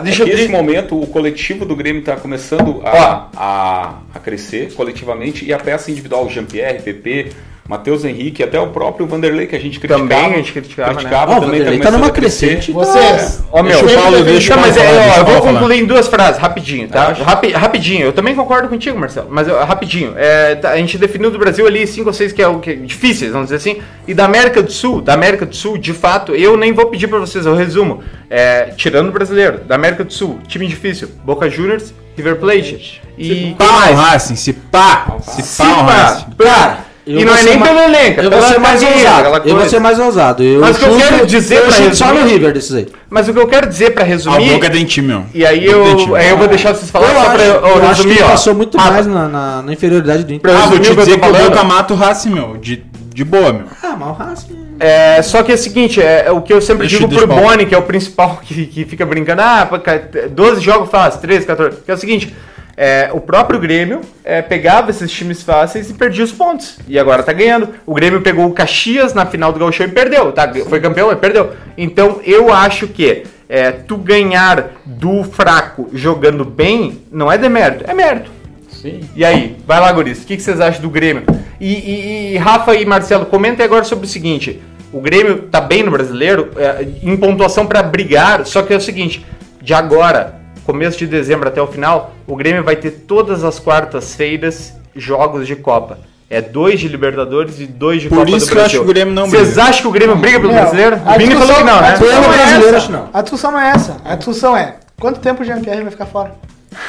deixa 0.03 0.22
é 0.22 0.26
nesse 0.26 0.49
momento 0.49 1.01
o 1.01 1.07
coletivo 1.07 1.64
do 1.64 1.74
Grêmio 1.74 2.01
está 2.01 2.16
começando 2.16 2.82
a, 2.84 3.28
a, 3.36 3.95
a 4.14 4.18
crescer 4.18 4.72
coletivamente 4.74 5.45
e 5.45 5.53
a 5.53 5.59
peça 5.59 5.90
individual, 5.90 6.28
Jean-Pierre, 6.28 6.82
PP, 6.82 7.32
Matheus 7.66 8.04
Henrique, 8.04 8.42
até 8.42 8.60
o 8.60 8.66
próprio 8.66 9.06
Vanderlei 9.06 9.46
que 9.46 9.56
a 9.56 9.58
gente 9.58 9.80
criticava. 9.80 10.02
Também 10.02 10.34
a 10.34 10.36
gente 10.36 10.52
criticava, 10.52 11.00
né? 11.00 11.10
Ah, 11.10 11.22
o 11.24 11.26
também 11.40 11.60
Vanderlei 11.60 11.78
tá 11.80 11.90
numa 11.90 12.10
crescente. 12.10 12.70
Vocês. 12.70 13.42
Ó, 13.50 13.62
meu, 13.62 13.80
Deixa 13.80 13.98
o 13.98 14.02
Paulo- 14.02 14.22
deixa, 14.22 14.54
o 14.56 14.60
mas 14.60 14.76
é, 14.76 14.80
falar, 14.84 15.00
ó, 15.00 15.14
o 15.14 15.18
eu 15.18 15.24
vou 15.24 15.52
concluir 15.52 15.80
em 15.82 15.86
duas 15.86 16.06
frases, 16.06 16.38
rapidinho, 16.40 16.88
tá? 16.88 17.08
Acho. 17.08 17.22
Rapi- 17.22 17.52
rapidinho, 17.52 18.04
eu 18.04 18.12
também 18.12 18.34
concordo 18.34 18.68
contigo, 18.68 18.98
Marcelo, 18.98 19.28
mas 19.30 19.48
ó, 19.48 19.64
rapidinho. 19.64 20.12
É, 20.16 20.56
tá, 20.56 20.72
a 20.72 20.76
gente 20.76 20.98
definiu 20.98 21.30
do 21.30 21.38
Brasil 21.38 21.66
ali 21.66 21.86
cinco 21.86 22.08
ou 22.08 22.12
seis 22.12 22.32
que 22.32 22.42
é 22.42 22.46
o 22.48 22.58
que 22.58 22.74
difíceis, 22.76 23.32
vamos 23.32 23.46
dizer 23.46 23.56
assim. 23.56 23.80
E 24.06 24.12
da 24.12 24.26
América 24.26 24.62
do 24.62 24.70
Sul, 24.70 25.00
da 25.00 25.14
América 25.14 25.46
do 25.46 25.56
Sul, 25.56 25.78
de 25.78 25.94
fato, 25.94 26.34
eu 26.34 26.58
nem 26.58 26.72
vou 26.74 26.86
pedir 26.86 27.06
pra 27.08 27.18
vocês, 27.18 27.46
eu 27.46 27.54
resumo. 27.54 28.02
É, 28.28 28.72
tirando 28.76 29.08
o 29.08 29.12
brasileiro, 29.12 29.60
da 29.60 29.74
América 29.76 30.04
do 30.04 30.12
Sul, 30.12 30.38
time 30.46 30.66
difícil, 30.66 31.08
Boca 31.24 31.48
Juniors, 31.48 31.94
River 32.16 32.36
Plate. 32.36 33.00
E 33.16 33.28
quem 33.28 33.54
Pá, 33.54 33.90
o? 33.90 33.94
Racing, 33.94 34.36
se 34.36 34.52
pá, 34.52 35.16
se 35.22 35.40
Se 35.42 35.62
pá, 35.62 35.68
o 35.70 35.86
pá. 35.86 36.44
Cara, 36.44 36.78
eu 37.07 37.20
E 37.20 37.24
não 37.24 37.36
é 37.36 37.42
nem 37.42 37.59
ma- 37.59 37.66
pelo 37.66 37.78
elenco, 37.80 38.20
é 38.20 38.24
Eu 38.26 38.30
vou 38.30 38.42
ser 38.42 38.59
mais 38.59 38.82
ousado. 38.82 39.48
Eu 39.48 39.57
vou 39.57 39.68
ser 39.68 39.78
mais 39.80 39.98
ousado. 39.98 40.42
Eu 40.42 40.61
Mas 40.61 40.76
o 40.76 40.78
que 40.80 40.84
eu 40.86 40.96
quero 40.96 41.26
dizer 41.26 41.57
eu 41.57 41.62
pra 41.62 41.72
chuto 41.72 41.96
só 41.96 42.07
no 42.07 42.12
resumir- 42.14 42.32
River 42.32 42.52
desses 42.52 42.74
aí. 42.74 42.88
Mas 43.11 43.28
o 43.28 43.32
que 43.32 43.38
eu 43.38 43.46
quero 43.46 43.68
dizer 43.68 43.90
pra 43.92 44.05
resumir. 44.05 44.50
Boca 44.52 44.70
tem 44.70 44.84
time, 44.84 45.09
meu. 45.09 45.24
E 45.34 45.44
aí 45.46 45.64
eu, 45.64 46.14
aí 46.16 46.28
eu 46.30 46.36
vou 46.38 46.48
deixar 46.48 46.74
vocês 46.74 46.90
falarem 46.90 47.14
só 47.14 47.20
acho, 47.22 47.30
pra 47.32 47.44
eu, 47.44 47.55
eu 47.55 47.86
acho 47.88 48.02
que 48.02 48.09
resumir, 48.09 48.22
ó. 48.22 48.28
passou 48.30 48.55
muito 48.55 48.78
Ah, 48.80 48.90
mais 48.90 49.07
na, 49.07 49.28
na, 49.28 49.62
na 49.62 49.72
inferioridade 49.72 50.24
do 50.24 50.32
Inter. 50.32 50.50
Ah, 50.50 50.66
vou 50.66 50.78
resumir 50.78 50.80
te 50.84 50.90
o 50.90 50.94
que 50.94 51.00
eu 51.00 51.05
dizer 51.05 51.20
tô 51.20 51.26
que 51.32 51.42
o. 51.42 51.44
Boca 51.50 51.64
mata 51.64 51.94
o 51.94 51.96
Racing, 51.96 52.30
meu. 52.30 52.57
De, 52.57 52.82
de 53.14 53.24
boa, 53.24 53.52
meu. 53.52 53.64
Ah, 53.82 53.94
mas 53.98 54.09
o 54.09 54.12
Racing... 54.12 54.64
É, 54.80 55.22
só 55.22 55.42
que 55.44 55.52
é 55.52 55.55
o 55.55 55.59
seguinte, 55.59 56.02
é, 56.02 56.24
é 56.26 56.30
o 56.32 56.42
que 56.42 56.52
eu 56.52 56.61
sempre 56.61 56.88
Deixa- 56.88 56.96
digo 56.98 57.09
deixa 57.09 57.26
pro. 57.28 57.36
Boni, 57.36 57.64
que 57.64 57.74
é 57.74 57.78
o 57.78 57.82
principal 57.82 58.40
que, 58.42 58.66
que 58.66 58.84
fica 58.84 59.07
brincando, 59.07 59.40
ah, 59.40 59.66
pô, 59.70 59.78
cara, 59.78 60.11
12 60.30 60.61
jogos 60.61 60.90
fáceis, 60.90 61.20
13, 61.20 61.46
14. 61.46 61.76
Que 61.82 61.90
é 61.92 61.94
o 61.94 61.98
seguinte, 61.98 62.34
é, 62.77 63.11
o 63.12 63.20
próprio 63.20 63.59
Grêmio 63.61 64.01
é, 64.25 64.43
pegava 64.43 64.91
esses 64.91 65.11
times 65.11 65.43
fáceis 65.43 65.91
e 65.91 65.95
perdia 65.95 66.25
os 66.25 66.33
pontos. 66.33 66.79
E 66.89 66.99
agora 66.99 67.22
tá 67.22 67.33
ganhando. 67.33 67.68
O 67.87 67.95
Grêmio 67.95 68.20
pegou 68.20 68.47
o 68.47 68.53
Caxias 68.53 69.14
na 69.14 69.27
final 69.27 69.53
do 69.53 69.59
Gauchão 69.59 69.87
e 69.87 69.91
perdeu, 69.91 70.33
tá? 70.33 70.53
Foi 70.68 70.81
campeão 70.81 71.11
e 71.12 71.16
perdeu. 71.16 71.53
Então 71.79 72.20
eu 72.25 72.53
acho 72.53 72.89
que 72.89 73.25
é, 73.49 73.70
tu 73.70 73.97
ganhar 73.97 74.70
do 74.85 75.22
fraco 75.25 75.89
jogando 75.93 76.45
bem 76.45 77.01
não 77.12 77.31
é 77.31 77.39
demérito, 77.39 77.85
é 77.89 77.95
mérito. 77.95 78.31
Sim. 78.70 79.01
E 79.14 79.25
aí, 79.25 79.57
vai 79.66 79.81
lá, 79.81 79.91
Guris, 79.93 80.22
o 80.22 80.27
que, 80.27 80.37
que 80.37 80.43
vocês 80.43 80.61
acham 80.61 80.83
do 80.83 80.91
Grêmio? 80.91 81.22
E, 81.61 81.72
e- 81.72 82.35
e 82.35 82.37
Rafa 82.37 82.75
e 82.75 82.85
Marcelo, 82.85 83.25
comentem 83.27 83.64
agora 83.64 83.85
sobre 83.85 84.05
o 84.07 84.09
seguinte: 84.09 84.61
o 84.93 85.01
Grêmio 85.01 85.43
tá 85.51 85.61
bem 85.61 85.83
no 85.83 85.91
brasileiro, 85.91 86.51
é, 86.57 86.87
em 87.03 87.16
pontuação 87.16 87.66
para 87.66 87.83
brigar, 87.83 88.45
só 88.45 88.62
que 88.62 88.75
é 88.75 88.77
o 88.77 88.81
seguinte: 88.81 89.25
de 89.62 89.72
agora, 89.72 90.35
começo 90.64 90.98
de 90.98 91.06
dezembro 91.06 91.48
até 91.48 91.60
o 91.60 91.66
final, 91.66 92.12
o 92.26 92.34
Grêmio 92.36 92.62
vai 92.64 92.76
ter 92.76 92.90
todas 92.90 93.44
as 93.44 93.58
quartas-feiras 93.58 94.74
jogos 94.94 95.46
de 95.46 95.56
Copa. 95.56 95.98
É 96.30 96.40
dois 96.40 96.80
de 96.80 96.88
Libertadores 96.88 97.60
e 97.60 97.66
dois 97.66 98.02
de 98.02 98.08
Por 98.08 98.18
Copa 98.18 98.30
isso 98.30 98.46
do 98.46 98.48
que 98.48 98.52
eu 98.52 98.60
Brasil. 98.60 98.78
acho 98.80 98.84
que 98.84 98.90
o 98.90 98.94
Grêmio 98.94 99.14
não 99.14 99.26
Vocês 99.26 99.48
briga. 99.48 99.62
acham 99.62 99.82
que 99.82 99.88
o 99.88 99.90
Grêmio 99.90 100.16
briga 100.16 100.40
pelo 100.40 100.52
Meu, 100.52 100.62
brasileiro? 100.62 101.00
a 101.04 101.14
O 101.14 101.18
Vini 101.18 101.34
falou 101.36 101.56
que 101.56 101.62
não, 101.64 101.72
discussão- 101.72 101.80
né? 101.82 101.88
a 101.88 101.92
discussão 101.92 102.22
não 102.22 102.32
é 102.32 102.36
brasileiro, 102.36 102.66
essa. 102.68 102.76
acho 102.76 102.92
não. 102.92 103.08
A 103.12 103.22
discussão 103.22 103.52
não 103.52 103.60
é 103.60 103.70
essa. 103.70 103.96
A 104.04 104.14
discussão 104.16 104.56
é 104.56 104.74
quanto 104.98 105.20
tempo 105.20 105.42
o 105.42 105.44
Jean-Pierre 105.44 105.82
vai 105.82 105.90
ficar 105.90 106.06
fora? 106.06 106.32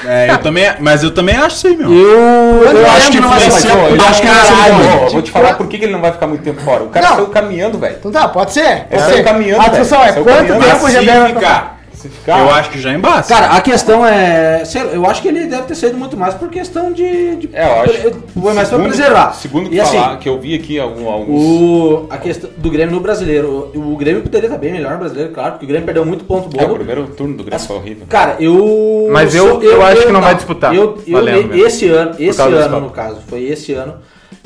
É, 0.04 0.32
eu 0.32 0.38
também, 0.40 0.68
mas 0.80 1.04
eu 1.04 1.12
também 1.14 1.36
acho 1.36 1.58
isso 1.58 1.68
aí, 1.68 1.78
meu. 1.78 1.94
Eu, 1.94 2.60
Quanto 2.64 2.78
eu 2.78 2.88
acho 2.92 3.12
que 3.12 3.20
não 3.20 3.28
influencia. 3.30 3.70
ficar? 3.70 3.90
Eu 3.92 4.02
acho 4.02 4.22
que 4.22 4.28
Caralho, 4.28 5.10
vou 5.12 5.22
te 5.22 5.30
falar 5.32 5.54
por 5.56 5.68
que 5.68 5.78
que 5.78 5.86
ele 5.86 5.94
não 5.94 6.02
vai 6.02 6.12
ficar 6.12 6.26
muito 6.26 6.42
tempo 6.44 6.60
fora. 6.62 6.84
O 6.86 6.90
cara 6.90 7.10
Não. 7.10 7.16
saiu 7.18 7.28
caminhando, 7.28 7.78
velho. 7.78 7.98
Então 8.00 8.12
tá, 8.12 8.28
pode 8.28 8.52
ser. 8.52 8.86
Pode 8.90 9.02
Saiu 9.04 9.18
ser. 9.18 9.24
caminhando, 9.24 9.62
a 9.62 9.68
discussão 9.68 10.02
é 10.04 10.12
quanto 10.14 10.48
tempo 10.60 10.86
o 10.86 10.90
Jean-Pierre 10.90 11.20
vai 11.20 11.34
ficar, 11.36 11.75
Se 11.96 12.10
ficar, 12.10 12.40
eu 12.40 12.50
acho 12.52 12.70
que 12.70 12.80
já 12.80 12.92
embaça. 12.94 13.34
Cara, 13.34 13.54
a 13.56 13.62
questão 13.62 14.06
é. 14.06 14.64
Eu 14.94 15.06
acho 15.06 15.22
que 15.22 15.28
ele 15.28 15.46
deve 15.46 15.64
ter 15.64 15.76
saído 15.76 15.98
muito 15.98 16.18
mais 16.18 16.34
por 16.36 16.50
questão 16.50 16.92
de. 16.92 17.36
de 17.38 17.50
É, 17.54 17.66
eu 17.66 17.82
acho. 17.84 17.94
Foi 18.34 18.54
mais 18.54 18.68
pra 18.70 18.78
Segundo- 18.78 18.88
preservar. 18.88 19.34
Segundo 19.34 19.70
que 19.70 19.76
e 19.76 19.80
assim, 19.80 19.98
falar, 19.98 20.18
que 20.18 20.28
eu 20.30 20.40
vi 20.40 20.56
aqui 20.56 20.80
algum- 20.80 21.08
alguns. 21.10 21.42
o, 21.42 22.06
a 22.10 22.18
questão 22.18 22.50
do 22.58 22.70
Grêmio 22.70 22.94
no 22.96 23.02
brasileiro. 23.02 23.72
O, 23.74 23.96
Grêmio 23.96 24.22
poderia 24.22 24.48
estar 24.48 24.58
bem 24.60 24.72
melhor 24.74 24.94
no 24.94 25.00
brasileiro, 25.00 25.32
claro, 25.32 25.52
porque 25.54 25.66
o 25.66 25.68
Grêmio 25.68 25.86
perdeu 25.86 26.06
muito 26.06 26.26
ponto 26.26 26.50
É, 26.60 26.66
o 26.66 26.76
primeiro 26.76 27.08
turno 27.08 27.36
do 27.38 27.44
Grêmio 27.44 27.66
foi 27.66 27.76
horrível. 27.78 28.06
Cara, 28.10 28.36
eu. 28.40 29.10
Mas 29.12 29.34
eu- 29.34 29.48
sou- 29.48 29.64
eu 29.64 29.82
acho 29.86 30.06
que 30.06 30.12
não 30.12 30.22
vai 30.22 30.36
disputar. 30.36 30.76
Eu, 30.76 30.98
eu, 31.08 31.66
esse 31.66 31.88
ano, 31.90 32.16
esse 32.20 32.42
ano, 32.42 32.80
no 32.82 32.90
caso, 32.90 33.22
foi 33.28 33.44
esse 33.44 33.74
ano, 33.74 33.96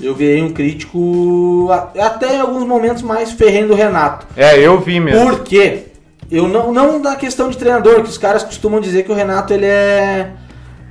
eu 0.01 0.13
virei 0.15 0.41
um 0.41 0.51
crítico 0.51 1.69
até 1.99 2.35
em 2.35 2.39
alguns 2.39 2.63
momentos 2.65 3.01
mais 3.01 3.31
ferrenho 3.31 3.67
do 3.69 3.73
Renato. 3.75 4.27
É, 4.37 4.57
eu 4.59 4.79
vi 4.79 4.99
mesmo. 4.99 5.19
Por 5.29 5.39
quê? 5.43 5.87
Eu 6.31 6.47
não, 6.47 6.71
não 6.71 7.01
da 7.01 7.15
questão 7.15 7.49
de 7.49 7.57
treinador, 7.57 8.03
que 8.03 8.09
os 8.09 8.17
caras 8.17 8.43
costumam 8.43 8.79
dizer 8.79 9.03
que 9.03 9.11
o 9.11 9.15
Renato 9.15 9.53
ele 9.53 9.65
é. 9.65 10.31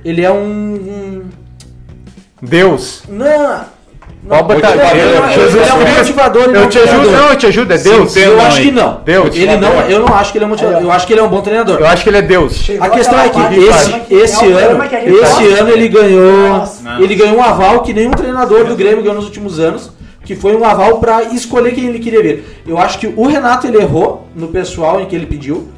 Ele 0.03 0.23
é 0.23 0.31
um. 0.31 0.37
um 0.75 1.21
Deus. 2.41 3.03
não. 3.07 3.79
Pode 4.27 4.43
botar 4.55 4.71
ele, 4.71 4.81
é- 4.81 4.91
ele, 4.91 4.99
é- 5.17 5.33
Jesus 5.33 5.55
ele 5.55 5.69
é 5.69 5.73
um 5.73 5.77
Cristo. 5.79 5.97
motivador 5.99 6.43
Eu 6.43 6.51
não 6.51 6.67
te 6.69 6.77
ajudo, 6.77 6.89
treinador. 6.99 7.21
não, 7.21 7.29
eu 7.29 7.35
te 7.37 7.45
ajudo, 7.47 7.73
é 7.73 7.77
Deus. 7.77 8.11
Sim, 8.11 8.19
Eu 8.19 8.35
Não, 8.37 8.45
acho 8.45 8.61
que 8.61 8.71
não. 8.71 9.01
Deus. 9.05 9.35
Ele 9.35 9.55
não, 9.57 9.71
eu 9.81 9.99
não 10.01 10.13
acho 10.13 10.31
que 10.33 10.37
ele 10.37 10.43
é 10.43 10.47
um 10.47 10.49
motivador. 10.49 10.81
Eu 10.81 10.91
acho 10.91 11.07
que 11.07 11.13
ele 11.13 11.19
é 11.21 11.23
um 11.23 11.29
bom 11.29 11.41
treinador. 11.41 11.77
Eu 11.79 11.87
acho 11.87 12.03
que 12.03 12.09
ele 12.09 12.17
é 12.17 12.21
Deus. 12.21 12.69
A 12.81 12.89
questão 12.89 13.17
é 13.17 13.29
que 13.29 13.39
esse, 13.39 14.13
esse 14.13 14.43
é 14.45 14.47
o 14.49 14.57
ano, 14.57 14.81
gente 14.83 14.95
esse 15.09 15.53
ano 15.53 15.69
ele 15.69 15.87
ganhou, 15.87 16.63
ele 16.99 17.15
ganhou 17.15 17.37
um 17.37 17.43
aval 17.43 17.81
que 17.81 17.93
nenhum 17.93 18.11
treinador 18.11 18.65
do 18.65 18.75
Grêmio 18.75 19.01
ganhou 19.01 19.15
nos 19.15 19.25
últimos 19.25 19.57
anos, 19.57 19.89
que 20.25 20.35
foi 20.35 20.53
um 20.55 20.65
aval 20.65 20.99
pra 20.99 21.23
escolher 21.23 21.71
quem 21.73 21.85
ele 21.85 21.99
queria 21.99 22.21
ver. 22.21 22.61
Eu 22.67 22.77
acho 22.77 22.99
que 22.99 23.07
o 23.07 23.25
Renato 23.25 23.67
ele 23.67 23.77
errou 23.77 24.27
no 24.39 24.47
pessoal 24.47 25.01
em 25.01 25.05
que 25.05 25.15
ele 25.15 25.25
pediu. 25.25 25.69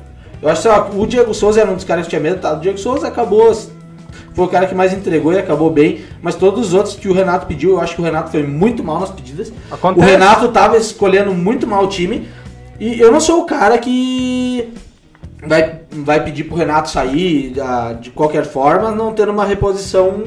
Eu 0.41 0.49
acho 0.49 0.62
que 0.62 0.68
lá, 0.68 0.89
o 0.89 1.05
Diego 1.05 1.34
Souza 1.34 1.62
era 1.62 1.70
um 1.70 1.76
dos 1.76 1.84
caras 1.84 2.05
que 2.05 2.09
tinha 2.09 2.22
medo, 2.22 2.39
tá? 2.39 2.53
O 2.53 2.59
Diego 2.59 2.78
Souza 2.78 3.07
acabou 3.07 3.53
foi 4.34 4.45
o 4.45 4.47
cara 4.47 4.66
que 4.66 4.74
mais 4.74 4.93
entregou 4.93 5.34
e 5.34 5.38
acabou 5.38 5.70
bem, 5.70 6.05
mas 6.22 6.36
todos 6.36 6.68
os 6.68 6.74
outros 6.74 6.95
que 6.95 7.09
o 7.09 7.14
Renato 7.14 7.45
pediu, 7.45 7.72
eu 7.72 7.82
acho 7.82 7.95
que 7.95 8.01
o 8.01 8.03
Renato 8.03 8.32
foi 8.32 8.43
muito 8.43 8.84
mal 8.84 8.99
nas 8.99 9.12
pedidas. 9.12 9.51
Acontece. 9.70 10.05
O 10.05 10.09
Renato 10.09 10.47
tava 10.49 10.78
escolhendo 10.78 11.34
muito 11.34 11.68
mal 11.68 11.84
o 11.84 11.88
time. 11.88 12.30
E 12.80 12.99
eu 12.99 13.12
não 13.12 13.20
sou 13.20 13.41
o 13.41 13.45
cara 13.45 13.78
que 13.78 14.74
vai, 15.45 15.82
vai 15.91 16.24
pedir 16.24 16.45
pro 16.45 16.55
Renato 16.55 16.89
sair 16.89 17.53
ah, 17.62 17.93
de 17.99 18.09
qualquer 18.09 18.45
forma, 18.45 18.91
não 18.91 19.14
tendo 19.14 19.32
uma 19.32 19.45
reposição 19.45 20.24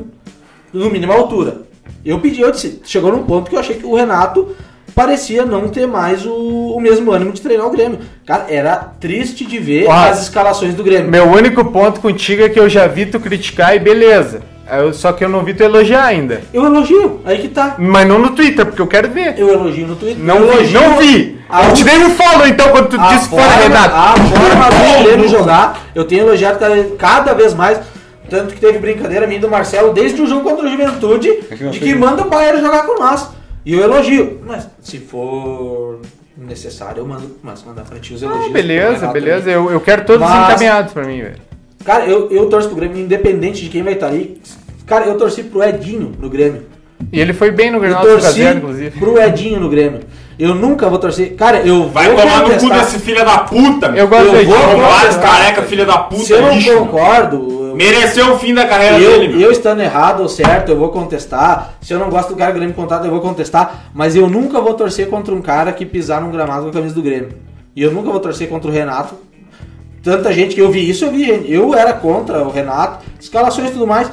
no 0.72 0.90
mínimo 0.90 1.12
altura. 1.12 1.62
Eu 2.04 2.20
pedi, 2.20 2.42
eu 2.42 2.50
disse, 2.50 2.80
chegou 2.84 3.10
num 3.10 3.24
ponto 3.24 3.48
que 3.48 3.56
eu 3.56 3.60
achei 3.60 3.76
que 3.76 3.86
o 3.86 3.94
Renato 3.94 4.54
parecia 4.94 5.44
não 5.44 5.68
ter 5.68 5.86
mais 5.86 6.24
o, 6.24 6.32
o 6.76 6.80
mesmo 6.80 7.10
ânimo 7.12 7.32
de 7.32 7.40
treinar 7.40 7.66
o 7.66 7.70
Grêmio. 7.70 7.98
Cara, 8.26 8.46
era 8.48 8.76
triste 8.76 9.44
de 9.44 9.58
ver 9.58 9.86
Ó, 9.88 9.92
as 9.92 10.22
escalações 10.22 10.74
do 10.74 10.82
Grêmio. 10.84 11.10
Meu 11.10 11.24
único 11.24 11.64
ponto 11.66 12.00
contigo 12.00 12.42
é 12.42 12.48
que 12.48 12.58
eu 12.60 12.68
já 12.68 12.86
vi 12.86 13.06
tu 13.06 13.18
criticar 13.20 13.74
e 13.74 13.78
beleza. 13.78 14.42
Eu- 14.70 14.94
só 14.94 15.12
que 15.12 15.22
eu 15.22 15.28
não 15.28 15.44
vi 15.44 15.52
tu 15.52 15.62
elogiar 15.62 16.04
ainda. 16.04 16.40
Eu 16.52 16.64
elogio, 16.64 17.20
aí 17.26 17.38
que 17.38 17.48
tá. 17.48 17.74
Mas 17.78 18.06
não 18.08 18.18
no 18.18 18.30
Twitter, 18.30 18.64
porque 18.64 18.80
eu 18.80 18.86
quero 18.86 19.10
ver. 19.10 19.34
Eu 19.38 19.50
elogio 19.50 19.86
no 19.86 19.94
Twitter. 19.96 20.24
Não 20.24 20.38
vi, 20.40 20.48
elogio 20.48 20.80
não 20.80 20.96
vi. 20.98 21.38
a 21.50 21.64
Eu 21.68 21.74
te 21.74 21.84
dei 21.84 21.98
um 21.98 22.10
follow 22.10 22.46
então 22.46 22.70
quando 22.70 22.88
tu 22.88 22.98
a 22.98 23.14
disse 23.14 23.28
fora, 23.28 23.42
forma, 23.42 23.62
Renato. 23.62 23.94
a 23.94 24.14
forma 24.16 24.70
do 24.70 25.04
Grêmio 25.04 25.28
jogar, 25.28 25.82
eu 25.94 26.04
tenho 26.04 26.22
elogiado 26.22 26.58
cada, 26.58 26.82
cada 26.96 27.34
vez 27.34 27.52
mais. 27.52 27.78
Tanto 28.30 28.54
que 28.54 28.60
teve 28.60 28.78
brincadeira 28.78 29.26
minha 29.26 29.38
e 29.38 29.40
do 29.42 29.50
Marcelo 29.50 29.92
desde 29.92 30.22
o 30.22 30.26
jogo 30.26 30.48
contra 30.48 30.64
o 30.66 30.70
Juventude, 30.70 31.28
É 31.50 31.54
que 31.56 31.68
de 31.68 31.78
que 31.78 31.94
manda 31.94 32.22
o 32.22 32.30
Bayern 32.30 32.58
jogar 32.62 32.84
com 32.86 32.98
nós. 32.98 33.28
E 33.64 33.72
eu 33.74 33.80
elogio. 33.82 34.40
Mas 34.46 34.68
se 34.82 34.98
for 34.98 36.00
necessário, 36.36 37.00
eu 37.00 37.06
mando 37.06 37.36
mas 37.42 37.62
mandar 37.64 37.82
pra 37.84 37.98
ti 37.98 38.12
os 38.14 38.22
elogios. 38.22 38.44
Ah, 38.46 38.50
pro 38.50 38.54
beleza, 38.54 38.92
Renato 38.96 39.12
beleza. 39.12 39.50
Eu, 39.50 39.70
eu 39.70 39.80
quero 39.80 40.04
todos 40.04 40.20
Mas- 40.28 40.48
encaminhados 40.50 40.92
pra 40.92 41.04
mim, 41.04 41.22
velho. 41.22 41.36
Cara, 41.84 42.06
eu, 42.06 42.30
eu 42.30 42.46
torço 42.48 42.68
pro 42.68 42.76
Grêmio, 42.76 42.98
independente 42.98 43.62
de 43.62 43.68
quem 43.68 43.82
vai 43.82 43.92
estar 43.94 44.06
ali. 44.08 44.40
Cara, 44.86 45.06
eu 45.06 45.16
torci 45.18 45.42
pro 45.42 45.62
Edinho 45.62 46.12
no 46.18 46.28
Grêmio. 46.30 46.62
E 47.12 47.20
ele 47.20 47.32
foi 47.34 47.50
bem 47.50 47.70
no 47.70 47.76
Eu 47.76 47.80
Grenal 47.82 48.02
do 48.02 48.08
torci 48.08 48.26
Caseiro, 48.26 48.58
inclusive. 48.58 48.98
pro 48.98 49.18
Edinho 49.20 49.60
no 49.60 49.68
Grêmio. 49.68 50.00
Eu 50.38 50.54
nunca 50.54 50.88
vou 50.88 50.98
torcer. 50.98 51.34
Cara, 51.36 51.58
eu 51.60 51.88
Vai 51.90 52.06
vou 52.08 52.16
tomar 52.16 52.38
no 52.38 52.44
cu 52.44 52.50
contestar. 52.52 52.78
desse 52.80 52.98
filho 52.98 53.24
da 53.24 53.38
puta. 53.38 53.86
Eu 53.94 54.08
gosto 54.08 54.24
Eu 54.26 54.44
do 54.44 54.46
vou- 54.50 54.56
Edinho. 54.58 54.78
Vários 54.80 55.16
careca, 55.16 55.62
filho 55.62 55.86
da 55.86 55.98
puta, 55.98 56.22
Se 56.24 56.32
eu 56.32 56.42
não 56.42 56.54
lixo. 56.54 56.74
concordo, 56.76 57.38
eu- 57.74 57.92
Mereceu 57.92 58.34
o 58.34 58.38
fim 58.38 58.54
da 58.54 58.66
carreira 58.66 58.98
eu, 58.98 59.10
dele, 59.20 59.28
meu. 59.36 59.40
eu 59.40 59.52
estando 59.52 59.80
errado 59.80 60.20
ou 60.20 60.28
certo, 60.28 60.70
eu 60.70 60.76
vou 60.78 60.88
contestar. 60.90 61.74
Se 61.80 61.92
eu 61.92 61.98
não 61.98 62.08
gosto 62.10 62.30
do 62.30 62.36
cara 62.36 62.50
que 62.50 62.56
o 62.56 62.60
Grêmio 62.60 62.74
contrata, 62.74 63.06
eu 63.06 63.10
vou 63.10 63.20
contestar. 63.20 63.90
Mas 63.94 64.14
eu 64.16 64.28
nunca 64.28 64.60
vou 64.60 64.74
torcer 64.74 65.08
contra 65.08 65.34
um 65.34 65.42
cara 65.42 65.72
que 65.72 65.84
pisar 65.84 66.20
num 66.20 66.30
gramado 66.30 66.64
com 66.64 66.68
a 66.70 66.72
camisa 66.72 66.94
do 66.94 67.02
Grêmio. 67.02 67.30
E 67.76 67.82
eu 67.82 67.90
nunca 67.92 68.10
vou 68.10 68.20
torcer 68.20 68.48
contra 68.48 68.70
o 68.70 68.72
Renato. 68.72 69.14
Tanta 70.02 70.32
gente 70.32 70.54
que 70.54 70.60
eu 70.60 70.70
vi 70.70 70.88
isso, 70.88 71.04
eu 71.06 71.10
vi 71.10 71.24
gente. 71.24 71.50
Eu 71.50 71.74
era 71.74 71.92
contra 71.94 72.42
o 72.42 72.50
Renato, 72.50 73.04
escalações 73.20 73.70
e 73.70 73.72
tudo 73.72 73.86
mais. 73.86 74.10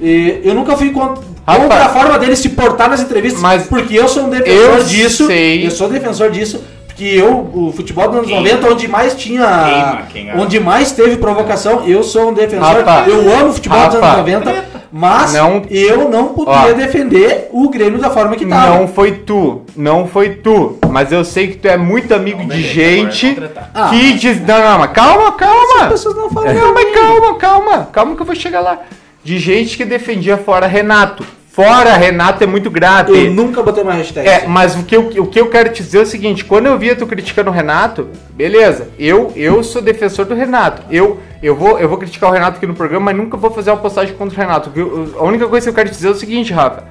E 0.00 0.40
eu 0.42 0.54
nunca 0.54 0.76
fui 0.76 0.90
contra, 0.90 1.22
Rapaz. 1.46 1.58
contra 1.62 1.84
a 1.84 1.88
forma 1.90 2.18
dele 2.18 2.34
se 2.34 2.48
portar 2.50 2.88
nas 2.90 3.00
entrevistas, 3.00 3.40
Mas 3.40 3.66
porque 3.66 3.94
eu 3.98 4.08
sou 4.08 4.24
um 4.24 4.30
defensor 4.30 4.78
eu 4.78 4.84
disso. 4.84 5.26
sei. 5.26 5.66
Eu 5.66 5.70
sou 5.70 5.88
defensor 5.88 6.30
disso. 6.30 6.62
Porque 7.00 7.14
eu, 7.18 7.50
o 7.54 7.72
futebol 7.74 8.08
dos 8.08 8.16
anos 8.18 8.26
Queima. 8.28 8.42
90, 8.42 8.68
onde 8.68 8.86
mais 8.86 9.14
tinha. 9.14 9.46
Queima, 9.64 10.02
queima. 10.12 10.42
onde 10.42 10.60
mais 10.60 10.92
teve 10.92 11.16
provocação, 11.16 11.82
eu 11.86 12.02
sou 12.02 12.28
um 12.28 12.34
defensor. 12.34 12.84
Rafa. 12.84 13.08
eu 13.08 13.32
amo 13.38 13.48
o 13.48 13.52
futebol 13.54 13.78
dos 13.86 13.94
Rafa. 13.94 14.06
anos 14.06 14.16
90, 14.18 14.64
mas 14.92 15.32
Não- 15.32 15.62
eu 15.70 16.10
não 16.10 16.28
podia 16.34 16.52
Ó. 16.52 16.72
defender 16.74 17.48
o 17.52 17.70
Grêmio 17.70 17.98
da 17.98 18.10
forma 18.10 18.36
que 18.36 18.44
tava. 18.44 18.78
Não 18.78 18.86
foi 18.86 19.12
tu, 19.12 19.62
não 19.74 20.06
foi 20.06 20.28
tu. 20.28 20.76
Mas 20.90 21.10
eu 21.10 21.24
sei 21.24 21.46
que 21.48 21.56
tu 21.56 21.68
é 21.68 21.78
muito 21.78 22.12
amigo 22.14 22.44
de 22.44 22.60
gente 22.62 23.34
Ah, 23.74 23.88
que 23.88 24.12
diz. 24.18 24.38
Não, 24.46 24.60
não, 24.62 24.78
mas 24.80 24.90
calma, 24.92 25.28
As 25.30 25.36
calma. 25.36 25.86
pessoas 25.88 26.14
não 26.16 26.28
falam. 26.28 26.52
Não, 26.52 26.74
mas 26.74 26.94
calma, 26.94 27.34
calma. 27.36 27.88
Calma 27.90 28.14
que 28.14 28.20
eu 28.20 28.26
vou 28.26 28.34
chegar 28.34 28.60
lá. 28.60 28.78
De 29.24 29.38
gente 29.38 29.74
que 29.78 29.86
defendia 29.86 30.36
fora 30.36 30.66
Renato. 30.66 31.24
Fora 31.60 31.94
Renato 31.94 32.42
é 32.42 32.46
muito 32.46 32.70
grave. 32.70 33.26
Eu 33.26 33.30
nunca 33.30 33.62
botei 33.62 33.82
uma 33.82 33.92
hashtag. 33.92 34.26
É, 34.26 34.46
mas 34.46 34.74
o 34.74 34.82
que, 34.82 34.96
eu, 34.96 35.08
o 35.18 35.26
que 35.26 35.38
eu 35.38 35.50
quero 35.50 35.70
te 35.70 35.82
dizer 35.82 35.98
é 35.98 36.00
o 36.00 36.06
seguinte, 36.06 36.42
quando 36.42 36.66
eu 36.66 36.78
via 36.78 36.96
tu 36.96 37.06
criticando 37.06 37.50
o 37.50 37.52
Renato, 37.52 38.08
beleza, 38.30 38.88
eu, 38.98 39.30
eu 39.36 39.62
sou 39.62 39.82
defensor 39.82 40.24
do 40.24 40.34
Renato. 40.34 40.82
Eu, 40.90 41.20
eu, 41.42 41.54
vou, 41.54 41.78
eu 41.78 41.86
vou 41.86 41.98
criticar 41.98 42.30
o 42.30 42.32
Renato 42.32 42.56
aqui 42.56 42.66
no 42.66 42.72
programa, 42.72 43.06
mas 43.06 43.16
nunca 43.16 43.36
vou 43.36 43.50
fazer 43.50 43.70
uma 43.70 43.76
postagem 43.76 44.14
contra 44.14 44.34
o 44.34 44.40
Renato. 44.40 44.72
A 45.18 45.22
única 45.22 45.46
coisa 45.48 45.66
que 45.66 45.70
eu 45.70 45.74
quero 45.74 45.90
te 45.90 45.96
dizer 45.96 46.08
é 46.08 46.12
o 46.12 46.14
seguinte, 46.14 46.50
Rafa. 46.50 46.84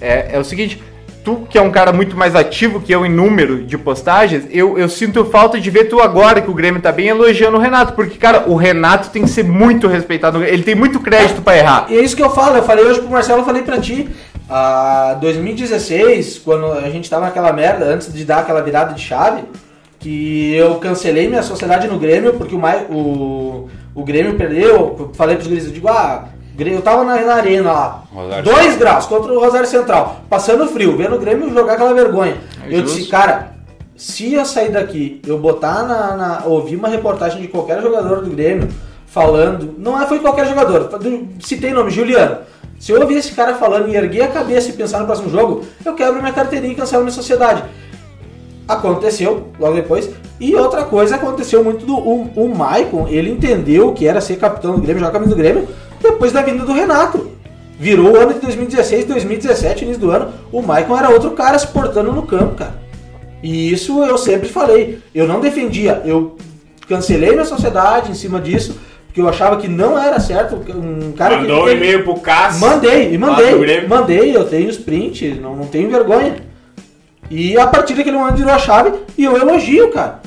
É, 0.00 0.36
é 0.36 0.38
o 0.38 0.44
seguinte, 0.44 0.82
tu 1.26 1.44
que 1.50 1.58
é 1.58 1.60
um 1.60 1.72
cara 1.72 1.92
muito 1.92 2.16
mais 2.16 2.36
ativo 2.36 2.80
que 2.80 2.94
eu 2.94 3.04
em 3.04 3.10
número 3.10 3.64
de 3.64 3.76
postagens, 3.76 4.46
eu, 4.48 4.78
eu 4.78 4.88
sinto 4.88 5.24
falta 5.24 5.58
de 5.60 5.68
ver 5.70 5.86
tu 5.86 6.00
agora 6.00 6.40
que 6.40 6.48
o 6.48 6.54
Grêmio 6.54 6.80
tá 6.80 6.92
bem 6.92 7.08
elogiando 7.08 7.56
o 7.56 7.60
Renato. 7.60 7.94
Porque, 7.94 8.16
cara, 8.16 8.44
o 8.46 8.54
Renato 8.54 9.10
tem 9.10 9.24
que 9.24 9.30
ser 9.30 9.42
muito 9.42 9.88
respeitado. 9.88 10.44
Ele 10.44 10.62
tem 10.62 10.76
muito 10.76 11.00
crédito 11.00 11.42
pra 11.42 11.56
errar. 11.56 11.86
E 11.88 11.98
é 11.98 12.00
isso 12.00 12.14
que 12.14 12.22
eu 12.22 12.30
falo, 12.30 12.56
eu 12.56 12.62
falei 12.62 12.84
hoje 12.84 13.00
pro 13.00 13.10
Marcelo, 13.10 13.40
eu 13.40 13.44
falei 13.44 13.62
pra 13.62 13.80
ti. 13.80 14.08
Ah, 14.48 15.18
2016, 15.20 16.38
quando 16.44 16.70
a 16.72 16.88
gente 16.90 17.10
tava 17.10 17.24
naquela 17.24 17.52
merda, 17.52 17.86
antes 17.86 18.12
de 18.12 18.24
dar 18.24 18.38
aquela 18.38 18.62
virada 18.62 18.94
de 18.94 19.00
chave, 19.00 19.42
que 19.98 20.54
eu 20.54 20.76
cancelei 20.76 21.26
minha 21.26 21.42
sociedade 21.42 21.88
no 21.88 21.98
Grêmio, 21.98 22.34
porque 22.34 22.54
o, 22.54 22.60
o, 22.88 23.68
o 23.96 24.04
Grêmio 24.04 24.36
perdeu, 24.36 24.96
eu 24.96 25.10
falei 25.14 25.34
pros 25.34 25.48
guris, 25.48 25.66
eu 25.66 25.72
digo, 25.72 25.88
ah, 25.88 26.28
eu 26.58 26.82
tava 26.82 27.04
na, 27.04 27.20
na 27.20 27.34
arena 27.34 27.72
lá, 27.72 28.02
Rosário 28.12 28.44
2 28.44 28.76
graus 28.76 29.06
contra 29.06 29.32
o 29.32 29.38
Rosário 29.40 29.66
Central, 29.68 30.20
passando 30.28 30.66
frio, 30.68 30.96
vendo 30.96 31.16
o 31.16 31.18
Grêmio 31.18 31.52
jogar 31.52 31.74
aquela 31.74 31.92
vergonha. 31.94 32.36
É 32.64 32.68
eu 32.74 32.80
justo. 32.80 32.96
disse, 32.96 33.08
cara, 33.10 33.52
se 33.96 34.32
eu 34.34 34.44
sair 34.44 34.70
daqui, 34.72 35.20
eu 35.26 35.38
botar 35.38 35.82
na, 35.82 36.16
na- 36.16 36.42
ouvir 36.46 36.76
uma 36.76 36.88
reportagem 36.88 37.40
de 37.40 37.48
qualquer 37.48 37.80
jogador 37.82 38.22
do 38.22 38.30
Grêmio 38.30 38.68
falando, 39.06 39.74
não 39.78 40.00
é 40.00 40.06
foi 40.06 40.18
qualquer 40.20 40.46
jogador, 40.46 40.84
do- 40.98 41.28
citei 41.40 41.72
nome, 41.72 41.90
Juliano. 41.90 42.38
Se 42.78 42.92
eu 42.92 43.00
ouvir 43.00 43.16
esse 43.16 43.32
cara 43.32 43.54
falando 43.54 43.88
e 43.88 43.96
erguer 43.96 44.22
a 44.22 44.28
cabeça 44.28 44.68
e 44.68 44.72
pensar 44.74 44.98
no 45.00 45.06
próximo 45.06 45.30
jogo, 45.30 45.62
eu 45.84 45.94
quebro 45.94 46.20
minha 46.20 46.32
carteirinha 46.32 46.72
e 46.74 46.76
cancelo 46.76 47.02
minha 47.04 47.14
sociedade. 47.14 47.62
Aconteceu 48.68 49.48
logo 49.60 49.74
depois. 49.74 50.10
E 50.40 50.54
outra 50.54 50.84
coisa 50.84 51.14
aconteceu 51.16 51.62
muito 51.64 51.86
do 51.86 51.96
o, 51.96 52.24
o 52.36 52.54
Maicon, 52.54 53.06
ele 53.08 53.30
entendeu 53.30 53.92
que 53.92 54.06
era 54.06 54.20
ser 54.20 54.36
capitão 54.36 54.74
do 54.74 54.80
Grêmio, 54.82 54.98
jogar 55.00 55.12
camisa 55.12 55.30
do 55.30 55.36
Grêmio, 55.36 55.66
depois 56.00 56.32
da 56.32 56.42
vinda 56.42 56.64
do 56.64 56.72
Renato. 56.72 57.30
Virou 57.78 58.12
o 58.12 58.16
ano 58.16 58.32
de 58.34 58.40
2016, 58.40 59.04
2017, 59.04 59.84
início 59.84 60.00
do 60.00 60.10
ano, 60.10 60.32
o 60.50 60.62
Maicon 60.62 60.96
era 60.96 61.10
outro 61.10 61.32
cara 61.32 61.58
se 61.58 61.66
portando 61.66 62.10
no 62.10 62.22
campo, 62.22 62.54
cara. 62.54 62.74
E 63.42 63.70
isso 63.70 64.02
eu 64.02 64.16
sempre 64.16 64.48
falei. 64.48 64.98
Eu 65.14 65.28
não 65.28 65.40
defendia, 65.40 66.00
eu 66.04 66.36
cancelei 66.88 67.32
minha 67.32 67.44
sociedade 67.44 68.10
em 68.10 68.14
cima 68.14 68.40
disso, 68.40 68.78
porque 69.06 69.20
eu 69.20 69.28
achava 69.28 69.58
que 69.58 69.68
não 69.68 69.98
era 69.98 70.18
certo. 70.18 70.56
Um 70.74 71.12
cara 71.12 71.36
Mandou 71.36 71.62
um 71.62 71.64
que. 71.66 71.72
e-mail 71.72 72.02
pro 72.02 72.14
Cássio. 72.14 72.60
Mandei, 72.60 73.12
e 73.12 73.18
mandei. 73.18 73.86
Mandei, 73.86 74.34
eu 74.34 74.44
tenho 74.44 74.70
os 74.70 74.78
prints, 74.78 75.38
não, 75.38 75.54
não 75.54 75.66
tenho 75.66 75.90
vergonha. 75.90 76.36
E 77.30 77.58
a 77.58 77.66
partir 77.66 77.94
daquele 77.94 78.16
momento 78.16 78.36
virou 78.36 78.52
a 78.52 78.58
chave 78.58 78.92
e 79.18 79.24
eu 79.24 79.36
elogio, 79.36 79.90
cara. 79.90 80.20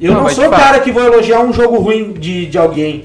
Eu 0.00 0.14
Não, 0.14 0.22
não, 0.22 0.30
sou 0.30 0.46
o 0.46 0.50
cara 0.50 0.80
que 0.80 0.90
vou 0.90 1.04
elogiar 1.04 1.40
um 1.40 1.52
jogo 1.52 1.78
ruim 1.78 2.14
de, 2.14 2.46
de 2.46 2.56
alguém, 2.56 3.04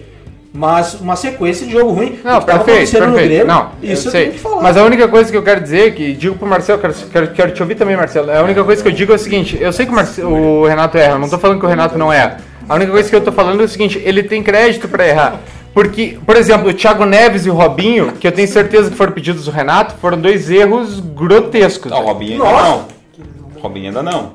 mas 0.56 0.94
uma 1.02 1.16
sequência 1.16 1.66
de 1.68 1.74
jogo 1.74 1.92
ruim. 1.92 2.18
Não, 2.24 2.38
o 2.38 2.40
que 2.40 2.46
perfeito, 2.46 2.70
acontecendo 2.72 3.06
no 3.08 3.12
perfeito. 3.14 3.30
Grêmio, 3.30 3.48
Não, 3.48 3.70
isso 3.84 4.04
eu 4.04 4.06
eu 4.08 4.12
sei. 4.12 4.22
tenho 4.22 4.34
que 4.34 4.40
falar. 4.40 4.62
Mas 4.62 4.78
a 4.78 4.84
única 4.84 5.08
coisa 5.08 5.30
que 5.30 5.38
eu 5.38 5.44
quero 5.44 5.62
dizer, 5.62 5.94
que 5.94 6.14
digo 6.14 6.36
pro 6.36 6.48
Marcelo, 6.48 6.80
quero, 6.80 6.94
quero, 7.12 7.28
quero 7.34 7.52
te 7.52 7.62
ouvir 7.62 7.76
também, 7.76 7.96
Marcelo. 7.98 8.32
A 8.32 8.42
única 8.42 8.64
coisa 8.64 8.82
que 8.82 8.88
eu 8.88 8.94
digo 8.94 9.12
é 9.12 9.16
o 9.16 9.20
seguinte: 9.20 9.58
eu 9.60 9.72
sei 9.74 9.86
que 9.86 9.92
o, 9.92 9.96
Marce- 9.96 10.22
o 10.24 10.66
Renato 10.66 10.98
erra, 10.98 11.14
eu 11.14 11.20
não 11.20 11.30
tô 11.30 11.38
falando 11.38 11.60
que 11.60 11.66
o 11.66 11.70
Renato 11.70 11.98
não 11.98 12.12
erra. 12.12 12.38
A 12.68 12.76
única 12.76 12.92
coisa 12.92 13.08
que 13.10 13.16
eu 13.16 13.22
tô 13.22 13.32
falando 13.32 13.62
é 13.62 13.66
o 13.66 13.68
seguinte: 13.68 14.02
ele 14.04 14.24
tem 14.24 14.42
crédito 14.42 14.88
pra 14.88 15.08
errar. 15.08 15.40
Porque, 15.74 16.18
por 16.26 16.38
exemplo, 16.38 16.70
o 16.70 16.74
Thiago 16.74 17.04
Neves 17.04 17.46
e 17.46 17.50
o 17.50 17.54
Robinho, 17.54 18.14
que 18.14 18.26
eu 18.26 18.32
tenho 18.32 18.48
certeza 18.48 18.90
que 18.90 18.96
foram 18.96 19.12
pedidos 19.12 19.44
do 19.44 19.52
Renato, 19.52 19.96
foram 20.02 20.18
dois 20.18 20.50
erros 20.50 21.02
grotescos. 21.02 21.92
Não, 21.92 22.00
o. 22.02 22.06
Robinho 22.06 22.32
ainda 22.42 22.46
Nossa. 22.46 22.64
não. 22.70 22.86
Robinho 23.62 23.88
ainda 23.88 24.02
não. 24.04 24.32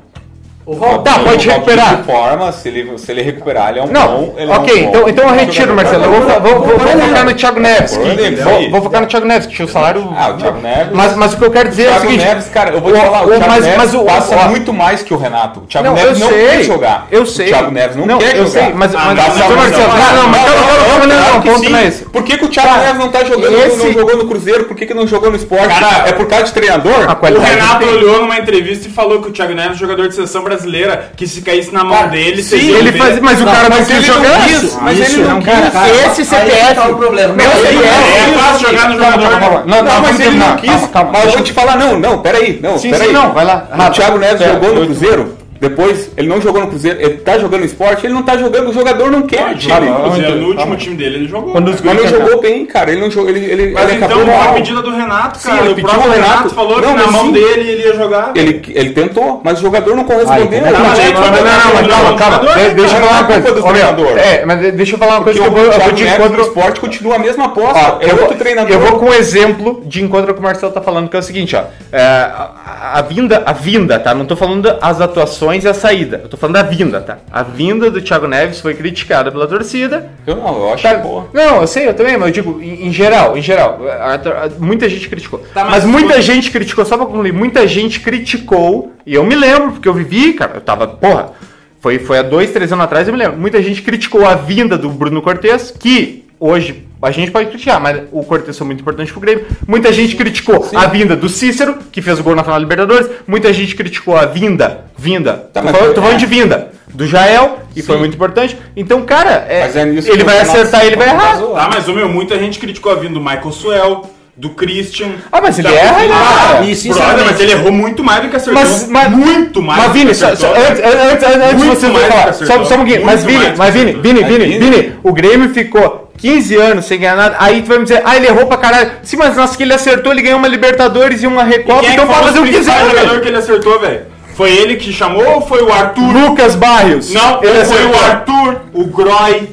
O 0.73 0.99
Tá, 1.01 1.15
pode 1.19 1.25
O 1.27 1.31
Robinho 1.31 1.51
recuperar. 1.53 1.97
De 1.97 2.03
forma, 2.05 2.53
se 2.53 2.69
ele, 2.69 2.97
se 2.99 3.11
ele 3.11 3.23
recuperar, 3.23 3.71
ele 3.71 3.81
é 3.81 3.83
um 3.83 3.87
Não, 3.89 4.07
bom. 4.09 4.35
Ele 4.37 4.51
é 4.51 4.55
ok, 4.55 4.75
um 4.75 4.85
bom 4.85 4.89
então, 4.91 5.09
então 5.09 5.29
eu 5.29 5.35
retiro. 5.35 5.75
Marcelo. 5.75 6.05
Eu 6.05 6.11
vou, 6.13 6.21
vou, 6.21 6.41
vou, 6.41 6.79
vou 6.79 6.79
focar 6.79 7.25
no 7.25 7.35
Thiago 7.35 7.61
Neves. 7.61 7.97
Que- 7.97 8.31
vou, 8.43 8.71
vou 8.71 8.83
focar 8.83 9.01
no 9.01 9.07
Thiago 9.09 9.27
Neves, 9.27 9.47
que 9.49 9.55
tinha 9.55 9.67
o 9.67 9.69
salário. 9.69 10.09
Ah, 10.17 10.29
o 10.31 10.35
Thiago 10.35 10.61
Neves. 10.61 10.93
Mas, 10.93 11.17
mas 11.17 11.33
o 11.33 11.37
que 11.39 11.45
eu 11.45 11.51
quero 11.51 11.69
dizer 11.71 11.83
é 11.83 11.87
o 11.87 11.91
Thiago 11.91 12.07
seguinte: 12.07 12.25
Neves, 12.25 12.49
cara, 12.49 12.71
eu 12.71 12.81
vou 12.81 12.93
te 12.93 12.99
o- 12.99 13.03
falar, 13.03 13.23
o, 13.23 13.25
o- 13.25 13.29
Thiago 13.31 13.47
mas- 13.49 13.65
Neves 13.65 13.77
mas 13.79 13.95
o- 13.95 14.05
passa 14.05 14.37
ó, 14.37 14.49
muito 14.49 14.73
mais 14.73 15.03
que 15.03 15.13
o 15.13 15.17
Renato. 15.17 15.61
O 15.61 15.63
Thiago 15.67 15.89
Não, 15.89 15.95
Neves 15.95 16.19
não 16.21 16.29
sei, 16.29 16.47
quer 16.49 16.63
jogar. 16.63 17.07
eu 17.11 17.27
sei. 17.27 17.47
O 17.47 17.49
Thiago 17.49 17.71
Neves 17.73 17.97
não, 17.97 18.07
Não, 18.07 18.19
quer 18.19 18.37
eu 18.37 18.47
jogar. 18.47 18.61
sei, 18.65 18.73
mas- 18.75 18.95
Ah, 18.95 18.99
mas- 19.07 19.17
não, 19.17 19.17
mas, 19.17 19.27
Marcelo, 19.27 19.51
não, 19.51 19.57
não, 19.59 20.23
não, 20.23 20.29
mas 20.29 20.41
calma, 20.45 21.07
não, 21.07 21.33
não, 21.35 21.41
que 21.41 21.51
ponto 21.51 21.69
não 21.71 21.79
é 21.79 21.87
esse. 21.87 22.05
Por 22.05 22.23
que, 22.23 22.37
que 22.39 22.45
o 22.45 22.49
Thiago 22.49 22.79
Neves 22.79 22.99
não 22.99 23.09
tá 23.11 23.25
jogando, 23.25 23.77
não 23.77 23.93
jogou 23.93 24.17
no 24.17 24.29
Cruzeiro? 24.29 24.65
Por 24.65 24.77
que, 24.77 24.87
que 24.87 24.95
não 24.95 25.07
jogou 25.07 25.31
no 25.31 25.37
esporte? 25.37 25.75
É 26.07 26.13
por 26.13 26.27
causa 26.29 26.45
de 26.45 26.53
treinador? 26.53 26.93
O 27.11 27.41
Renato 27.41 27.87
olhou 27.87 28.21
numa 28.21 28.39
entrevista 28.39 28.87
e 28.87 28.91
falou 28.91 29.21
que 29.21 29.29
o 29.29 29.33
Thiago 29.33 29.53
Neves 29.53 29.77
é 29.77 29.81
jogador 29.81 30.07
de 30.09 30.15
seleção 30.15 30.43
brasileira. 30.45 30.60
Brasileira 30.61 31.11
que 31.17 31.27
se 31.27 31.41
caísse 31.43 31.73
na 31.73 31.85
mão 31.85 32.09
dele, 32.09 32.43
vocês 32.43 32.61
Sim, 32.63 32.71
ele 32.75 32.91
ver. 32.91 32.99
faz, 32.99 33.21
mas 33.21 33.41
o 33.41 33.45
Não, 33.45 33.53
cara 33.53 33.69
não 33.69 33.77
quis 33.79 33.91
ele 33.91 34.07
não 34.07 34.15
jogar. 34.15 34.45
quis, 34.47 34.77
mas 34.81 34.99
isso, 34.99 35.13
ele 35.17 35.23
não 35.23 35.31
não, 35.31 35.43
quis. 35.43 35.47
cara, 35.53 35.71
cara, 35.71 35.89
Esse 35.91 36.25
CPF. 36.25 36.75
tá 36.75 36.89
o 36.89 36.97
problema. 36.97 37.35
Meu 37.35 37.47
Não, 37.49 37.57
CPF. 37.57 37.85
é 37.85 38.39
fácil 38.39 38.67
jogar 38.69 38.89
no 38.89 38.99
Calma, 38.99 39.13
jogador. 39.13 39.21
calma, 39.31 39.41
calma. 39.41 39.65
Não, 39.67 39.83
Não, 39.83 39.95
não, 39.95 40.01
mas 40.03 40.21
ele 40.21 40.37
não 40.37 40.57
quis. 40.57 40.71
Calma, 40.71 40.89
calma. 40.89 41.11
Mas 41.13 41.25
eu 41.25 41.31
vou 41.33 41.43
te 41.43 41.53
falar, 41.53 41.77
não, 41.77 41.99
não, 41.99 42.19
peraí. 42.23 42.61
Não, 42.63 42.79
Sim, 42.79 42.91
peraí. 42.91 43.09
sim, 43.09 43.13
não, 43.13 43.33
vai 43.33 43.45
lá. 43.45 43.67
O. 43.73 43.91
Thiago 43.91 44.19
Neves 44.19 44.47
jogou 44.47 44.75
no 44.75 44.85
Cruzeiro, 44.87 45.37
depois 45.61 46.11
ele 46.17 46.27
não 46.29 46.41
jogou 46.41 46.61
no 46.63 46.69
Cruzeiro, 46.69 47.01
ele 47.01 47.19
tá 47.19 47.39
jogando 47.39 47.61
no 47.61 47.67
esporte, 47.67 48.07
ele 48.07 48.15
não 48.15 48.23
tá 48.23 48.37
jogando, 48.37 48.71
o 48.71 48.73
jogador 48.73 49.11
não 49.11 49.23
quer, 49.23 49.55
time. 49.57 49.71
Calma, 49.73 49.91
No 49.91 50.03
Cruzeiro, 50.13 50.47
último 50.47 50.77
time 50.77 50.97
dele, 50.97 51.17
ele 51.17 51.29
jogou. 51.29 51.53
Quando 51.53 51.69
os 51.69 51.81
Mas 51.81 51.95
não 51.97 52.03
Cantar. 52.05 52.19
jogou 52.19 52.41
bem, 52.41 52.65
cara. 52.67 52.91
Ele 52.91 53.01
não 53.01 53.11
jogou, 53.11 53.29
ele, 53.31 53.45
ele, 53.45 53.73
Mas 53.73 53.85
ele 53.91 54.05
então 54.05 54.09
foi 54.25 54.35
a 54.35 54.53
pedida 54.55 54.81
do 54.83 54.91
Renato, 54.91 55.39
Sim, 55.39 55.49
cara. 55.51 55.61
ele 55.63 55.73
o 55.73 55.75
pediu 55.75 55.91
próprio 55.91 56.11
o 56.11 56.15
Renato, 56.15 56.33
Renato. 56.33 56.55
falou 56.55 56.81
Não, 56.81 56.95
que 56.95 57.01
na 57.05 57.11
mão 57.11 57.27
sim. 57.27 57.33
dele 57.33 57.71
ele 57.71 57.83
ia 57.83 57.95
jogar. 57.95 58.33
Ele, 58.35 58.63
ele 58.75 58.91
tentou, 58.91 59.41
mas 59.45 59.59
o 59.59 59.63
jogador 59.63 59.95
não 59.95 60.05
correspondeu. 60.05 60.63
Não, 60.63 60.71
Não, 60.73 60.81
mas 60.81 60.99
não, 60.99 61.21
não, 61.21 61.21
não, 61.21 61.31
não, 61.31 61.71
o 61.71 61.75
mas 61.75 61.87
calma, 61.89 62.17
calma. 62.17 62.39
Deixa 62.75 62.97
eu 62.97 63.01
falar 63.01 63.11
uma 63.13 63.21
não 63.21 63.27
coisa. 63.27 63.43
culpa 63.43 63.55
do 63.55 63.61
Ô, 63.61 63.65
meu, 63.67 63.73
treinador. 63.75 64.19
É, 64.19 64.45
mas 64.47 64.73
deixa 64.75 64.95
eu 64.95 64.99
falar 64.99 65.13
uma 65.17 65.25
coisa 65.25 65.39
que 65.41 65.47
eu 65.47 65.51
vou, 65.51 65.61
o 65.61 65.65
eu 65.65 65.71
vou 65.71 65.79
Thiago 65.81 65.95
de 65.97 66.05
encontro. 66.07 66.41
esporte 66.43 66.81
continua 66.81 67.17
a 67.17 67.19
mesma 67.19 67.45
aposta. 67.47 67.99
É 68.01 68.07
eu, 68.07 68.11
outro 68.13 68.27
vou, 68.29 68.37
treinador. 68.37 68.71
eu 68.73 68.81
vou 68.81 68.99
com 68.99 69.07
um 69.07 69.13
exemplo 69.15 69.83
de 69.85 70.03
encontro 70.03 70.33
que 70.33 70.41
o 70.41 70.43
Marcelo 70.43 70.73
tá 70.73 70.81
falando, 70.81 71.09
que 71.11 71.17
é 71.17 71.21
o 71.21 71.23
seguinte, 71.23 71.55
ó. 71.55 71.65
É, 71.93 72.01
a, 72.01 72.93
a 72.95 73.03
vinda, 73.03 73.43
a 73.45 73.53
vinda, 73.53 73.99
tá? 73.99 74.15
Não 74.15 74.25
tô 74.25 74.37
falando 74.37 74.75
as 74.81 75.01
atuações 75.01 75.50
e 75.65 75.69
a 75.69 75.75
saída. 75.75 76.21
Eu 76.23 76.29
tô 76.29 76.37
falando 76.37 76.55
da 76.55 76.63
vinda, 76.63 77.01
tá? 77.01 77.19
A 77.31 77.43
vinda 77.43 77.91
do 77.91 78.01
Thiago 78.01 78.27
Neves 78.27 78.61
foi 78.61 78.75
criticada 78.75 79.31
pela 79.33 79.47
torcida. 79.47 80.09
Eu 80.27 80.37
não, 80.37 80.57
eu 80.59 80.73
acho 80.75 80.83
Tá, 80.83 80.95
boa. 80.95 81.29
não, 81.33 81.61
eu 81.61 81.67
sei, 81.67 81.89
eu 81.89 81.95
também, 81.95 82.17
mas 82.17 82.29
eu 82.29 82.33
digo, 82.35 82.61
em, 82.63 82.87
em 82.87 82.93
geral, 82.93 83.37
em 83.37 83.43
geral, 83.43 83.81
a- 83.89 83.93
a- 84.15 84.45
a- 84.47 84.51
muita 84.59 84.89
gente 84.89 85.09
criticou. 85.09 85.41
Tá, 85.53 85.65
mas 85.65 85.85
mas 85.85 85.85
muita 85.85 86.15
tu- 86.15 86.23
gente 86.23 86.51
criticou, 86.51 86.85
só 86.85 86.97
pra 86.97 87.07
concluir, 87.07 87.33
muita 87.33 87.67
gente 87.67 88.01
criticou, 88.01 88.93
e 89.07 89.15
eu 89.15 89.25
me 89.25 89.35
lembro, 89.35 89.73
porque 89.73 89.89
eu 89.89 89.95
vivi, 89.95 90.33
cara, 90.35 90.53
eu 90.57 90.61
tava, 90.61 90.87
porra, 90.87 91.33
foi, 91.81 91.99
foi 91.99 92.19
há 92.19 92.23
dois, 92.23 92.51
três 92.53 92.73
anos 92.73 92.85
atrás, 92.85 93.09
eu 93.09 93.13
me 93.15 93.19
lembro. 93.19 93.39
Muita 93.39 93.63
gente 93.63 93.83
criticou 93.83 94.27
a 94.27 94.35
vinda 94.35 94.77
do 94.77 94.89
Bruno 94.91 95.23
Cortes, 95.23 95.71
que 95.71 96.25
hoje 96.39 96.87
a 97.03 97.11
gente 97.11 97.31
pode 97.31 97.49
criticar, 97.49 97.81
mas 97.81 98.03
o 98.13 98.23
Cortes 98.23 98.57
foi 98.59 98.67
muito 98.67 98.81
importante 98.81 99.11
pro 99.11 99.21
Grêmio. 99.21 99.47
Muita 99.67 99.93
gente 99.93 100.15
criticou 100.17 100.69
a 100.75 100.87
vinda 100.87 101.17
do 101.17 101.29
Cícero, 101.29 101.77
que 101.91 102.03
fez 102.03 102.19
o 102.21 102.23
gol 102.23 102.35
na 102.35 102.43
final 102.43 102.57
da 102.57 102.61
Libertadores. 102.63 103.09
Muita 103.27 103.53
gente 103.53 103.75
criticou 103.75 104.17
a 104.17 104.27
vinda, 104.27 104.85
vinda, 104.99 105.49
Tá, 105.53 105.63
tô, 105.63 105.69
falando, 105.69 105.95
tô 105.95 106.01
falando 106.03 106.17
é. 106.17 106.19
de 106.21 106.27
vinda, 106.27 106.73
do 106.93 107.07
Jael, 107.07 107.61
e 107.75 107.83
foi 107.83 107.95
Sim. 107.95 108.01
muito 108.01 108.15
importante. 108.15 108.57
Então, 108.77 109.03
cara, 109.03 109.47
é, 109.49 109.61
é 109.75 109.81
ele 110.13 110.25
vai 110.25 110.41
acertar, 110.41 110.85
ele 110.85 110.97
vai 110.97 111.09
errar. 111.09 111.39
Tá, 111.39 111.71
mas, 111.73 111.87
meu, 111.89 112.09
muita 112.09 112.39
gente 112.39 112.59
criticou 112.59 112.93
a 112.93 112.97
vinda 112.97 113.15
do 113.15 113.21
Michael 113.21 113.53
Suel, 113.53 114.11
do 114.37 114.51
Christian. 114.51 115.11
Ah, 115.31 115.41
mas 115.41 115.59
ele 115.59 115.69
da- 115.69 115.75
erra, 115.75 116.05
ele 116.05 116.13
Ah, 116.13 116.53
erra. 116.57 116.65
E, 116.67 116.75
sinceramente, 116.75 117.25
mas 117.31 117.41
ele 117.41 117.53
errou 117.53 117.71
muito 117.73 118.03
mais 118.03 118.23
do 118.23 118.29
que 118.31 118.37
acertou. 118.37 118.63
Mas, 118.63 118.89
mas, 118.89 119.11
muito 119.11 119.61
mais 119.63 119.79
Mas 119.83 119.89
do 119.89 119.93
que 119.93 119.99
Vini, 120.01 120.15
só, 120.15 120.27
acertou. 120.33 120.55
só, 120.57 120.71
antes, 120.71 120.83
antes, 120.83 121.25
antes, 121.25 121.65
você 121.67 121.87
falar, 121.91 122.33
só, 122.35 122.65
só 122.65 122.75
um 122.75 122.79
pouquinho. 122.79 123.05
Mas 123.05 123.23
Vini, 123.25 123.53
mas 123.57 123.75
Vini, 123.75 123.93
Vini, 123.93 124.25
Vini- 124.25 124.59
Vini, 124.59 124.93
o 125.03 125.13
Grêmio 125.13 125.51
ficou 125.51 126.10
15 126.21 126.57
anos 126.57 126.85
sem 126.85 126.99
ganhar 127.01 127.17
nada. 127.17 127.37
Aí 127.39 127.63
tu 127.63 127.69
vai 127.69 127.79
me 127.79 127.85
dizer, 127.85 128.03
ah, 128.05 128.17
ele 128.17 128.27
errou 128.27 128.47
pra 128.47 128.57
caralho. 128.59 128.91
Sim, 129.03 129.17
mas 129.17 129.37
nossa, 129.37 129.57
que 129.57 129.63
ele 129.63 129.73
acertou, 129.73 130.13
ele 130.13 130.23
ganhou 130.23 130.39
uma 130.39 130.49
Libertadores 130.49 131.23
e 131.23 131.27
uma 131.27 131.43
Recopa, 131.45 131.81
Quem 131.81 131.91
é 131.91 131.93
então 131.95 132.07
pode 132.07 132.21
fazer 132.21 132.39
o 132.41 132.45
que 132.45 132.53
quiser. 132.53 132.73
principal 132.75 132.99
jogador 133.01 133.21
que 133.21 133.29
ele 133.29 133.37
acertou, 133.37 133.81
velho? 133.81 134.01
Foi 134.37 134.51
ele 134.51 134.77
que 134.77 134.93
chamou 134.93 135.27
ou 135.35 135.41
foi 135.43 135.63
o 135.63 135.73
Arthur? 135.73 136.13
Lucas 136.13 136.55
Barrios. 136.55 137.13
Não, 137.13 137.43
ele 137.43 137.53
foi 137.53 137.61
acertou. 137.63 137.91
o 137.91 138.05
Arthur, 138.05 138.61
o 138.75 138.85
Groy. 138.87 139.49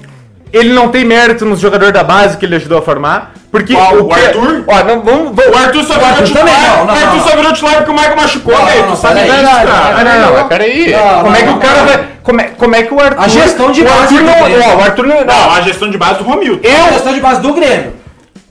Ele 0.54 0.74
não 0.74 0.90
tem 0.90 1.04
mérito 1.04 1.46
nos 1.46 1.60
jogadores 1.60 1.94
da 1.94 2.04
base 2.04 2.38
que 2.38 2.46
ele 2.46 2.56
ajudou 2.56 2.78
a 2.78 2.82
formar. 2.82 3.34
Porque 3.58 3.74
Qual? 3.74 3.96
O 3.96 4.08
que- 4.08 4.14
Arthur? 4.20 4.64
Ó, 4.68 4.84
não, 4.84 5.02
vamos, 5.02 5.36
vamos, 5.36 5.56
O 5.56 5.58
Arthur 5.58 5.84
só 5.84 5.94
virou 5.96 6.08
Arthur 6.10 6.24
titular. 6.26 6.46
não, 6.46 6.86
não, 6.86 6.94
o 6.94 6.98
Arthur 6.98 7.16
não. 7.18 7.24
só 7.28 7.36
virou 7.36 7.54
titular 7.54 7.76
porque 7.78 7.92
o 7.92 7.94
Michael 7.94 8.16
machucou, 8.16 8.54
Não, 8.58 8.66
velho. 8.66 8.78
não, 8.78 8.84
Tu 8.84 8.90
não, 8.90 8.96
sabe 8.98 9.20
disso, 9.22 9.32
cara. 9.44 10.04
não, 10.04 10.22
não, 10.22 10.34
mas 10.34 10.48
peraí. 10.48 10.92
Não, 10.92 11.22
como 11.24 11.36
é 11.36 11.40
que 11.40 11.46
não, 11.46 11.56
o 11.56 11.60
cara 11.60 11.78
não. 11.80 11.86
vai. 11.88 12.06
Como 12.24 12.42
é, 12.42 12.44
como 12.46 12.76
é 12.76 12.84
que 12.84 12.94
o 12.94 13.00
Arthur. 13.00 13.24
A 13.24 13.28
gestão 13.28 13.72
de 13.72 13.82
o 13.82 13.86
base 13.86 14.02
Arthur 14.02 14.18
do 14.18 14.24
não. 14.26 14.34
Ó, 14.74 14.76
o 14.78 14.84
Arthur 14.84 15.08
não. 15.08 15.26
Não, 15.26 15.52
a 15.56 15.62
gestão 15.62 15.90
de 15.90 15.98
base 15.98 16.16
do 16.20 16.24
Romildo. 16.24 16.62
a 16.64 16.70
Eu. 16.70 16.94
questão 16.94 17.14
de 17.14 17.20
base 17.22 17.42
do 17.42 17.54
Grêmio. 17.54 17.94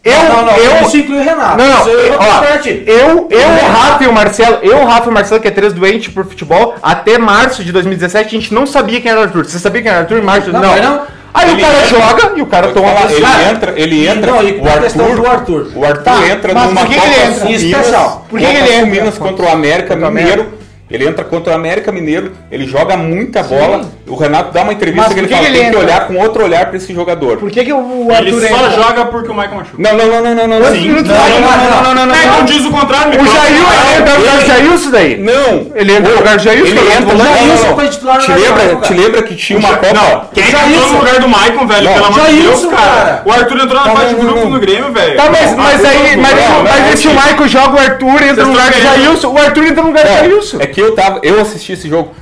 Eu, 0.04 0.22
não, 0.28 0.46
não, 0.46 0.52
eu, 0.56 0.86
isso 0.86 0.96
inclui 0.98 1.18
o 1.18 1.24
Renato. 1.24 1.58
Não, 1.58 1.66
não, 1.66 1.80
Isso 1.80 1.90
é 1.90 1.92
ó, 2.16 3.10
eu, 3.10 3.26
eu, 3.28 3.48
o 3.48 3.72
Rafa 3.72 4.04
e 4.04 4.06
o 4.06 4.12
Marcelo, 4.12 4.58
eu, 4.62 4.76
o 4.78 4.86
Rafa 4.86 5.06
e 5.06 5.10
o 5.10 5.12
Marcelo, 5.12 5.40
que 5.40 5.48
é 5.48 5.50
três 5.50 5.72
doente 5.72 6.10
por 6.12 6.24
futebol, 6.24 6.76
até 6.80 7.18
março 7.18 7.64
de 7.64 7.72
2017 7.72 8.28
a 8.36 8.38
gente 8.40 8.54
não 8.54 8.68
sabia 8.68 9.00
quem 9.00 9.10
era 9.10 9.18
o 9.18 9.24
Arthur. 9.24 9.44
Você 9.44 9.58
sabia 9.58 9.82
quem 9.82 9.90
era 9.90 9.98
o 9.98 10.02
Arthur 10.02 10.18
em 10.18 10.22
março? 10.22 10.52
Não, 10.52 10.60
não. 10.60 11.02
Aí 11.38 11.50
Ele 11.50 11.62
o 11.62 11.66
cara 11.66 11.76
entra- 11.84 11.88
joga 12.00 12.32
e 12.36 12.42
o 12.42 12.46
cara 12.46 12.68
toma 12.68 12.88
falar, 12.88 13.12
ele 13.12 13.20
Cara, 13.20 13.42
entra, 13.50 13.74
ele 13.76 14.08
entra, 14.08 14.32
não, 14.32 14.42
e 14.42 14.52
o 14.58 14.66
Arthur, 14.68 15.16
do 15.16 15.26
Arthur. 15.26 15.70
o 15.76 15.84
Arthur 15.84 16.02
Tá, 16.02 16.26
entra 16.28 16.54
numa 16.54 16.68
por 16.68 16.86
que 16.88 16.94
Copa 16.94 17.06
ele 17.06 17.14
entra? 17.22 17.44
Em 17.44 17.46
Minas, 17.48 17.62
especial. 17.62 18.26
Por 18.28 18.38
que 18.40 18.46
ele 18.46 18.72
entra? 18.72 18.86
Minas 18.86 19.18
contra 19.18 19.44
o 19.44 19.48
América 19.50 19.88
Contra 19.94 20.08
o 20.08 20.12
Mineiro. 20.12 20.46
Ele 20.90 21.06
entra 21.08 21.24
contra 21.24 21.52
o 21.52 21.56
América 21.56 21.90
Mineiro, 21.90 22.32
ele 22.50 22.64
joga 22.66 22.96
muita 22.96 23.42
bola. 23.42 23.84
O 24.06 24.14
Renato 24.14 24.52
dá 24.52 24.62
uma 24.62 24.72
entrevista 24.72 25.06
Mas 25.06 25.14
que 25.14 25.18
ele 25.20 25.26
que 25.26 25.34
fala 25.34 25.44
que 25.46 25.50
que 25.50 25.56
ele 25.58 25.64
tem 25.64 25.72
que 25.72 25.76
entra? 25.78 25.92
olhar 25.94 26.06
com 26.06 26.16
outro 26.18 26.44
olhar 26.44 26.66
pra 26.66 26.76
esse 26.76 26.94
jogador. 26.94 27.38
Por 27.38 27.50
que, 27.50 27.64
que 27.64 27.72
o 27.72 28.06
Ele 28.08 28.12
Arthur 28.14 28.40
só 28.40 28.54
entra? 28.66 28.70
joga 28.82 29.04
porque 29.06 29.28
o 29.30 29.34
Michael 29.34 29.56
machucou. 29.56 29.80
Não, 29.80 29.92
não, 29.96 30.06
não, 30.06 30.22
não, 30.22 30.34
não, 30.34 30.46
não. 30.46 30.60
não. 30.60 30.70
Sim. 30.72 30.88
Não, 30.90 31.02
não, 31.02 31.02
não, 31.02 31.82
não, 31.82 31.94
não, 31.94 32.06
não, 32.06 32.14
É, 32.14 32.26
não. 32.26 32.44
diz 32.44 32.64
o 32.64 32.70
contrário. 32.70 33.10
me 33.10 33.16
O. 33.18 33.32
Jair 33.32 33.56
entra 33.98 34.14
no 34.14 34.20
lugar 34.20 34.36
do 34.38 34.46
Jailson 34.46 34.90
daí. 34.90 35.16
Não. 35.18 35.72
Ele 35.74 35.92
entra 35.92 36.10
no 36.12 36.18
lugar 36.18 36.36
do 36.36 36.42
Jailson. 36.44 36.66
Ele 36.66 36.80
que 36.80 36.92
é 36.92 36.96
entra, 36.98 37.14
não. 37.16 37.74
foi 37.76 37.88
titular 37.88 38.16
no 38.18 38.22
Te 38.24 38.30
lembra, 38.32 38.76
te 38.76 38.94
lembra 38.94 39.22
que 39.22 39.34
tinha 39.34 39.58
uma 39.58 39.76
Copa? 39.76 39.92
Não, 39.92 40.20
quem 40.32 40.44
é 40.44 40.46
que 40.46 40.54
entrou 40.56 40.88
no 40.92 40.98
lugar 40.98 41.18
do 41.20 41.28
Maicon, 41.28 41.66
velho? 41.66 41.84
Não, 41.84 41.92
Pelo 41.94 42.06
amor 42.06 42.20
de 42.26 42.32
Deus, 42.32 42.44
Jailson, 42.60 42.70
cara. 42.70 43.22
O 43.24 43.32
Arthur 43.32 43.58
entrou 43.60 43.80
na 43.80 43.86
Não, 43.88 43.96
fase 43.96 44.08
de 44.08 44.14
não, 44.14 44.20
grupo 44.24 44.40
não. 44.44 44.50
no 44.50 44.60
Grêmio, 44.60 44.92
velho. 44.92 45.16
Tá, 45.16 45.30
mas, 45.30 45.56
mas 45.56 45.84
aí, 45.84 46.16
mas, 46.16 46.36
Não, 46.36 46.52
não, 46.52 46.62
mas 46.62 46.78
não, 46.80 46.86
aí 46.90 46.96
se 46.96 47.08
o. 47.08 47.10
Michael 47.10 47.48
joga 47.48 47.74
o 47.74 47.78
Arthur 47.80 48.22
e 48.22 48.28
entra 48.28 48.44
no 48.44 48.52
lugar 48.52 48.70
do 48.70 48.80
Jailson, 48.80 49.32
o 49.32 49.38
Arthur 49.38 49.64
entra 49.64 49.82
no 49.82 49.88
lugar 49.88 50.04
do 50.04 50.12
Jailson. 50.12 50.58
Que 50.76 50.82
eu 50.82 50.94
tava, 50.94 51.20
eu 51.22 51.40
assisti 51.40 51.72
esse 51.72 51.88
jogo. 51.88 52.14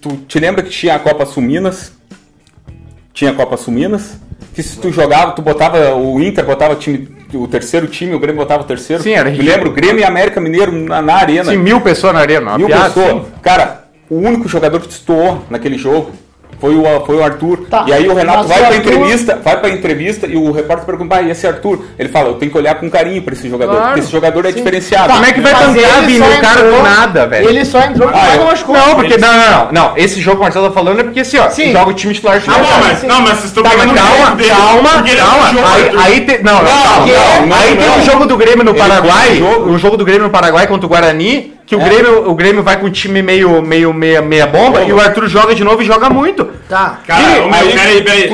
Tu 0.00 0.08
te 0.26 0.40
lembra 0.40 0.64
que 0.64 0.70
tinha 0.70 0.96
a 0.96 0.98
Copa 0.98 1.24
Suminas? 1.24 1.92
Tinha 3.14 3.30
a 3.30 3.34
Copa 3.34 3.56
Suminas? 3.56 4.18
Que 4.52 4.64
se 4.64 4.80
tu 4.80 4.90
jogava, 4.90 5.30
tu 5.30 5.40
botava 5.40 5.94
o 5.94 6.20
Inter, 6.20 6.44
botava 6.44 6.74
time, 6.74 7.08
o 7.32 7.46
terceiro 7.46 7.86
time, 7.86 8.12
o 8.12 8.18
Grêmio 8.18 8.40
botava 8.40 8.64
o 8.64 8.66
terceiro. 8.66 9.00
Sim, 9.00 9.12
era 9.12 9.30
Me 9.30 9.38
lembro, 9.40 9.70
Grêmio 9.70 10.00
e 10.00 10.04
América 10.04 10.40
Mineiro 10.40 10.72
na, 10.72 11.00
na 11.00 11.14
arena. 11.14 11.52
Sim, 11.52 11.58
mil 11.58 11.80
pessoas 11.82 12.12
na 12.12 12.18
arena, 12.18 12.58
Mil 12.58 12.66
piada. 12.66 12.90
pessoas. 12.90 13.12
sim. 13.26 13.32
Cara, 13.42 13.84
o 14.10 14.16
único 14.16 14.48
jogador 14.48 14.80
que 14.80 14.88
destoou 14.88 15.44
naquele 15.48 15.78
jogo 15.78 16.10
foi 16.60 16.74
o, 16.76 17.00
foi 17.06 17.16
o 17.16 17.24
Arthur. 17.24 17.66
Tá, 17.70 17.84
E 17.88 17.92
aí 17.92 18.06
o 18.08 18.14
Renato 18.14 18.38
mas 18.40 18.48
vai 18.48 18.62
Arthur- 18.64 18.76
entrevista, 18.80 19.40
vai 19.42 19.56
pra 19.60 19.70
entrevista 19.70 20.26
e 20.26 20.36
o 20.36 20.52
repórter 20.52 20.86
pergunta, 20.86 21.16
ah, 21.16 21.22
e 21.22 21.30
esse 21.30 21.46
Arthur? 21.46 21.84
Ele 21.98 22.08
fala, 22.08 22.28
eu 22.28 22.34
tenho 22.34 22.52
que 22.52 22.58
olhar 22.58 22.74
com 22.76 22.90
carinho 22.90 23.22
pra 23.22 23.34
esse 23.34 23.48
jogador, 23.48 23.72
Claro. 23.72 23.86
porque 23.88 24.00
esse 24.00 24.12
jogador 24.12 24.44
é 24.46 24.52
diferenciado. 24.52 25.12
Como 25.12 25.24
é 25.24 25.32
que 25.32 25.40
vai 25.40 25.52
tancar, 25.54 26.02
Vini, 26.02 26.20
o 26.20 26.40
cara 26.40 26.60
do 26.62 26.68
entrou- 26.68 26.82
nada, 26.82 27.26
velho? 27.26 27.48
Ele 27.48 27.64
só 27.64 27.80
entrou 27.80 28.08
porque 28.08 28.18
Ah, 28.18 28.20
o 28.20 28.24
Michael 28.26 28.40
eu- 28.40 28.46
machucou. 28.46 28.76
Não, 28.76 28.94
porque 28.94 29.16
não, 29.16 29.32
não, 29.32 29.50
não, 29.50 29.72
não. 29.72 29.96
Esse 29.96 30.20
jogo 30.20 30.36
que 30.36 30.40
o 30.42 30.44
Marcelo 30.44 30.68
tá 30.68 30.74
falando 30.74 31.00
é 31.00 31.02
porque 31.04 31.20
assim, 31.20 31.38
ó, 31.38 31.48
Sim. 31.50 31.72
joga 31.72 31.90
o 31.90 31.94
time 31.94 32.14
titular 32.14 32.42
Ah, 32.46 32.52
bom, 32.58 32.68
mas, 32.82 33.02
não, 33.02 33.20
mas 33.22 33.30
vocês 33.38 33.44
estão 33.46 33.62
Tá, 33.62 33.70
mas 33.70 33.80
pegando 33.80 33.96
o 33.96 34.02
calma, 34.02 34.36
dele, 34.36 34.50
calma, 34.50 34.88
porque 34.90 35.10
ele 35.10 35.20
calma. 35.20 35.74
Aí, 35.74 35.90
aí 36.14 36.20
te- 36.20 36.42
não, 36.42 36.54
não, 36.54 36.62
Não, 36.62 36.82
calma. 36.82 37.06
não, 37.06 37.46
não, 37.46 37.56
aí 37.56 37.74
não. 37.74 37.82
tem 37.94 38.02
o 38.02 38.04
jogo 38.04 38.26
do 38.26 38.36
Grêmio 38.36 38.64
no 38.64 38.74
Paraguai, 38.74 39.42
o 39.66 39.78
jogo 39.78 39.96
do 39.96 40.04
Grêmio 40.04 40.24
no 40.24 40.30
Paraguai 40.30 40.66
contra 40.66 40.86
o 40.86 40.88
Guarani, 40.88 41.54
que 41.70 41.76
o, 41.76 41.78
Grêmio, 41.78 42.28
o 42.28 42.34
Grêmio 42.34 42.64
vai 42.64 42.80
com 42.80 42.86
o 42.86 42.90
time 42.90 43.22
meio, 43.22 43.62
meio 43.62 43.94
meia, 43.94 44.20
meia 44.20 44.44
bomba 44.44 44.82
e 44.82 44.92
o 44.92 44.98
Arthur 45.00 45.28
joga 45.28 45.54
de 45.54 45.62
novo 45.62 45.80
e 45.80 45.84
joga 45.84 46.10
muito. 46.10 46.44
Tá. 46.68 46.98
Cara, 47.06 47.44
ô, 47.44 47.48
meu, 47.48 47.54
aí- 47.54 48.02
peraí, 48.02 48.28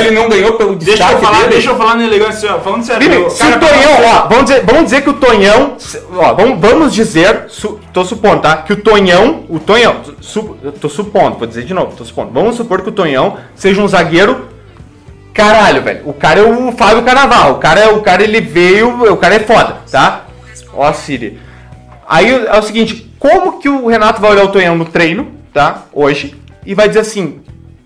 ele 0.00 0.10
não 0.10 0.28
ganhou 0.28 0.54
pelo 0.54 0.74
Deixa 0.74 1.12
eu 1.12 1.18
falar, 1.20 1.38
dele? 1.42 1.50
deixa 1.50 1.70
eu 1.70 1.76
falar 1.76 1.94
na 1.94 2.02
elegância, 2.04 2.56
ó, 2.56 2.58
falando 2.58 2.82
sério. 2.82 3.12
Eu- 3.12 3.30
se 3.30 3.38
cara, 3.38 3.56
o 3.56 3.60
Tonhão, 3.60 3.92
ó, 4.04 4.28
vamos 4.28 4.44
dizer, 4.46 4.64
vamos 4.64 4.82
dizer 4.82 5.02
que 5.02 5.10
o 5.10 5.12
Tonhão, 5.12 5.76
ó, 6.16 6.34
vamos, 6.34 6.60
vamos 6.60 6.92
dizer, 6.92 7.44
su, 7.46 7.78
tô 7.92 8.04
supondo, 8.04 8.42
tá? 8.42 8.56
Que 8.56 8.72
o 8.72 8.76
Tonhão, 8.76 9.44
o 9.48 9.60
Tonhão, 9.60 9.98
su, 10.20 10.56
tô 10.80 10.88
supondo, 10.88 11.38
vou 11.38 11.46
dizer 11.46 11.62
de 11.62 11.72
novo, 11.72 11.94
tô 11.96 12.04
supondo. 12.04 12.32
Vamos 12.32 12.56
supor 12.56 12.82
que 12.82 12.88
o 12.88 12.92
Tonhão 12.92 13.36
seja 13.54 13.80
um 13.80 13.86
zagueiro 13.86 14.48
Caralho, 15.32 15.82
velho. 15.82 16.00
O 16.04 16.14
cara 16.14 16.40
é 16.40 16.42
o 16.42 16.72
Fábio 16.72 17.02
Carnaval. 17.02 17.52
O 17.52 17.58
cara 17.58 17.78
é 17.80 17.88
o 17.88 18.00
cara 18.00 18.24
ele 18.24 18.40
veio, 18.40 19.12
o 19.12 19.16
cara 19.18 19.34
é 19.36 19.40
foda, 19.40 19.82
tá? 19.92 20.22
Ó, 20.74 20.90
Siri. 20.92 21.45
Aí 22.08 22.30
é 22.46 22.58
o 22.58 22.62
seguinte, 22.62 23.10
como 23.18 23.58
que 23.58 23.68
o 23.68 23.86
Renato 23.86 24.20
vai 24.20 24.30
olhar 24.30 24.44
o 24.44 24.48
Tonhão 24.52 24.76
no 24.76 24.84
treino, 24.84 25.28
tá? 25.52 25.82
Hoje 25.92 26.34
e 26.64 26.74
vai 26.74 26.88
dizer 26.88 27.00
assim: 27.00 27.40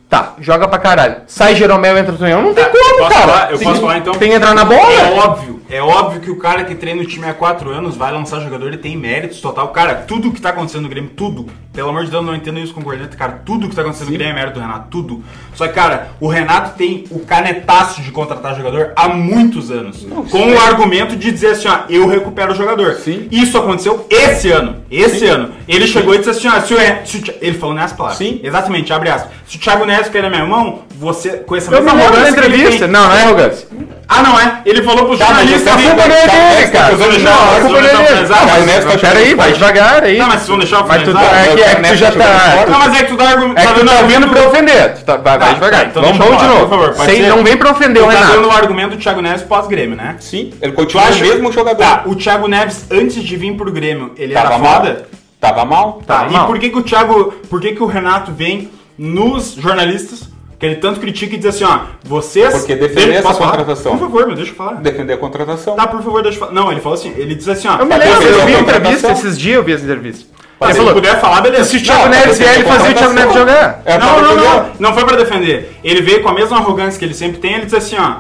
"Tá, 0.09 0.35
joga 0.41 0.69
pra 0.69 0.79
caralho. 0.79 1.17
Sai 1.27 1.55
Jeromel, 1.55 1.97
entra 1.97 2.15
o 2.15 2.19
Tonhão". 2.19 2.43
Não 2.43 2.55
tem 2.55 2.65
Tá, 2.65 2.71
como, 2.71 3.01
eu 3.05 3.09
cara. 3.09 3.21
falar? 3.27 3.51
Eu 3.53 3.59
posso 3.59 3.81
falar, 3.81 3.99
então? 3.99 4.13
Tem 4.15 4.31
que 4.31 4.35
entrar 4.37 4.55
na 4.55 4.63
É 4.63 4.65
bola. 4.65 5.25
óbvio, 5.25 5.61
é 5.71 5.81
óbvio 5.83 6.21
que 6.21 6.31
o 6.31 6.37
cara 6.37 6.65
que 6.65 6.75
treina 6.75 7.01
o 7.03 7.07
time 7.07 7.27
há 7.29 7.35
4 7.35 7.71
anos 7.71 7.97
vai 7.97 8.13
lançar 8.13 8.41
jogador, 8.41 8.67
ele 8.69 8.79
tem 8.79 8.97
méritos 8.97 9.41
total. 9.41 9.69
Cara, 9.69 9.95
tudo 10.07 10.33
que 10.33 10.41
tá 10.41 10.51
acontecendo 10.51 10.83
no 10.83 10.89
Grêmio, 10.89 11.11
tudo. 11.17 11.47
Pelo 11.73 11.91
amor 11.91 12.05
de 12.05 12.11
Deus, 12.11 12.25
não 12.25 12.35
entendo 12.35 12.59
isso 12.59 12.75
com 12.75 12.83
corneta, 12.83 13.17
cara. 13.17 13.43
Tudo 13.45 13.69
que 13.69 13.77
tá 13.77 13.83
acontecendo 13.83 14.09
no 14.09 14.15
Grêmio 14.15 14.33
é 14.33 14.35
mérito 14.35 14.55
do 14.55 14.61
Renato, 14.61 14.89
tudo. 14.91 15.25
Só 15.55 15.69
que, 15.69 15.75
cara, 15.75 16.09
o 16.19 16.27
Renato 16.27 16.77
tem 16.77 17.05
o 17.11 17.21
canetaço 17.21 18.03
de 18.03 18.11
contratar 18.11 18.57
jogador 18.57 18.93
há 18.97 19.09
muitos 19.09 19.71
anos. 19.71 20.05
com 20.31 20.53
o 20.53 20.61
argumento 20.61 21.15
de 21.15 21.31
dizer 21.31 21.53
assim, 21.53 21.69
ó, 21.69 21.83
eu 21.89 22.09
recupero 22.09 22.53
o 22.53 22.57
jogador. 22.57 22.95
Sim. 22.95 23.29
Isso 23.31 23.57
aconteceu 23.57 24.05
esse 24.11 24.51
ano. 24.51 24.77
Esse 24.91 25.27
ano. 25.27 25.53
Ele 25.69 25.87
chegou 25.87 26.15
e 26.15 26.19
disse 26.19 26.31
assim, 26.31 26.49
ó, 26.49 26.61
se 26.61 26.75
o, 26.75 26.79
se 27.05 27.19
o 27.19 27.35
ele 27.41 27.57
falou 27.57 27.75
nessas 27.75 27.97
palavras. 27.97 28.19
Sim. 28.19 28.41
Exatamente, 28.43 28.93
abre 28.93 29.09
aspas. 29.09 29.31
Se 29.47 29.57
o 29.57 29.61
Thiago 29.61 29.85
Neves 29.85 30.09
cair 30.09 30.23
na 30.23 30.31
minha 30.31 30.47
mão, 30.47 30.83
você, 31.01 31.31
com 31.47 31.57
essa 31.57 31.71
Eu 31.75 31.81
me 31.81 31.87
mesma 31.87 31.99
da 31.99 32.07
arrogância 32.07 32.33
que 32.35 32.39
ele 32.41 32.57
entrevista. 32.57 32.85
tem- 32.85 32.93
Não, 32.93 33.09
não 33.09 33.17
é 33.17 33.23
arrogância. 33.23 33.67
Ah, 34.13 34.23
não 34.23 34.39
é? 34.41 34.61
Ele 34.67 34.83
falou 34.83 35.07
pro 35.07 35.17
jornalista... 35.17 35.71
A 35.73 35.77
culpa 35.77 35.95
não 36.09 36.15
é 36.17 36.27
dele, 36.27 36.71
cara. 36.73 36.97
Não, 36.97 37.07
Não, 37.19 37.33
a 37.57 37.61
culpa 37.61 37.69
não 37.69 37.77
é 37.79 37.83
dele. 37.83 38.29
Não, 38.29 38.47
Mas, 38.47 38.67
mas- 38.67 38.85
mas 38.85 39.01
peraí, 39.01 39.35
vai 39.35 39.53
devagar 39.53 40.03
aí. 40.03 40.19
Não, 40.19 40.27
mas 40.27 40.35
vocês 40.37 40.49
vão 40.49 40.59
deixar 40.59 40.77
eu 40.81 40.87
Mas 40.87 41.03
tu, 41.03 41.07
finalizar? 41.13 41.39
é 41.41 41.55
que, 41.55 41.63
é 41.63 41.75
que 41.77 41.83
tu 41.91 41.97
já 41.97 42.11
tá. 42.13 42.67
Não, 42.69 42.79
mas 42.81 42.95
é 42.95 43.05
que 43.05 43.11
tu 43.11 43.17
dá 43.17 43.29
argumento... 43.29 43.59
É 43.59 43.67
que 43.67 43.73
tu 43.81 43.87
tá 43.87 44.03
vindo 44.03 44.29
pra 44.29 44.49
ofender. 44.49 44.95
Tu 44.95 45.05
tá- 45.05 45.17
vai, 45.17 45.39
vai 45.39 45.49
Tá, 45.49 45.55
devagar. 45.55 45.81
tá, 45.81 45.87
então 45.87 46.03
vamos 46.03 46.19
deixa 46.19 46.33
eu 46.33 46.37
vamos 46.37 46.43
de 46.43 46.45
falar, 46.49 46.59
novo. 46.61 46.69
por 46.69 46.79
favor, 46.79 46.97
pode 46.97 47.11
Sem, 47.13 47.23
ser? 47.23 47.29
não 47.29 47.45
vem 47.45 47.57
pra 47.57 47.71
ofender 47.71 48.03
o 48.03 48.07
tá 48.07 48.13
dando 48.13 48.27
o 48.27 48.41
Renato. 48.43 48.51
argumento 48.63 48.91
do 48.91 48.97
Thiago 48.99 49.23
Neves 49.23 49.43
pós-Grêmio, 49.43 49.97
né? 49.97 50.17
Sim, 50.19 50.53
ele 50.61 50.73
continua 50.73 51.05
o 51.05 51.15
mesmo 51.21 51.53
jogador. 51.53 51.83
Tá, 51.83 52.03
o 52.05 52.15
Thiago 52.17 52.49
Neves, 52.49 52.85
antes 52.91 53.23
de 53.23 53.37
vir 53.37 53.55
pro 53.57 53.71
Grêmio, 53.73 54.13
ele 54.19 54.35
era 54.35 54.51
foda? 54.59 55.07
Tava 55.41 55.65
mal. 55.65 56.03
Tá, 56.07 56.17
Tava 56.19 56.31
e 56.31 56.33
mal. 56.33 56.47
por 56.49 56.59
que 56.59 56.69
que 56.69 56.77
o 56.79 56.83
Thiago, 56.83 57.33
por 57.49 57.61
que 57.61 57.73
que 57.75 57.83
o 57.83 57.87
Renato 57.87 58.33
vem 58.33 58.69
nos 58.99 59.55
jornalistas, 59.55 60.29
que 60.61 60.67
ele 60.67 60.77
tanto 60.77 61.01
critica 61.01 61.35
e 61.35 61.39
diz 61.39 61.47
assim, 61.47 61.65
ó, 61.65 61.79
vocês... 62.05 62.53
Porque 62.53 62.77
defender 62.77 63.15
essa 63.15 63.33
contratação. 63.33 63.93
Por 63.93 64.01
favor, 64.11 64.29
me 64.29 64.35
deixa 64.35 64.53
eu 64.53 64.57
falar. 64.57 64.75
Defender 64.75 65.15
a 65.15 65.17
contratação. 65.17 65.75
Tá, 65.75 65.87
por 65.87 66.03
favor, 66.03 66.23
deixa 66.23 66.37
eu 66.37 66.41
falar. 66.41 66.53
Não, 66.53 66.71
ele 66.71 66.83
falou 66.83 66.99
assim, 66.99 67.15
ele 67.17 67.35
diz 67.35 67.49
assim, 67.49 67.67
ó... 67.67 67.79
Eu 67.79 67.87
me 67.87 67.95
"Pra 67.97 68.05
lembro, 68.05 68.23
eu 68.29 68.47
vi 68.47 68.55
a 68.55 68.61
entrevista 68.61 69.11
esses 69.11 69.39
dias, 69.39 69.57
eu 69.57 69.65
vi 69.65 69.73
essa 69.73 69.85
entrevista. 69.85 70.27
Tá, 70.59 70.67
Ele 70.67 70.75
se 70.75 70.79
ele 70.81 70.87
falou, 70.89 71.03
puder 71.03 71.19
falar, 71.23 71.41
beleza. 71.41 71.65
se 71.65 71.79
o 71.79 71.83
Thiago 71.83 72.03
Não, 72.03 72.09
Neves 72.11 72.39
vier, 72.39 72.55
ele 72.57 72.65
fazia 72.65 72.91
o 72.91 72.95
Thiago 72.95 73.15
Neves 73.15 73.35
jogar. 73.35 73.83
É 73.87 73.97
não, 73.99 74.07
não, 74.21 74.37
defender. 74.37 74.51
não, 74.51 74.71
não 74.79 74.93
foi 74.95 75.05
pra 75.07 75.17
defender. 75.17 75.77
Ele 75.83 76.03
veio 76.03 76.23
com 76.23 76.29
a 76.29 76.35
mesma 76.35 76.59
arrogância 76.59 76.99
que 76.99 77.05
ele 77.07 77.15
sempre 77.15 77.39
tem, 77.39 77.55
ele 77.55 77.65
diz 77.65 77.73
assim, 77.73 77.97
ó, 77.99 78.17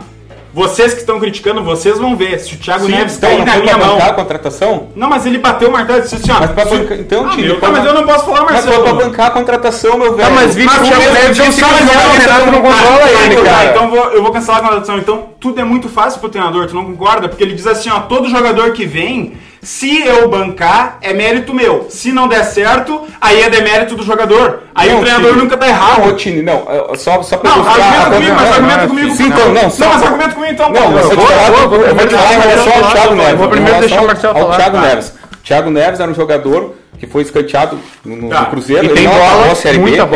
vocês 0.53 0.93
que 0.95 1.01
estão 1.01 1.21
criticando, 1.21 1.63
vocês 1.63 1.99
vão 1.99 2.17
ver, 2.17 2.39
se 2.41 2.55
o 2.55 2.59
Thiago 2.59 2.87
Sim, 2.87 2.93
Neves 2.93 3.17
então, 3.17 3.31
cair 3.31 3.39
não 3.39 3.47
na 3.47 3.57
minha 3.61 3.79
mão... 3.79 3.95
bancar 3.95 4.09
a 4.09 4.13
contratação? 4.15 4.89
Não, 4.97 5.09
mas 5.09 5.25
ele 5.27 5.39
bateu 5.39 5.69
o 5.69 5.73
martelo 5.73 6.01
e 6.01 6.03
disse 6.03 6.17
assim, 6.17 6.31
ó... 6.33 6.41
Mas 6.41 6.51
pra 6.51 6.67
se- 6.67 6.77
bancar- 6.77 6.99
então, 6.99 7.25
ah, 7.27 7.37
pra 7.37 7.55
tá, 7.69 7.71
mas 7.71 7.85
eu 7.87 7.95
não 7.95 8.05
posso 8.05 8.25
falar, 8.25 8.43
Mas 8.43 8.53
Marcelo. 8.53 8.75
foi 8.75 8.83
pra 8.83 8.93
bancar 9.07 9.27
a 9.27 9.31
contratação, 9.31 9.99
meu 9.99 10.15
velho. 10.17 10.29
Tá, 10.29 10.35
mas 10.35 10.55
Vini, 10.55 10.67
Mas 10.67 10.79
o 10.81 10.85
Thiago 10.91 11.13
Neves 11.13 11.39
mas 11.39 11.55
zero, 11.55 11.69
não, 11.71 12.11
o 12.11 12.19
Renato 12.19 12.47
não 12.47 12.63
tá, 12.63 12.69
controla 12.69 12.99
tá, 12.99 13.11
ele, 13.11 13.33
então, 13.35 13.45
tá, 13.45 13.51
cara. 13.51 13.65
Então 13.71 13.91
vou- 13.91 14.11
eu 14.11 14.23
vou 14.23 14.33
cancelar 14.33 14.59
a 14.59 14.63
contratação. 14.63 14.99
Então 14.99 15.25
tudo 15.39 15.61
é 15.61 15.65
muito 15.65 15.89
fácil 15.89 16.21
pro 16.21 16.29
treinador, 16.29 16.67
tu 16.67 16.75
não 16.75 16.85
concorda? 16.85 17.29
Porque 17.29 17.43
ele 17.45 17.55
diz 17.55 17.67
assim, 17.67 17.89
ó, 17.91 18.01
todo 18.01 18.29
jogador 18.29 18.73
que 18.73 18.85
vem, 18.85 19.35
se 19.63 20.03
eu 20.07 20.29
bancar, 20.29 20.99
é 21.03 21.13
mérito 21.13 21.53
meu. 21.53 21.87
Se 21.91 22.11
não 22.13 22.27
der 22.29 22.45
certo, 22.45 23.07
aí 23.21 23.43
é 23.43 23.51
demérito 23.51 23.95
do 23.95 24.03
jogador. 24.03 24.63
Aí 24.75 24.89
Não, 24.91 24.99
o 24.99 25.01
treinador 25.03 25.37
nunca 25.37 25.57
tá 25.57 25.67
Não, 25.67 25.73
errado. 25.75 26.09
ô, 26.09 26.13
Tini, 26.15 26.43
não, 26.43 26.67
é, 26.93 26.97
só, 26.97 27.23
só 27.23 27.37
pra 27.37 27.51
Não, 27.51 27.59
argumenta 27.69 28.11
comigo, 28.11 28.35
mas 28.35 28.45
não, 28.47 28.53
argumenta 28.55 28.81
não, 28.81 28.89
comigo. 28.89 29.15
Sim, 29.17 29.27
então, 29.27 29.47
não, 29.47 29.55
Não, 29.55 29.89
mas 29.89 30.03
argumenta 30.03 30.35
comigo 30.35 30.53
então. 30.53 30.71
Não, 30.71 30.83
eu 30.83 30.91
vou- 30.91 31.27
te 31.27 31.33
falar, 31.33 31.47
eu 31.63 31.69
vou- 31.69 31.79
te 31.79 31.85
falar 31.87 32.03
em 32.03 32.07
deixar 32.07 32.39
o 32.39 32.41
relação 32.41 32.73
ao 32.73 32.81
Marcelo 32.81 32.93
Thiago 32.93 33.15
Neves. 33.15 33.39
vou 33.39 33.49
primeiro 33.49 33.81
deixar 33.81 34.01
o 34.03 34.07
Marcelo 34.07 34.35
falar. 34.39 34.57
Thiago 34.57 34.77
Tá. 34.77 34.83
Neves. 34.83 35.13
Thiago 35.45 35.71
Neves 35.71 36.01
era 36.01 36.11
um 36.11 36.15
jogador 36.15 36.75
que 36.99 37.07
foi 37.07 37.23
escanteado 37.23 37.79
no, 38.05 38.29
Tá. 38.29 38.41
no 38.41 38.47
Cruzeiro. 38.47 38.85
E 38.85 38.87
ele 38.87 38.95
tem 38.95 39.05
não 39.05 39.13
bola, 39.13 39.27
acabou 39.33 39.53
a 39.53 39.55
Série 39.55 39.79
B, 39.79 39.91
ele 39.91 39.97
não, 39.97 40.07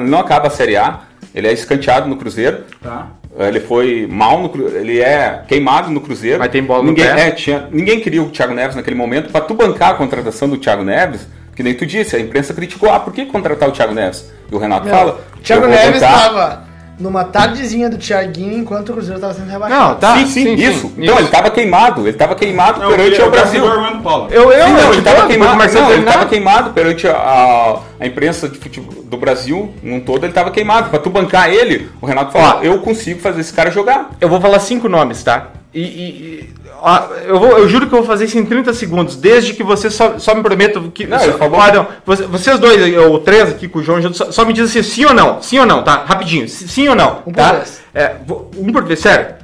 ele 0.00 0.10
não 0.10 0.18
acaba 0.18 0.46
a 0.46 0.50
Série 0.50 0.76
A. 0.76 1.00
Ele 1.34 1.46
é 1.46 1.52
escanteado 1.52 2.08
no 2.08 2.16
Cruzeiro. 2.16 2.64
Tá. 2.82 3.06
Ele 3.38 3.60
foi 3.60 4.06
mal 4.10 4.40
no 4.40 4.68
ele 4.68 5.00
é 5.00 5.42
queimado 5.46 5.90
no 5.90 6.00
Cruzeiro. 6.00 6.38
Mas 6.38 6.50
tem 6.50 6.62
bola 6.62 6.82
no 6.82 6.88
ninguém, 6.88 7.04
pé. 7.06 7.28
é, 7.28 7.30
tinha, 7.30 7.68
ninguém 7.70 8.00
queria 8.00 8.22
o 8.22 8.30
Thiago 8.30 8.52
Neves 8.54 8.74
naquele 8.74 8.96
momento. 8.96 9.30
Pra 9.30 9.40
tu 9.40 9.54
bancar 9.54 9.90
a 9.90 9.94
contratação 9.94 10.48
do 10.48 10.56
Thiago 10.56 10.82
Neves, 10.82 11.26
que 11.54 11.62
nem 11.62 11.74
tu 11.74 11.86
disse, 11.86 12.16
a 12.16 12.20
imprensa 12.20 12.52
criticou, 12.52 12.90
ah, 12.90 12.98
por 13.00 13.12
que 13.12 13.26
contratar 13.26 13.68
o 13.68 13.72
Thiago 13.72 13.94
Neves? 13.94 14.30
E 14.50 14.54
o 14.54 14.58
Renato 14.58 14.88
fala, 14.88 15.20
Thiago 15.42 15.66
Neves 15.66 16.00
bancar- 16.00 16.18
estava 16.18 16.67
numa 16.98 17.24
tardezinha 17.24 17.88
do 17.88 17.96
Thiaguinho 17.96 18.58
enquanto 18.58 18.90
o 18.90 18.92
Cruzeiro 18.92 19.16
estava 19.16 19.34
sendo 19.34 19.50
rebaixado. 19.50 19.82
Não, 19.82 19.94
tá. 19.94 20.16
sim, 20.16 20.26
sim, 20.26 20.44
sim, 20.44 20.54
isso. 20.54 20.80
sim, 20.80 20.94
então 20.98 21.14
isso. 21.14 21.22
ele 21.22 21.28
tava 21.28 21.50
queimado, 21.50 22.08
ele 22.08 22.16
tava 22.16 22.34
queimado 22.34 22.80
Não, 22.80 22.90
perante 22.90 23.20
eu 23.20 23.26
o 23.26 23.30
Brasil. 23.30 23.60
saber 23.60 23.66
o 23.66 23.72
argumento 23.72 23.96
do 23.98 24.02
Paulo. 24.02 24.28
Eu, 24.30 24.52
eu, 24.52 24.66
Sim, 24.66 24.72
não, 24.72 24.90
ele 24.90 24.98
estava 24.98 25.26
queimado, 25.26 25.56
Marcelo 25.56 25.84
não, 25.84 25.92
ele 25.92 26.04
tava 26.04 26.26
queimado 26.26 26.70
perante 26.70 27.06
a, 27.06 27.12
a, 27.16 27.78
a 28.00 28.06
imprensa 28.06 28.48
de 28.48 28.58
futebol 28.58 29.02
do 29.04 29.16
Brasil 29.16 29.72
num 29.82 30.00
todo, 30.00 30.24
ele 30.24 30.32
estava 30.32 30.50
queimado. 30.50 30.90
Pra 30.90 30.98
tu 30.98 31.10
bancar 31.10 31.48
ele, 31.50 31.88
o 32.00 32.06
Renato 32.06 32.32
falou, 32.32 32.58
Ó. 32.60 32.62
eu 32.62 32.78
consigo 32.80 33.20
fazer 33.20 33.40
esse 33.40 33.52
cara 33.52 33.70
jogar. 33.70 34.10
Eu 34.20 34.28
vou 34.28 34.40
falar 34.40 34.58
cinco 34.60 34.88
nomes, 34.88 35.22
tá? 35.22 35.48
E, 35.74 35.80
e- 35.82 35.84
e- 35.84 36.50
ó, 36.80 37.08
eu, 37.26 37.38
vou, 37.38 37.58
eu 37.58 37.68
juro 37.68 37.86
que 37.86 37.92
eu 37.94 37.98
vou 37.98 38.06
fazer 38.06 38.24
isso 38.24 38.38
em 38.38 38.44
30 38.46 38.72
segundos, 38.72 39.16
desde 39.16 39.52
que 39.52 39.62
você 39.62 39.90
só, 39.90 40.18
só 40.18 40.34
me 40.34 40.42
prometam 40.42 40.88
que. 40.90 41.06
Não, 41.06 41.18
só, 41.18 41.32
falou- 41.36 41.60
Ah, 41.60 41.70
não, 41.72 41.86
você- 42.06 42.24
vocês 42.24 42.58
dois, 42.58 42.96
ou 42.96 43.18
três 43.20 43.50
aqui 43.50 43.68
com 43.68 43.78
o 43.80 43.82
João 43.82 44.12
só, 44.14 44.32
só 44.32 44.44
me 44.46 44.52
dizem 44.54 44.80
assim, 44.80 44.90
sim 44.90 45.04
ou 45.04 45.12
não? 45.12 45.42
Sim 45.42 45.58
ou 45.58 45.66
não, 45.66 45.82
tá? 45.84 46.04
Rapidinho, 46.06 46.48
sim 46.48 46.88
ou 46.88 46.94
não? 46.94 47.18
Um 47.26 47.32
por 47.32 47.34
tá? 47.34 47.52
vez. 47.52 47.80
É, 47.94 48.16
vou- 48.26 48.50
um 48.56 48.72
por 48.72 48.84
vez, 48.84 49.00
sério. 49.00 49.34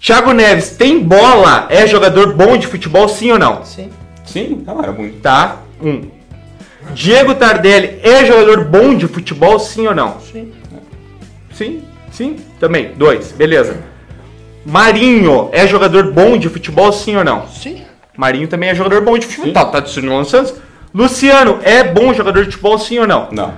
Thiago 0.00 0.32
Neves 0.32 0.70
tem 0.70 1.00
bola, 1.00 1.66
é 1.68 1.86
jogador 1.86 2.32
bom 2.34 2.56
de 2.56 2.66
futebol, 2.66 3.06
sim 3.08 3.30
ou 3.32 3.38
não? 3.38 3.62
Sim. 3.64 3.90
Sim, 4.24 4.62
não, 4.66 4.82
era 4.82 4.92
muito. 4.92 5.20
Tá? 5.20 5.56
Um. 5.82 6.02
Diego 6.94 7.34
Tardelli 7.34 7.98
é 8.02 8.24
jogador 8.24 8.64
bom 8.64 8.94
de 8.96 9.06
futebol, 9.06 9.58
sim 9.58 9.86
ou 9.86 9.94
não? 9.94 10.18
Sim. 10.20 10.52
Sim, 11.52 11.82
sim, 12.10 12.36
também. 12.58 12.92
Dois, 12.96 13.32
beleza. 13.32 13.76
Marinho 14.68 15.48
é 15.50 15.66
jogador 15.66 16.12
bom 16.12 16.36
de 16.36 16.46
futebol, 16.50 16.92
sim 16.92 17.16
ou 17.16 17.24
não? 17.24 17.46
Sim. 17.48 17.82
Marinho 18.14 18.46
também 18.46 18.68
é 18.68 18.74
jogador 18.74 19.00
bom 19.00 19.16
de 19.16 19.24
futebol. 19.24 19.50
Tá, 19.50 19.64
tá 19.64 19.80
destruindo 19.80 20.12
o 20.14 20.24
Santos. 20.26 20.52
Luciano 20.94 21.58
é 21.62 21.82
bom 21.82 22.12
jogador 22.12 22.44
de 22.44 22.50
futebol, 22.50 22.78
sim 22.78 22.98
ou 22.98 23.06
não? 23.06 23.28
Não. 23.32 23.54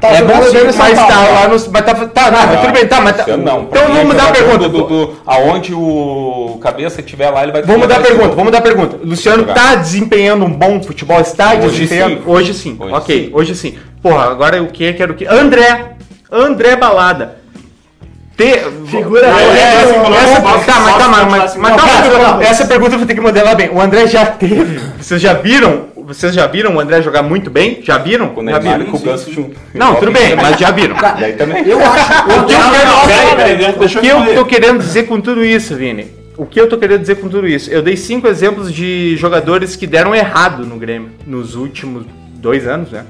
Tá 0.00 0.08
é 0.08 0.22
bom, 0.22 0.42
São 0.42 0.64
mas 0.78 0.98
tá 0.98 1.06
Paulo. 1.06 1.32
lá 1.34 1.48
no. 1.48 1.70
Mas 1.70 1.84
tá, 1.84 1.94
tá, 1.94 2.30
não, 2.30 2.46
mas 2.46 2.60
tudo 2.62 2.72
bem, 2.72 2.88
tá, 2.88 3.00
mas 3.02 3.16
tá. 3.16 3.36
Não. 3.36 3.62
Então 3.64 3.86
vamos 3.88 4.04
mudar 4.04 4.28
a 4.28 4.32
pergunta. 4.32 4.68
Do, 4.70 4.82
do, 4.86 5.14
aonde 5.26 5.74
o 5.74 6.58
cabeça 6.62 7.00
estiver 7.00 7.28
lá, 7.28 7.42
ele 7.42 7.52
vai 7.52 7.62
Vamos 7.62 7.82
mudar 7.82 7.96
a 7.96 8.00
pergunta, 8.00 8.28
vamos 8.28 8.44
mudar 8.44 8.58
a 8.58 8.62
pergunta. 8.62 8.98
Luciano 9.04 9.40
Jogar. 9.40 9.54
tá 9.54 9.74
desempenhando 9.74 10.46
um 10.46 10.52
bom 10.52 10.82
futebol? 10.82 11.20
Está 11.20 11.52
Hoje 11.54 11.80
desempenhando? 11.80 12.16
sim. 12.16 12.22
Hoje 12.26 12.54
sim. 12.54 12.76
Hoje 12.80 12.94
ok, 12.94 13.24
sim. 13.26 13.30
hoje 13.34 13.54
sim. 13.54 13.78
Porra, 14.02 14.30
agora 14.30 14.62
o 14.62 14.68
que? 14.68 14.94
Quero 14.94 15.12
o 15.12 15.16
que? 15.16 15.26
André. 15.26 15.92
André 16.30 16.74
Balada. 16.74 17.41
Te... 18.36 18.58
Figura 18.86 19.26
É, 19.26 19.30
é, 19.30 19.82
Assim, 19.82 20.14
essa, 20.14 20.40
mas, 21.08 21.56
mas, 21.56 21.56
pergunta 22.66 22.94
eu 22.94 22.98
vou 22.98 23.06
ter 23.06 23.14
que 23.14 23.20
modelar 23.20 23.56
bem. 23.56 23.70
O 23.70 23.80
André 23.80 24.06
já 24.06 24.26
teve. 24.26 24.80
Vocês 24.98 25.20
já 25.20 25.34
viram? 25.34 25.92
Vocês 25.96 26.34
já 26.34 26.46
viram 26.46 26.74
o 26.74 26.80
André 26.80 27.00
jogar 27.00 27.22
muito 27.22 27.50
bem? 27.50 27.80
Já 27.82 27.98
viram? 27.98 28.30
Com 28.30 28.40
o 28.40 28.44
Já 28.44 28.58
Neymar 28.58 28.74
e 28.74 28.78
viram? 28.78 28.90
com 28.90 28.96
o 28.96 29.00
Ganso 29.00 29.32
junto. 29.32 29.56
Não, 29.74 29.94
tudo 29.94 30.10
bem, 30.10 30.34
mas 30.34 30.58
já 30.58 30.70
viram. 30.70 30.96
Eu 31.66 31.78
acho. 31.80 32.12
O 33.98 34.00
que 34.00 34.08
eu 34.08 34.34
tô 34.34 34.44
querendo 34.44 34.78
dizer 34.78 35.04
com 35.04 35.20
tudo 35.20 35.44
isso, 35.44 35.76
Vini? 35.76 36.06
O 36.36 36.46
que 36.46 36.60
eu 36.60 36.68
tô 36.68 36.78
querendo 36.78 37.00
dizer 37.00 37.16
com 37.16 37.28
tudo 37.28 37.46
isso? 37.46 37.70
Eu 37.70 37.82
dei 37.82 37.96
cinco 37.96 38.26
exemplos 38.26 38.72
de 38.72 39.16
jogadores 39.16 39.76
que 39.76 39.86
deram 39.86 40.14
errado 40.14 40.64
no 40.64 40.76
Grêmio 40.76 41.10
nos 41.26 41.54
últimos 41.54 42.04
dois 42.34 42.66
anos, 42.66 42.90
né? 42.90 43.04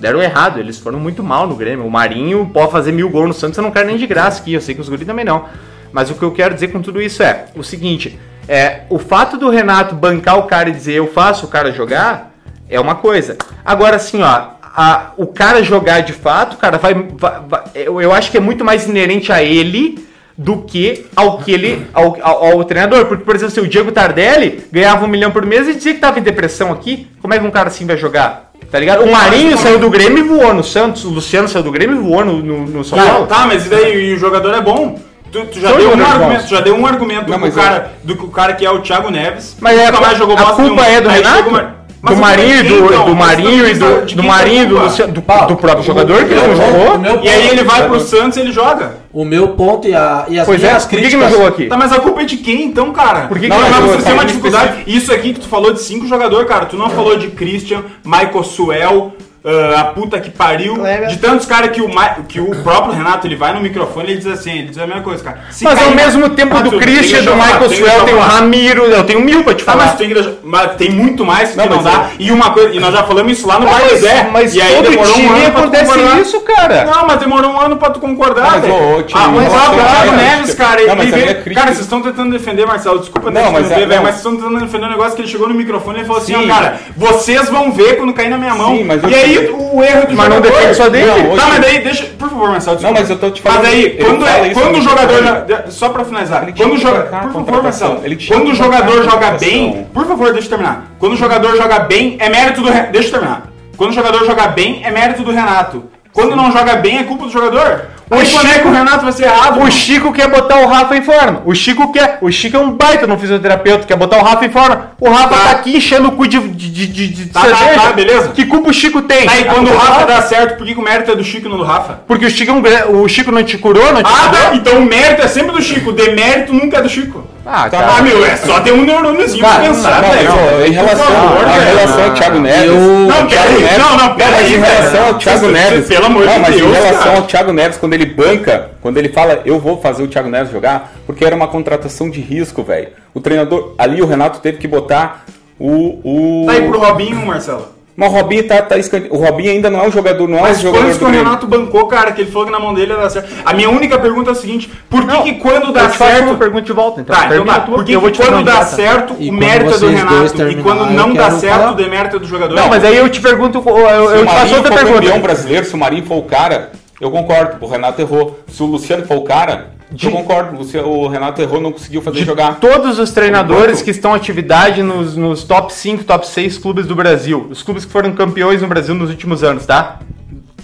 Deram 0.00 0.22
errado, 0.22 0.58
eles 0.60 0.78
foram 0.78 0.98
muito 1.00 1.22
mal 1.22 1.46
no 1.46 1.56
Grêmio. 1.56 1.84
O 1.86 1.90
Marinho 1.90 2.48
pode 2.52 2.70
fazer 2.72 2.92
mil 2.92 3.08
gols 3.10 3.28
no 3.28 3.34
Santos, 3.34 3.58
eu 3.58 3.64
não 3.64 3.70
quero 3.70 3.86
nem 3.88 3.96
de 3.96 4.06
graça 4.06 4.40
aqui, 4.40 4.52
eu 4.54 4.60
sei 4.60 4.74
que 4.74 4.80
os 4.80 4.88
guris 4.88 5.06
também 5.06 5.24
não. 5.24 5.44
Mas 5.92 6.10
o 6.10 6.14
que 6.14 6.22
eu 6.22 6.30
quero 6.32 6.54
dizer 6.54 6.68
com 6.68 6.80
tudo 6.80 7.00
isso 7.02 7.22
é 7.22 7.46
o 7.56 7.62
seguinte: 7.64 8.18
é, 8.48 8.82
o 8.88 8.98
fato 8.98 9.36
do 9.36 9.50
Renato 9.50 9.94
bancar 9.94 10.38
o 10.38 10.44
cara 10.44 10.68
e 10.68 10.72
dizer 10.72 10.94
eu 10.94 11.08
faço 11.08 11.46
o 11.46 11.48
cara 11.48 11.72
jogar 11.72 12.32
é 12.68 12.78
uma 12.78 12.94
coisa. 12.94 13.36
Agora, 13.64 13.96
assim, 13.96 14.22
ó, 14.22 14.50
a- 14.62 15.12
o 15.16 15.26
cara 15.26 15.62
jogar 15.62 16.00
de 16.00 16.12
fato, 16.12 16.56
cara, 16.58 16.78
vai, 16.78 16.94
vai- 16.94 17.40
vai- 17.48 17.64
eu, 17.74 18.00
eu 18.00 18.12
acho 18.12 18.30
que 18.30 18.36
é 18.36 18.40
muito 18.40 18.64
mais 18.64 18.86
inerente 18.86 19.32
a 19.32 19.42
ele 19.42 20.06
do 20.36 20.58
que 20.58 21.06
ao 21.16 21.38
que 21.38 21.50
ele 21.50 21.86
ao, 21.92 22.16
ao- 22.22 22.44
ao 22.52 22.64
treinador. 22.64 23.06
Porque, 23.06 23.24
por 23.24 23.34
exemplo, 23.34 23.54
se 23.54 23.60
o 23.60 23.66
Diego 23.66 23.90
Tardelli 23.90 24.62
ganhava 24.70 25.04
um 25.04 25.08
milhão 25.08 25.30
por 25.32 25.44
mês 25.44 25.66
e 25.66 25.74
dizia 25.74 25.94
que 25.94 26.00
tava 26.00 26.20
em 26.20 26.22
depressão 26.22 26.70
aqui, 26.70 27.08
como 27.20 27.34
é 27.34 27.38
que 27.40 27.46
um 27.46 27.50
cara 27.50 27.68
assim 27.68 27.86
vai 27.86 27.96
jogar? 27.96 28.47
Tá 28.70 28.78
ligado? 28.78 29.02
O 29.04 29.10
Marinho 29.10 29.56
saiu 29.56 29.78
do 29.78 29.88
Grêmio 29.88 30.18
e 30.18 30.22
voou 30.28 30.52
no 30.52 30.62
Santos, 30.62 31.04
o 31.04 31.08
Luciano 31.10 31.48
saiu 31.48 31.62
do 31.62 31.72
Grêmio 31.72 31.96
e 31.96 32.00
voou 32.00 32.24
no, 32.24 32.34
no, 32.42 32.66
no 32.66 32.84
São 32.84 32.98
Paulo. 32.98 33.26
tá, 33.26 33.46
mas 33.46 33.64
e 33.66 33.68
daí 33.70 34.10
e 34.10 34.14
o 34.14 34.18
jogador 34.18 34.54
é 34.54 34.60
bom? 34.60 34.98
Tu, 35.32 35.44
tu 35.46 35.60
já 35.60 35.72
deu 35.72 35.90
um 35.94 36.04
argumento, 36.06 36.46
já 36.48 36.60
deu 36.60 36.74
um 36.74 36.86
argumento 36.86 37.28
Não, 37.30 37.38
do, 37.38 37.44
que 37.48 37.54
mas 37.54 37.56
o 37.56 37.60
cara, 37.60 37.92
do 38.02 38.16
que 38.16 38.24
o 38.24 38.28
cara 38.28 38.52
que 38.54 38.64
é 38.66 38.70
o 38.70 38.80
Thiago 38.80 39.10
Neves. 39.10 39.56
Mas 39.60 39.78
é, 39.78 39.86
nunca 39.90 40.00
mais 40.00 40.18
jogou 40.18 40.36
a 40.36 40.42
culpa 40.42 40.62
nenhuma. 40.62 40.86
é 40.86 41.00
do 41.00 41.08
Aí 41.10 41.16
Renato? 41.18 41.36
chega 41.36 41.48
uma- 41.50 41.77
Mas 42.00 42.14
do 42.14 42.18
é 42.22 42.26
Marinho, 42.26 42.64
do, 42.64 42.84
então? 42.86 43.04
do 43.06 43.16
Marinho 43.16 43.66
e 43.66 43.74
do, 43.74 44.00
do 44.00 44.06
que 44.06 44.18
é 44.18 44.22
a 44.22 44.22
Marinho 44.22 44.62
e 44.62 44.66
do? 44.66 44.78
Luciano, 44.78 45.12
do, 45.12 45.20
Paulo, 45.22 45.46
do 45.48 45.56
próprio 45.56 45.82
jogador 45.84 46.24
que 46.26 46.34
não 46.34 46.54
jogou. 46.56 46.98
ponto- 46.98 47.24
E 47.24 47.28
aí 47.28 47.48
ele 47.48 47.64
vai 47.64 47.88
pro 47.88 47.98
Santos 48.00 48.36
e 48.36 48.40
ele 48.40 48.52
joga. 48.52 48.98
O 49.12 49.24
meu 49.24 49.48
ponto 49.48 49.88
e, 49.88 49.94
a, 49.94 50.26
e 50.28 50.38
as 50.38 50.46
Pois 50.46 50.62
é, 50.62 50.66
minhas 50.68 50.84
por 50.84 50.90
que, 50.90 50.96
que 50.96 51.02
críticas... 51.02 51.24
não 51.26 51.32
jogou 51.32 51.48
aqui? 51.48 51.66
Tá, 51.66 51.76
mas 51.76 51.92
a 51.92 51.98
culpa 51.98 52.20
é 52.20 52.24
de 52.24 52.36
quem 52.36 52.62
então, 52.66 52.92
cara? 52.92 53.22
Por 53.26 53.36
que 53.38 53.44
que 53.44 53.48
não, 53.48 53.60
não 53.60 53.72
jogou? 53.72 53.88
você 53.96 54.02
tem 54.02 54.12
uma 54.12 54.22
Tá, 54.22 54.28
dificuldade. 54.28 54.82
Isso 54.86 55.12
aqui 55.12 55.32
que 55.34 55.40
tu 55.40 55.48
falou 55.48 55.72
de 55.72 55.80
cinco 55.82 56.06
jogadores, 56.06 56.46
cara. 56.46 56.66
Tu 56.66 56.76
não 56.76 56.88
falou 56.90 57.16
de 57.18 57.28
Christian, 57.28 57.82
Michael 58.04 58.44
Suel, 58.44 59.12
ah, 59.44 59.80
a 59.80 59.84
puta 59.84 60.18
que 60.20 60.30
pariu. 60.30 60.74
Kleber. 60.74 61.08
De 61.08 61.16
tantos 61.18 61.46
caras 61.46 61.70
que 61.70 61.80
o, 61.80 61.88
que 62.28 62.40
o 62.40 62.50
próprio 62.62 62.92
Renato 62.94 63.26
ele 63.26 63.36
vai 63.36 63.52
no 63.52 63.60
microfone 63.60 64.08
e 64.08 64.10
ele 64.12 64.18
diz 64.18 64.26
assim: 64.26 64.50
ele 64.58 64.68
diz 64.68 64.78
a 64.78 64.86
mesma 64.86 65.02
coisa, 65.02 65.22
cara. 65.24 65.40
Se 65.50 65.64
Mas 65.64 65.80
ao 65.82 65.90
mesmo 65.92 66.30
tempo 66.30 66.56
Ah, 66.56 66.60
do 66.62 66.72
Christian, 66.78 67.20
do 67.22 67.30
falar, 67.30 67.44
Michael 67.60 67.62
eu 67.62 67.68
tem 68.04 68.14
o 68.14 68.18
falar. 68.18 68.28
Ramiro, 68.28 68.84
eu 68.84 69.04
tenho 69.04 69.20
mil 69.20 69.44
pra 69.44 69.54
te 69.54 69.64
Tá, 69.64 69.74
mas, 69.76 69.84
falar. 69.86 69.96
tem 69.96 70.08
que 70.14 70.34
mas 70.42 70.72
tem 70.76 70.90
muito 70.90 71.24
mais 71.24 71.50
que 71.50 71.56
Não, 71.56 71.66
não, 71.66 71.82
dá. 71.82 72.10
E 72.18 72.30
uma 72.32 72.50
coisa, 72.50 72.74
e 72.74 72.80
nós 72.80 72.92
já 72.94 73.02
falamos 73.04 73.32
isso 73.32 73.46
lá 73.46 73.58
no 73.60 73.66
Bar 73.66 73.80
Mas, 73.90 74.00
Zé. 74.00 74.28
mas 74.32 74.54
e 74.54 74.60
aí 74.60 74.74
todo 74.76 74.90
demorou 74.90 75.18
um 75.18 75.30
ano 75.32 75.46
acontece 75.46 75.92
isso, 76.20 76.40
cara. 76.40 76.84
Não, 76.84 77.06
mas 77.06 77.18
demorou 77.20 77.50
um 77.52 77.60
ano 77.60 77.76
pra 77.76 77.90
tu 77.90 78.00
concordar, 78.00 78.60
Mas, 78.60 78.64
ô, 78.64 78.74
ô, 78.74 79.04
ah, 79.14 79.28
mas 79.28 79.54
a 79.54 79.70
o 79.70 79.74
Thiago 79.74 80.12
Neves, 80.16 80.54
cara, 80.54 80.86
Não, 80.86 81.02
ele 81.02 81.12
veio... 81.12 81.26
crítica- 81.42 81.54
Cara, 81.54 81.66
vocês 81.68 81.80
estão 81.80 82.00
tentando 82.02 82.30
defender, 82.32 82.66
Marcelo, 82.66 82.98
desculpa 83.00 83.30
Não, 83.30 83.52
mas 83.52 83.58
mas, 83.62 83.70
é- 83.72 83.74
velho, 83.74 83.86
não. 83.88 83.96
mas 84.02 84.14
vocês 84.14 84.16
estão 84.18 84.36
tentando 84.36 84.60
defender 84.60 84.86
um 84.86 84.90
negócio 84.90 85.14
que 85.16 85.22
ele 85.22 85.28
chegou 85.28 85.48
no 85.48 85.54
microfone 85.54 86.00
e 86.00 86.04
falou 86.04 86.22
assim, 86.22 86.34
Sim. 86.34 86.44
ó, 86.50 86.54
cara, 86.54 86.78
vocês 86.96 87.48
vão 87.48 87.72
ver 87.72 87.96
quando 87.96 88.12
cair 88.12 88.28
na 88.30 88.38
minha 88.38 88.54
mão. 88.54 88.76
Sim, 88.76 88.84
mas 88.84 89.02
eu 89.02 89.08
daí 89.36 89.50
o 89.50 89.82
erro 89.82 90.06
do 90.06 90.16
Mas 90.16 90.28
não 90.28 90.40
depende 90.40 90.74
só 90.74 90.88
dele. 90.88 91.06
Não, 91.06 91.36
Tá, 91.36 91.46
mas 91.48 91.60
daí, 91.60 91.78
deixa, 91.82 92.04
por 92.18 92.28
favor, 92.28 92.50
Marcelo. 92.50 92.80
Não, 92.80 92.92
desculpa. 92.92 93.00
mas 93.00 93.10
eu 93.10 93.18
tô 93.18 93.30
te 93.30 93.42
falando. 93.42 93.62
Mas 93.62 93.72
aí, 93.72 93.84
ele 93.84 94.04
quando, 94.04 94.26
é, 94.26 94.50
quando 94.50 94.78
o 94.78 94.80
jogador. 94.82 95.64
Só 95.68 95.88
pra 95.90 96.04
finalizar. 96.04 96.40
Quando 96.56 96.72
o 96.72 96.74
que 96.76 96.80
jogador. 96.82 97.04
bancar 97.04 97.20
a 97.20 97.28
Por 97.28 97.44
favor. 97.44 97.62
Marcelo. 97.62 98.02
Quando 98.28 98.48
o 98.50 98.54
jogador 98.54 99.04
joga 99.04 99.30
bem. 99.32 99.86
Por 99.92 100.06
favor, 100.06 100.32
deixa 100.32 100.46
eu 100.46 100.50
terminar. 100.50 100.84
Quando 100.98 101.12
o 101.12 101.16
jogador 101.16 101.56
joga 101.56 101.78
bem, 101.80 102.16
é 102.18 102.28
mérito 102.28 102.62
do. 102.62 102.70
Deixa 102.90 103.08
eu 103.08 103.12
terminar. 103.12 103.42
Quando 103.76 103.90
o 103.90 103.94
jogador 103.94 104.26
joga 104.26 104.48
bem, 104.48 104.80
é 104.84 104.90
mérito 104.90 105.22
do 105.22 105.30
Renato. 105.30 105.84
Quando 106.18 106.36
não 106.36 106.50
joga 106.52 106.76
bem, 106.76 106.98
é 106.98 107.02
culpa 107.04 107.24
do 107.26 107.30
jogador. 107.30 107.82
O 108.10 108.14
Aí 108.14 108.22
é 108.22 108.24
Chico- 108.24 108.62
que 108.62 108.68
o 108.68 108.72
Renato 108.72 109.02
vai 109.04 109.12
ser 109.12 109.24
errado? 109.26 109.56
O 109.56 109.60
mano? 109.60 109.70
Chico 109.70 110.12
quer 110.14 110.28
botar 110.28 110.56
o 110.60 110.66
Rafa 110.66 110.96
em 110.96 111.02
forma. 111.02 111.42
O 111.44 111.54
Chico 111.54 111.92
quer. 111.92 112.16
O 112.22 112.30
Chico 112.32 112.56
é 112.56 112.60
um 112.60 112.70
baita 112.72 113.06
no 113.06 113.18
fisioterapeuta, 113.18 113.84
quer 113.86 113.96
botar 113.96 114.16
o 114.16 114.22
Rafa 114.24 114.46
em 114.46 114.50
forma. 114.50 114.92
O 114.98 115.10
Rafa 115.10 115.28
tá, 115.28 115.36
Tá. 115.36 115.50
aqui 115.50 115.76
enchendo 115.76 116.08
o 116.08 116.12
cu 116.12 116.26
de, 116.26 116.38
de, 116.40 116.70
de, 116.70 116.86
de- 116.86 117.08
de 117.08 117.26
Tá, 117.26 117.42
tá, 117.42 117.56
tá, 117.74 117.92
beleza. 117.92 118.28
Que 118.28 118.46
culpa 118.46 118.70
o 118.70 118.72
Chico 118.72 119.02
tem? 119.02 119.28
Aí 119.28 119.46
A 119.46 119.52
quando 119.52 119.70
o 119.70 119.76
Rafa 119.76 120.00
do 120.00 120.06
dá 120.06 120.22
certo, 120.22 120.56
por 120.56 120.66
que, 120.66 120.72
que 120.74 120.80
o 120.80 120.82
mérito 120.82 121.10
é 121.10 121.14
do 121.16 121.22
Chico 121.22 121.46
e 121.46 121.50
não 121.50 121.58
do 121.58 121.64
Rafa? 121.64 122.00
Porque 122.08 122.24
o 122.24 122.30
Chico, 122.30 122.50
é 122.50 122.86
um 122.86 123.02
o 123.02 123.08
Chico 123.08 123.30
não 123.30 123.44
te 123.44 123.58
curou, 123.58 123.92
não 123.92 124.02
te 124.02 124.10
Ah, 124.10 124.28
curou? 124.30 124.42
tá. 124.50 124.54
Então 124.56 124.78
o 124.78 124.86
mérito 124.86 125.20
é 125.22 125.28
sempre 125.28 125.52
do 125.52 125.60
Chico. 125.60 125.90
O 125.90 125.92
demérito 125.92 126.52
nunca 126.54 126.78
é 126.78 126.82
do 126.82 126.88
Chico. 126.88 127.24
Ah, 127.50 127.64
Ah, 127.64 127.70
cara. 127.70 128.02
meu, 128.02 128.22
é 128.26 128.36
só 128.36 128.60
ter 128.60 128.72
um 128.72 128.82
neurôniozinho 128.84 129.40
pra 129.40 129.48
Cara, 129.54 129.62
pensar, 129.68 130.02
Não, 130.02 130.10
velho. 130.10 130.30
ó, 130.30 130.66
em 130.66 130.70
relação, 130.70 131.06
favor, 131.06 131.42
em 131.42 131.46
velho. 131.58 131.76
relação 131.78 132.04
ao 132.04 132.10
Thiago 132.14 132.38
Neves. 132.40 132.64
Eu- 132.66 132.74
Não, 132.78 133.26
Thiago 133.26 133.28
peraí, 133.48 133.62
Neves- 133.62 133.78
não, 133.78 133.96
não, 133.96 134.14
peraí, 134.16 134.32
mas 134.32 134.42
em 134.52 134.60
velho. 134.60 134.64
relação 134.64 135.06
ao 135.06 135.14
Thiago 135.14 135.48
Neves. 135.48 135.88
pelo 135.88 136.06
amor 136.06 136.24
não, 136.26 136.32
de 136.34 136.38
mas 136.40 136.54
Deus, 136.56 136.68
em 136.68 136.72
relação 136.72 136.98
cara. 137.04 137.16
ao 137.16 137.22
Thiago 137.22 137.52
Neves, 137.54 137.78
quando 137.78 137.94
ele 137.94 138.04
banca, 138.06 138.70
quando 138.82 138.98
ele 138.98 139.08
fala, 139.08 139.40
eu 139.46 139.58
vou 139.58 139.80
fazer 139.80 140.02
o 140.02 140.08
Thiago 140.08 140.28
Neves 140.28 140.52
jogar, 140.52 140.92
porque 141.06 141.24
era 141.24 141.34
uma 141.34 141.48
contratação 141.48 142.10
de 142.10 142.20
risco, 142.20 142.62
velho. 142.62 142.88
O 143.14 143.20
treinador, 143.20 143.74
ali 143.78 144.02
o 144.02 144.06
Renato 144.06 144.40
teve 144.40 144.58
que 144.58 144.68
botar 144.68 145.24
o. 145.58 146.42
o... 146.42 146.46
Tá 146.46 146.52
aí 146.52 146.62
pro 146.68 146.78
Robinho, 146.78 147.24
Marcelo. 147.26 147.77
Mas 148.00 148.12
o 148.12 148.14
Robinho 148.14 148.46
tá, 148.46 148.62
tá 148.62 148.78
escante- 148.78 149.08
O 149.10 149.16
Robinho 149.16 149.50
ainda 149.50 149.68
não 149.68 149.80
é 149.82 149.88
um 149.88 149.90
jogador, 149.90 150.28
não 150.28 150.38
é 150.38 150.40
um 150.40 150.44
Mas 150.44 150.60
jogador 150.60 150.84
quantos 150.84 150.98
que 150.98 151.04
o. 151.04 151.08
Renato 151.10 151.48
bancou, 151.48 151.84
cara, 151.88 152.12
que 152.12 152.20
ele 152.20 152.30
falou 152.30 152.46
que 152.46 152.52
na 152.52 152.60
mão 152.60 152.72
dele 152.72 152.92
ia 152.92 152.96
dar 152.98 153.10
certo? 153.10 153.28
A 153.44 153.52
minha 153.52 153.68
única 153.68 153.98
pergunta 153.98 154.30
é 154.30 154.32
a 154.32 154.36
seguinte: 154.36 154.70
por 154.88 155.00
que, 155.00 155.06
Não, 155.08 155.22
que 155.24 155.32
quando 155.34 155.72
dá 155.72 155.82
eu 155.82 155.90
te 155.90 155.98
faço 155.98 156.12
certo. 156.12 156.28
uma 156.28 156.36
pergunta 156.36 156.62
de 156.62 156.72
volta, 156.72 157.00
então. 157.00 157.16
Tá, 157.16 157.26
então 157.26 157.44
tá. 157.44 157.58
Por 157.58 157.84
que, 157.84 157.92
eu 157.92 158.10
te 158.12 158.18
quando 158.22 158.44
dá 158.44 158.64
certo, 158.64 159.16
E 159.18 159.30
o 159.30 159.32
mérito 159.32 159.74
é 159.74 159.78
do 159.78 159.88
Renato? 159.88 160.42
E 160.48 160.62
quando 160.62 160.78
eu 160.84 160.90
não 160.92 161.12
dá 161.12 161.32
certo, 161.32 161.58
falar. 161.58 161.72
o 161.72 161.74
demérito 161.74 162.16
é 162.16 162.18
do 162.20 162.26
jogador? 162.28 162.54
Não, 162.54 162.68
mas 162.68 162.84
aí 162.84 162.96
eu 162.96 163.08
te 163.08 163.20
pergunto, 163.20 163.60
eu, 163.66 163.76
eu, 163.76 164.08
Se 164.10 164.14
eu 164.14 164.20
o 164.20 164.20
te 164.20 164.24
faço 164.26 164.36
Marinho 164.36 164.56
outra 164.58 164.72
for 164.72 164.78
campeão 164.78 165.00
pergunta. 165.00 165.18
brasileiro, 165.20 165.66
se 165.66 165.74
o 165.74 165.78
Marinho 165.78 166.06
for 166.06 166.18
o 166.18 166.22
cara, 166.22 166.70
eu 167.00 167.10
concordo, 167.10 167.56
o 167.60 167.68
Renato 167.68 168.00
errou. 168.00 168.38
Se 168.46 168.62
o 168.62 168.66
Luciano 168.66 169.04
for 169.06 169.16
o 169.16 169.22
cara, 169.22 169.70
eu 170.02 170.10
concordo, 170.10 170.58
o 170.86 171.08
Renato 171.08 171.40
errou, 171.40 171.60
não 171.60 171.72
conseguiu 171.72 172.02
fazer 172.02 172.24
jogar. 172.24 172.60
Todos 172.60 172.98
os 172.98 173.10
treinadores 173.10 173.80
que 173.80 173.90
estão 173.90 174.12
em 174.12 174.16
atividade 174.16 174.82
nos, 174.82 175.16
nos 175.16 175.44
top 175.44 175.72
5, 175.72 176.04
top 176.04 176.26
6 176.26 176.58
clubes 176.58 176.86
do 176.86 176.94
Brasil. 176.94 177.46
Os 177.50 177.62
clubes 177.62 177.84
que 177.84 177.90
foram 177.92 178.12
campeões 178.12 178.60
no 178.60 178.68
Brasil 178.68 178.94
nos 178.94 179.08
últimos 179.10 179.42
anos, 179.42 179.64
tá? 179.64 180.00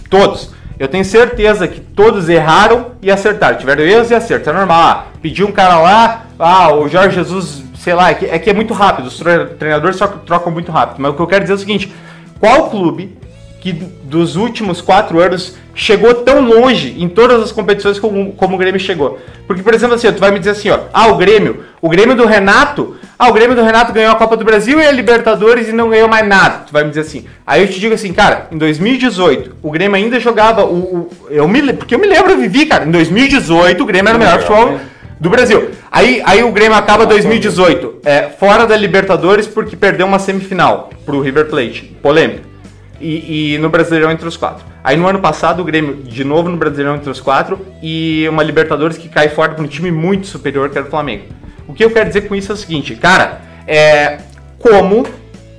Todos. 0.09 0.51
Eu 0.77 0.87
tenho 0.87 1.05
certeza 1.05 1.67
que 1.67 1.79
todos 1.79 2.27
erraram 2.29 2.91
e 3.01 3.09
acertaram. 3.09 3.57
Tiveram 3.57 3.83
erros 3.83 4.11
e 4.11 4.13
acertos. 4.15 4.47
É 4.47 4.53
normal. 4.53 4.81
Ah, 4.81 5.05
pediu 5.21 5.47
um 5.47 5.51
cara 5.51 5.79
lá, 5.79 6.25
ah, 6.37 6.73
o 6.73 6.87
Jorge 6.89 7.15
Jesus, 7.15 7.63
sei 7.79 7.93
lá, 7.93 8.11
é 8.11 8.13
que 8.13 8.25
é, 8.25 8.37
que 8.37 8.49
é 8.49 8.53
muito 8.53 8.73
rápido. 8.73 9.07
Os 9.07 9.17
tre- 9.17 9.45
treinadores 9.57 9.95
só 9.95 10.05
trocam 10.05 10.51
muito 10.51 10.71
rápido. 10.71 10.97
Mas 11.01 11.11
o 11.11 11.15
que 11.15 11.21
eu 11.21 11.27
quero 11.27 11.41
dizer 11.45 11.53
é 11.53 11.55
o 11.55 11.59
seguinte: 11.59 11.93
qual 12.39 12.69
clube 12.69 13.17
que 13.65 13.73
dos 14.03 14.35
últimos 14.35 14.79
quatro 14.79 15.19
anos 15.19 15.55
chegou 15.73 16.13
tão 16.13 16.39
longe 16.47 16.95
em 16.99 17.09
todas 17.09 17.41
as 17.41 17.51
competições 17.51 17.97
como, 17.97 18.31
como 18.33 18.53
o 18.53 18.57
Grêmio 18.59 18.79
chegou. 18.79 19.19
Porque, 19.47 19.63
por 19.63 19.73
exemplo, 19.73 19.95
assim, 19.95 20.07
ó, 20.07 20.11
tu 20.11 20.19
vai 20.19 20.29
me 20.29 20.37
dizer 20.37 20.51
assim, 20.51 20.69
ó, 20.69 20.81
ah, 20.93 21.07
o 21.07 21.17
Grêmio, 21.17 21.61
o 21.81 21.89
Grêmio 21.89 22.15
do 22.15 22.27
Renato, 22.27 22.95
ah, 23.17 23.27
o 23.27 23.33
Grêmio 23.33 23.55
do 23.55 23.63
Renato 23.63 23.91
ganhou 23.91 24.11
a 24.11 24.15
Copa 24.15 24.37
do 24.37 24.45
Brasil 24.45 24.79
e 24.79 24.85
a 24.85 24.91
Libertadores 24.91 25.67
e 25.67 25.71
não 25.71 25.89
ganhou 25.89 26.07
mais 26.07 26.27
nada. 26.27 26.59
Tu 26.67 26.71
vai 26.71 26.83
me 26.83 26.89
dizer 26.89 27.01
assim. 27.01 27.25
Aí 27.45 27.63
eu 27.63 27.67
te 27.67 27.79
digo 27.79 27.95
assim, 27.95 28.13
cara, 28.13 28.45
em 28.51 28.57
2018, 28.59 29.55
o 29.63 29.71
Grêmio 29.71 29.95
ainda 29.95 30.19
jogava 30.19 30.63
o, 30.63 30.75
o- 30.75 31.09
eu 31.31 31.47
me, 31.47 31.73
porque 31.73 31.95
eu 31.95 31.99
me 31.99 32.05
lembro, 32.05 32.33
eu 32.33 32.37
vivi, 32.37 32.67
cara, 32.67 32.85
em 32.85 32.91
2018 32.91 33.81
o 33.81 33.85
Grêmio 33.87 34.09
era 34.09 34.17
o 34.17 34.21
melhor 34.21 34.39
futebol 34.41 34.79
do 35.19 35.29
Brasil. 35.31 35.71
Aí, 35.91 36.21
aí 36.23 36.43
o 36.43 36.51
Grêmio 36.51 36.77
acaba 36.77 37.03
2018 37.07 37.95
é, 38.05 38.29
fora 38.39 38.67
da 38.67 38.77
Libertadores 38.77 39.47
porque 39.47 39.75
perdeu 39.75 40.05
uma 40.05 40.19
semifinal 40.19 40.91
pro 41.03 41.19
River 41.19 41.47
Plate, 41.47 41.95
polêmica. 42.03 42.53
E, 42.99 43.55
e 43.55 43.57
no 43.57 43.69
Brasileirão 43.69 44.11
entre 44.11 44.27
os 44.27 44.37
quatro. 44.37 44.65
Aí 44.83 44.95
no 44.95 45.07
ano 45.07 45.19
passado 45.19 45.61
o 45.61 45.65
Grêmio, 45.65 45.95
de 46.03 46.23
novo 46.23 46.49
no 46.49 46.57
Brasileirão 46.57 46.95
entre 46.95 47.09
os 47.09 47.19
quatro, 47.19 47.59
e 47.81 48.25
uma 48.29 48.43
Libertadores 48.43 48.97
que 48.97 49.09
cai 49.09 49.29
fora 49.29 49.53
para 49.53 49.63
um 49.63 49.67
time 49.67 49.91
muito 49.91 50.27
superior 50.27 50.69
que 50.69 50.77
era 50.77 50.87
o 50.87 50.89
Flamengo. 50.89 51.25
O 51.67 51.73
que 51.73 51.83
eu 51.83 51.91
quero 51.91 52.07
dizer 52.07 52.21
com 52.21 52.35
isso 52.35 52.51
é 52.51 52.55
o 52.55 52.57
seguinte, 52.57 52.95
cara, 52.95 53.41
é 53.67 54.19
como, 54.59 55.05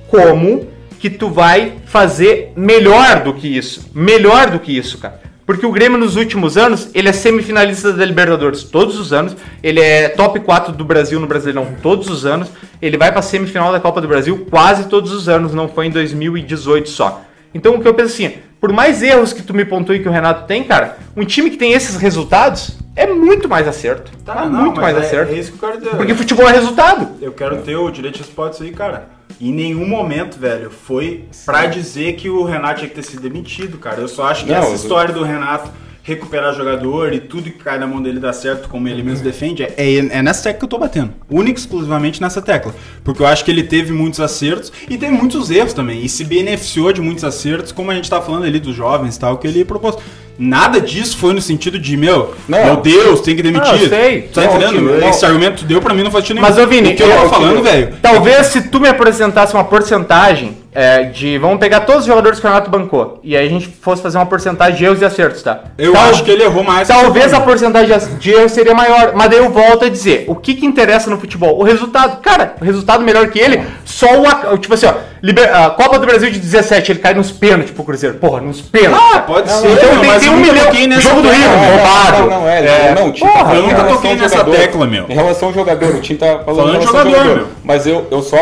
como 0.07 0.67
que 0.99 1.09
tu 1.09 1.29
vai 1.29 1.73
fazer 1.85 2.51
melhor 2.55 3.21
do 3.23 3.33
que 3.33 3.47
isso? 3.47 3.89
Melhor 3.93 4.49
do 4.49 4.59
que 4.59 4.75
isso, 4.75 4.97
cara. 4.97 5.27
Porque 5.45 5.65
o 5.65 5.71
Grêmio 5.71 5.97
nos 5.97 6.17
últimos 6.17 6.57
anos, 6.57 6.89
ele 6.93 7.07
é 7.07 7.13
semifinalista 7.13 7.93
da 7.93 8.03
Libertadores 8.03 8.63
todos 8.63 8.99
os 8.99 9.13
anos, 9.13 9.33
ele 9.63 9.79
é 9.79 10.09
top 10.09 10.41
4 10.41 10.73
do 10.73 10.83
Brasil 10.83 11.21
no 11.21 11.25
Brasileirão 11.25 11.73
todos 11.81 12.09
os 12.09 12.25
anos, 12.25 12.49
ele 12.81 12.97
vai 12.97 13.13
pra 13.13 13.21
semifinal 13.21 13.71
da 13.71 13.79
Copa 13.79 14.01
do 14.01 14.09
Brasil 14.09 14.45
quase 14.49 14.89
todos 14.89 15.13
os 15.13 15.29
anos, 15.29 15.53
não 15.53 15.69
foi 15.69 15.85
em 15.85 15.89
2018 15.89 16.89
só. 16.89 17.23
Então 17.53 17.75
o 17.75 17.81
que 17.81 17.87
eu 17.87 17.93
penso 17.93 18.13
assim, 18.13 18.33
por 18.59 18.71
mais 18.71 19.01
erros 19.03 19.33
que 19.33 19.41
tu 19.41 19.53
me 19.53 19.65
pontue 19.65 19.99
que 19.99 20.09
o 20.09 20.11
Renato 20.11 20.45
tem, 20.47 20.63
cara, 20.63 20.97
um 21.15 21.23
time 21.25 21.49
que 21.49 21.57
tem 21.57 21.73
esses 21.73 21.95
resultados 21.97 22.77
é 22.95 23.05
muito 23.07 23.47
mais 23.47 23.67
acerto. 23.67 24.11
Tá, 24.25 24.43
é 24.45 24.49
não, 24.49 24.61
muito 24.65 24.81
mais 24.81 24.97
é, 24.97 24.99
acerto. 25.01 25.33
É 25.33 25.37
isso 25.37 25.51
que 25.53 25.63
eu 25.63 25.69
quero 25.69 25.81
dizer. 25.81 25.95
Porque 25.97 26.15
futebol 26.15 26.49
é 26.49 26.51
resultado. 26.51 27.09
Eu 27.21 27.31
quero 27.31 27.57
ter 27.61 27.75
o 27.75 27.89
direito 27.91 28.15
de 28.15 28.23
resposta 28.23 28.63
aí, 28.63 28.71
cara. 28.71 29.09
Em 29.39 29.53
nenhum 29.53 29.87
momento, 29.87 30.39
velho, 30.39 30.71
foi 30.71 31.25
pra 31.45 31.67
dizer 31.67 32.13
que 32.13 32.27
o 32.29 32.43
Renato 32.43 32.79
tinha 32.79 32.89
que 32.89 32.95
ter 32.95 33.03
sido 33.03 33.21
demitido, 33.21 33.77
cara. 33.77 34.01
Eu 34.01 34.07
só 34.07 34.25
acho 34.27 34.45
que 34.45 34.51
Não, 34.51 34.57
essa 34.57 34.69
eu- 34.69 34.75
história 34.75 35.13
do 35.13 35.23
Renato 35.23 35.69
recuperar 36.07 36.55
jogador 36.55 37.11
e 37.11 37.19
tudo 37.19 37.43
que 37.51 37.61
cai 37.61 37.77
na 37.77 37.85
mão 37.85 38.01
dele 38.01 38.17
dá 38.17 38.31
certo, 38.31 38.69
como 38.69 38.87
ele 38.87 39.03
mesmo 39.03 39.25
defende, 39.25 39.63
é, 39.63 39.73
é, 39.77 39.95
é 39.97 40.21
nessa 40.23 40.41
tecla 40.43 40.59
que 40.59 40.63
eu 40.65 40.69
tô 40.69 40.77
batendo. 40.79 41.11
Única 41.29 41.59
e 41.59 41.61
exclusivamente 41.61 42.21
nessa 42.21 42.41
tecla. 42.41 42.73
Porque 43.03 43.21
eu 43.21 43.27
acho 43.27 43.43
que 43.43 43.51
ele 43.51 43.61
teve 43.63 43.91
muitos 43.91 44.21
acertos 44.21 44.71
e 44.89 44.97
teve 44.97 45.11
muitos 45.11 45.51
erros 45.51 45.73
também. 45.73 46.01
E 46.05 46.07
se 46.07 46.23
beneficiou 46.23 46.93
de 46.93 47.01
muitos 47.01 47.25
acertos, 47.25 47.73
como 47.73 47.91
a 47.91 47.93
gente 47.93 48.09
tá 48.09 48.21
falando 48.21 48.45
ali 48.45 48.57
dos 48.57 48.73
jovens 48.73 49.17
e 49.17 49.19
tal, 49.19 49.37
que 49.37 49.47
ele 49.47 49.65
propôs. 49.65 49.97
Nada 50.39 50.79
disso 50.79 51.17
foi 51.17 51.33
no 51.33 51.41
sentido 51.41 51.77
de, 51.79 51.97
meu, 51.97 52.33
Não. 52.47 52.63
meu 52.63 52.77
Deus, 52.77 53.19
tem 53.21 53.35
que 53.35 53.43
demitir. 53.43 53.69
Ah, 53.69 53.75
eu 53.75 53.89
sei. 53.89 54.21
Tá 54.33 54.41
Não, 54.43 54.49
entendendo? 54.51 54.73
tio, 54.75 54.99
não. 55.01 55.09
Esse 55.09 55.25
argumento 55.25 55.65
deu 55.65 55.81
pra 55.81 55.93
mim 55.93 56.03
não 56.03 56.11
faz 56.11 56.23
sentido 56.23 56.35
nenhum. 56.41 56.47
Mas, 56.47 56.57
ô 56.63 56.67
Vini, 56.67 56.93
o 56.93 56.95
que 56.95 57.03
eu 57.03 57.07
eu- 57.09 57.23
tô 57.23 57.29
falando, 57.29 57.61
velho, 57.63 57.95
Talvez 58.01 58.45
se 58.47 58.61
tu 58.69 58.79
me 58.79 58.87
apresentasse 58.87 59.53
uma 59.53 59.63
porcentagem 59.63 60.56
é, 60.79 61.03
de. 61.05 61.39
Vamos 61.39 61.57
pegar 61.57 61.79
todos 61.81 62.01
os 62.01 62.07
jogadores 62.07 62.39
que 62.39 62.45
o 62.45 62.49
Renato 62.49 62.69
bancou. 62.69 63.19
E 63.23 63.35
aí 63.35 63.47
a 63.47 63.49
gente 63.49 63.67
fosse 63.67 64.01
fazer 64.03 64.19
uma 64.19 64.27
porcentagem 64.27 64.75
de 64.77 64.85
erros 64.85 65.01
e 65.01 65.05
acertos, 65.05 65.41
tá? 65.41 65.61
Eu 65.75 65.91
Tal- 65.93 66.09
acho 66.09 66.23
que 66.23 66.29
ele 66.29 66.43
errou 66.43 66.63
mais. 66.63 66.87
Talvez 66.87 67.33
a 67.33 67.41
porcentagem 67.41 67.97
de 68.19 68.31
erros 68.31 68.51
seria 68.51 68.75
maior, 68.75 69.13
mas 69.15 69.27
daí 69.29 69.39
eu 69.39 69.49
volto 69.49 69.85
a 69.85 69.89
dizer: 69.89 70.25
o 70.27 70.35
que, 70.35 70.53
que 70.53 70.65
interessa 70.67 71.09
no 71.09 71.19
futebol? 71.19 71.57
O 71.59 71.63
resultado. 71.63 72.21
Cara, 72.21 72.53
o 72.61 72.63
resultado 72.63 73.03
melhor 73.03 73.27
que 73.29 73.39
ele, 73.39 73.63
só 73.83 74.05
o. 74.51 74.57
Tipo 74.59 74.75
assim, 74.75 74.85
ó, 74.85 74.93
liber- 75.23 75.51
a 75.51 75.71
Copa 75.71 75.97
do 75.97 76.05
Brasil 76.05 76.29
de 76.29 76.37
17, 76.39 76.91
ele 76.91 76.99
cai 76.99 77.15
nos 77.15 77.31
pênaltis 77.31 77.71
pro 77.71 77.83
Cruzeiro. 77.83 78.17
Porra, 78.17 78.39
nos 78.41 78.61
pênaltis. 78.61 79.09
Ah, 79.15 79.19
pode 79.21 79.49
Não, 79.49 79.61
ser, 79.61 79.71
Então 79.71 79.91
meu, 79.93 79.99
tem, 80.01 80.09
mas 80.11 80.21
tem 80.21 80.29
um 80.31 80.37
milhão. 80.37 80.65
toquei 80.65 80.87
nessa 80.87 81.01
Jogo 81.09 81.21
do 81.23 81.29
Rio, 81.29 81.49
roubado. 81.49 82.17
Não, 82.29 82.41
não, 82.41 82.47
é, 82.47 82.59
É, 82.65 82.95
não, 82.95 83.11
Tim, 83.11 83.25
porra, 83.25 83.45
tá 83.45 83.55
eu 83.55 83.63
nunca 83.63 83.83
toquei 83.83 84.15
nessa 84.15 84.37
jogador. 84.37 84.55
tecla, 84.57 84.85
meu. 84.85 85.05
Em 85.09 85.13
relação 85.15 85.47
ao 85.47 85.53
jogador, 85.55 85.95
o 85.95 86.01
Tim 86.01 86.15
tá 86.15 86.39
falando, 86.45 86.67
Falando 86.67 86.81
jogador, 86.83 87.09
jogador. 87.09 87.35
meu. 87.35 87.47
Mas 87.63 87.87
eu, 87.87 88.05
eu 88.11 88.21
só 88.21 88.37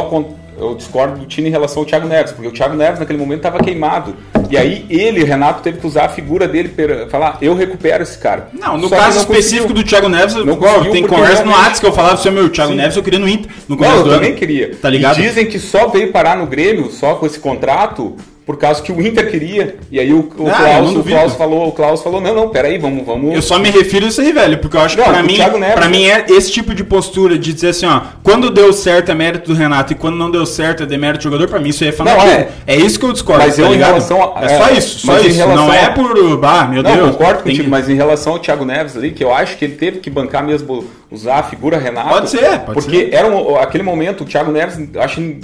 eu 0.58 0.76
discordo 0.76 1.20
do 1.20 1.26
Tino 1.26 1.48
em 1.48 1.52
relação 1.52 1.82
ao 1.82 1.86
Thiago 1.86 2.08
Neves, 2.08 2.32
porque 2.32 2.48
o 2.48 2.52
Thiago 2.52 2.76
Neves 2.76 3.00
naquele 3.00 3.18
momento 3.20 3.38
estava 3.40 3.60
queimado. 3.64 4.16
E 4.50 4.58
aí 4.58 4.86
ele, 4.90 5.24
Renato, 5.24 5.62
teve 5.62 5.80
que 5.80 5.88
usar 5.88 6.06
a 6.06 6.10
figura 6.10 6.48
dele 6.48 6.70
para 6.70 7.08
falar, 7.10 7.38
eu 7.42 7.56
recupero 7.56 8.04
esse 8.04 8.18
cara. 8.18 8.50
Não, 8.54 8.78
no 8.78 8.88
Só 8.88 8.96
caso 8.96 9.16
não 9.16 9.22
específico 9.24 9.74
do 9.74 9.84
Thiago 9.84 10.08
Neves, 10.08 10.36
Não 10.36 10.56
conseguiu 10.56 10.92
tem 10.92 11.08
conversa 11.08 11.44
no 11.44 11.50
realmente- 11.50 11.68
Whats 11.68 11.80
que 11.80 11.86
eu 11.86 11.94
falava 11.94 12.18
seu 12.18 12.32
meu, 12.32 12.46
o 12.46 12.50
Thiago 12.50 12.72
Sim. 12.72 12.78
Neves 12.78 12.96
eu 12.96 13.04
queria 13.04 13.20
no 13.20 13.28
Inter. 13.28 13.52
No 13.68 13.76
Não, 13.76 13.86
eu 13.88 14.04
do 14.04 14.10
ano. 14.10 14.20
também 14.20 14.36
queria. 14.36 14.76
Tá 14.82 14.90
ligado? 14.90 15.20
E 15.20 15.24
dizem 15.24 15.46
que 15.48 15.60
só 15.60 15.88
veio 15.88 16.12
parar 16.12 16.38
no 16.38 16.46
Grêmio, 16.46 16.92
só 16.92 17.16
com 17.16 17.26
esse 17.26 17.40
contrato, 17.40 18.16
por 18.46 18.58
causa 18.58 18.82
que 18.82 18.92
o 18.92 19.02
Inter 19.06 19.30
queria. 19.32 19.76
E 19.92 20.00
aí 20.00 20.14
o, 20.14 20.20
o, 20.38 20.48
Ah, 20.48 20.78
eu 20.78 20.84
Klaus, 20.84 20.96
o. 20.98 21.04
Klaus 21.04 21.34
falou, 21.34 21.68
o 21.68 21.72
Klaus 21.72 22.02
falou, 22.04 22.22
não, 22.22 22.34
não, 22.36 22.50
peraí, 22.50 22.78
vamos, 22.78 23.06
vamos. 23.06 23.34
Eu 23.34 23.42
só 23.42 23.58
me 23.58 23.70
refiro 23.72 24.06
a 24.06 24.10
isso 24.10 24.22
aí, 24.22 24.32
velho, 24.32 24.58
porque 24.60 24.78
eu 24.78 24.82
acho 24.82 24.96
que 24.96 25.02
Não, 25.02 25.10
pra 25.12 25.22
o 25.22 25.26
mim, 25.26 25.38
Neves- 25.38 25.74
pra 25.74 25.90
mim 25.90 26.06
é 26.06 26.26
esse 26.30 26.52
tipo 26.52 26.74
de 26.76 26.84
postura 26.84 27.38
de 27.40 27.52
dizer 27.54 27.70
assim, 27.70 27.86
ó, 27.88 28.02
quando 28.24 28.52
deu 28.52 28.72
certo 28.72 29.10
é 29.12 29.16
mérito 29.16 29.52
do 29.52 29.58
Renato 29.58 29.94
e 29.94 29.96
quando 29.96 30.16
não 30.16 30.30
deu 30.30 30.46
certo 30.46 30.84
é 30.84 30.86
demérito 30.86 31.20
do 31.20 31.24
jogador, 31.24 31.48
pra 31.48 31.60
mim 31.60 31.70
isso 31.70 31.84
aí 31.84 31.90
é 31.90 31.94
fanatismo. 31.94 32.30
é. 32.30 32.48
é. 32.68 32.76
isso 32.76 33.00
que 33.00 33.06
eu 33.06 33.14
discordo, 33.14 33.44
Mas 33.44 33.56
tá 33.56 33.62
eu, 33.64 33.68
em 33.68 33.72
ligado? 33.72 33.88
relação 33.90 34.34
a- 34.36 34.44
é 34.44 34.50
só 34.50 34.68
é, 34.70 34.74
isso, 34.78 35.00
só 35.08 35.18
isso. 35.20 35.48
Não 35.48 35.74
é 35.74 35.86
a- 35.86 35.92
por, 35.92 36.38
bah, 36.38 36.66
meu 36.70 36.84
Não, 36.84 36.96
Deus. 36.96 37.12
concordo 37.12 37.36
tem 37.44 37.52
contigo, 37.54 37.64
que- 37.64 37.70
mas 37.70 37.90
em 37.90 37.96
relação 37.96 38.34
ao 38.34 38.40
Thiago 38.40 38.64
Neves 38.64 38.96
ali, 38.96 39.12
que 39.12 39.24
eu 39.24 39.34
acho 39.34 39.58
que 39.58 39.66
ele 39.66 39.76
teve 39.76 40.00
que 40.00 40.10
bancar 40.10 40.46
mesmo, 40.46 40.86
usar 41.12 41.36
a 41.40 41.44
figura 41.44 41.78
Renato. 41.78 42.10
Pode 42.10 42.30
ser, 42.32 42.60
pode 42.60 42.74
porque 42.74 43.10
era 43.12 43.28
um- 43.28 43.56
aquele 43.58 43.84
momento, 43.84 44.22
o 44.24 44.26
Thiago 44.26 44.52
Neves, 44.52 44.80
eu 44.94 45.02
acho 45.02 45.16
que 45.18 45.40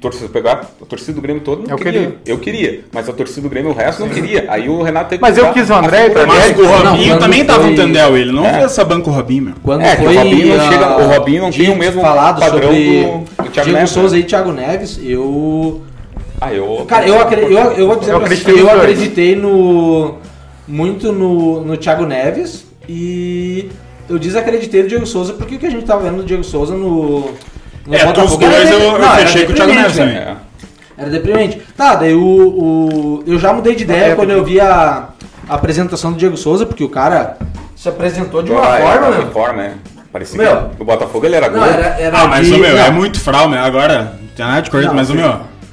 torcida, 0.00 0.28
pegar 0.28 0.70
a 0.80 0.84
torcida 0.86 1.12
do 1.14 1.20
Grêmio 1.20 1.42
todo, 1.42 1.62
não 1.64 1.70
Eu 1.70 1.76
queria. 1.76 1.92
queria. 2.00 2.18
Eu 2.26 2.38
queria, 2.38 2.84
mas 2.92 3.08
a 3.08 3.12
torcida 3.12 3.42
do 3.42 3.48
Grêmio, 3.50 3.72
o 3.72 3.74
resto 3.74 4.00
não 4.00 4.08
queria. 4.08 4.46
Aí 4.48 4.68
o 4.68 4.82
Renato 4.82 5.10
teve 5.10 5.20
Mas 5.20 5.34
que 5.34 5.40
eu 5.40 5.52
quis 5.52 5.68
o 5.68 5.74
André 5.74 6.10
pra 6.10 6.26
Mas 6.26 6.56
o 6.56 6.62
Não, 6.62 6.90
Robinho 6.92 7.08
quando 7.14 7.20
também 7.20 7.44
tava 7.44 7.60
foi- 7.62 7.70
no 7.70 7.76
Tendel, 7.76 8.16
ele 8.16 8.32
não 8.32 8.46
É. 8.46 8.52
fez 8.52 8.64
essa 8.66 8.84
banca 8.84 9.10
o 9.10 9.12
Robinho, 9.12 9.42
meu. 9.44 9.54
Quando 9.62 9.82
É, 9.82 9.96
foi 9.96 10.06
o 10.16 10.18
Robinho 10.18 10.56
não 10.56 10.72
chega- 10.72 10.96
o 10.96 11.06
Robinho 11.08 11.42
não 11.42 11.50
tem 11.50 11.70
o 11.70 11.76
mesmo 11.76 12.00
falado 12.00 12.40
padrão 12.40 12.62
sobre 12.62 13.02
do- 13.02 13.18
do 13.18 13.50
Thiago 13.50 13.50
Diego 13.52 13.70
Neves, 13.72 13.90
Souza 13.90 14.14
né? 14.16 14.20
e 14.20 14.24
Thiago 14.24 14.52
Neves, 14.52 15.00
eu 15.02 15.82
Ah, 16.40 16.54
eu. 16.54 16.86
Cara, 16.88 17.06
eu, 17.06 17.20
acre- 17.20 17.42
eu, 17.42 17.50
eu 17.72 17.86
vou 17.86 17.96
dizer 17.96 18.12
Eu 18.14 18.18
pra 18.20 18.28
vocês, 18.28 18.40
acreditei 18.40 18.54
eu 18.54 18.58
nos 18.64 18.70
dois. 18.72 18.80
acreditei 18.82 19.36
no. 19.36 20.14
muito 20.66 21.12
no, 21.12 21.62
no 21.64 21.76
Thiago 21.76 22.06
Neves 22.06 22.64
e 22.88 23.68
eu 24.10 24.18
desacreditei 24.18 24.82
no 24.82 24.88
Diego 24.88 25.06
Souza 25.06 25.32
porque 25.34 25.54
o 25.54 25.58
que 25.58 25.66
a 25.66 25.70
gente 25.70 25.84
tava 25.86 26.02
vendo 26.02 26.18
do 26.18 26.24
Diego 26.24 26.44
Souza 26.44 26.74
no. 26.74 27.30
no 27.86 27.94
É, 27.94 27.98
dos 27.98 28.06
Botafogo 28.06 28.44
era 28.44 28.52
dois 28.56 28.68
de- 28.68 28.74
eu, 28.74 28.80
eu 28.80 28.98
não, 28.98 29.12
era 29.12 29.16
fechei 29.26 29.46
com 29.46 29.52
o 29.52 29.54
Thiago 29.54 29.72
deprimente, 29.72 29.98
Neves 30.00 30.14
também. 30.14 30.16
É. 30.16 30.36
Era 30.98 31.10
deprimente. 31.10 31.62
Tá, 31.76 31.94
daí 31.94 32.14
o, 32.14 32.20
o- 32.22 33.24
eu 33.26 33.38
já 33.38 33.52
mudei 33.52 33.74
de 33.74 33.84
ideia 33.84 34.14
quando 34.16 34.30
eu 34.30 34.44
vi 34.44 34.60
a, 34.60 35.08
a 35.48 35.54
apresentação 35.54 36.12
do 36.12 36.18
Diego 36.18 36.36
Souza, 36.36 36.66
porque 36.66 36.84
o 36.84 36.88
cara 36.88 37.38
se 37.74 37.88
apresentou 37.88 38.42
de 38.42 38.50
uma 38.52 38.60
Ah, 38.74 38.78
é, 38.78 38.82
forma, 38.82 39.10
de 39.16 39.24
né? 39.24 39.30
forma, 39.32 39.62
é. 39.64 39.72
Parecia 40.12 40.36
Meu. 40.42 40.70
que 40.76 40.82
o 40.82 40.84
Botafogo 40.84 41.24
ele 41.24 41.36
era 41.36 41.48
Não, 41.48 41.58
gol. 41.60 41.68
era, 41.68 41.86
era 42.00 42.18
Ah, 42.18 42.26
mas 42.26 42.46
de- 42.46 42.52
o 42.54 42.58
meu, 42.58 42.76
não, 42.76 42.84
é 42.84 42.90
muito 42.90 43.18
fral, 43.20 43.48
meu. 43.48 43.60
Agora, 43.60 44.18
não 44.20 44.28
tem 44.36 44.44
nada 44.44 44.60
de 44.62 44.70
correto, 44.70 44.88
Não, 44.88 44.94
mas 44.96 45.08
o 45.08 45.12
sim. 45.12 45.18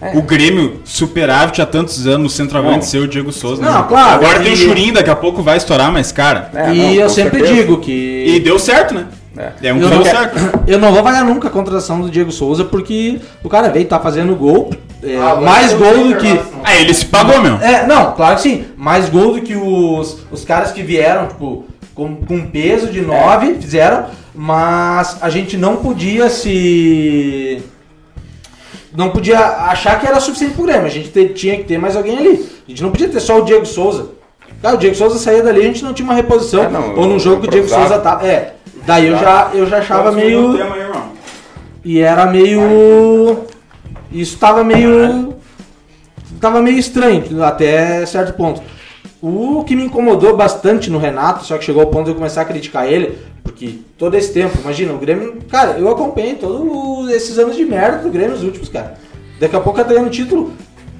Meu. 0.02 0.18
O 0.18 0.22
Grêmio 0.22 0.80
superávit 0.86 1.62
há 1.62 1.66
tantos 1.66 2.06
anos, 2.08 2.34
o 2.34 2.36
centroavante 2.36 2.86
ser 2.86 3.00
o 3.00 3.08
Diego 3.08 3.32
Souza. 3.32 3.62
Não, 3.62 3.82
né? 3.82 3.86
claro, 3.88 4.16
Agora 4.16 4.40
e- 4.40 4.44
tem 4.44 4.54
o 4.54 4.58
Churinho, 4.58 4.94
daqui 4.94 5.10
a 5.10 5.16
pouco 5.16 5.42
vai 5.42 5.58
estourar, 5.58 5.92
mas, 5.92 6.12
cara. 6.12 6.52
É, 6.54 6.74
e 6.74 6.78
não, 6.78 6.94
eu 6.94 7.10
sempre 7.10 7.40
certeza. 7.40 7.54
digo 7.62 7.78
que. 7.80 8.26
E 8.28 8.40
deu 8.40 8.60
certo, 8.60 8.94
né? 8.94 9.08
É. 9.38 9.70
É 9.70 9.74
um 9.74 9.78
Eu 9.78 9.90
que 9.90 9.96
não, 9.96 10.04
deu 10.04 10.12
certo. 10.12 10.38
eu 10.68 10.80
não 10.80 10.92
vou 10.92 11.04
valer 11.04 11.24
nunca 11.24 11.48
a 11.48 11.52
contratação 11.52 12.02
do 12.02 12.10
Diego 12.10 12.32
Souza, 12.32 12.64
porque 12.66 13.20
o 13.44 13.50
cara 13.50 13.70
veio, 13.70 13.86
tá 13.86 14.00
fazendo 14.00 14.36
gol, 14.36 14.72
é, 15.04 15.16
Ah, 15.16 15.36
mais 15.36 15.74
gol 15.74 16.10
do 16.10 16.16
que. 16.18 16.40
Ah, 16.64 16.76
ele 16.76 16.94
se 16.94 17.06
pagou, 17.06 17.42
meu. 17.42 17.56
É, 17.58 17.86
não, 17.86 18.14
claro 18.14 18.36
que 18.36 18.42
sim. 18.42 18.66
Mais 18.76 19.10
gol 19.10 19.34
do 19.34 19.42
que 19.42 19.56
os, 19.56 20.20
os 20.32 20.44
caras 20.44 20.72
que 20.72 20.82
vieram, 20.82 21.28
tipo, 21.28 21.66
com, 21.94 22.16
com 22.16 22.48
peso 22.48 22.88
de 22.88 23.02
9, 23.02 23.56
fizeram, 23.56 24.06
mas 24.34 25.18
a 25.22 25.30
gente 25.30 25.56
não 25.58 25.78
podia 25.78 26.30
se. 26.30 27.62
Não 28.98 29.12
podia 29.12 29.38
achar 29.40 30.00
que 30.00 30.08
era 30.08 30.20
suficiente 30.20 30.56
pro 30.56 30.64
Grêmio. 30.66 30.88
A 30.88 30.90
gente 30.90 31.10
te- 31.10 31.30
tinha 31.30 31.56
que 31.56 31.64
ter 31.66 31.78
mais 31.78 31.96
alguém 31.96 32.18
ali. 32.18 32.50
A 32.68 32.70
gente 32.72 32.82
não 32.82 32.90
podia 32.90 33.08
ter 33.08 33.20
só 33.20 33.38
o 33.40 33.46
Diego 33.46 33.64
Souza. 33.66 34.08
Cara, 34.60 34.74
o 34.74 34.78
Diego 34.80 34.96
Souza 34.96 35.20
saía 35.20 35.44
dali, 35.44 35.60
a 35.60 35.64
gente 35.66 35.84
não 35.84 35.94
tinha 35.94 36.04
uma 36.04 36.16
reposição. 36.16 36.64
É, 36.64 36.68
não, 36.70 36.96
ou 36.96 37.06
num 37.06 37.20
jogo 37.20 37.42
que 37.44 37.48
o 37.48 37.52
Diego. 37.52 37.68
Souza 37.70 38.00
tava. 38.00 38.28
É. 38.28 38.56
Daí 38.88 39.06
eu 39.08 39.16
já, 39.18 39.52
eu 39.54 39.68
já 39.68 39.78
achava 39.78 40.12
meio. 40.12 40.58
E 41.86 42.00
era 42.00 42.26
meio. 42.26 43.46
Isso 44.12 44.36
tava 44.40 44.64
meio. 44.64 45.36
Tava 46.42 46.60
meio 46.62 46.80
estranho, 46.80 47.44
até 47.44 48.04
certo 48.06 48.34
ponto. 48.36 48.62
O 49.22 49.64
que 49.64 49.76
me 49.76 49.84
incomodou 49.86 50.36
bastante 50.36 50.90
no 50.90 50.98
Renato, 50.98 51.46
só 51.46 51.58
que 51.58 51.66
chegou 51.66 51.82
ao 51.84 51.88
ponto 51.90 52.06
de 52.06 52.12
eu 52.12 52.16
começar 52.16 52.42
a 52.42 52.46
criticar 52.46 52.92
ele, 52.92 53.18
porque 53.58 53.80
todo 53.98 54.14
esse 54.14 54.32
tempo, 54.32 54.56
imagina, 54.62 54.94
o 54.94 55.00
Grêmio. 55.00 55.40
Cara, 55.50 55.80
eu 55.80 55.90
acompanhei 55.90 56.36
todos 56.36 57.10
esses 57.10 57.40
anos 57.40 57.56
de 57.56 57.66
merda 57.66 58.04
do 58.04 58.10
Grêmio, 58.12 58.36
os 58.36 58.44
últimos, 58.44 58.70
cara. 58.70 59.00
Daqui 59.40 59.56
a 59.56 59.60
pouco 59.60 59.80
tá 59.80 59.84
ganhando 59.84 60.12
título. 60.12 60.54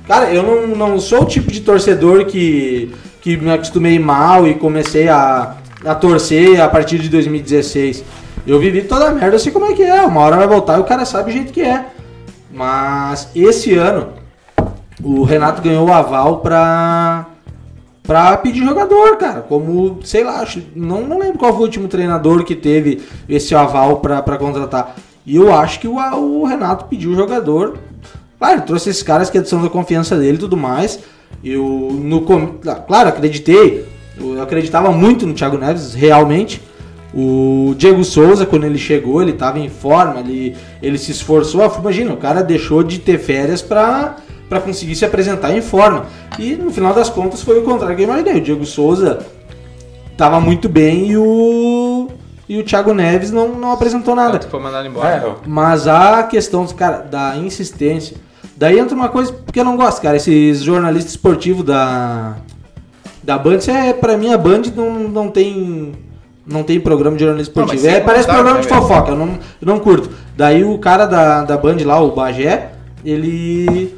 Cara, 0.08 0.34
eu 0.34 0.42
não, 0.42 0.76
não 0.76 1.00
sou 1.00 1.22
o 1.22 1.26
tipo 1.26 1.52
de 1.52 1.62
torcedor 1.62 2.26
que, 2.26 2.92
que 3.22 3.38
me 3.38 3.52
acostumei 3.52 4.00
mal 4.00 4.48
e 4.48 4.56
comecei 4.56 5.08
a, 5.08 5.56
a 5.86 5.94
torcer 5.94 6.60
a 6.60 6.68
partir 6.68 6.98
de 6.98 7.10
2016. 7.10 8.04
Eu 8.48 8.60
vivi 8.60 8.82
toda 8.82 9.10
a 9.10 9.12
merda, 9.12 9.36
eu 9.36 9.40
sei 9.40 9.52
como 9.52 9.68
é 9.68 9.74
que 9.74 9.84
é. 9.84 10.02
Uma 10.02 10.22
hora 10.22 10.38
vai 10.38 10.48
voltar 10.48 10.78
e 10.78 10.82
o 10.82 10.86
cara 10.86 11.06
sabe 11.06 11.30
o 11.30 11.34
jeito 11.34 11.54
que 11.54 11.62
é. 11.62 11.86
Mas 12.52 13.30
esse 13.36 13.76
ano, 13.76 14.14
o 15.04 15.22
Renato 15.24 15.62
ganhou 15.62 15.88
o 15.88 15.94
aval 15.94 16.38
pra, 16.38 17.28
pra 18.08 18.36
pedir 18.38 18.64
jogador, 18.66 19.18
cara. 19.18 19.42
Como, 19.42 20.00
sei 20.04 20.24
lá, 20.24 20.44
não, 20.76 21.02
não 21.02 21.20
lembro 21.20 21.38
qual 21.38 21.52
foi 21.52 21.60
o 21.62 21.66
último 21.66 21.88
treinador 21.88 22.44
que 22.46 22.56
teve 22.56 23.02
esse 23.28 23.54
aval 23.54 23.98
pra 23.98 24.22
contratar. 24.38 24.96
E 25.26 25.36
eu 25.36 25.54
acho 25.54 25.80
que 25.82 25.88
o, 25.88 25.98
o 25.98 26.46
Renato 26.46 26.86
pediu 26.86 27.12
o 27.12 27.16
jogador. 27.16 27.78
Claro, 28.40 28.62
trouxe 28.62 28.90
esses 28.90 29.04
caras 29.04 29.30
que 29.30 29.44
são 29.44 29.62
da 29.62 29.70
confiança 29.70 30.16
dele 30.18 30.38
e 30.38 30.40
tudo 30.40 30.56
mais. 30.56 31.00
Eu, 31.44 31.64
no, 32.02 32.22
com- 32.22 32.54
claro, 32.88 33.10
acreditei. 33.10 33.86
Eu 34.20 34.42
acreditava 34.42 34.90
muito 34.92 35.28
no 35.28 35.34
Thiago 35.34 35.58
Neves, 35.58 35.94
realmente. 35.94 36.62
O 37.14 37.74
Diego 37.78 38.04
Souza, 38.04 38.46
quando 38.46 38.66
ele 38.66 38.78
chegou, 38.78 39.22
ele 39.22 39.32
estava 39.32 39.60
em 39.60 39.70
forma, 39.70 40.20
ele, 40.20 40.56
ele 40.82 40.98
se 40.98 41.12
esforçou. 41.12 41.62
Ah, 41.64 41.72
Imagina, 41.80 42.14
o 42.14 42.18
cara 42.18 42.44
deixou 42.44 42.84
de 42.84 43.00
ter 43.00 43.18
férias 43.18 43.62
para 43.62 44.18
para 44.50 44.60
conseguir 44.62 44.96
se 44.96 45.06
apresentar 45.06 45.56
em 45.56 45.62
forma. 45.62 46.06
E 46.40 46.56
no 46.56 46.72
final 46.72 46.94
das 46.94 47.10
contas 47.10 47.42
foi 47.42 47.60
o 47.60 47.64
contrário 47.64 47.96
que 47.96 48.04
eu 48.04 48.08
imaginei. 48.08 48.38
O 48.38 48.42
Diego 48.42 48.66
Souza 48.66 49.20
estava 50.12 50.40
muito 50.40 50.68
bem 50.70 51.12
e 51.12 51.18
o, 51.18 52.10
e 52.48 52.58
o 52.60 52.64
Thiago 52.64 52.94
Neves 52.94 53.32
não, 53.32 53.50
não 53.50 53.72
apresentou 53.72 54.16
nada. 54.16 54.40
Foi 54.42 54.60
mandado 54.60 54.88
embora. 54.88 55.10
É, 55.10 55.36
Mas 55.46 55.88
a 55.88 56.24
questão 56.24 56.64
dos 56.64 56.74
cara, 56.74 57.00
da 57.00 57.36
insistência. 57.38 58.18
Daí 58.56 58.80
entra 58.80 58.96
uma 58.96 59.10
coisa 59.10 59.36
que 59.54 59.60
eu 59.60 59.64
não 59.64 59.78
gosto, 59.78 60.02
cara. 60.02 60.18
Esses 60.18 60.64
jornalistas 60.64 61.12
esportivos 61.12 61.64
da. 61.64 62.36
Da 63.24 63.38
Band, 63.38 63.58
isso 63.58 63.70
é, 63.70 63.92
pra 63.92 64.18
mim 64.18 64.34
a 64.34 64.38
Band 64.38 64.64
não, 64.76 64.92
não 65.00 65.30
tem. 65.30 65.94
Não 66.46 66.64
tem 66.64 66.80
programa 66.80 67.18
de 67.18 67.26
jornalismo 67.26 67.54
Não, 67.54 67.64
esportivo. 67.66 67.86
sem 67.86 67.98
é, 67.98 68.00
parece 68.00 68.26
contar, 68.26 68.36
programa 68.36 68.62
de 68.62 68.70
né, 68.70 68.74
fofoca, 68.74 69.12
eu 69.12 69.18
não, 69.18 69.28
eu 69.28 69.68
não 69.68 69.80
curto. 69.80 70.10
Daí 70.38 70.64
o 70.64 70.78
cara 70.78 71.06
da, 71.06 71.44
da 71.44 71.58
Band 71.58 71.76
lá, 71.84 72.00
o 72.02 72.12
Bagé, 72.16 72.72
ele. 73.04 73.97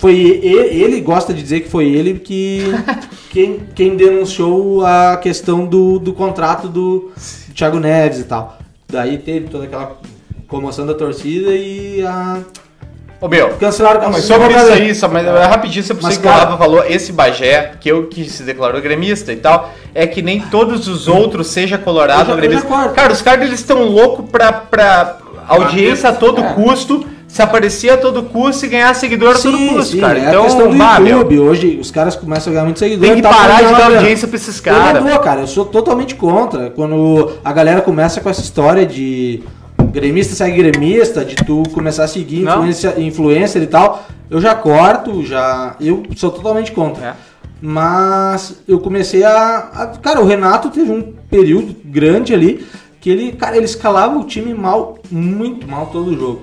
Foi 0.00 0.14
e- 0.14 0.82
ele 0.82 0.98
gosta 1.00 1.34
de 1.34 1.42
dizer 1.42 1.60
que 1.60 1.68
foi 1.68 1.86
ele 1.86 2.14
que 2.18 2.64
quem, 3.30 3.60
quem 3.74 3.96
denunciou 3.96 4.84
a 4.84 5.18
questão 5.18 5.66
do, 5.66 5.98
do 5.98 6.14
contrato 6.14 6.68
do 6.68 7.12
Thiago 7.54 7.78
Neves 7.78 8.18
e 8.20 8.24
tal. 8.24 8.58
Daí 8.88 9.18
teve 9.18 9.48
toda 9.48 9.64
aquela 9.64 9.98
comoção 10.48 10.86
da 10.86 10.94
torcida 10.94 11.50
e 11.50 12.02
a 12.02 12.38
Ô, 13.20 13.28
meu, 13.28 13.50
cancelaram 13.58 14.00
Não, 14.00 14.10
mas 14.12 14.24
sobre 14.24 14.48
o 14.48 14.50
isso 14.56 14.72
aí, 14.72 14.94
só, 14.94 15.06
mas 15.06 15.26
é 15.26 15.44
rapidinho, 15.44 15.84
só 15.84 15.92
pra 15.92 16.04
Mas, 16.04 16.14
você 16.14 16.20
que 16.22 16.26
o 16.26 16.30
Rafa 16.30 16.56
falou, 16.56 16.82
esse 16.86 17.12
Bagé, 17.12 17.72
que 17.78 17.90
eu 17.90 18.06
que 18.06 18.24
se 18.24 18.42
declarou 18.44 18.80
gremista 18.80 19.30
e 19.30 19.36
tal, 19.36 19.70
é 19.94 20.06
que 20.06 20.22
nem 20.22 20.40
todos 20.40 20.88
os 20.88 21.06
outros, 21.06 21.48
seja 21.48 21.76
colorado 21.76 22.30
ou 22.30 22.36
gremista. 22.38 22.66
Cara, 22.94 23.12
os 23.12 23.20
caras 23.20 23.46
eles 23.46 23.60
estão 23.60 23.82
loucos 23.82 24.30
pra, 24.30 24.50
pra 24.50 25.18
audiência 25.46 26.08
a 26.08 26.12
todo 26.14 26.40
É. 26.40 26.54
custo, 26.54 27.04
se 27.32 27.40
aparecer 27.42 27.90
a 27.90 27.96
todo 27.96 28.24
custo 28.24 28.66
e 28.66 28.68
ganhar 28.68 28.92
seguidor 28.94 29.36
a 29.36 29.38
todo 29.38 29.56
Sim, 29.56 29.68
custo, 29.68 29.92
sim, 29.92 30.00
cara. 30.00 30.18
é 30.18 30.26
a 30.26 30.28
Então, 30.30 30.42
questão 30.44 30.68
do 30.70 30.76
bah, 30.76 30.98
meu, 30.98 31.18
YouTube. 31.18 31.38
Hoje 31.40 31.78
os 31.80 31.90
caras 31.90 32.16
começam 32.16 32.50
a 32.50 32.54
ganhar 32.54 32.64
muito 32.64 32.78
seguidor. 32.80 33.06
tem 33.06 33.16
que 33.16 33.22
tá 33.22 33.28
parar 33.28 33.62
de 33.62 33.70
dar 33.72 33.84
audiência 33.96 34.26
pra 34.26 34.36
esses 34.36 34.56
Eu 34.58 34.62
caras. 34.64 35.04
dou, 35.04 35.18
cara. 35.20 35.40
Eu 35.42 35.46
sou 35.46 35.64
totalmente 35.64 36.14
contra. 36.16 36.70
Quando 36.70 37.32
a 37.44 37.52
galera 37.52 37.80
começa 37.82 38.20
com 38.20 38.28
essa 38.28 38.40
história 38.40 38.84
de 38.84 39.42
gremista 39.92 40.34
segue 40.34 40.56
gremista, 40.62 41.24
de 41.24 41.36
tu 41.36 41.62
começar 41.72 42.04
a 42.04 42.08
seguir 42.08 42.42
influência, 42.42 42.94
influencer 43.00 43.62
e 43.62 43.66
tal, 43.66 44.04
eu 44.28 44.40
já 44.40 44.54
corto, 44.54 45.24
já. 45.24 45.76
Eu 45.80 46.02
sou 46.16 46.30
totalmente 46.32 46.72
contra. 46.72 47.06
É. 47.06 47.12
Mas 47.62 48.56
eu 48.66 48.80
comecei 48.80 49.22
a, 49.22 49.68
a- 49.72 49.86
Cara, 50.02 50.20
o 50.20 50.26
Renato 50.26 50.68
teve 50.70 50.90
um 50.90 51.12
período 51.30 51.76
grande 51.84 52.34
ali 52.34 52.66
que 53.00 53.08
ele, 53.08 53.32
cara, 53.32 53.56
ele 53.56 53.64
escalava 53.66 54.18
o 54.18 54.24
time 54.24 54.52
mal, 54.52 54.98
muito 55.10 55.66
mal 55.68 55.86
todo 55.86 56.10
o 56.10 56.18
jogo. 56.18 56.42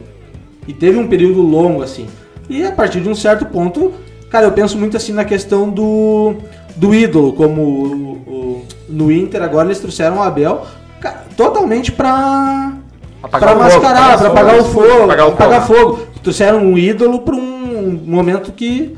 E 0.68 0.74
teve 0.74 0.98
um 0.98 1.08
período 1.08 1.42
longo 1.42 1.82
assim. 1.82 2.08
E 2.50 2.64
a 2.66 2.72
partir 2.72 3.00
de 3.02 3.10
um 3.10 3.16
certo 3.16 3.46
ponto, 3.46 3.94
cara, 4.30 4.46
eu 4.46 4.52
penso 4.52 4.78
muito 4.78 4.96
assim 4.98 5.14
na 5.14 5.24
questão 5.26 5.70
do, 5.70 6.36
do 6.76 6.94
ídolo, 6.94 7.34
como 7.34 7.62
o- 7.62 8.12
o- 8.28 8.66
no 8.90 9.12
Inter 9.12 9.42
agora 9.44 9.68
eles 9.68 9.80
trouxeram 9.80 10.18
o 10.18 10.22
Abel 10.22 10.66
cara, 11.00 11.24
totalmente 11.36 11.92
pra 11.92 12.74
Apagar 13.22 13.56
pra 13.56 13.70
fogo, 13.70 13.82
mascarar, 13.84 14.14
apagar 14.14 14.18
pra 14.20 14.28
apagar 14.30 14.60
o 14.60 14.64
fogo, 14.66 15.04
apagar 15.04 15.26
o 15.28 15.32
apagar 15.32 15.68
fogo. 15.68 16.00
Trouxeram 16.24 16.60
um 16.60 16.78
ídolo 16.78 17.20
pra 17.20 17.36
um 17.36 18.00
momento 18.06 18.52
que 18.52 18.96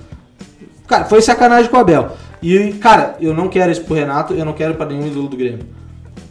cara, 0.88 1.06
foi 1.06 1.22
sacanagem 1.22 1.70
com 1.70 1.78
o 1.78 1.80
Abel. 1.80 2.10
E 2.42 2.74
cara, 2.74 3.16
eu 3.20 3.34
não 3.34 3.48
quero 3.48 3.72
isso 3.72 3.82
pro 3.84 3.96
Renato, 3.96 4.34
eu 4.34 4.46
não 4.46 4.54
quero 4.54 4.76
pra 4.76 4.86
nenhum 4.86 5.08
ídolo 5.08 5.28
do 5.28 5.36
Grêmio. 5.38 5.66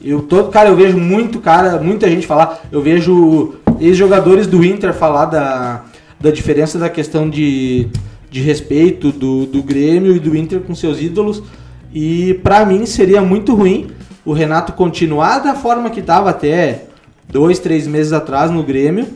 Eu 0.02 0.22
todo, 0.22 0.50
cara, 0.50 0.68
eu 0.68 0.76
vejo 0.76 0.96
muito 0.96 1.40
cara, 1.40 1.78
muita 1.80 2.08
gente 2.08 2.26
falar, 2.26 2.60
eu 2.70 2.80
vejo 2.80 3.54
ex-jogadores 3.80 4.46
do 4.46 4.64
Inter 4.64 4.92
falar 4.92 5.26
da, 5.26 5.82
da 6.20 6.30
diferença 6.30 6.78
da 6.78 6.88
questão 6.88 7.28
de, 7.28 7.88
de 8.30 8.40
respeito 8.40 9.10
do, 9.12 9.46
do 9.46 9.62
Grêmio 9.62 10.14
e 10.14 10.18
do 10.18 10.36
Inter 10.36 10.60
com 10.60 10.74
seus 10.74 11.00
ídolos. 11.00 11.42
E 11.94 12.34
pra 12.42 12.64
mim 12.66 12.84
seria 12.86 13.20
muito 13.22 13.54
ruim 13.54 13.88
o 14.24 14.32
Renato 14.32 14.72
continuar 14.72 15.38
da 15.38 15.54
forma 15.54 15.88
que 15.90 16.02
tava 16.02 16.30
até 16.30 16.84
dois, 17.30 17.58
três 17.58 17.86
meses 17.86 18.12
atrás 18.12 18.50
no 18.50 18.62
Grêmio. 18.62 19.06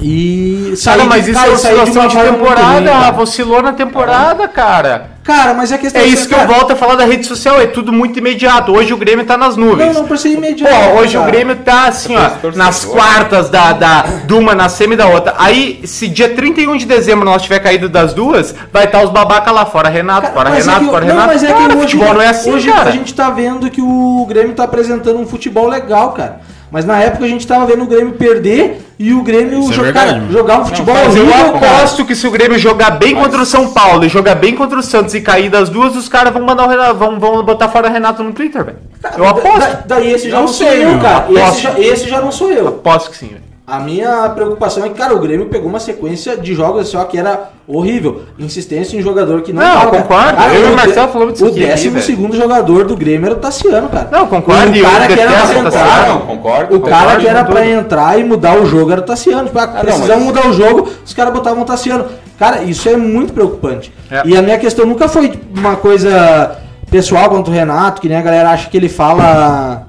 E 0.00 0.74
sair 0.76 0.98
Cara, 0.98 1.08
mas 1.08 1.24
de- 1.24 1.30
isso 1.30 1.40
cara, 1.40 1.50
é 1.50 1.54
oscilação 1.54 2.06
de 2.08 2.16
muito 2.16 2.32
temporada, 2.32 3.10
ruim. 3.10 3.22
Oscilou 3.22 3.62
na 3.62 3.72
temporada, 3.72 4.46
cara. 4.46 5.15
Cara, 5.26 5.54
mas 5.54 5.72
a 5.72 5.78
questão 5.78 6.00
É 6.00 6.04
isso 6.06 6.28
que 6.28 6.34
eu 6.34 6.38
cara, 6.38 6.52
volto 6.52 6.72
a 6.72 6.76
falar 6.76 6.94
da 6.94 7.04
rede 7.04 7.26
social, 7.26 7.60
é 7.60 7.66
tudo 7.66 7.92
muito 7.92 8.16
imediato. 8.18 8.70
Hoje 8.72 8.94
o 8.94 8.96
Grêmio 8.96 9.26
tá 9.26 9.36
nas 9.36 9.56
Não, 9.56 9.66
nuvens. 9.66 9.92
não 9.94 10.04
precisa 10.06 10.36
imediato. 10.36 10.72
Pô, 10.72 11.00
hoje 11.00 11.16
o 11.16 11.20
cara. 11.20 11.32
Grêmio 11.32 11.56
tá 11.56 11.88
assim, 11.88 12.14
ó, 12.16 12.28
torcedor. 12.28 12.56
nas 12.56 12.84
quartas 12.84 13.50
da, 13.50 13.72
da, 13.72 14.02
de 14.24 14.32
uma, 14.34 14.54
na 14.54 14.68
semi 14.68 14.94
da 14.94 15.06
outra. 15.08 15.34
Aí, 15.36 15.80
se 15.84 16.06
dia 16.06 16.28
31 16.34 16.76
de 16.76 16.86
dezembro 16.86 17.24
nós 17.24 17.42
tiver 17.42 17.58
caído 17.58 17.88
das 17.88 18.14
duas, 18.14 18.54
vai 18.72 18.84
estar 18.84 19.02
os 19.02 19.10
babaca 19.10 19.50
lá, 19.50 19.66
fora 19.66 19.88
Renato, 19.88 20.22
Cara, 20.22 20.34
fora 20.34 20.50
mas 20.50 20.58
é 20.60 20.70
Renato, 20.70 20.84
que- 20.84 20.90
fora 20.92 21.04
não, 21.04 21.10
Renato. 21.14 21.28
mas 21.32 21.42
é 21.42 21.46
que 21.48 21.52
cara, 21.54 21.74
hoje, 21.74 21.80
futebol 21.82 22.14
não 22.14 22.22
é 22.22 22.28
assim, 22.28 22.52
hoje 22.52 22.70
cara. 22.70 22.88
a 22.88 22.92
gente 22.92 23.12
tá 23.14 23.28
vendo 23.30 23.68
que 23.68 23.80
o 23.82 24.24
Grêmio 24.28 24.54
tá 24.54 24.62
apresentando 24.64 25.18
um 25.18 25.26
futebol 25.26 25.68
legal, 25.68 26.12
cara. 26.12 26.40
Mas 26.70 26.84
na 26.84 26.98
época 27.00 27.24
a 27.24 27.28
gente 27.28 27.46
tava 27.46 27.64
vendo 27.66 27.84
o 27.84 27.86
Grêmio 27.86 28.12
perder 28.14 28.82
e 28.98 29.12
o 29.12 29.22
Grêmio 29.22 29.58
é 29.70 29.72
jo- 29.72 29.82
verdade, 29.82 30.06
cara, 30.10 30.20
mano. 30.20 30.32
jogar 30.32 30.58
um 30.60 30.64
futebol 30.66 30.94
Mas 30.94 31.14
eu 31.14 31.22
horrível, 31.24 31.52
cara. 31.60 31.76
aposto 31.78 32.04
que 32.04 32.14
se 32.14 32.26
o 32.26 32.30
Grêmio 32.30 32.58
jogar 32.58 32.90
bem 32.92 33.14
contra 33.14 33.40
o 33.40 33.46
São 33.46 33.68
Paulo 33.72 34.04
e 34.04 34.08
jogar 34.08 34.34
bem 34.34 34.54
contra 34.56 34.78
o 34.78 34.82
Santos 34.82 35.14
e 35.14 35.20
cair 35.20 35.48
das 35.48 35.68
duas, 35.68 35.94
os 35.94 36.08
caras 36.08 36.32
vão 36.32 36.42
mandar 36.42 36.64
o 36.64 36.68
Renato, 36.68 36.94
vão, 36.96 37.20
vão 37.20 37.42
botar 37.44 37.68
fora 37.68 37.88
o 37.88 37.92
Renato 37.92 38.22
no 38.24 38.32
Twitter, 38.32 38.64
velho. 38.64 38.78
Eu 39.16 39.28
aposto. 39.28 39.58
Da- 39.60 39.82
daí 39.86 40.12
esse 40.12 40.28
já 40.28 40.36
Não 40.36 40.42
não, 40.42 40.48
sou 40.48 40.66
sei, 40.66 40.84
eu, 40.84 40.98
cara. 40.98 41.26
Esse 41.30 41.60
já, 41.62 41.78
esse 41.78 42.08
já 42.08 42.20
não 42.20 42.32
sou 42.32 42.50
eu. 42.50 42.68
Aposto 42.68 43.10
que 43.10 43.16
sim, 43.16 43.28
velho. 43.28 43.45
A 43.66 43.80
minha 43.80 44.28
preocupação 44.30 44.84
é 44.84 44.88
que, 44.88 44.94
cara, 44.94 45.12
o 45.12 45.18
Grêmio 45.18 45.46
pegou 45.46 45.68
uma 45.68 45.80
sequência 45.80 46.36
de 46.36 46.54
jogos 46.54 46.86
só 46.88 47.02
que 47.02 47.18
era 47.18 47.50
horrível. 47.66 48.22
Insistência 48.38 48.96
em 48.96 49.02
jogador 49.02 49.42
que 49.42 49.52
não 49.52 49.60
Não, 49.60 49.82
eu 49.82 49.90
concordo. 49.90 50.36
Cara, 50.36 50.54
Eu 50.54 50.60
e 50.60 50.64
o 50.66 50.70
de- 50.70 50.76
Marcelo 50.76 51.08
falamos 51.12 51.32
disso 51.32 51.46
O 51.46 51.48
aqui, 51.48 51.58
décimo 51.58 51.94
velho. 51.94 52.04
segundo 52.06 52.36
jogador 52.36 52.84
do 52.84 52.96
Grêmio 52.96 53.26
era 53.26 53.34
o 53.34 53.38
Tassiano, 53.40 53.88
cara. 53.88 54.08
Não, 54.12 54.28
concordo, 54.28 54.70
O 54.70 54.74
e 54.76 54.78
eu 54.78 54.88
cara 54.88 55.08
que 55.08 55.18
era 55.20 55.32
pra 55.32 55.48
o 55.48 55.66
entrar. 55.66 56.08
Não, 56.08 56.20
concordo. 56.20 56.76
O 56.76 56.80
cara 56.80 56.96
Concordo 57.02 57.20
que 57.22 57.26
era 57.28 57.44
pra 57.44 57.66
entrar 57.68 58.20
e 58.20 58.22
mudar 58.24 58.56
o 58.56 58.66
jogo 58.66 58.92
era 58.92 59.00
o 59.00 59.04
Tassiano. 59.04 59.46
Tipo, 59.46 59.58
ah, 59.58 59.66
não, 59.66 59.80
precisamos 59.80 60.24
mas- 60.26 60.34
mudar 60.36 60.46
o 60.48 60.52
jogo, 60.52 60.88
os 61.04 61.12
caras 61.12 61.34
botavam 61.34 61.62
o 61.62 61.66
Tassiano. 61.66 62.04
Cara, 62.38 62.62
isso 62.62 62.88
é 62.88 62.96
muito 62.96 63.32
preocupante. 63.32 63.92
É. 64.08 64.22
E 64.26 64.36
a 64.36 64.42
minha 64.42 64.58
questão 64.58 64.86
nunca 64.86 65.08
foi 65.08 65.32
uma 65.56 65.74
coisa 65.74 66.56
pessoal 66.88 67.28
contra 67.30 67.50
o 67.50 67.54
Renato, 67.56 68.00
que 68.00 68.08
nem 68.08 68.16
a 68.16 68.22
galera 68.22 68.50
acha 68.50 68.70
que 68.70 68.76
ele 68.76 68.88
fala 68.88 69.88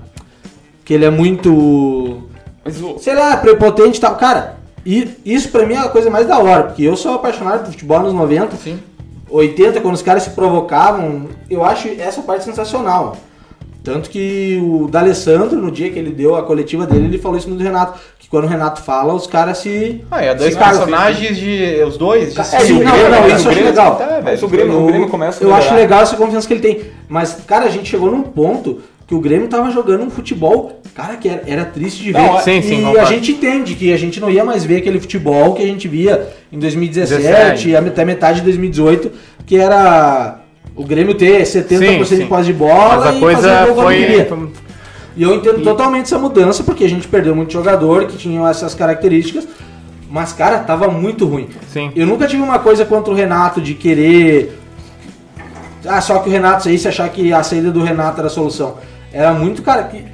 que 0.84 0.96
ele 0.96 1.06
é 1.06 1.12
muito 1.12 2.24
Mas 2.68 2.82
o- 2.82 2.98
sei 3.00 3.16
lá, 3.16 3.36
prepotente 3.38 3.98
e 3.98 4.02
tal. 4.02 4.16
Cara, 4.16 4.58
e 4.86 5.10
isso 5.26 5.50
pra 5.50 5.66
mim 5.66 5.74
é 5.76 5.80
a 5.80 5.90
coisa 5.90 6.10
mais 6.10 6.28
da 6.28 6.38
hora, 6.40 6.64
porque 6.64 6.84
eu 6.84 6.96
sou 6.96 7.14
apaixonado 7.16 7.64
por 7.64 7.72
futebol 7.72 8.00
nos 8.02 8.14
90, 8.14 8.56
Sim. 8.58 8.80
80, 9.30 9.82
quando 9.82 9.96
os 9.96 10.02
caras 10.02 10.24
se 10.24 10.30
provocavam, 10.32 11.28
eu 11.50 11.64
acho 11.64 11.90
essa 12.00 12.22
parte 12.22 12.44
sensacional. 12.46 13.16
Tanto 13.84 14.10
que 14.10 14.60
o 14.62 14.88
D'Alessandro, 14.90 15.58
no 15.58 15.72
dia 15.72 15.90
que 15.90 15.98
ele 15.98 16.12
deu 16.12 16.36
a 16.36 16.44
coletiva 16.44 16.86
dele, 16.86 17.06
ele 17.06 17.18
falou 17.18 17.38
isso 17.38 17.50
no 17.50 17.58
Renato, 17.58 17.98
que 18.20 18.28
quando 18.28 18.44
o 18.44 18.48
Renato 18.48 18.82
fala, 18.82 19.14
os 19.14 19.26
caras 19.28 19.60
se... 19.60 20.04
Ah, 20.12 20.22
é 20.22 20.36
dois 20.36 20.58
personagens 20.58 21.38
de. 21.38 21.82
Os 21.88 21.98
dois? 21.98 22.34
De 22.34 22.40
É, 22.42 22.44
não, 22.44 22.92
Grêmio, 22.92 23.10
não, 23.10 23.22
mas 23.22 23.40
isso 23.40 23.48
eu 23.48 23.52
acho 23.54 23.64
legal. 23.64 23.96
Tá, 23.96 24.20
Mas 24.22 24.44
o 24.44 24.48
Grêmio, 24.50 24.84
o 24.84 24.88
Grêmio 24.88 25.08
começa 25.08 25.42
a 25.42 25.48
Eu 25.48 25.54
acho 25.56 25.74
legal 25.74 26.02
essa 26.02 26.18
confiança 26.18 26.46
que 26.46 26.54
ele 26.54 26.60
tem. 26.62 26.82
Mas, 27.08 27.38
cara, 27.48 27.64
a 27.66 27.70
gente 27.70 27.90
chegou 27.90 28.12
num 28.12 28.24
ponto 28.24 28.82
que 29.08 29.16
o 29.16 29.20
Grêmio 29.22 29.48
tava 29.48 29.72
jogando 29.72 30.04
um 30.04 30.10
futebol, 30.10 30.82
cara, 30.94 31.16
que 31.16 31.30
era, 31.30 31.42
era 31.48 31.66
triste 31.66 32.04
de 32.04 32.12
ver. 32.12 32.20
Não, 32.22 32.40
sim, 32.42 32.62
sim, 32.62 32.92
e 32.92 33.00
a 33.00 33.06
gente 33.06 33.32
entende 33.32 33.74
que 33.74 33.94
a 33.94 33.98
gente 33.98 34.20
não 34.20 34.30
ia 34.30 34.44
mais 34.44 34.66
ver 34.66 34.78
aquele 34.78 35.00
futebol 35.00 35.54
que 35.54 35.64
a 35.64 35.66
gente 35.66 35.88
via 35.88 36.28
em 36.52 36.60
2017 36.60 37.24
17. 37.24 37.70
e 37.70 37.76
até 37.78 38.04
metade 38.04 38.40
de 38.40 38.44
2018, 38.46 39.10
que 39.46 39.56
era 39.56 40.40
o 40.76 40.84
Grêmio 40.84 41.16
ter 41.16 41.42
70% 41.44 42.06
Sim, 42.06 42.18
de 42.18 42.26
posse 42.26 42.46
de 42.48 42.54
bola 42.54 42.98
Mas 42.98 43.06
a 43.08 43.14
e 43.16 43.20
coisa 43.20 43.42
fazer 43.42 43.66
gol 43.66 43.76
quando 43.76 43.88
foi. 43.88 44.26
foi- 44.26 44.50
E 45.16 45.24
eu 45.24 45.34
entendo 45.36 45.64
totalmente 45.64 46.06
essa 46.06 46.20
mudança, 46.20 46.64
porque 46.64 46.84
a 46.84 46.90
gente 46.90 47.08
perdeu 47.08 47.34
muito 47.36 47.52
jogador 47.54 48.06
que 48.08 48.18
tinham 48.18 48.46
essas 48.48 48.76
características. 48.76 49.48
Mas, 50.10 50.32
cara, 50.32 50.60
tava 50.60 50.88
muito 50.90 51.26
ruim. 51.26 51.48
Sim. 51.74 51.92
Eu 51.96 52.06
nunca 52.06 52.28
tive 52.28 52.42
uma 52.42 52.60
coisa 52.60 52.86
contra 52.86 53.12
o 53.12 53.16
Renato 53.16 53.60
de 53.60 53.74
querer. 53.74 54.58
Ah, 55.86 56.02
só 56.02 56.20
que 56.20 56.30
o 56.30 56.32
Renato 56.32 56.64
saísse 56.64 56.88
achar 56.88 57.08
que 57.10 57.32
a 57.34 57.42
saída 57.44 57.72
do 57.72 57.84
Renato 57.84 58.20
era 58.20 58.28
a 58.28 58.30
solução. 58.30 58.76
Era 59.12 59.32
muito, 59.34 59.62
cara, 59.62 59.84
que. 59.84 60.06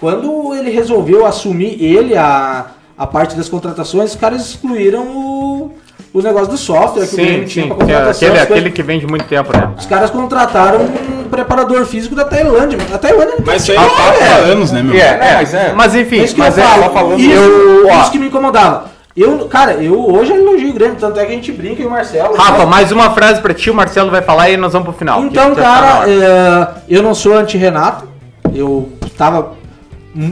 Quando 0.00 0.54
ele 0.54 0.70
resolveu 0.70 1.24
assumir 1.24 1.82
ele 1.82 2.16
a, 2.16 2.66
a 2.98 3.06
parte 3.06 3.34
das 3.36 3.48
contratações, 3.48 4.10
os 4.10 4.16
caras 4.16 4.42
excluíram 4.48 5.02
o, 5.06 5.72
o 6.12 6.20
negócio 6.20 6.48
do 6.48 6.58
software 6.58 7.06
que 7.06 7.14
o 7.14 7.16
Sim, 7.16 7.24
Grêmio 7.24 7.46
tinha 7.46 7.64
sim. 7.64 7.68
pra 7.74 7.76
que 7.86 7.90
é 7.90 7.94
contratação. 7.94 8.28
Aquele, 8.28 8.42
aquele 8.42 8.70
que 8.70 8.82
vem 8.82 8.98
de 8.98 9.06
muito 9.06 9.24
tempo, 9.26 9.56
né? 9.56 9.70
Os 9.78 9.86
caras 9.86 10.10
contrataram 10.10 10.80
um 10.82 11.28
preparador 11.30 11.86
físico 11.86 12.14
da 12.14 12.24
Tailândia. 12.24 12.78
A 12.92 12.98
Tailândia 12.98 13.36
Mas 13.46 13.62
isso 13.62 13.72
aí 13.72 13.78
é 13.78 13.80
há 13.80 14.10
velho. 14.40 14.52
anos, 14.52 14.72
né, 14.72 14.82
meu? 14.82 14.94
É, 14.94 14.98
é, 14.98 15.34
mas 15.36 15.54
é. 15.54 15.72
Mas 15.74 15.94
enfim, 15.94 16.18
É 16.20 16.24
isso 16.24 16.34
que 16.34 16.40
mas 16.40 16.58
eu 16.58 16.64
é, 16.64 16.66
falo. 16.66 16.92
falando 16.92 17.20
isso, 17.20 17.32
eu, 17.32 17.88
isso 18.00 18.10
que 18.10 18.18
me 18.18 18.26
incomodava. 18.26 18.92
Eu, 19.16 19.46
cara, 19.46 19.74
eu 19.74 20.12
hoje 20.12 20.32
eu 20.32 20.36
elogio 20.38 20.70
o 20.70 20.72
Grêmio, 20.74 20.96
tanto 20.98 21.18
é 21.20 21.24
que 21.24 21.30
a 21.32 21.34
gente 21.36 21.52
brinca 21.52 21.80
e 21.80 21.86
o 21.86 21.90
Marcelo. 21.90 22.34
Rafa, 22.36 22.66
mais 22.66 22.90
uma 22.92 23.10
frase 23.10 23.40
pra 23.40 23.54
ti, 23.54 23.70
o 23.70 23.74
Marcelo 23.74 24.10
vai 24.10 24.20
falar 24.22 24.50
e 24.50 24.56
nós 24.56 24.72
vamos 24.72 24.88
pro 24.88 24.98
final. 24.98 25.22
Então, 25.22 25.54
tá 25.54 25.62
cara, 25.62 26.10
é, 26.10 26.68
eu 26.88 27.00
não 27.02 27.14
sou 27.14 27.32
anti-Renato. 27.38 28.12
Eu 28.54 28.92
tava. 29.16 29.54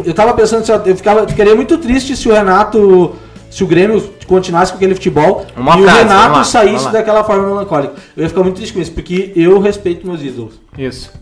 Eu 0.04 0.14
tava 0.14 0.32
pensando, 0.34 0.68
eu 0.68 0.82
eu 0.86 0.96
ficava, 0.96 1.26
ficaria 1.26 1.54
muito 1.54 1.76
triste 1.78 2.16
se 2.16 2.28
o 2.28 2.32
Renato. 2.32 3.16
Se 3.50 3.62
o 3.62 3.66
Grêmio 3.66 4.02
continuasse 4.26 4.72
com 4.72 4.78
aquele 4.78 4.94
futebol 4.94 5.44
Uma 5.54 5.78
e 5.78 5.82
frase, 5.82 5.98
o 5.98 6.08
Renato 6.08 6.36
lá, 6.36 6.44
saísse 6.44 6.90
daquela 6.90 7.22
forma 7.22 7.48
melancólica. 7.48 7.92
Eu 8.16 8.22
ia 8.22 8.28
ficar 8.30 8.42
muito 8.42 8.56
triste 8.56 8.72
com 8.72 8.80
isso, 8.80 8.92
porque 8.92 9.30
eu 9.36 9.58
respeito 9.58 10.06
meus 10.06 10.22
ídolos. 10.22 10.54
Isso. 10.78 11.12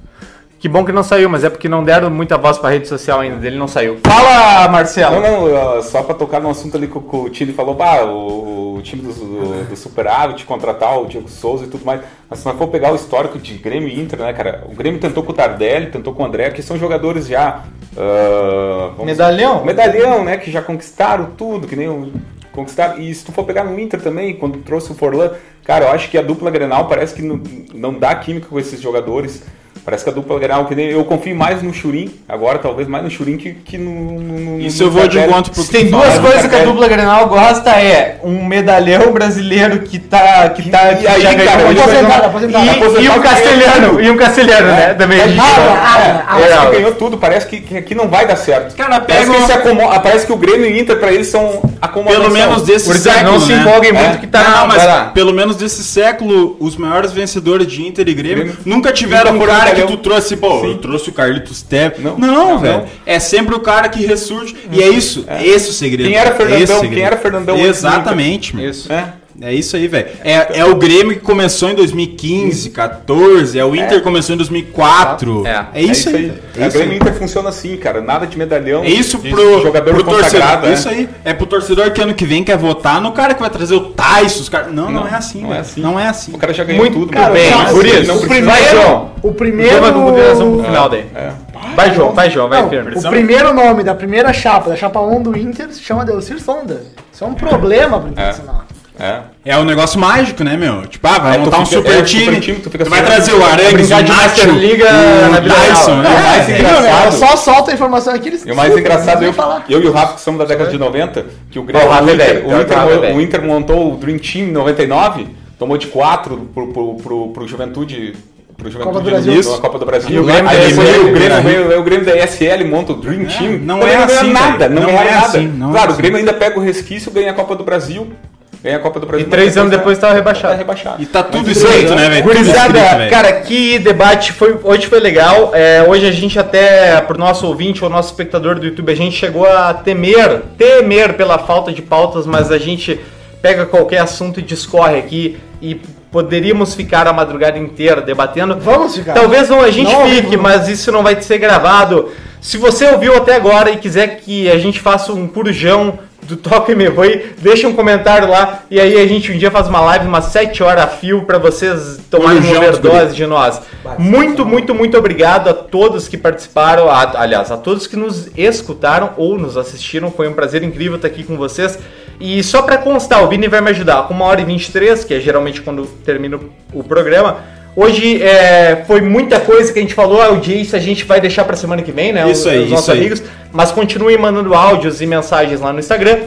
Que 0.61 0.69
bom 0.69 0.85
que 0.85 0.93
não 0.93 1.03
saiu, 1.03 1.31
mas 1.31 1.43
é 1.43 1.49
porque 1.49 1.71
não 1.71 1.83
deram 1.83 2.11
muita 2.11 2.37
voz 2.37 2.59
pra 2.59 2.69
rede 2.69 2.87
social 2.87 3.21
ainda 3.21 3.37
dele, 3.37 3.57
não 3.57 3.67
saiu. 3.67 3.99
Fala, 4.07 4.69
Marcelo! 4.69 5.19
Não, 5.19 5.49
não, 5.49 5.83
só 5.83 6.03
pra 6.03 6.15
tocar 6.15 6.39
no 6.39 6.51
assunto 6.51 6.77
ali 6.77 6.87
que, 6.87 6.99
o- 6.99 7.31
Tile 7.31 7.55
falou, 7.55 7.75
bah, 7.75 8.05
o, 8.05 8.75
o 8.77 8.83
time 8.83 9.01
do, 9.01 9.11
do, 9.11 9.65
do 9.71 9.77
Superávit 9.77 10.45
contratar 10.45 11.01
o 11.01 11.07
Diego 11.07 11.31
Souza 11.31 11.65
e 11.65 11.69
tudo 11.69 11.87
mais. 11.87 12.03
Mas 12.29 12.41
se 12.41 12.47
nós 12.47 12.59
for 12.59 12.69
pegar 12.69 12.93
o 12.93 12.95
histórico 12.95 13.39
de 13.39 13.55
Grêmio 13.55 13.89
e 13.89 13.99
Inter, 13.99 14.19
né, 14.19 14.35
cara? 14.35 14.63
O 14.71 14.75
Grêmio 14.75 15.01
tentou 15.01 15.23
com 15.23 15.33
o 15.33 15.35
Tardelli, 15.35 15.87
tentou 15.87 16.13
com 16.13 16.23
o 16.23 16.27
André, 16.27 16.51
que 16.51 16.63
são 16.63 16.77
jogadores 16.77 17.27
já. 17.27 17.65
uh, 17.97 18.91
vamos- 18.91 19.07
Medalhão? 19.07 19.65
Medalhão, 19.65 20.23
né? 20.25 20.37
Que 20.37 20.51
já 20.51 20.61
conquistaram 20.61 21.31
tudo, 21.39 21.67
que 21.67 21.75
nem 21.75 21.89
o. 21.89 22.13
Conquistaram. 22.53 22.99
E 23.01 23.15
se 23.15 23.25
tu 23.25 23.33
for 23.33 23.45
pegar 23.45 23.65
no 23.65 23.79
Inter 23.81 23.99
também, 24.03 24.35
quando 24.37 24.59
trouxe 24.59 24.93
o 24.93 24.95
Forlan, 24.95 25.31
cara, 25.65 25.87
eu 25.87 25.91
acho 25.93 26.11
que 26.11 26.19
a 26.19 26.23
dupla 26.23 26.51
Grenal 26.51 26.87
parece 26.87 27.15
que 27.15 27.23
não, 27.23 27.41
não 27.73 27.95
dá 27.95 28.15
química 28.17 28.47
com 28.49 28.59
esses 28.59 28.79
jogadores. 28.79 29.43
Parece 29.85 30.05
que 30.05 30.11
a 30.11 30.13
dupla 30.13 30.39
Grenal, 30.39 30.67
que 30.67 30.75
nem 30.75 30.87
eu 30.91 31.05
confio 31.05 31.35
mais 31.35 31.63
no 31.63 31.73
Churin, 31.73 32.11
agora 32.29 32.59
talvez 32.59 32.87
mais 32.89 33.03
no 33.05 33.11
Churin 33.11 33.37
que, 33.37 33.55
que 33.55 33.79
no, 33.79 33.91
no, 34.21 34.39
no- 34.39 34.61
Isso 34.61 34.83
no 34.83 34.89
eu 34.89 34.93
vou 34.93 35.09
de 35.09 35.19
encontro 35.19 35.53
pro 35.53 35.63
Se 35.63 35.71
tem 35.71 35.87
duas 35.91 36.15
fala. 36.15 36.21
coisas 36.31 36.47
que 36.51 36.55
a 36.57 36.65
dupla 36.65 36.87
Grenal 36.89 37.27
gosta 37.29 37.71
é 37.71 38.19
um 38.23 38.45
medalhão 38.45 39.11
brasileiro 39.13 39.81
que 39.81 39.99
tá 39.99 40.49
que 40.51 40.69
tá 40.71 40.95
que 40.95 41.05
E 41.05 41.09
aí, 41.09 41.21
já 41.23 41.35
cara, 41.35 41.71
aposentado, 41.71 41.75
e- 41.75 42.27
aposentado, 42.27 42.65
e, 42.67 42.71
aposentado 42.71 43.19
um 43.19 43.23
castelhano 43.23 44.01
e 44.01 44.11
um 44.11 44.17
castelhano 44.17 44.69
É. 44.69 44.73
né 44.89 44.95
também 44.95 45.21
a 45.21 45.27
gente- 45.29 45.41
Ah, 45.41 46.27
Parece 46.31 46.53
É, 46.53 46.67
que 46.67 46.77
ganhou 46.77 46.95
tudo, 46.95 47.19
parece 47.19 47.47
que, 47.47 47.61
que 47.61 47.77
aqui 47.77 47.95
não 47.95 48.09
vai 48.09 48.27
dar 48.27 48.37
certo. 48.37 48.75
Cara, 48.77 49.01
parece, 49.01 49.27
pega 49.27 49.33
que 49.33 49.39
um- 49.41 49.43
esse 49.45 49.53
acomo- 49.53 50.01
parece 50.03 50.27
que 50.27 50.33
o 50.33 50.37
Grêmio 50.37 50.67
e 50.67 50.73
o 50.75 50.79
Inter 50.79 50.97
pra 50.99 51.13
eles 51.13 51.27
são 51.29 51.63
acomodação. 51.81 52.23
Pelo 52.23 52.33
menos 52.33 52.63
desse 52.63 52.87
Por 52.87 52.95
exemplo, 52.97 53.19
século, 53.19 53.39
não 53.39 53.47
se 53.47 53.53
né? 53.53 53.61
empolguem 53.61 53.93
muito 53.93 54.15
É. 54.15 54.19
que 54.19 54.27
tá 54.27 54.43
não, 54.43 54.67
mas 54.69 55.13
pelo 55.13 55.33
menos 55.33 55.57
desse 55.57 55.83
século, 55.83 56.57
os 56.61 56.77
maiores 56.77 57.13
vencedores 57.13 57.67
de 57.67 57.87
Inter 57.87 58.09
e 58.09 58.15
Grêmio, 58.15 58.57
nunca 58.65 58.93
tiveram 58.93 59.35
um 59.37 59.39
foram 59.39 59.55
cara 59.75 59.87
que 59.87 59.93
tu 59.93 59.97
trouxe, 59.99 60.37
pô, 60.37 60.61
Sim. 60.61 60.67
eu 60.69 60.79
trouxe 60.79 61.09
o 61.11 61.13
Carlitos 61.13 61.63
Teve. 61.63 62.03
Não, 62.03 62.19
Não, 62.19 62.27
não, 62.53 62.59
velho. 62.59 62.79
não. 62.79 62.87
É 63.07 63.19
sempre 63.19 63.55
o 63.55 63.61
cara 63.61 63.89
que 63.89 64.05
ressurge. 64.05 64.57
E 64.71 64.83
é 64.83 64.89
isso. 64.89 65.25
É 65.29 65.47
esse 65.47 65.71
o 65.71 65.73
segredo. 65.73 66.09
Quem 66.09 66.17
era 66.19 66.31
É 66.31 66.35
Fernandão? 66.35 66.79
o 66.81 66.89
Quem 66.91 67.03
era 67.03 67.17
Fernandão 67.17 67.59
Exatamente, 67.59 68.55
meu. 68.57 68.69
Isso. 68.69 68.93
É. 68.93 69.13
É 69.43 69.55
isso 69.55 69.75
aí, 69.77 69.89
velho. 69.89 70.09
É, 70.23 70.61
é 70.61 70.65
o 70.65 70.75
Grêmio 70.77 71.15
que 71.15 71.21
começou 71.21 71.71
em 71.71 71.75
2015, 71.75 72.71
14. 72.71 73.59
É 73.59 73.65
o 73.65 73.75
Inter 73.75 73.99
que 73.99 74.01
começou 74.01 74.35
em 74.35 74.37
2004. 74.39 75.47
É. 75.47 75.67
É 75.75 75.83
isso 75.83 76.09
aí. 76.11 76.33
É, 76.57 76.61
É 76.61 76.65
a 76.65 76.69
isso 76.69 76.77
Grêmio 76.77 76.93
aí. 76.95 76.99
Inter 77.01 77.15
funciona 77.15 77.49
assim, 77.49 77.77
cara. 77.77 78.01
Nada 78.01 78.27
de 78.27 78.37
medalhão. 78.37 78.83
É 78.85 78.89
isso 78.91 79.19
de 79.19 79.31
pro, 79.31 79.63
jogador 79.63 79.95
pro 79.95 80.05
torcedor. 80.05 80.41
consagrado. 80.41 80.67
é. 80.67 80.75
Isso 80.75 80.89
aí. 80.89 81.09
É 81.25 81.33
pro 81.33 81.47
torcedor 81.47 81.91
que 81.91 82.01
ano 82.03 82.15
que 82.15 82.25
vem 82.27 82.45
quer 82.45 82.57
votar 82.59 83.01
no 83.01 83.13
cara 83.13 83.33
que 83.35 83.41
vai 83.41 83.51
trazer 83.51 83.75
o 83.75 83.81
Tyson. 83.91 84.41
Os 84.41 84.49
cara... 84.49 84.67
não, 84.69 84.91
não, 84.91 85.01
Não, 85.03 85.09
é 85.09 85.15
assim, 85.15 85.41
não 85.41 85.49
é 85.49 85.51
velho. 85.53 85.61
assim. 85.63 85.81
Não 85.81 86.01
é 86.01 86.07
assim. 86.09 86.33
O 86.35 86.39
cara 86.39 86.53
já 86.53 86.65
ganhou 86.65 86.83
Muito 86.85 86.99
tudo. 86.99 87.13
cara, 87.13 87.33
bem, 87.33 87.51
Não, 87.51 87.65
por 87.67 87.87
isso. 87.87 88.07
não 88.07 88.17
O 88.17 88.21
primeiro- 88.29 88.51
Vai, 88.51 89.11
O 89.23 89.33
primeiro. 89.33 89.81
pro 89.93 90.63
final 90.65 90.89
daí. 90.89 91.07
É. 91.15 91.31
Vai 91.77 91.95
João, 91.95 92.13
vai 92.13 92.31
João, 92.31 92.49
vai 92.49 92.63
o 92.63 92.69
primeiro 93.11 93.53
nome 93.55 93.83
da 93.85 93.95
primeira 93.95 94.33
chapa, 94.33 94.71
da 94.71 94.77
chapa 94.77 95.01
1 95.01 95.23
do 95.23 95.37
Inter, 95.39 95.71
se 95.71 95.83
chama 95.83 96.05
Delcir 96.05 96.41
Sonda. 96.41 96.83
Isso 97.13 97.23
é 97.23 97.27
um 97.27 97.35
problema 97.35 98.01
pro 98.01 98.09
Internacional. 98.11 98.65
É. 99.01 99.21
É 99.47 99.57
um 99.57 99.65
negócio 99.65 99.99
mágico, 99.99 100.45
né, 100.45 100.57
meu? 100.57 100.83
Tipo, 100.87 101.07
ah, 101.09 101.19
vai 101.19 101.33
É, 101.33 101.39
tu 101.39 101.45
montar 101.45 101.59
um 101.61 101.67
fica- 101.67 101.81
super, 101.81 101.99
é, 101.99 102.03
time, 102.03 102.25
super 102.27 102.41
time, 102.41 102.59
tu 102.59 102.71
fica 102.71 102.85
vai 102.85 103.03
trazer 103.05 103.33
o 103.33 103.43
Arangues, 103.45 103.89
de 103.89 103.95
Nacho, 103.95 104.13
Masterliga 104.15 104.93
na 104.93 105.39
o 105.39 105.43
Real. 105.43 105.97
né? 105.97 106.09
É, 106.11 106.23
mais 106.23 106.49
É, 106.51 106.59
engraçado. 106.59 106.83
não, 106.91 107.05
eu 107.07 107.13
só 107.13 107.37
solta 107.37 107.71
a 107.71 107.75
informação 107.75 108.15
aqui, 108.15 108.29
eles 108.29 108.45
E 108.45 108.53
o 108.53 108.57
mais 108.57 108.77
engraçado, 108.77 109.21
não 109.21 109.27
eu, 109.29 109.33
falar. 109.33 109.65
eu 109.71 109.83
e 109.83 109.87
o 109.87 109.93
Rafa, 109.93 110.15
que 110.15 110.21
somos 110.21 110.39
da 110.39 110.45
década 110.45 110.71
de 110.71 110.79
90, 110.79 111.25
que 111.51 111.59
o, 111.59 111.63
Grêmio, 111.63 111.89
Ó, 111.89 111.91
o 111.91 111.95
é 112.11 112.13
Inter, 112.15 112.47
o, 112.47 112.61
Inter, 112.61 112.79
o 112.79 113.05
é 113.19 113.23
Inter 113.23 113.43
montou 113.43 113.95
o 113.95 113.97
Dream 113.97 114.19
Team 114.19 114.49
em 114.49 114.53
99, 114.53 115.27
tomou 115.59 115.79
de 115.79 115.87
4 115.87 116.37
pro, 116.53 116.67
pro, 116.69 116.95
pro, 116.97 117.29
pro 117.29 117.49
Juventude. 117.49 118.15
Pro 118.57 118.71
Juventude 118.71 118.93
Copa 118.95 119.01
do 119.03 119.11
Brasil. 119.11 119.53
na 119.53 119.59
Copa 119.59 119.79
do 119.79 119.87
Brasil. 119.87 120.11
E 120.11 120.19
o 120.19 120.25
Grêmio 120.25 120.51
aí 120.51 120.71
SL, 120.71 120.81
o 120.81 121.13
Grêmio, 121.13 121.29
né? 121.31 121.41
veio, 121.41 121.81
o 121.81 121.83
Grêmio 121.83 122.05
da 122.05 122.15
SL 122.27 122.65
monta 122.69 122.93
o 122.93 122.97
Dream 122.97 123.25
Team. 123.25 123.53
não 123.63 123.79
Também 123.81 123.95
é 123.95 123.97
assim, 124.05 124.31
nada, 124.31 124.69
não, 124.69 124.83
Não 124.83 124.89
ganha 124.91 125.01
é 125.01 125.11
nada. 125.15 125.27
assim, 125.27 125.49
não 125.49 125.69
é 125.71 125.73
claro, 125.73 125.89
o 125.89 125.93
assim. 125.93 126.03
Grêmio 126.03 126.19
ainda 126.19 126.35
pega 126.35 126.59
o 126.61 126.63
resquício, 126.63 127.11
ganha 127.11 127.31
a 127.31 127.35
Copa 127.35 127.57
do 127.57 127.65
Brasil. 127.65 128.13
Ganha 128.63 128.77
a 128.77 128.81
Copa 128.81 129.01
do 129.01 129.07
Brasil. 129.07 129.27
E 129.27 129.31
três 129.31 129.57
anos 129.57 129.71
depois 129.71 129.99
tava 129.99 130.13
rebaixado. 130.15 130.53
Tá 130.53 130.59
rebaixado. 130.59 131.03
E 131.03 131.07
tá 131.07 131.23
tudo 131.23 131.51
escrito, 131.51 131.73
três 131.73 131.91
né, 131.93 132.09
velho? 132.11 132.23
Gurizada, 132.25 132.73
velho. 132.79 133.11
cara, 133.11 133.33
que 133.41 133.79
debate 133.79 134.33
foi, 134.33 134.59
hoje 134.63 134.87
foi 134.87 135.01
legal. 135.01 135.53
É, 135.55 135.83
hoje 135.89 136.07
a 136.07 136.13
gente 136.13 136.39
até, 136.39 137.01
pro 137.01 137.19
nosso 137.19 137.47
ouvinte 137.47 137.83
ou 137.83 137.89
nosso 137.89 138.11
espectador 138.11 138.57
do 138.59 138.67
YouTube, 138.67 138.93
a 138.93 138.97
gente 138.97 139.17
chegou 139.17 139.47
a 139.47 139.73
temer, 139.73 140.43
temer 140.59 141.15
pela 141.15 141.39
falta 141.39 141.73
de 141.73 141.81
pautas, 141.81 142.27
mas 142.27 142.53
a 142.53 142.59
gente 142.59 143.01
pega 143.41 143.65
qualquer 143.65 143.99
assunto 143.99 144.41
e 144.41 144.43
discorre 144.43 144.99
aqui 144.99 145.39
e 145.63 145.81
poderíamos 146.13 146.75
ficar 146.75 147.07
a 147.07 147.13
madrugada 147.13 147.59
inteira 147.59 148.03
debatendo. 148.03 148.59
Vamos 148.61 148.97
ficar. 148.97 149.15
Talvez 149.15 149.49
não 149.49 149.63
a 149.63 149.71
gente 149.71 149.91
Não, 149.91 150.07
fique, 150.07 150.37
não. 150.37 150.43
mas 150.43 150.69
isso 150.69 150.91
não 150.93 151.03
vai 151.03 151.21
ser 151.23 151.39
gravado. 151.39 152.11
Se 152.41 152.57
você 152.57 152.87
ouviu 152.87 153.17
até 153.17 153.37
agora 153.37 153.71
e 153.71 153.77
quiser 153.77 154.17
que 154.21 154.51
a 154.51 154.59
gente 154.59 154.81
faça 154.81 155.13
um 155.13 155.27
purjão 155.27 155.99
do 156.31 156.37
Toque 156.37 156.75
Me 156.75 156.89
Voe, 156.89 157.33
deixa 157.39 157.69
um 157.69 157.75
comentário 157.75 158.29
lá 158.29 158.63
e 158.71 158.81
aí 158.81 158.99
a 159.01 159.07
gente 159.07 159.31
um 159.33 159.37
dia 159.39 159.51
faz 159.51 159.69
uma 159.69 159.81
live 159.81 160.07
umas 160.07 160.25
7 160.27 160.63
horas 160.63 160.85
a 160.85 160.87
fio 160.87 161.23
pra 161.25 161.37
vocês 161.39 162.01
tomarem 162.11 162.39
uma 162.41 162.53
overdose 162.69 163.15
de 163.15 163.27
nós. 163.27 163.61
Muito, 163.99 164.45
muito, 164.47 164.75
muito 164.75 164.97
obrigado 164.97 165.49
a 165.49 165.55
todos 165.55 166.09
que 166.09 166.17
participaram, 166.17 166.91
a- 166.91 167.13
aliás, 167.17 167.51
a 167.51 167.57
todos 167.57 167.87
que 167.87 167.97
nos 167.97 168.29
escutaram 168.37 169.11
ou 169.17 169.39
nos 169.39 169.57
assistiram. 169.57 170.11
Foi 170.11 170.29
um 170.29 170.33
prazer 170.33 170.63
incrível 170.63 170.97
estar 170.97 171.09
aqui 171.09 171.23
com 171.25 171.37
vocês. 171.37 171.79
E 172.19 172.43
só 172.43 172.61
pra 172.63 172.77
constar, 172.77 173.25
o 173.25 173.29
Vini 173.29 173.49
vai 173.49 173.61
me 173.63 173.71
ajudar 173.71 174.03
com 174.07 174.13
uma 174.15 174.27
hora 174.27 174.41
e 174.41 174.45
23, 174.45 175.05
que 175.05 175.15
é 175.15 175.21
geralmente 175.21 175.63
quando 175.63 175.87
termina 176.05 176.39
o 176.73 176.85
programa. 176.85 177.39
Hoje 177.75 178.23
é, 178.23 178.85
foi 178.87 179.01
muita 179.01 179.39
coisa 179.39 179.73
que 179.73 179.79
a 179.79 179.83
gente 179.83 179.95
falou, 179.95 180.21
a 180.21 180.27
audiência 180.27 180.77
a 180.77 180.81
gente 180.81 181.05
vai 181.05 181.21
deixar 181.21 181.45
pra 181.45 181.57
semana 181.57 181.83
que 181.83 181.93
vem, 181.93 182.13
né? 182.13 182.29
Isso 182.31 182.43
os, 182.43 182.47
aí, 182.47 182.65
os 182.65 182.71
nossos 182.71 182.85
isso 182.85 182.93
aí. 182.93 182.99
amigos. 182.99 183.23
Mas 183.53 183.71
continuem 183.71 184.19
mandando 184.19 184.55
áudios 184.55 185.01
e 185.01 185.07
mensagens 185.07 185.61
lá 185.61 185.73
no 185.73 185.79
Instagram. 185.79 186.19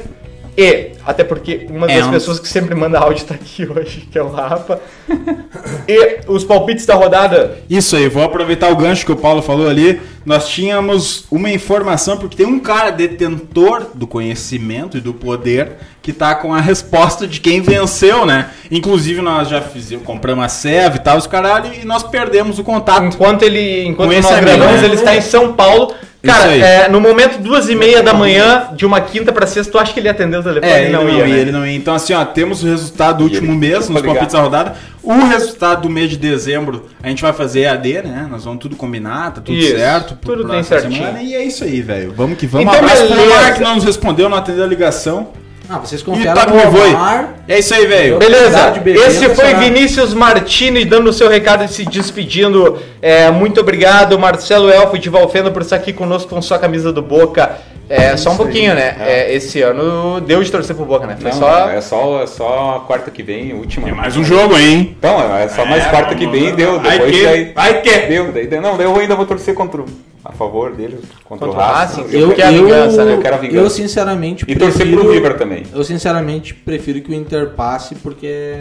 E, 0.58 0.92
até 1.06 1.24
porque 1.24 1.68
uma 1.70 1.88
das 1.88 2.06
And. 2.06 2.12
pessoas 2.12 2.40
que 2.40 2.48
sempre 2.48 2.76
manda 2.76 3.00
áudio 3.00 3.26
tá 3.26 3.34
aqui 3.34 3.68
hoje, 3.68 4.08
que 4.12 4.18
é 4.18 4.24
o 4.24 4.30
Rafa. 4.30 4.80
e 5.88 6.20
os 6.28 6.44
palpites 6.44 6.86
da 6.86 6.94
rodada. 6.94 7.58
Isso 7.70 7.96
aí, 7.96 8.08
vou 8.08 8.24
aproveitar 8.24 8.70
o 8.72 8.76
gancho 8.76 9.06
que 9.06 9.12
o 9.12 9.16
Paulo 9.16 9.42
falou 9.42 9.68
ali. 9.68 10.00
Nós 10.26 10.48
tínhamos 10.48 11.26
uma 11.30 11.50
informação, 11.50 12.18
porque 12.18 12.38
tem 12.38 12.46
um 12.46 12.60
cara 12.60 12.92
detentor 12.92 13.88
do 13.94 14.08
conhecimento 14.08 14.98
e 14.98 15.02
do 15.02 15.14
poder 15.14 15.74
que 16.02 16.14
tá 16.14 16.36
com 16.36 16.54
a 16.54 16.62
resposta 16.62 17.26
de 17.28 17.40
quem 17.40 17.62
venceu, 17.62 18.26
né? 18.26 18.50
Inclusive, 18.70 19.22
nós 19.22 19.50
já 19.50 19.62
fizemos, 19.62 20.06
compramos 20.06 20.46
a 20.46 20.50
Sev 20.50 20.96
e 20.96 21.00
tal, 21.00 21.18
os 21.18 21.28
caralho, 21.28 21.74
e 21.74 21.86
nós 21.86 22.04
perdemos 22.04 22.60
o 22.60 22.64
contato. 22.64 23.06
Enquanto 23.06 23.44
ele, 23.44 23.86
enquanto 23.86 24.14
Com 24.14 24.22
nós 24.22 24.40
gravamos, 24.40 24.82
né? 24.82 24.86
ele 24.86 24.96
está 24.96 25.16
em 25.16 25.22
São 25.22 25.54
Paulo. 25.54 25.94
Cara, 26.24 26.56
é, 26.56 26.88
no 26.88 27.02
momento 27.02 27.38
duas 27.38 27.68
e 27.68 27.76
meia 27.76 28.02
da 28.02 28.14
manhã, 28.14 28.70
de 28.74 28.86
uma 28.86 29.02
quinta 29.02 29.34
pra 29.34 29.46
sexta, 29.46 29.74
tu 29.74 29.78
acha 29.78 29.94
que 29.94 30.00
ele 30.00 30.08
atendeu 30.08 30.40
o 30.40 30.44
telefone? 30.44 30.72
É, 30.72 30.84
ele 30.84 30.94
não, 30.94 31.10
ia, 31.10 31.28
né? 31.28 31.40
ele 31.40 31.52
não 31.52 31.68
ia. 31.68 31.76
Então, 31.76 31.94
assim, 31.94 32.14
ó, 32.14 32.24
temos 32.24 32.64
o 32.64 32.66
resultado 32.66 33.18
do 33.18 33.24
último 33.26 33.54
mês, 33.54 33.90
nos 33.90 34.02
palpites 34.02 34.32
da 34.32 34.40
rodada. 34.40 34.74
O 35.04 35.14
resultado 35.26 35.82
do 35.82 35.90
mês 35.90 36.10
de 36.10 36.16
dezembro, 36.16 36.86
a 37.04 37.10
gente 37.10 37.22
vai 37.22 37.34
fazer 37.34 37.64
EAD, 37.64 38.04
né? 38.04 38.28
Nós 38.32 38.46
vamos 38.46 38.62
tudo 38.62 38.78
combinar, 38.78 39.34
tá 39.34 39.42
tudo 39.42 39.58
Isso, 39.58 39.76
certo. 39.76 40.16
pro 40.16 40.38
tudo 40.38 40.50
tem 40.50 40.64
certinho. 40.64 41.18
E 41.22 41.36
é 41.36 41.44
isso 41.44 41.66
aí, 41.66 41.82
velho. 41.82 42.14
Vamos 42.16 42.38
que 42.38 42.48
vamos. 42.48 42.68
Então, 42.68 42.80
abraço 42.80 43.06
pro 43.06 43.16
beleza. 43.16 43.34
Omar 43.34 43.54
que 43.56 43.62
não 43.62 43.76
nos 43.76 43.84
respondeu, 43.84 44.30
não 44.30 44.38
atendeu 44.38 44.64
a 44.64 44.68
ligação. 44.68 45.28
Ah, 45.70 45.80
vocês 45.80 46.04
confiaram 46.04 46.46
no. 46.46 46.90
Omar. 46.90 47.36
É 47.48 47.60
isso 47.60 47.74
aí, 47.74 47.86
velho. 47.86 48.20
Beleza, 48.20 48.74
esse 48.86 49.30
foi? 49.30 49.54
Vinícius 49.56 50.14
Martini 50.14 50.84
dando 50.84 51.10
o 51.10 51.14
seu 51.14 51.30
recado 51.30 51.64
e 51.64 51.68
se 51.68 51.86
despedindo. 51.86 52.78
É, 53.02 53.32
muito 53.32 53.62
obrigado, 53.62 54.20
Marcelo 54.20 54.70
Elfo 54.70 54.98
de 54.98 55.10
Valfenda, 55.10 55.52
por 55.52 55.62
estar 55.62 55.78
aqui 55.78 55.94
conosco 55.94 56.30
com 56.30 56.42
sua 56.42 56.60
camisa 56.60 56.92
do 56.92 57.02
Boca. 57.02 57.58
É, 57.90 58.16
só 58.18 58.32
um 58.32 58.38
pouquinho, 58.38 58.74
né? 58.74 58.96
É, 59.00 59.34
esse 59.36 59.62
ano 59.62 60.20
deu 60.22 60.42
de 60.42 60.50
torcer 60.52 60.76
pro 60.76 60.86
Boca, 60.86 61.06
né? 61.06 61.18
Foi 61.20 61.32
Não, 61.32 61.38
só. 61.38 61.70
é 61.70 61.82
só, 61.82 62.24
é 62.24 62.28
só 62.28 62.84
quarta 62.88 63.12
que 63.12 63.22
vem, 63.22 63.54
última. 63.54 63.86
Tem 63.86 63.94
mais 63.96 64.16
um 64.16 64.24
jogo, 64.24 64.58
hein? 64.58 64.96
Então, 64.98 65.20
é 65.36 65.48
só 65.50 65.66
mais 65.66 65.86
É, 65.86 65.90
quarta 65.90 66.16
que 66.16 66.26
vem 66.26 66.50
lá. 66.52 66.56
deu. 66.56 66.80
Depois 66.80 67.12
que- 67.12 67.24
daí, 67.24 67.52
vai 67.54 67.82
que- 67.82 68.00
Deu, 68.08 68.32
daí, 68.32 68.48
daí- 68.48 68.60
não, 68.62 68.78
daí 68.78 68.86
eu 68.88 68.96
ainda 68.98 69.16
vou 69.16 69.26
torcer 69.26 69.54
contra 69.54 69.82
o, 69.82 69.86
a 70.24 70.32
favor 70.32 70.72
dele, 70.74 70.98
contra, 71.26 71.48
Contra 71.48 71.50
o 71.50 71.52
Racing. 71.54 72.02
Racing. 72.04 72.18
Eu, 72.18 72.34
quero 72.34 72.48
a 72.48 72.54
eu, 72.54 72.64
vingança, 72.66 73.06
né? 73.06 73.14
Eu 73.14 73.22
quero 73.22 73.36
a 73.36 73.38
vingança. 73.40 73.60
eu 73.60 73.70
sinceramente 73.70 74.46
E 74.48 74.56
torcer 74.56 74.90
pro 74.90 75.12
River 75.12 75.38
também. 75.38 75.64
Eu 75.74 75.84
sinceramente 75.84 76.54
prefiro 76.54 77.02
que 77.02 77.12
o 77.12 77.14
Inter 77.14 77.50
passe 77.50 77.96
porque 77.96 78.56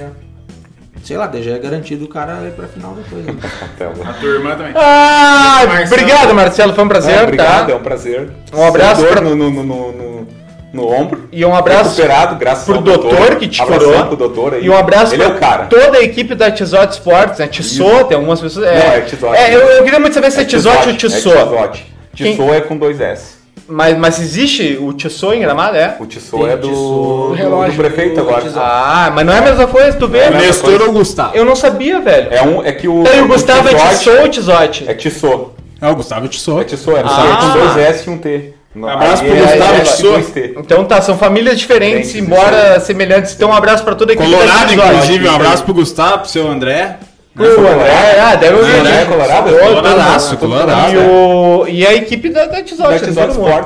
sei 1.03 1.16
lá, 1.16 1.31
já 1.41 1.53
é 1.53 1.59
garantido 1.59 2.05
o 2.05 2.09
cara 2.09 2.35
ir 2.47 2.53
pra 2.53 2.66
final 2.66 2.95
depois. 2.95 3.24
né? 3.24 3.35
A 4.09 4.12
tua 4.15 4.29
irmã 4.31 4.51
também. 4.57 4.73
Ah, 4.74 5.62
Marcelo. 5.66 5.87
obrigado, 6.03 6.35
Marcelo. 6.35 6.74
Foi 6.74 6.85
um 6.85 6.89
prazer, 6.89 7.15
É, 7.19 7.23
obrigado, 7.23 7.66
tá? 7.66 7.73
é 7.73 7.77
um 7.77 7.83
prazer. 7.83 8.31
Um 8.55 8.65
abraço 8.66 9.05
pra- 9.05 9.20
no, 9.20 9.35
no, 9.35 9.51
no, 9.51 9.62
no, 9.62 9.93
no- 9.93 10.43
no 10.73 10.89
ombro. 10.89 11.29
E 11.31 11.45
um 11.45 11.55
abraço 11.55 11.97
Recuperado, 11.97 12.37
graças 12.37 12.65
pro 12.65 12.77
ao 12.77 12.81
doutor 12.83 13.37
que 13.37 13.47
te 13.47 13.62
curou. 13.62 14.07
pro 14.07 14.16
doutor 14.16 14.55
aí. 14.55 14.65
E 14.65 14.70
um 14.70 14.77
abraço 14.77 15.15
Ele 15.15 15.23
é 15.23 15.27
pra 15.29 15.37
o 15.37 15.39
cara. 15.41 15.66
toda 15.66 15.99
a 15.99 16.03
equipe 16.03 16.35
da 16.35 16.51
Tizote 16.51 16.95
Sports, 16.95 17.39
né? 17.41 17.47
Tissot, 17.47 18.05
tem 18.05 18.16
algumas 18.16 18.41
pessoas. 18.41 18.65
É, 18.66 18.79
Não, 18.79 18.93
é 18.95 19.01
Tizote. 19.03 19.37
É, 19.37 19.55
eu, 19.55 19.61
eu 19.61 19.85
queria 19.85 19.99
muito 20.01 20.15
saber 20.15 20.31
se 20.31 20.41
é, 20.41 20.45
Tizote 20.47 20.89
ou 20.89 20.95
É 20.95 20.97
Tissot. 20.97 21.20
Tizote. 21.23 21.93
Quem- 22.16 22.31
Tissot 22.37 22.51
é 22.55 22.61
com 22.62 22.77
dois 22.79 23.01
S. 23.03 23.41
Mas, 23.69 23.97
mas 23.97 24.19
existe 24.21 24.77
o 24.81 24.93
Tissot 24.93 25.35
em 25.37 25.41
Gramado, 25.41 25.77
é? 25.77 25.97
O 26.01 26.07
Tissot 26.07 26.45
é 26.47 26.57
do, 26.57 26.69
Tissot, 26.69 26.81
do, 26.83 27.33
relógio, 27.33 27.73
do 27.73 27.79
prefeito 27.79 28.15
do 28.17 28.21
agora. 28.23 28.43
Tissot. 28.43 28.59
Ah, 28.61 29.11
mas 29.15 29.25
não 29.25 29.33
é 29.33 29.39
a 29.39 29.43
mesma 29.43 29.67
coisa, 29.67 29.97
tu 29.97 30.09
vê? 30.09 30.19
É 30.19 30.31
Nestor 30.31 30.83
ou 30.83 30.93
Gustavo? 30.93 31.35
Eu 31.37 31.45
não 31.45 31.55
sabia, 31.57 32.01
velho. 32.01 32.29
É, 32.31 32.43
um, 32.43 32.63
é 32.65 32.73
que 32.73 32.89
o. 32.89 33.01
Então, 33.01 33.15
e 33.15 33.21
o 33.21 33.25
o 33.25 33.29
Gustavo 33.29 33.69
é 33.69 33.73
Tizote 33.75 33.97
Tissot 33.99 34.17
ou 34.19 34.29
Tizote? 34.29 34.85
É 34.89 34.95
Tissot. 34.95 35.47
É 35.81 35.89
o 35.89 35.95
Gustavo 35.97 36.27
É 36.27 36.29
Tissot. 36.29 36.65
Tissot, 36.65 36.97
é 36.97 37.03
Ah. 37.05 37.39
com 37.53 37.59
dois 37.59 37.77
S 37.77 38.09
e 38.09 38.13
um 38.13 38.19
T. 38.19 38.55
No- 38.75 38.89
Abraço 38.89 39.23
pro 39.23 39.37
é- 39.37 39.41
Gustavo 39.41 39.73
é- 39.75 39.77
é 39.77 39.81
Tissot. 39.81 40.55
Então 40.59 40.85
tá, 40.85 41.01
são 41.03 41.17
famílias 41.19 41.59
diferentes, 41.59 42.15
embora 42.15 42.81
semelhantes. 42.81 43.35
Então 43.35 43.51
um 43.51 43.53
abraço 43.53 43.85
pra 43.85 43.95
toda 43.95 44.13
a 44.13 44.15
equipe 44.15 44.31
Colorado, 44.31 44.73
inclusive. 44.73 45.29
Um 45.29 45.35
abraço 45.35 45.63
pro 45.65 45.75
Gustavo, 45.75 46.19
pro 46.21 46.29
seu 46.31 46.49
André. 46.51 46.97
Pro 47.35 47.67
André, 47.67 48.21
ah, 48.21 48.37
deve 48.37 48.57
ouvir. 48.57 48.77
André 48.81 49.05
colorado? 49.07 49.51
Coloradaço, 49.59 50.37
colorado. 50.37 50.93
E, 50.93 50.99
o, 50.99 51.67
e 51.67 51.87
a 51.87 51.95
equipe 51.95 52.29
da, 52.29 52.45
da? 52.45 52.63
Tizote 52.63 53.01
todo 53.13 53.35
mundo, 53.35 53.65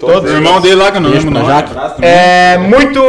todos. 0.00 0.30
O 0.30 0.34
irmão 0.34 0.60
dele 0.60 0.74
lá 0.74 0.90
que 0.90 0.96
eu 0.96 1.00
não 1.00 1.10
lembro 1.10 1.30
o 1.30 1.34
também. 1.34 2.10
É, 2.10 2.58
muito 2.58 3.00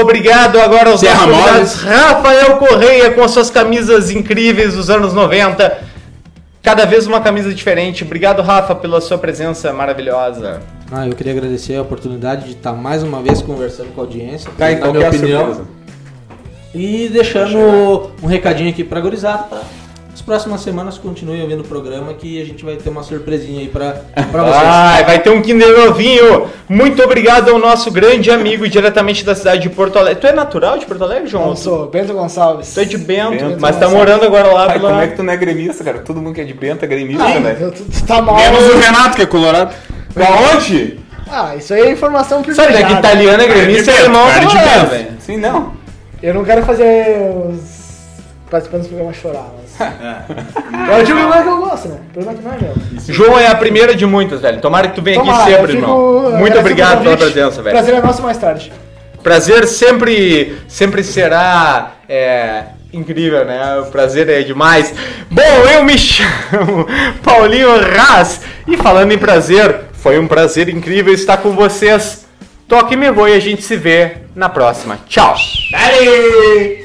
obrigado 0.00 0.60
agora 0.60 0.90
aos 0.90 1.00
Serra 1.00 1.26
nossos 1.26 1.44
convidados. 1.44 1.74
Rafael 1.82 2.56
Correia 2.56 3.10
com 3.12 3.22
as 3.22 3.30
suas 3.30 3.48
camisas 3.48 4.10
incríveis 4.10 4.74
dos 4.74 4.90
anos 4.90 5.14
90. 5.14 5.94
Cada 6.62 6.84
vez 6.84 7.06
uma 7.06 7.20
camisa 7.20 7.52
diferente. 7.52 8.04
Obrigado, 8.04 8.42
Rafa, 8.42 8.74
pela 8.74 9.00
sua 9.00 9.16
presença 9.16 9.72
maravilhosa. 9.72 10.60
Ah, 10.92 11.06
eu 11.06 11.14
queria 11.14 11.32
agradecer 11.32 11.76
a 11.76 11.82
oportunidade 11.82 12.44
de 12.44 12.52
estar 12.52 12.72
mais 12.72 13.02
uma 13.02 13.22
vez 13.22 13.40
conversando 13.40 13.94
com 13.94 14.00
a 14.00 14.04
audiência, 14.04 14.50
Tá, 14.56 14.70
e 14.70 14.76
dar 14.76 14.80
qual 14.80 14.92
que 14.92 14.98
minha 14.98 15.06
é 15.06 15.10
a 15.10 15.14
opinião 15.14 15.46
surpresa? 15.46 15.83
E 16.74 17.08
deixando 17.12 18.10
um 18.22 18.26
recadinho 18.26 18.70
aqui 18.70 18.82
pra 18.84 19.00
gurizada. 19.00 19.44
Pra 19.44 19.60
as 20.14 20.22
próximas 20.22 20.60
semanas 20.60 20.96
continue 20.96 21.42
ouvindo 21.42 21.62
o 21.62 21.64
programa 21.64 22.14
que 22.14 22.40
a 22.40 22.44
gente 22.46 22.64
vai 22.64 22.76
ter 22.76 22.88
uma 22.88 23.02
surpresinha 23.02 23.60
aí 23.62 23.66
pra, 23.68 23.96
pra 24.30 24.42
vocês. 24.44 24.62
Ai, 24.64 25.04
vai 25.04 25.18
ter 25.18 25.28
um 25.30 25.42
Kinder 25.42 25.88
Ovinho. 25.90 26.46
Muito 26.68 27.02
obrigado 27.02 27.50
ao 27.50 27.58
nosso 27.58 27.90
grande 27.90 28.30
amigo 28.30 28.66
diretamente 28.68 29.24
da 29.24 29.34
cidade 29.34 29.62
de 29.62 29.70
Porto 29.70 29.98
Alegre. 29.98 30.20
Tu 30.20 30.26
é 30.28 30.32
natural 30.32 30.78
de 30.78 30.86
Porto 30.86 31.02
Alegre, 31.02 31.26
João? 31.26 31.48
Não 31.48 31.56
sou, 31.56 31.88
Bento 31.88 32.12
Gonçalves. 32.14 32.72
Tu 32.72 32.80
é 32.80 32.84
de 32.84 32.96
Bento, 32.96 33.44
Bento, 33.44 33.60
mas 33.60 33.76
tá 33.76 33.88
morando 33.88 34.24
agora 34.24 34.46
lá 34.52 34.66
Ai, 34.70 34.78
pela... 34.78 34.90
como 34.90 35.02
é 35.02 35.08
que 35.08 35.16
tu 35.16 35.22
não 35.24 35.32
é 35.32 35.36
gremista, 35.36 35.82
cara? 35.82 35.98
Todo 35.98 36.22
mundo 36.22 36.32
que 36.32 36.40
é 36.42 36.44
de 36.44 36.54
Benta 36.54 36.84
é 36.84 36.88
gremista, 36.88 37.24
Ah, 37.24 37.40
né? 37.40 37.56
eu- 37.60 37.72
tu, 37.72 37.82
tu 37.82 38.06
tá 38.06 38.22
mal. 38.22 38.36
Menos 38.36 38.66
o 38.72 38.78
Renato, 38.78 39.16
que 39.16 39.22
é 39.22 39.26
colorado. 39.26 39.74
Aonde? 40.16 41.00
Ah, 41.28 41.56
isso 41.56 41.74
aí 41.74 41.80
é 41.82 41.90
informação 41.90 42.38
Sabe, 42.44 42.54
privilegiada. 42.54 42.84
né, 42.86 42.92
que 42.92 42.98
italiano 43.06 43.42
é 43.42 43.46
gremista 43.48 43.90
de 43.92 43.98
e 43.98 44.00
alemão 44.00 44.26
Bento, 44.26 44.46
cara 44.46 44.48
de 44.48 44.56
Bento. 44.78 44.90
velho. 44.90 45.08
Sim, 45.18 45.36
não. 45.38 45.72
Eu 46.24 46.32
não 46.32 46.42
quero 46.42 46.64
fazer 46.64 47.20
os 47.50 47.60
participantes 48.50 48.88
do 48.88 48.94
programa 48.94 49.12
chorar, 49.12 49.46
mas... 49.58 49.74
É. 50.88 51.00
Eu 51.00 51.04
digo 51.04 51.18
o 51.18 51.32
que 51.32 51.48
eu 51.48 51.56
gosto, 51.58 51.88
né? 51.88 51.98
O 52.08 52.12
problema 52.12 52.32
é 52.32 52.34
que 52.34 52.42
não 52.42 52.52
é 52.52 52.58
meu. 52.58 52.74
João 53.14 53.38
é 53.38 53.46
a 53.48 53.54
primeira 53.54 53.94
de 53.94 54.06
muitas, 54.06 54.40
velho. 54.40 54.58
Tomara 54.60 54.88
que 54.88 54.94
tu 54.94 55.02
venha 55.02 55.18
aqui 55.18 55.26
Tomara, 55.28 55.44
sempre, 55.44 55.62
eu 55.62 55.68
fico- 55.68 55.82
irmão. 55.82 56.38
Muito 56.38 56.58
obrigado 56.58 57.02
pela 57.02 57.16
presença, 57.16 57.60
velho. 57.60 57.76
Prazer 57.76 57.94
é 57.94 58.00
nosso 58.00 58.22
mais 58.22 58.38
tarde. 58.38 58.72
Prazer 59.22 59.66
sempre, 59.66 60.56
sempre 60.66 61.02
será 61.02 61.92
é, 62.08 62.62
incrível, 62.92 63.44
né? 63.44 63.80
O 63.80 63.86
prazer 63.86 64.28
é 64.30 64.40
demais. 64.42 64.94
Bom, 65.30 65.42
eu 65.74 65.84
me 65.84 65.98
chamo 65.98 66.86
Paulinho 67.22 67.68
Raz 67.80 68.40
e 68.66 68.76
falando 68.78 69.12
em 69.12 69.18
prazer, 69.18 69.80
foi 69.92 70.18
um 70.18 70.26
prazer 70.26 70.68
incrível 70.70 71.12
estar 71.12 71.36
com 71.36 71.50
vocês. 71.50 72.23
Toque 72.68 72.96
me 72.96 73.10
voe 73.10 73.30
e 73.32 73.36
a 73.36 73.40
gente 73.40 73.62
se 73.62 73.76
vê 73.76 74.18
na 74.34 74.48
próxima. 74.48 74.98
Tchau. 75.06 75.34
Dale! 75.70 76.83